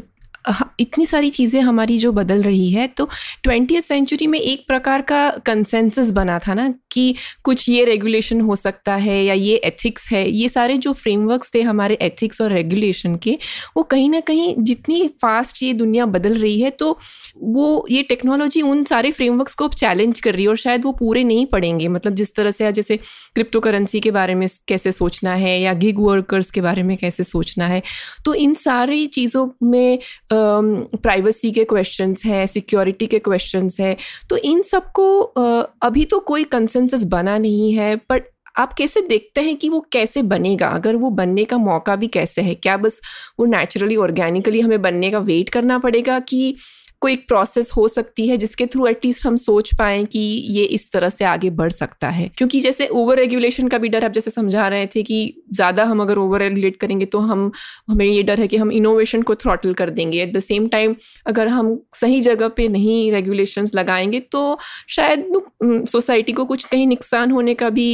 इतनी 0.80 1.06
सारी 1.06 1.30
चीज़ें 1.30 1.60
हमारी 1.60 1.98
जो 1.98 2.12
बदल 2.12 2.42
रही 2.42 2.70
है 2.70 2.86
तो 2.86 3.08
ट्वेंटी 3.42 3.80
सेंचुरी 3.80 4.26
में 4.26 4.38
एक 4.38 4.66
प्रकार 4.68 5.02
का 5.02 5.28
कंसेंसस 5.46 6.10
बना 6.10 6.38
था 6.38 6.54
ना 6.54 6.68
कि 6.92 7.14
कुछ 7.44 7.68
ये 7.68 7.84
रेगुलेशन 7.84 8.40
हो 8.40 8.56
सकता 8.56 8.94
है 8.96 9.22
या 9.24 9.34
ये 9.34 9.54
एथिक्स 9.56 10.08
है, 10.12 10.28
ये 10.30 10.48
सारे 10.48 10.76
जो 10.78 10.92
फ्रेमवर्क्स 10.92 11.50
थे 11.54 11.62
हमारे 11.62 11.98
एथिक्स 12.02 12.40
और 12.40 12.52
रेगुलेशन 12.52 13.16
के, 13.16 13.38
वो 13.76 13.82
कहीं 13.82 14.08
ना 14.10 14.20
कहीं 14.20 14.54
जितनी 14.58 15.06
फास्ट 15.22 15.62
ये 15.62 15.72
दुनिया 15.72 16.06
बदल 16.06 16.38
रही 16.38 16.60
है 16.60 16.70
तो 16.70 16.98
वो, 17.36 17.86
ये 17.90 18.02
टेक्नोलॉजी 18.02 18.62
उन 18.62 18.84
सारे 18.84 19.10
फ्रेमवर्क्स 19.10 19.54
को 19.54 19.68
चैलेंज 19.68 20.20
कर 20.20 20.34
रही 20.34 20.42
है 20.44 20.48
और 20.48 20.56
शायद 20.56 20.84
वो 20.84 20.92
पूरे 20.92 21.24
नहीं 21.24 21.46
पड़ेंगे। 21.46 21.88
मतलब 21.88 22.14
जिस 22.14 22.34
तरह 22.34 22.50
से 22.50 22.72
जैसे 22.72 22.96
क्रिप्टो 23.34 23.60
करेंसी 23.60 24.00
के 24.00 24.10
बारे 24.10 24.34
में 24.34 24.48
कैसे 24.68 24.92
सोचना 24.92 25.34
है 25.34 25.60
या 25.60 25.72
गिग 25.74 25.98
वर्कर्स 25.98 26.50
के 26.50 26.60
बारे 26.60 26.82
में 26.82 26.96
कैसे 26.96 27.24
सोचना 27.24 27.66
है 27.66 27.82
तो 28.24 28.34
इन 28.34 28.54
सारी 28.54 29.06
चीज़ों 29.06 29.48
में 29.62 29.98
प्राइवेसी 31.02 31.50
के 31.50 31.64
क्वेश्चंस 31.64 32.24
हैं 32.24 32.46
सिक्योरिटी 32.46 33.06
के 33.06 33.18
क्वेश्चंस 33.18 33.76
हैं 33.80 33.96
तो 34.30 34.36
इन 34.36 34.62
सबको 34.62 35.20
अभी 35.82 36.04
तो 36.04 36.20
कोई 36.20 36.44
कंसेंसस 36.44 37.02
बना 37.02 37.38
नहीं 37.38 37.72
है 37.72 37.96
बट 37.96 38.22
आप 38.58 38.72
कैसे 38.72 39.00
देखते 39.00 39.40
हैं 39.40 39.56
कि 39.56 39.68
वो 39.68 39.80
कैसे 39.92 40.22
बनेगा? 40.22 40.68
अगर 40.68 40.96
वो 40.96 41.10
बनने 41.10 41.44
का 41.44 41.56
मौका 41.58 41.96
भी 41.96 42.06
कैसे 42.06 42.42
है? 42.42 42.54
क्या 42.54 42.76
बस 42.76 43.00
वो 43.40 43.46
नेचुरली 43.46 43.96
ऑर्गेनिकली 43.96 44.60
हमें 44.60 44.82
बनने 44.82 45.10
का 45.10 45.18
वेट 45.18 45.48
करना 45.48 45.78
पड़ेगा 45.78 46.18
कि 46.20 46.54
कोई 47.04 47.12
एक 47.12 47.26
प्रोसेस 47.28 47.70
हो 47.76 47.86
सकती 47.88 48.26
है 48.28 48.36
जिसके 48.36 48.66
थ्रू 48.66 48.86
एटलीस्ट 48.86 49.26
हम 49.26 49.36
सोच 49.38 49.74
पाए 49.74 50.02
कि 50.04 50.18
ये 50.50 50.64
इस 50.74 50.90
तरह 50.92 51.08
से 51.08 51.24
आगे 51.24 51.50
बढ़ 51.52 51.72
सकता 51.72 52.08
है। 52.08 52.28
क्योंकि 52.38 52.60
जैसे 52.60 52.86
ओवर 52.94 53.18
रेगुलेशन 53.18 53.68
का 53.68 53.78
भी 53.78 53.88
डर 53.88 54.04
आप 54.04 54.12
जैसे 54.12 54.30
समझा 54.30 54.68
रहे 54.68 54.86
थे 54.86 55.02
कि 55.02 55.18
ज़्यादा 55.52 55.84
हम 55.84 56.00
अगर 56.00 56.18
ओवर 56.18 56.40
रेगुलेट 56.40 56.76
करेंगे 56.76 57.06
तो 57.06 57.18
हम, 57.20 57.50
हमें 57.90 58.04
ये 58.06 58.22
डर 58.22 58.40
है 58.40 58.46
कि 58.48 58.56
हम 58.56 58.72
इनोवेशन 58.72 59.22
को 59.22 59.34
थ्रॉटल 59.34 59.74
कर 59.74 59.90
देंगे। 59.90 60.22
एट 60.22 60.32
द 60.36 60.40
सेम 60.40 60.68
टाइम 60.68 60.94
अगर 61.26 61.48
हम 61.48 61.78
सही 61.94 62.20
जगह 62.20 62.48
पे 62.48 62.68
नहीं 62.68 63.10
रेगुलेशंस 63.12 63.74
लगाएँगे 63.74 64.20
तो 64.32 64.58
शायद 64.88 65.32
सोसाइटी 65.88 66.32
को 66.32 66.44
कुछ 66.44 66.64
कहीं 66.64 66.86
नुकसान 66.86 67.30
होने 67.30 67.54
का 67.54 67.70
भी 67.70 67.88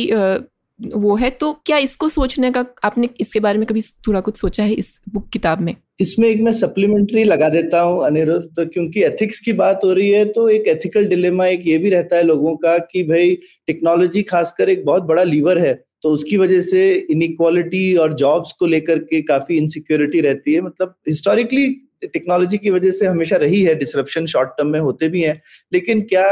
वो 0.81 1.15
है 1.17 1.31
तो 1.33 1.53
क्या 1.67 1.79
इसको 1.79 2.09
सोचने 2.09 2.51
का, 2.51 2.65
आपने 2.85 3.09
इसके 3.21 3.41
बारे 3.41 3.59
में 3.59 3.67
कभी 3.67 3.81
थोड़ा 4.07 4.21
कुछ 4.21 4.37
सोचा 4.37 4.65
है 4.65 4.73
इस 4.75 5.01
बुक 5.09 5.29
किताब 5.33 5.61
में? 5.61 5.75
इसमें 6.01 6.29
एक 6.29 6.41
मैं 6.43 6.53
सप्लीमेंट्री 6.53 7.25
लगा 7.25 7.49
देता 7.49 7.81
हूँ, 7.81 8.05
अनिरुद्ध 8.07 8.45
तो 8.57 8.67
क्योंकि 8.67 9.03
एथिक्स 9.05 9.39
की 9.41 9.53
बात 9.55 9.81
हो 9.85 9.93
रही 9.93 10.11
है 10.11 10.25
तो 10.27 10.49
एक 10.49 10.69
एथिकल 10.69 11.07
डिलेमा 11.09 11.47
एक 11.47 11.67
ये 11.67 11.77
भी 11.79 11.91
रहता 11.91 12.17
है 12.17 12.23
लोगों 12.23 12.55
का 12.57 12.77
कि 12.81 13.03
भाई 13.05 13.35
टेक्नोलॉजी 13.67 14.23
खासकर 14.25 14.69
एक 14.69 14.85
बहुत 14.87 15.03
बड़ा 15.05 15.23
लीवर 15.25 15.59
है 15.59 15.75
तो 16.03 16.11
उसकी 16.11 16.37
वजह 16.37 16.61
से 16.61 16.93
इनक्वालिटी 17.11 17.95
और 17.97 18.15
जॉब्स 18.15 18.53
को 18.53 18.67
लेकर 18.67 18.99
के 19.01 19.21
काफ़ी 19.25 19.57
इनसिक्योरिटी 19.57 20.21
रहती 20.21 20.55
है। 20.55 20.61
मतलब 20.61 20.95
हिस्टोरिकली 21.09 21.69
टेक्नोलॉजी 22.05 22.59
की 22.59 22.71
वजह 22.71 22.91
से 22.91 23.07
हमेशा 23.07 23.37
रही 23.37 23.63
है 23.63 23.75
डिसरप्शन 23.75 24.27
शॉर्ट 24.27 24.51
टर्म 24.51 24.69
में 24.69 24.81
होते 24.81 25.09
भी 25.09 25.23
हैं, 25.23 25.41
लेकिन 25.73 26.01
क्या 26.05 26.27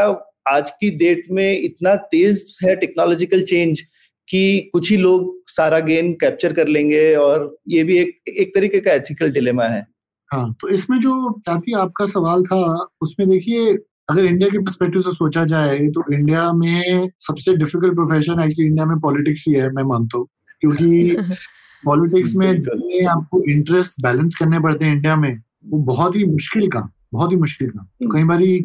आज 0.49 0.71
की 0.71 0.91
डेट 0.99 1.25
में 1.31 1.59
इतना 1.59 1.95
तेज 2.13 2.57
है 2.65 2.75
टेक्नोलॉजिकल 2.77 3.43
चेंज 3.45 3.83
कि 4.29 4.71
कुछ 4.73 4.91
ही 4.91 4.97
लोग 4.97 5.37
सारा 5.49 5.79
गेन 5.81 6.13
कैप्चर 6.13 6.53
कर 6.53 6.69
लेंगे 6.69 7.15
और 7.15 7.57
ये 7.69 7.85
भी 7.85 7.99
एक 7.99 8.29
एक 8.29 8.55
तरीके 8.55 8.81
का 8.81 8.93
एथिकल 8.93 9.31
डिलेमा 9.31 9.65
है। 9.65 9.87
हाँ 10.31 10.53
तो 10.53 10.69
इसमें 10.69 10.99
जो 11.01 11.29
टाती 11.47 11.73
आपका 11.73 12.07
सवाल 12.07 12.43
था 12.43 12.89
उसमें 13.01 13.29
देखिए 13.29 13.77
अगर 14.11 14.25
इंडिया 14.25 14.49
के 14.49 14.59
परस्पेक्टिव 14.59 15.03
से 15.03 15.13
सोचा 15.13 15.45
जाए 15.45 15.79
तो 15.89 16.13
इंडिया 16.15 16.53
में 16.53 17.11
सबसे 17.21 17.55
डिफ़िकल्ट 17.57 17.95
प्रोफेशन 17.95 18.41
एक्चुअली 18.41 18.67
इंडिया 18.67 18.87
में 18.87 18.99
पॉलिटिक्स 19.01 19.45
ही 19.49 19.55
है 19.55 19.71
मैं 19.73 19.83
मानता 19.83 20.19
हूँ। 20.19 20.27
क्योंकि 20.61 21.17
पॉलिटिक्स 21.85 22.35
में 22.35 22.61
जितने 22.61 23.05
आपको 23.07 23.43
इंटरेस्ट 23.51 24.03
बैलेंस 24.03 24.35
करने 24.35 24.61
पड़ते 24.61 24.85
हैं 24.85 24.93
इंडिया 24.93 25.17
में 25.17 25.43
वो 25.67 25.79
बहुत 25.79 26.17
ही 26.17 26.25
मुश्किल 26.25 26.69
काम 26.69 26.89
बहुत 27.13 27.33
ही 27.33 27.37
मुश्किल 27.37 27.69
काम। 27.69 27.85
तो 27.85 28.15
कई 28.15 28.25
बारी 28.25 28.59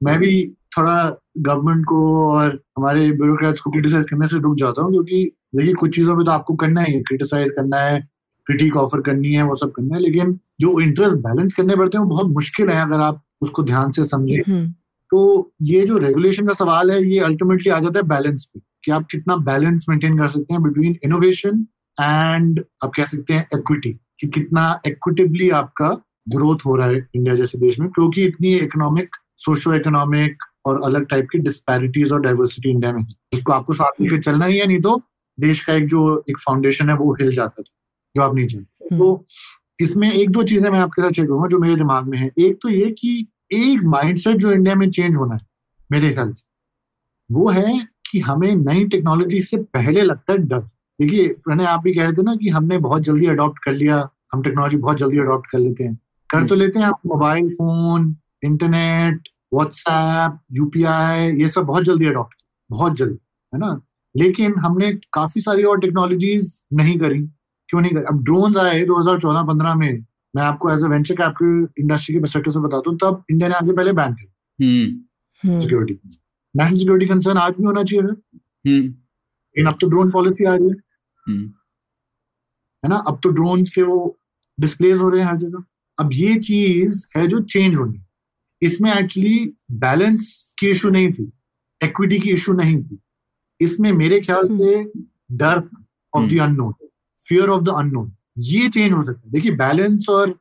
मैं 0.00 0.18
भी 0.18 0.32
थोड़ा 0.76 0.96
गवर्नमेंट 1.38 1.84
को 1.84 2.00
और 2.30 2.60
हमारे 2.78 3.10
ब्यूरोक्रेट्स 3.12 3.60
को 3.60 3.70
क्रिटिसाइज 3.70 4.06
करने 4.10 4.26
से 4.26 4.38
रुक 4.38 4.56
जाता 4.56 4.82
हूँ 4.82 4.92
क्योंकि 4.92 5.24
देखिए 5.56 5.74
कुछ 5.74 5.94
चीज़ों 5.96 6.16
पे 6.16 6.24
तो 6.24 6.30
आपको 6.30 6.54
करना 6.54 6.80
है 6.80 7.00
क्रिटिसाइज 7.02 7.50
करना 7.50 7.80
है 7.80 8.00
क्रिटिक 8.46 8.76
ऑफ़र 8.76 9.00
करनी 9.00 9.32
है 9.32 9.42
वो 9.42 9.54
सब 9.56 9.72
करना 9.72 9.94
है 9.94 10.00
लेकिन 10.00 10.38
जो 10.60 10.80
इंटरेस्ट 10.80 11.16
बैलेंस 11.20 11.54
करने 11.54 11.76
पड़ते 11.76 11.98
हैं 11.98 12.04
वो 12.04 12.10
बहुत 12.10 12.32
मुश्किल 12.32 12.70
है 12.70 12.80
अगर 12.82 13.00
आप 13.00 13.22
उसको 13.42 13.62
ध्यान 13.62 13.90
से 13.90 14.04
समझे 14.06 14.42
हम्म। 14.48 14.68
तो 15.12 15.52
ये 15.64 15.84
जो 15.86 15.96
रेगुलेशन 15.98 16.46
का 16.46 16.52
सवाल 16.54 16.90
है 16.90 17.02
ये 17.04 17.18
अल्टीमेटली 17.22 17.70
आ 17.70 17.78
जाता 17.80 17.98
है 17.98 18.06
बैलेंस 18.06 18.44
पे 18.46 18.60
कि 18.84 18.92
आप 18.92 19.06
कितना 19.10 19.36
बैलेंस 19.44 19.86
मेंटेन 19.88 20.18
कर 20.18 20.28
सकते 20.28 20.54
हैं 20.54 20.62
बिटवीन 20.62 20.98
इनोवेशन 21.04 21.66
एंड 21.98 22.64
आप 22.84 22.92
कह 22.96 23.04
सकते 23.06 23.34
हैं 23.34 23.46
इक्विटी 23.54 23.92
कि 24.20 24.26
कितना 24.30 24.64
इक्विटिवली 24.86 25.48
आपका 25.54 25.88
ग्रोथ 26.28 26.64
हो 26.66 26.76
रहा 26.76 26.86
है 26.86 26.96
इंडिया 27.14 27.34
जैसे 27.34 27.58
देश 27.58 27.78
में 27.78 27.88
क्योंकि 27.90 28.24
इतनी 28.24 28.54
इकोनॉमिक 28.56 29.16
सोशो 29.38 29.74
इकोनॉमिक 29.74 30.44
और 30.66 30.82
अलग 30.84 31.06
टाइप 31.06 31.28
की 31.32 31.38
डिस्पैरिटीज 31.38 32.12
और 32.12 32.20
डाइवर्सिटी 32.20 32.70
इंडिया 32.70 32.92
में 32.92 33.02
जिसको 33.02 33.52
आपको 33.52 33.72
साथ 33.72 34.00
लेकर 34.00 34.20
चलना 34.22 34.46
ही 34.46 34.58
है 34.58 34.66
नहीं 34.66 34.80
तो 34.80 35.00
देश 35.38 35.64
का 35.64 35.74
एक 35.74 35.86
जो 35.86 36.24
एक 36.30 36.38
फाउंडेशन 36.38 36.88
है 36.90 36.96
वो 36.96 37.12
हिल 37.14 37.32
जाता 37.34 37.62
था 37.62 37.72
जो 38.14 38.22
आप 38.22 38.34
नहीं 38.34 38.46
चाहते 38.46 38.94
हम्म। 38.94 38.98
तो 38.98 39.26
इसमें 39.80 40.10
एक 40.12 40.30
दो 40.30 40.42
चीज़ें 40.42 40.68
मैं 40.70 40.78
आपके 40.80 41.02
साथ 41.02 41.10
शेयर 41.10 41.26
करूँगा 41.28 41.48
जो 41.48 41.58
मेरे 41.58 41.76
दिमाग 41.76 42.06
में 42.08 42.18
है। 42.18 42.30
एक 42.38 42.58
तो 42.62 42.68
ये 42.68 42.90
कि 42.98 43.26
एक 43.52 43.82
माइंडसेट 43.84 44.36
जो 44.36 44.52
इंडिया 44.52 44.74
में 44.74 44.90
चेंज 44.90 45.16
होना 45.16 45.34
है 45.34 45.46
मेरे 45.90 46.10
ख्याल 46.12 46.32
से 46.32 46.44
वो 47.30 47.48
है 47.50 47.78
कि 48.10 48.20
हमें 48.20 48.54
नई 48.56 48.84
टेक्नोलॉजी 48.84 49.40
से 49.42 49.56
पहले 49.56 50.02
लगता 50.02 50.32
है 50.32 50.38
डर। 50.38 50.60
देखिए 50.98 51.34
मैंने 51.48 51.66
आप 51.66 51.82
भी 51.82 51.92
कह 51.94 52.04
रहे 52.04 52.12
थे 52.12 52.22
ना 52.22 52.34
कि 52.36 52.48
हमने 52.48 52.78
बहुत 52.78 53.02
जल्दी 53.02 53.26
अडॉप्ट 53.26 53.58
कर 53.64 53.72
लिया 53.72 54.08
हम 54.32 54.42
टेक्नोलॉजी 54.42 54.76
बहुत 54.76 54.98
जल्दी 54.98 55.18
अडॉप्ट 55.18 55.50
कर 55.50 55.58
लेते 55.58 55.84
हैं। 55.84 55.94
कर 56.30 56.38
तो 56.38 56.54
हम्म। 56.54 56.58
लेते 56.58 56.78
हैं 56.78 56.86
आप 56.86 57.00
mobile 57.06 57.48
phone 57.50 58.14
internet 58.44 59.28
WhatsApp 59.54 60.38
UPI 60.52 61.32
ये 61.36 61.48
सब 61.48 61.62
बहुत 61.62 61.84
जल्दी 61.84 62.06
अडॉप्ट 62.06 62.34
बहुत 62.70 62.96
जल्दी 62.96 63.18
है 63.54 63.60
ना? 63.60 63.80
लेकिन 64.16 64.54
हमने 64.58 64.92
काफ़ी 65.12 65.40
सारी 65.40 65.62
और 65.62 65.80
टेक्नोलॉजीज़ 65.80 66.60
नहीं 66.72 66.98
करी। 66.98 67.18
क्यों 67.68 67.80
नहीं 67.80 67.92
करी? 67.92 68.04
अब 68.04 68.22
ड्रोन 68.24 68.56
आए 68.56 68.84
2014-15 68.84 69.74
में 69.74 70.04
मैं 70.36 70.42
आपको 70.42 70.70
as 70.70 70.84
a 70.84 70.88
venture 70.88 71.14
capital 71.14 71.68
industry 71.82 72.14
के 72.14 72.20
परस्पेक्टिव 72.20 72.52
से 72.52 72.60
बताता 72.60 72.90
हूँ 72.90 72.98
तब 72.98 73.24
इंडिया 73.30 73.48
ने 73.48 73.54
आगे 73.54 73.72
पहले 73.72 73.92
बैन 73.92 74.14
किया। 74.14 74.32
सिक्योरिटी 75.60 76.00
नेशनल 76.56 76.78
सिक्योरिटी 76.78 77.06
कंसर्न 77.06 77.38
आज 77.38 77.54
भी 77.56 77.64
होना 77.64 77.82
चाहिए 77.82 78.02
हम्म। 78.02 78.82
लेकिन 78.82 79.66
अब 79.66 79.78
तो 79.80 79.88
ड्रोन 79.88 80.10
पॉलिसी 80.10 80.44
आ 80.44 80.54
रही 80.54 80.68
है। 80.68 80.74
हम्म। 81.28 81.46
है 82.84 82.88
ना? 82.88 82.96
अब 82.96 83.20
तो 83.22 83.28
ड्रोन 83.28 83.64
के 83.64 83.82
वो 83.82 84.18
डिस्प्लेस 84.60 85.00
हो 85.00 85.08
रहे 85.08 85.20
हैं 85.22 85.28
हर 85.28 85.36
जगह। 85.36 85.64
अब 85.98 86.10
ये 86.12 86.34
चीज़ 86.34 87.06
है 87.16 87.26
जो 87.26 87.40
चेंज 87.40 87.76
होनी। 87.76 88.05
इसमें 88.62 88.92
एक्चुअली 88.92 89.38
बैलेंस 89.70 90.54
की 90.58 90.70
इशू 90.70 90.90
नहीं 90.90 91.12
थी 91.12 91.30
इक्विटी 91.80 92.18
की 92.18 92.30
इशू 92.30 92.52
नहीं 92.52 92.82
थी। 92.82 92.98
इसमें 93.60 93.90
मेरे 93.92 94.20
ख्याल 94.20 94.48
से 94.48 94.82
डर 95.32 95.62
of 96.12 96.26
the 96.26 96.38
unknown 96.40 96.72
fear 97.20 97.48
of 97.48 97.62
the 97.62 97.68
unknown 97.68 98.12
ये 98.38 98.68
चेंज 98.68 98.92
हो 98.92 99.02
सकता 99.02 99.20
है। 99.24 99.32
देखिए 99.32 99.52
बैलेंस 99.56 100.08
और 100.10 100.34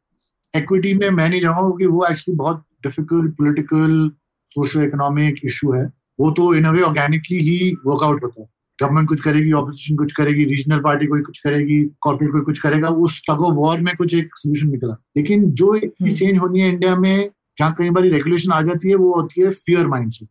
इक्विटी 0.53 0.93
में 0.93 1.09
मैं 1.09 1.29
नहीं 1.29 1.41
जाऊँगा 1.41 1.77
कि 1.77 1.85
वो 1.85 2.05
एक्चुअली 2.05 2.37
बहुत 2.37 2.63
difficult 2.83 3.35
political 3.35 4.11
socio 4.47 4.81
economic 4.81 5.39
issue 5.45 5.71
है। 5.73 5.85
वो 6.19 6.31
तो 6.31 6.53
इन 6.55 6.65
a 6.65 6.71
way 6.71 6.81
organically 6.81 7.37
he 7.37 7.71
workout 7.85 8.23
होता 8.23 8.41
है। 8.41 8.47
गवर्नमेंट 8.79 9.07
कुछ 9.07 9.21
करेगी 9.21 9.51
ऑपोजिशन 9.51 9.95
कुछ 9.95 10.11
करेगी 10.13 10.43
रीजनल 10.45 10.79
पार्टी 10.79 11.05
कोई 11.07 11.21
कुछ 11.21 11.37
करेगी 11.43 11.81
कॉर्पोरेट 12.01 12.31
कोई 12.31 12.41
कुछ 12.41 12.59
करेगा 12.59 12.89
उस 13.05 13.19
तग 13.29 13.41
ऑफ़ 13.41 13.53
वॉर 13.55 13.81
में 13.81 13.95
कुछ 13.95 14.15
एक 14.15 14.35
सोल्यूशन 14.35 14.69
निकला। 14.69 14.95
लेकिन 15.17 15.49
जो 15.51 15.77
चेंज 15.79 16.21
हम्म। 16.23 16.39
होनी 16.39 16.61
है 16.61 16.69
इंडिया 16.69 16.95
में 16.95 17.29
जहाँ 17.57 17.73
कई 17.77 17.89
बार 17.89 18.03
रेगुलेशन 18.03 18.51
आ 18.51 18.61
जाती 18.61 18.89
है 18.89 18.95
वो 18.95 19.13
होती 19.13 19.41
है 19.41 19.49
फियर 19.51 19.87
माइंडसेट 19.87 20.29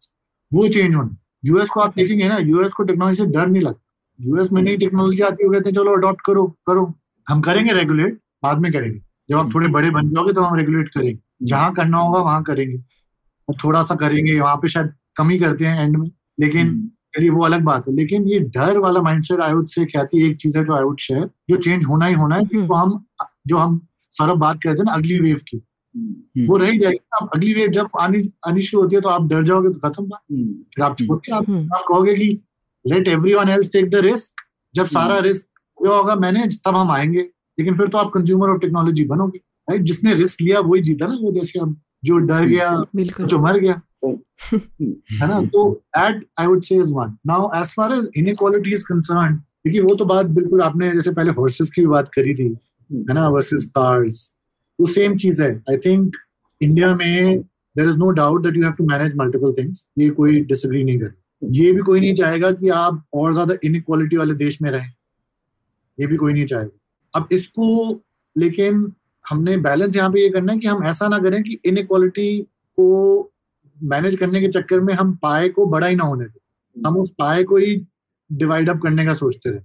वो 0.52 0.68
चेंज 0.68 0.94
होना। 0.94 1.16
यूएस 1.44 1.68
को 1.68 1.80
आप 1.80 1.94
देखेंगे 1.96 2.28
ना 2.28 2.36
यूएस 2.36 2.72
को 2.72 2.82
टेक्नोलॉजी 2.82 3.14
से 3.14 3.24
डर 3.26 3.46
नहीं 3.46 3.62
लगता। 3.62 3.80
यूएस 4.20 4.52
में 4.52 4.62
नई 4.62 4.76
टेक्नोलॉजी 4.76 5.22
आती 5.22 5.44
है 5.44 5.50
कहते 5.50 5.68
हैं 5.68 5.74
चलो 5.74 5.96
अडॉप्ट 5.96 6.20
करो 6.26 6.46
करो। 6.66 6.92
हम 7.28 7.40
करेंगे 7.40 7.72
रेगुलेट 7.72 8.18
बाद 8.42 8.58
में 8.58 8.72
करेंगे। 8.72 8.98
जब 9.30 9.36
आप 9.36 9.54
थोड़े 9.54 9.68
बड़े 9.68 9.90
बन 9.90 10.10
जाओगे 10.10 10.32
तो 10.32 10.42
हम 10.42 10.56
रेगुलेट 10.56 10.88
करेंगे। 10.88 11.18
जहाँ 11.42 11.72
करना 11.74 11.98
होगा 11.98 12.20
वहाँ 12.20 12.42
करेंगे। 12.42 12.78
और 13.48 13.54
थोड़ा 13.64 13.82
सा 13.82 13.94
करेंगे 13.94 14.40
वहाँ 14.40 14.56
पे 14.56 14.68
शायद 14.68 14.92
कम 15.16 15.28
ही 15.28 15.38
करते 15.38 15.64
हैं 15.64 15.84
एंड 15.84 15.96
में। 15.96 16.10
लेकिन 16.40 16.68
हम्म। 16.68 16.90
चलिए 17.16 17.30
वो 17.30 17.44
अलग 17.44 17.62
बात 17.62 17.88
है। 17.88 17.94
लेकिन 17.94 18.28
ये 18.28 18.38
डर 18.40 18.78
वाला 18.78 19.02
माइंडसेट 19.02 19.40
आयुट 19.40 19.68
से 19.68 19.84
ख्याति 19.84 20.26
एक 20.26 20.36
चीज़ 20.36 20.58
है 20.58 20.64
जो 20.64 20.74
आयुट 20.74 21.02
है 21.10 21.26
जो 21.50 21.56
चेंज 21.56 21.84
होना 21.84 22.06
ही 22.06 22.14
होना 22.14 22.36
है। 22.36 22.46
तो 22.46 22.74
हम 22.74 23.04
जो 23.46 23.56
हम 23.56 23.86
सौरभ 24.10 24.38
बात 24.38 24.56
करते 24.56 24.78
हैं 24.78 24.84
ना 24.84 24.92
अगली 24.92 25.20
वेव 25.20 25.36
की। 25.36 25.62
वो 26.48 26.56
रह 26.56 26.78
जाएगी 26.78 26.98
आप 27.22 27.30
अगली 27.36 27.54
वेव 27.54 27.68
जब 27.68 27.88
आनी 28.00 28.32
आनी 28.48 28.62
शुरू 28.62 28.82
होती 28.82 28.96
है 28.96 29.02
तो 29.02 29.08
आप 29.08 29.26
डर 29.26 29.44
जाओगे 29.44 29.68
तो 29.68 29.88
खत्म 29.88 30.04
बात। 30.06 30.20
हम्म। 30.32 30.52
फिर 30.52 30.82
आप 30.82 30.98
छोड़ 30.98 31.18
के 31.18 31.32
आप, 31.32 31.50
हम्म। 31.50 31.64
आप 31.74 31.84
कहोगे 31.88 32.14
कि 32.14 32.40
let 32.86 33.08
everyone 33.34 33.48
else 33.48 33.72
take 33.72 33.90
the 33.90 33.94
risk 33.94 34.32
जब 34.74 34.86
सारा 34.86 35.18
रिस्क 35.18 35.46
हुआ 35.80 35.96
होगा 35.96 36.14
मैनेज 36.16 36.62
तब 36.64 36.76
हम 36.76 36.90
आएँगे। 36.90 37.20
लेकिन 37.58 37.76
फिर 37.76 37.88
तो 37.88 37.98
आप 37.98 38.10
कंज्यूमर 38.14 38.48
ऑफ़ 38.48 38.60
टेक्नोलॉजी 38.60 39.04
बनोगे। 39.04 39.38
राइट 39.38 39.82
जिसने 39.82 40.14
रिस्क 40.14 40.40
लिया 40.40 40.60
वही 40.60 40.82
जीता 40.82 41.06
ना 41.06 41.14
वो 41.14 41.32
जैसे 41.32 41.58
अब 41.58 41.80
जो 42.04 42.18
डर 42.18 42.44
गया 42.44 42.84
जो 43.20 43.38
मर 43.38 43.58
गया। 43.58 43.82
है 45.12 45.28
ना? 45.28 45.44
तो 45.44 45.82
at 45.98 46.26
I 46.38 46.46
would 46.46 46.62
say 46.62 46.74
is 46.76 46.92
one 46.92 47.16
now 47.26 47.50
as 47.56 47.66
far 47.66 47.92
as 47.92 48.10
inequality 48.16 48.74
is 48.74 48.84
concern 48.84 49.36
क्योंकि 49.36 49.80
वो 49.80 49.94
तो 49.94 50.04
बात 50.04 50.26
बिल्कुल 50.26 50.62
आपने 50.62 50.92
जैसे 50.92 51.12
पहले 51.12 51.30
हॉर्सेस 51.30 51.70
की 51.70 51.80
भी 51.80 51.86
बात 51.86 52.08
करी 52.08 52.34
थी। 52.34 52.56
है 52.92 53.14
ना? 53.14 53.28
वर्सेस 53.28 53.66
कार्स 53.66 54.30
वो 54.78 54.86
सेम 54.92 55.16
चीज़ 55.16 55.42
है. 55.42 55.50
आई 55.70 55.76
थिंक 55.86 56.16
इंडिया 56.60 56.94
में 56.94 57.40
there 57.76 57.88
is 57.88 57.96
no 57.98 58.10
doubt 58.12 58.42
that 58.42 58.56
you 58.56 58.62
have 58.62 58.72
to 58.72 58.84
manage 58.86 59.14
multiple 59.16 59.52
things 59.58 59.86
ये 59.98 60.08
कोई 60.10 60.40
डिसग्री 60.44 60.82
नहीं 60.84 60.98
करे 60.98 61.22
ये 61.60 61.72
भी 61.72 61.80
कोई 61.82 62.00
नहीं 62.00 62.14
चाहेगा 62.14 62.50
कि 62.52 62.68
आप 62.74 63.02
और 63.14 63.32
ज़्यादा 63.32 63.54
इनइक्वालिटी 63.64 64.16
वाले 64.16 64.34
देश 64.34 64.60
में 64.62 64.70
रहें. 64.70 64.92
ये 65.98 66.06
भी 66.06 66.16
कोई 66.16 66.32
नहीं 66.32 66.44
चाहेगा. 66.46 66.70
अब 67.14 67.28
इसको 67.32 68.02
लेकिन 68.36 68.92
हमने 69.24 69.56
बैलेंस 69.56 69.96
यहाँ 69.96 70.10
पे 70.12 70.20
ये 70.22 70.28
करना 70.30 70.52
है 70.52 70.58
कि 70.58 70.66
हम 70.66 70.84
ऐसा 70.84 71.08
ना 71.08 71.18
करें 71.18 71.42
कि 71.42 71.58
इनइक्वालिटी 71.64 72.40
को 72.78 73.32
मैनेज 73.78 74.16
करने 74.16 74.40
के 74.40 74.48
चक्कर 74.48 74.80
में 74.80 74.92
हम 74.94 75.14
पाए 75.22 75.48
को 75.48 75.66
बड़ा 75.66 75.86
ही 75.86 75.96
ना 75.96 76.04
होने 76.04 76.24
दें. 76.24 76.40
हम 76.76 76.96
उस 76.98 77.14
पाए 77.18 77.42
को 77.44 77.56
ही 77.56 77.76
डिवाइड 78.30 78.70
अप 78.70 78.80
करने 78.82 79.04
का 79.04 79.14
सोचते 79.14 79.50
रहे. 79.50 79.60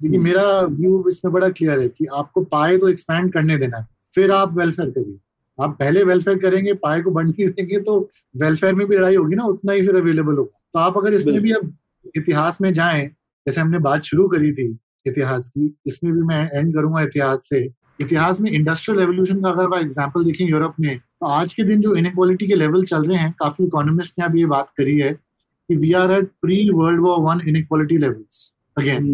क्योंकि 0.00 0.18
मेरा 0.18 0.44
व्यू 0.62 1.04
इसमें 1.08 1.32
बड़ा 1.32 1.48
क्लियर 1.50 1.78
है 1.80 1.88
कि 1.88 2.06
आपको 2.14 2.42
पाए 2.46 2.76
तो 2.78 2.88
एक्सपैंड 2.88 3.32
करने 3.32 3.56
देना 3.58 3.78
है। 3.78 3.86
फिर 4.14 4.30
आप 4.32 4.56
वेलफेयर 4.56 4.90
करिए। 4.90 5.18
आप 5.58 5.76
पहले 5.78 6.02
वेलफेयर 6.04 6.38
करेंगे 6.38 6.72
पाए 6.76 7.00
को 7.00 7.10
बंद 7.10 7.28
नहीं 7.28 7.48
देंगे 7.48 7.78
तो 7.80 7.98
वेलफेयर 8.36 8.74
में 8.74 8.86
भी 8.86 8.96
लड़ाई 8.96 9.16
होगी 9.16 9.36
ना 9.36 9.44
उतना 9.46 9.72
ही 9.72 9.86
फिर 9.86 9.96
अवेलेबल 9.96 10.36
होगा। 10.36 10.58
तो 10.72 10.78
आप 10.78 10.96
अगर 10.98 11.14
इसमें 11.14 11.40
भी 11.40 11.52
अब 11.52 11.72
इतिहास 12.16 12.60
में 12.60 12.72
जाए 12.72 13.06
जैसे 13.46 13.60
हमने 13.60 13.78
बात 13.80 14.02
शुरू 14.04 14.26
करी 14.28 14.52
थी 14.52 14.66
इतिहास 15.06 15.48
की 15.48 15.74
इसमें 15.86 16.12
भी 16.12 16.20
मैं 16.24 16.42
एंड 16.52 16.74
करूँगा 16.74 17.02
इतिहास 17.02 17.48
से। 17.48 17.58
इतिहास 18.00 18.40
में 18.40 18.50
इंडस्ट्रियल 18.50 18.98
रेवोल्यूशन 19.00 19.42
का 19.42 19.50
अगर 19.50 19.78
एग्ज़ाम्पल 19.78 20.24
देखें 20.24 20.44
यूरोप 20.46 20.74
में 20.80 20.96
तो 20.98 21.26
आज 21.28 21.52
के 21.54 21.64
दिन 21.64 21.80
जो 21.80 21.94
इनक्वालिटी 21.96 22.46
के 22.46 22.54
लेवल 22.54 22.84
चल 22.84 23.06
रहे 23.08 23.18
हैं 23.18 23.32
काफ़ी 23.40 23.66
इकोनॉमिस्ट 23.66 24.18
ने 24.18 24.24
अभी 24.24 24.40
ये 24.40 24.46
बात 24.46 24.70
करी 24.78 24.98
है 24.98 25.12
कि 25.12 25.76
we 25.76 25.92
are 25.94 26.12
at 26.12 26.28
pre 26.42 26.68
world 26.72 27.00
war 27.00 27.18
one 27.24 27.48
inequality 27.48 27.98
levels 27.98 28.50
again 28.76 29.06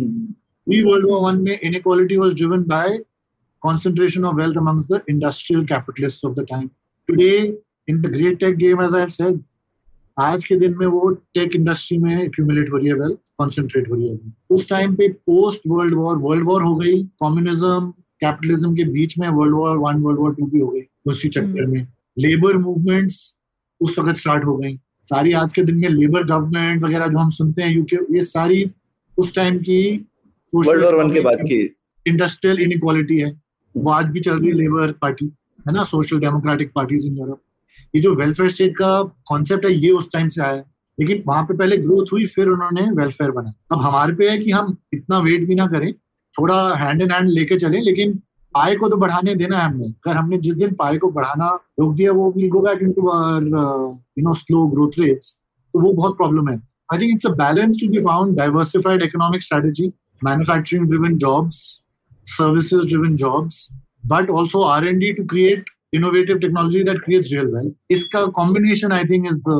pre 0.70 0.82
world 0.82 1.06
war 1.10 1.20
one 1.22 1.40
में 1.42 1.58
inequality 1.60 2.16
was 2.16 2.34
driven 2.34 2.62
by 2.64 2.98
concentration 3.62 4.24
of 4.26 4.38
wealth 4.40 4.58
amongst 4.58 4.92
the 4.92 4.98
industrial 5.12 5.64
capitalists 5.70 6.24
of 6.24 6.34
the 6.36 6.44
time. 6.50 6.68
Today, 7.08 7.54
in 7.88 8.00
the 8.02 8.10
great 8.12 8.38
tech 8.42 8.54
game, 8.60 8.78
as 8.84 8.94
I 8.94 9.00
have 9.00 9.10
said, 9.14 9.40
आज 10.18 10.44
के 10.44 10.56
दिन 10.56 10.76
में 10.78 10.86
वो 10.86 11.10
tech 11.34 11.56
industry 11.56 11.98
में 11.98 12.22
accumulate 12.22 12.70
हो 12.72 12.76
रही 12.76 12.88
है 12.88 12.94
वेल्थ 12.94 13.18
कॉन्सेंट्रेट 13.38 13.88
हो 13.90 13.94
रही 13.94 14.08
है 14.08 14.32
उस 14.50 14.68
टाइम 14.68 14.94
पे 14.96 15.08
post 15.08 15.62
world 15.68 15.94
war 15.94 16.16
world 16.16 16.44
war 16.46 16.62
हो 16.62 16.74
गई 16.76 17.02
कम्युनिज्म 17.22 17.90
कैपिटलिज्म 18.24 18.74
के 18.76 18.84
बीच 18.84 19.18
में 19.18 19.28
world 19.28 19.54
war 19.54 19.76
one 19.76 20.02
world 20.02 20.20
war 20.20 20.34
two 20.34 20.46
भी 20.46 20.60
हो 20.60 20.68
गई 20.68 20.82
उसी 21.06 21.28
चक्कर 21.28 21.66
में. 21.66 21.86
लेबर 22.18 22.56
मूवमेंट्स 22.58 23.36
उस 23.80 23.98
वक्त 23.98 24.18
स्टार्ट 24.20 24.44
हो 24.44 24.56
गई. 24.56 24.76
सारी 25.04 25.32
आज 25.32 25.52
के 25.52 25.62
दिन 25.62 25.76
में 25.76 25.88
लेबर 25.88 26.26
गवर्नमेंट 26.26 26.82
वगैरह 26.84 27.06
जो 27.06 27.18
हम 27.18 27.30
सुनते 27.30 27.62
हैं 27.62 27.74
यूके 27.74 27.96
ये 28.16 28.22
सारी 28.22 28.64
उस 29.18 29.34
टाइम 29.34 29.58
की 29.58 30.09
वर्ल्ड 30.54 30.84
वॉर 30.84 30.94
वन 30.94 31.12
के 31.12 31.20
बाद 31.20 31.38
की। 31.42 31.60
इंडस्ट्रियल 32.06 32.60
इनक्वालिटी 32.62 33.18
है। 33.18 33.30
वो 33.74 33.90
आज 33.92 34.06
भी 34.06 34.20
चल 34.20 34.38
रही 34.38 34.48
है 34.48 34.54
लेबर 34.54 34.92
पार्टी 35.02 35.26
है 35.66 35.72
ना? 35.74 35.84
Social 35.84 36.20
democratic 36.20 36.72
parties 36.74 37.06
in 37.06 37.16
Europe 37.18 37.40
ये 37.94 38.00
जो 38.00 38.14
वेलफेयर 38.14 38.50
स्टेट 38.50 38.72
का 38.76 39.02
कॉन्सेप्ट 39.28 39.64
है 39.64 39.72
ये 39.74 39.90
उस 39.92 40.08
टाइम 40.12 40.28
से 40.28 40.42
आया। 40.42 40.62
लेकिन 40.98 41.22
वहाँ 41.26 41.42
पे 41.44 41.56
पहले 41.56 41.76
ग्रोथ 41.78 42.12
हुई 42.12 42.26
फिर 42.26 42.48
उन्होंने 42.48 42.82
वेलफेयर 42.92 43.30
बनाया। 43.30 43.54
अब 43.72 43.82
हमारे 43.82 44.14
पे 44.14 44.28
है 44.30 44.38
कि 44.38 44.50
हम 44.50 44.76
इतना 44.94 45.18
वेट 45.18 45.46
भी 45.48 45.54
ना 45.54 45.66
करें। 45.66 45.92
थोड़ा 46.36 46.56
हैंड 46.76 47.02
इन 47.02 47.10
हैंड 47.10 47.28
लेके 47.28 47.56
चले 47.58 47.80
लेकिन 47.80 48.12
पाए 48.54 48.74
को 48.76 48.88
तो 48.88 48.96
बढ़ाने 48.96 49.34
देना 49.34 49.58
है 49.58 49.64
हमने। 49.64 49.86
अगर 49.86 50.16
हमने 50.16 50.38
जिस 50.38 50.54
दिन 50.54 50.72
पाए 50.74 50.96
को 50.98 51.10
बढ़ाना 51.10 51.48
रोक 51.80 51.94
दिया 51.94 52.12
वो 52.12 52.30
will 52.36 52.48
go 52.50 52.60
back 52.60 52.82
into 52.82 53.02
you 53.02 54.24
know 54.24 54.34
slow 54.34 54.66
growth 54.68 54.98
rates 54.98 55.36
तो 55.74 55.80
वो 55.80 55.92
बहुत 55.92 56.16
प्रॉब्लम 56.16 56.48
है। 56.48 56.56
I 56.92 56.98
think 56.98 57.10
it's 57.12 57.26
a 57.26 57.30
balance 57.36 57.80
to 57.82 57.88
be 57.90 58.00
found 58.04 58.36
diversified 58.36 59.02
economic 59.02 59.42
strategy 59.42 59.88
manufacturing 60.24 60.88
driven 60.88 61.16
jobs 61.18 61.60
services 62.26 62.86
driven 62.86 63.16
jobs, 63.16 63.70
but 64.04 64.30
also 64.30 64.64
R&D 64.64 65.14
to 65.14 65.24
create 65.24 65.64
innovative 65.92 66.40
technology 66.40 66.82
that 66.82 67.00
creates 67.02 67.32
real 67.32 67.50
wealth. 67.52 67.74
इसका 67.90 68.26
combination 68.32 68.92
I 68.92 69.04
think 69.04 69.30
is 69.30 69.42
the 69.48 69.58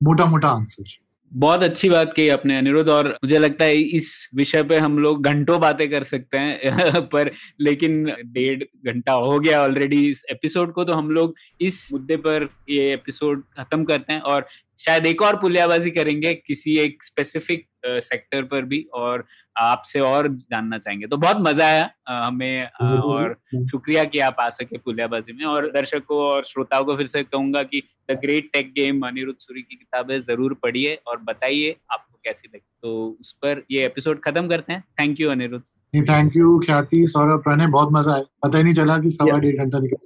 मोटा 0.00 0.24
मोटा 0.24 0.48
answer 0.48 0.84
बहुत 1.32 1.62
अच्छी 1.62 1.88
बात 1.88 2.12
कही 2.16 2.28
आपने 2.28 2.56
अनिरुद्ध 2.58 2.88
और 2.88 3.08
मुझे 3.24 3.38
लगता 3.38 3.64
है 3.64 3.76
इस 3.96 4.08
विषय 4.34 4.62
पे 4.62 4.78
हम 4.78 4.98
लोग 4.98 5.26
घंटों 5.26 5.58
बातें 5.60 5.88
कर 5.90 6.02
सकते 6.02 6.38
हैं 6.38 7.00
पर 7.12 7.30
लेकिन 7.60 8.04
डेढ़ 8.26 8.64
घंटा 8.86 9.12
हो 9.12 9.38
गया 9.38 9.62
ऑलरेडी 9.62 10.00
इस 10.10 10.24
एपिसोड 10.30 10.72
को 10.72 10.84
तो 10.84 10.92
हम 10.92 11.10
लोग 11.10 11.34
इस 11.60 11.88
मुद्दे 11.92 12.16
पर 12.16 12.48
ये 12.70 12.92
एपिसोड 12.94 13.42
खत्म 13.58 13.84
करते 13.84 14.12
हैं 14.12 14.20
और 14.22 14.46
शायद 14.80 15.06
एक 15.06 15.22
और 15.22 15.36
पुलियाबाजी 15.36 15.90
करेंगे 15.90 16.34
किसी 16.36 16.76
एक 16.78 17.02
स्पेसिफिक 17.02 17.66
सेक्टर 17.86 18.42
पर 18.42 18.62
भी 18.64 18.80
और 18.94 19.24
आपसे 19.56 20.00
और 20.00 20.28
जानना 20.28 20.78
चाहेंगे। 20.78 21.06
तो 21.06 21.16
बहुत 21.16 21.36
मज़ा 21.40 21.66
आया 21.66 21.90
हमें 22.08 22.68
और 22.82 23.34
शुक्रिया 23.70 24.04
कि 24.04 24.18
आप 24.18 24.36
आ 24.40 24.48
सके 24.48 24.78
पुलियाबाजी 24.78 25.32
में 25.32 25.44
और 25.44 25.66
दर्शकों 25.72 26.18
और 26.22 26.44
श्रोताओं 26.44 26.84
को 26.84 26.96
फिर 26.96 27.06
से 27.06 27.22
कहूँगा 27.22 27.62
कि 27.62 27.82
the 28.10 28.18
great 28.22 28.50
tech 28.52 28.72
game 28.74 29.06
Anirudh 29.06 29.38
Suri 29.38 29.62
की 29.62 29.76
किताबें 29.76 30.20
ज़रूर 30.20 30.54
पढ़िए 30.62 30.94
और 31.08 31.22
बताइए 31.22 31.76
आपको 31.92 32.18
कैसी 32.24 32.48
लगी। 32.48 32.66
तो 32.82 33.16
उस 33.20 33.32
पर 33.32 33.62
ये 33.70 33.84
एपिसोड 33.86 34.20
खत्म 34.20 34.48
करते 34.48 34.72
हैं। 34.72 34.84
Thank 35.00 35.20
you 35.20 35.30
Anirudh. 35.30 35.64
Thank 35.94 36.36
you 36.36 36.58
Khyati 36.66 37.06
Saurabh 37.06 37.42
Pranay 37.42 37.66
बहुत 37.68 37.88
मज़ा 37.92 38.12
आया। 38.14 38.24
पता 38.44 38.58
ही 38.58 38.64
नहीं 38.64 38.74
चला 38.74 38.98
कि 38.98 39.10
सवा 39.10 39.38
डेढ़ 39.38 39.56
घंटा 39.56 39.78
निकल 39.78 39.98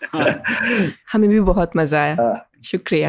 हमें 1.12 1.28
भी 1.30 1.40
बहुत 1.40 1.76
मज़ा 1.76 2.02
आया। 2.02 2.46
शुक्रिया। 2.64 3.08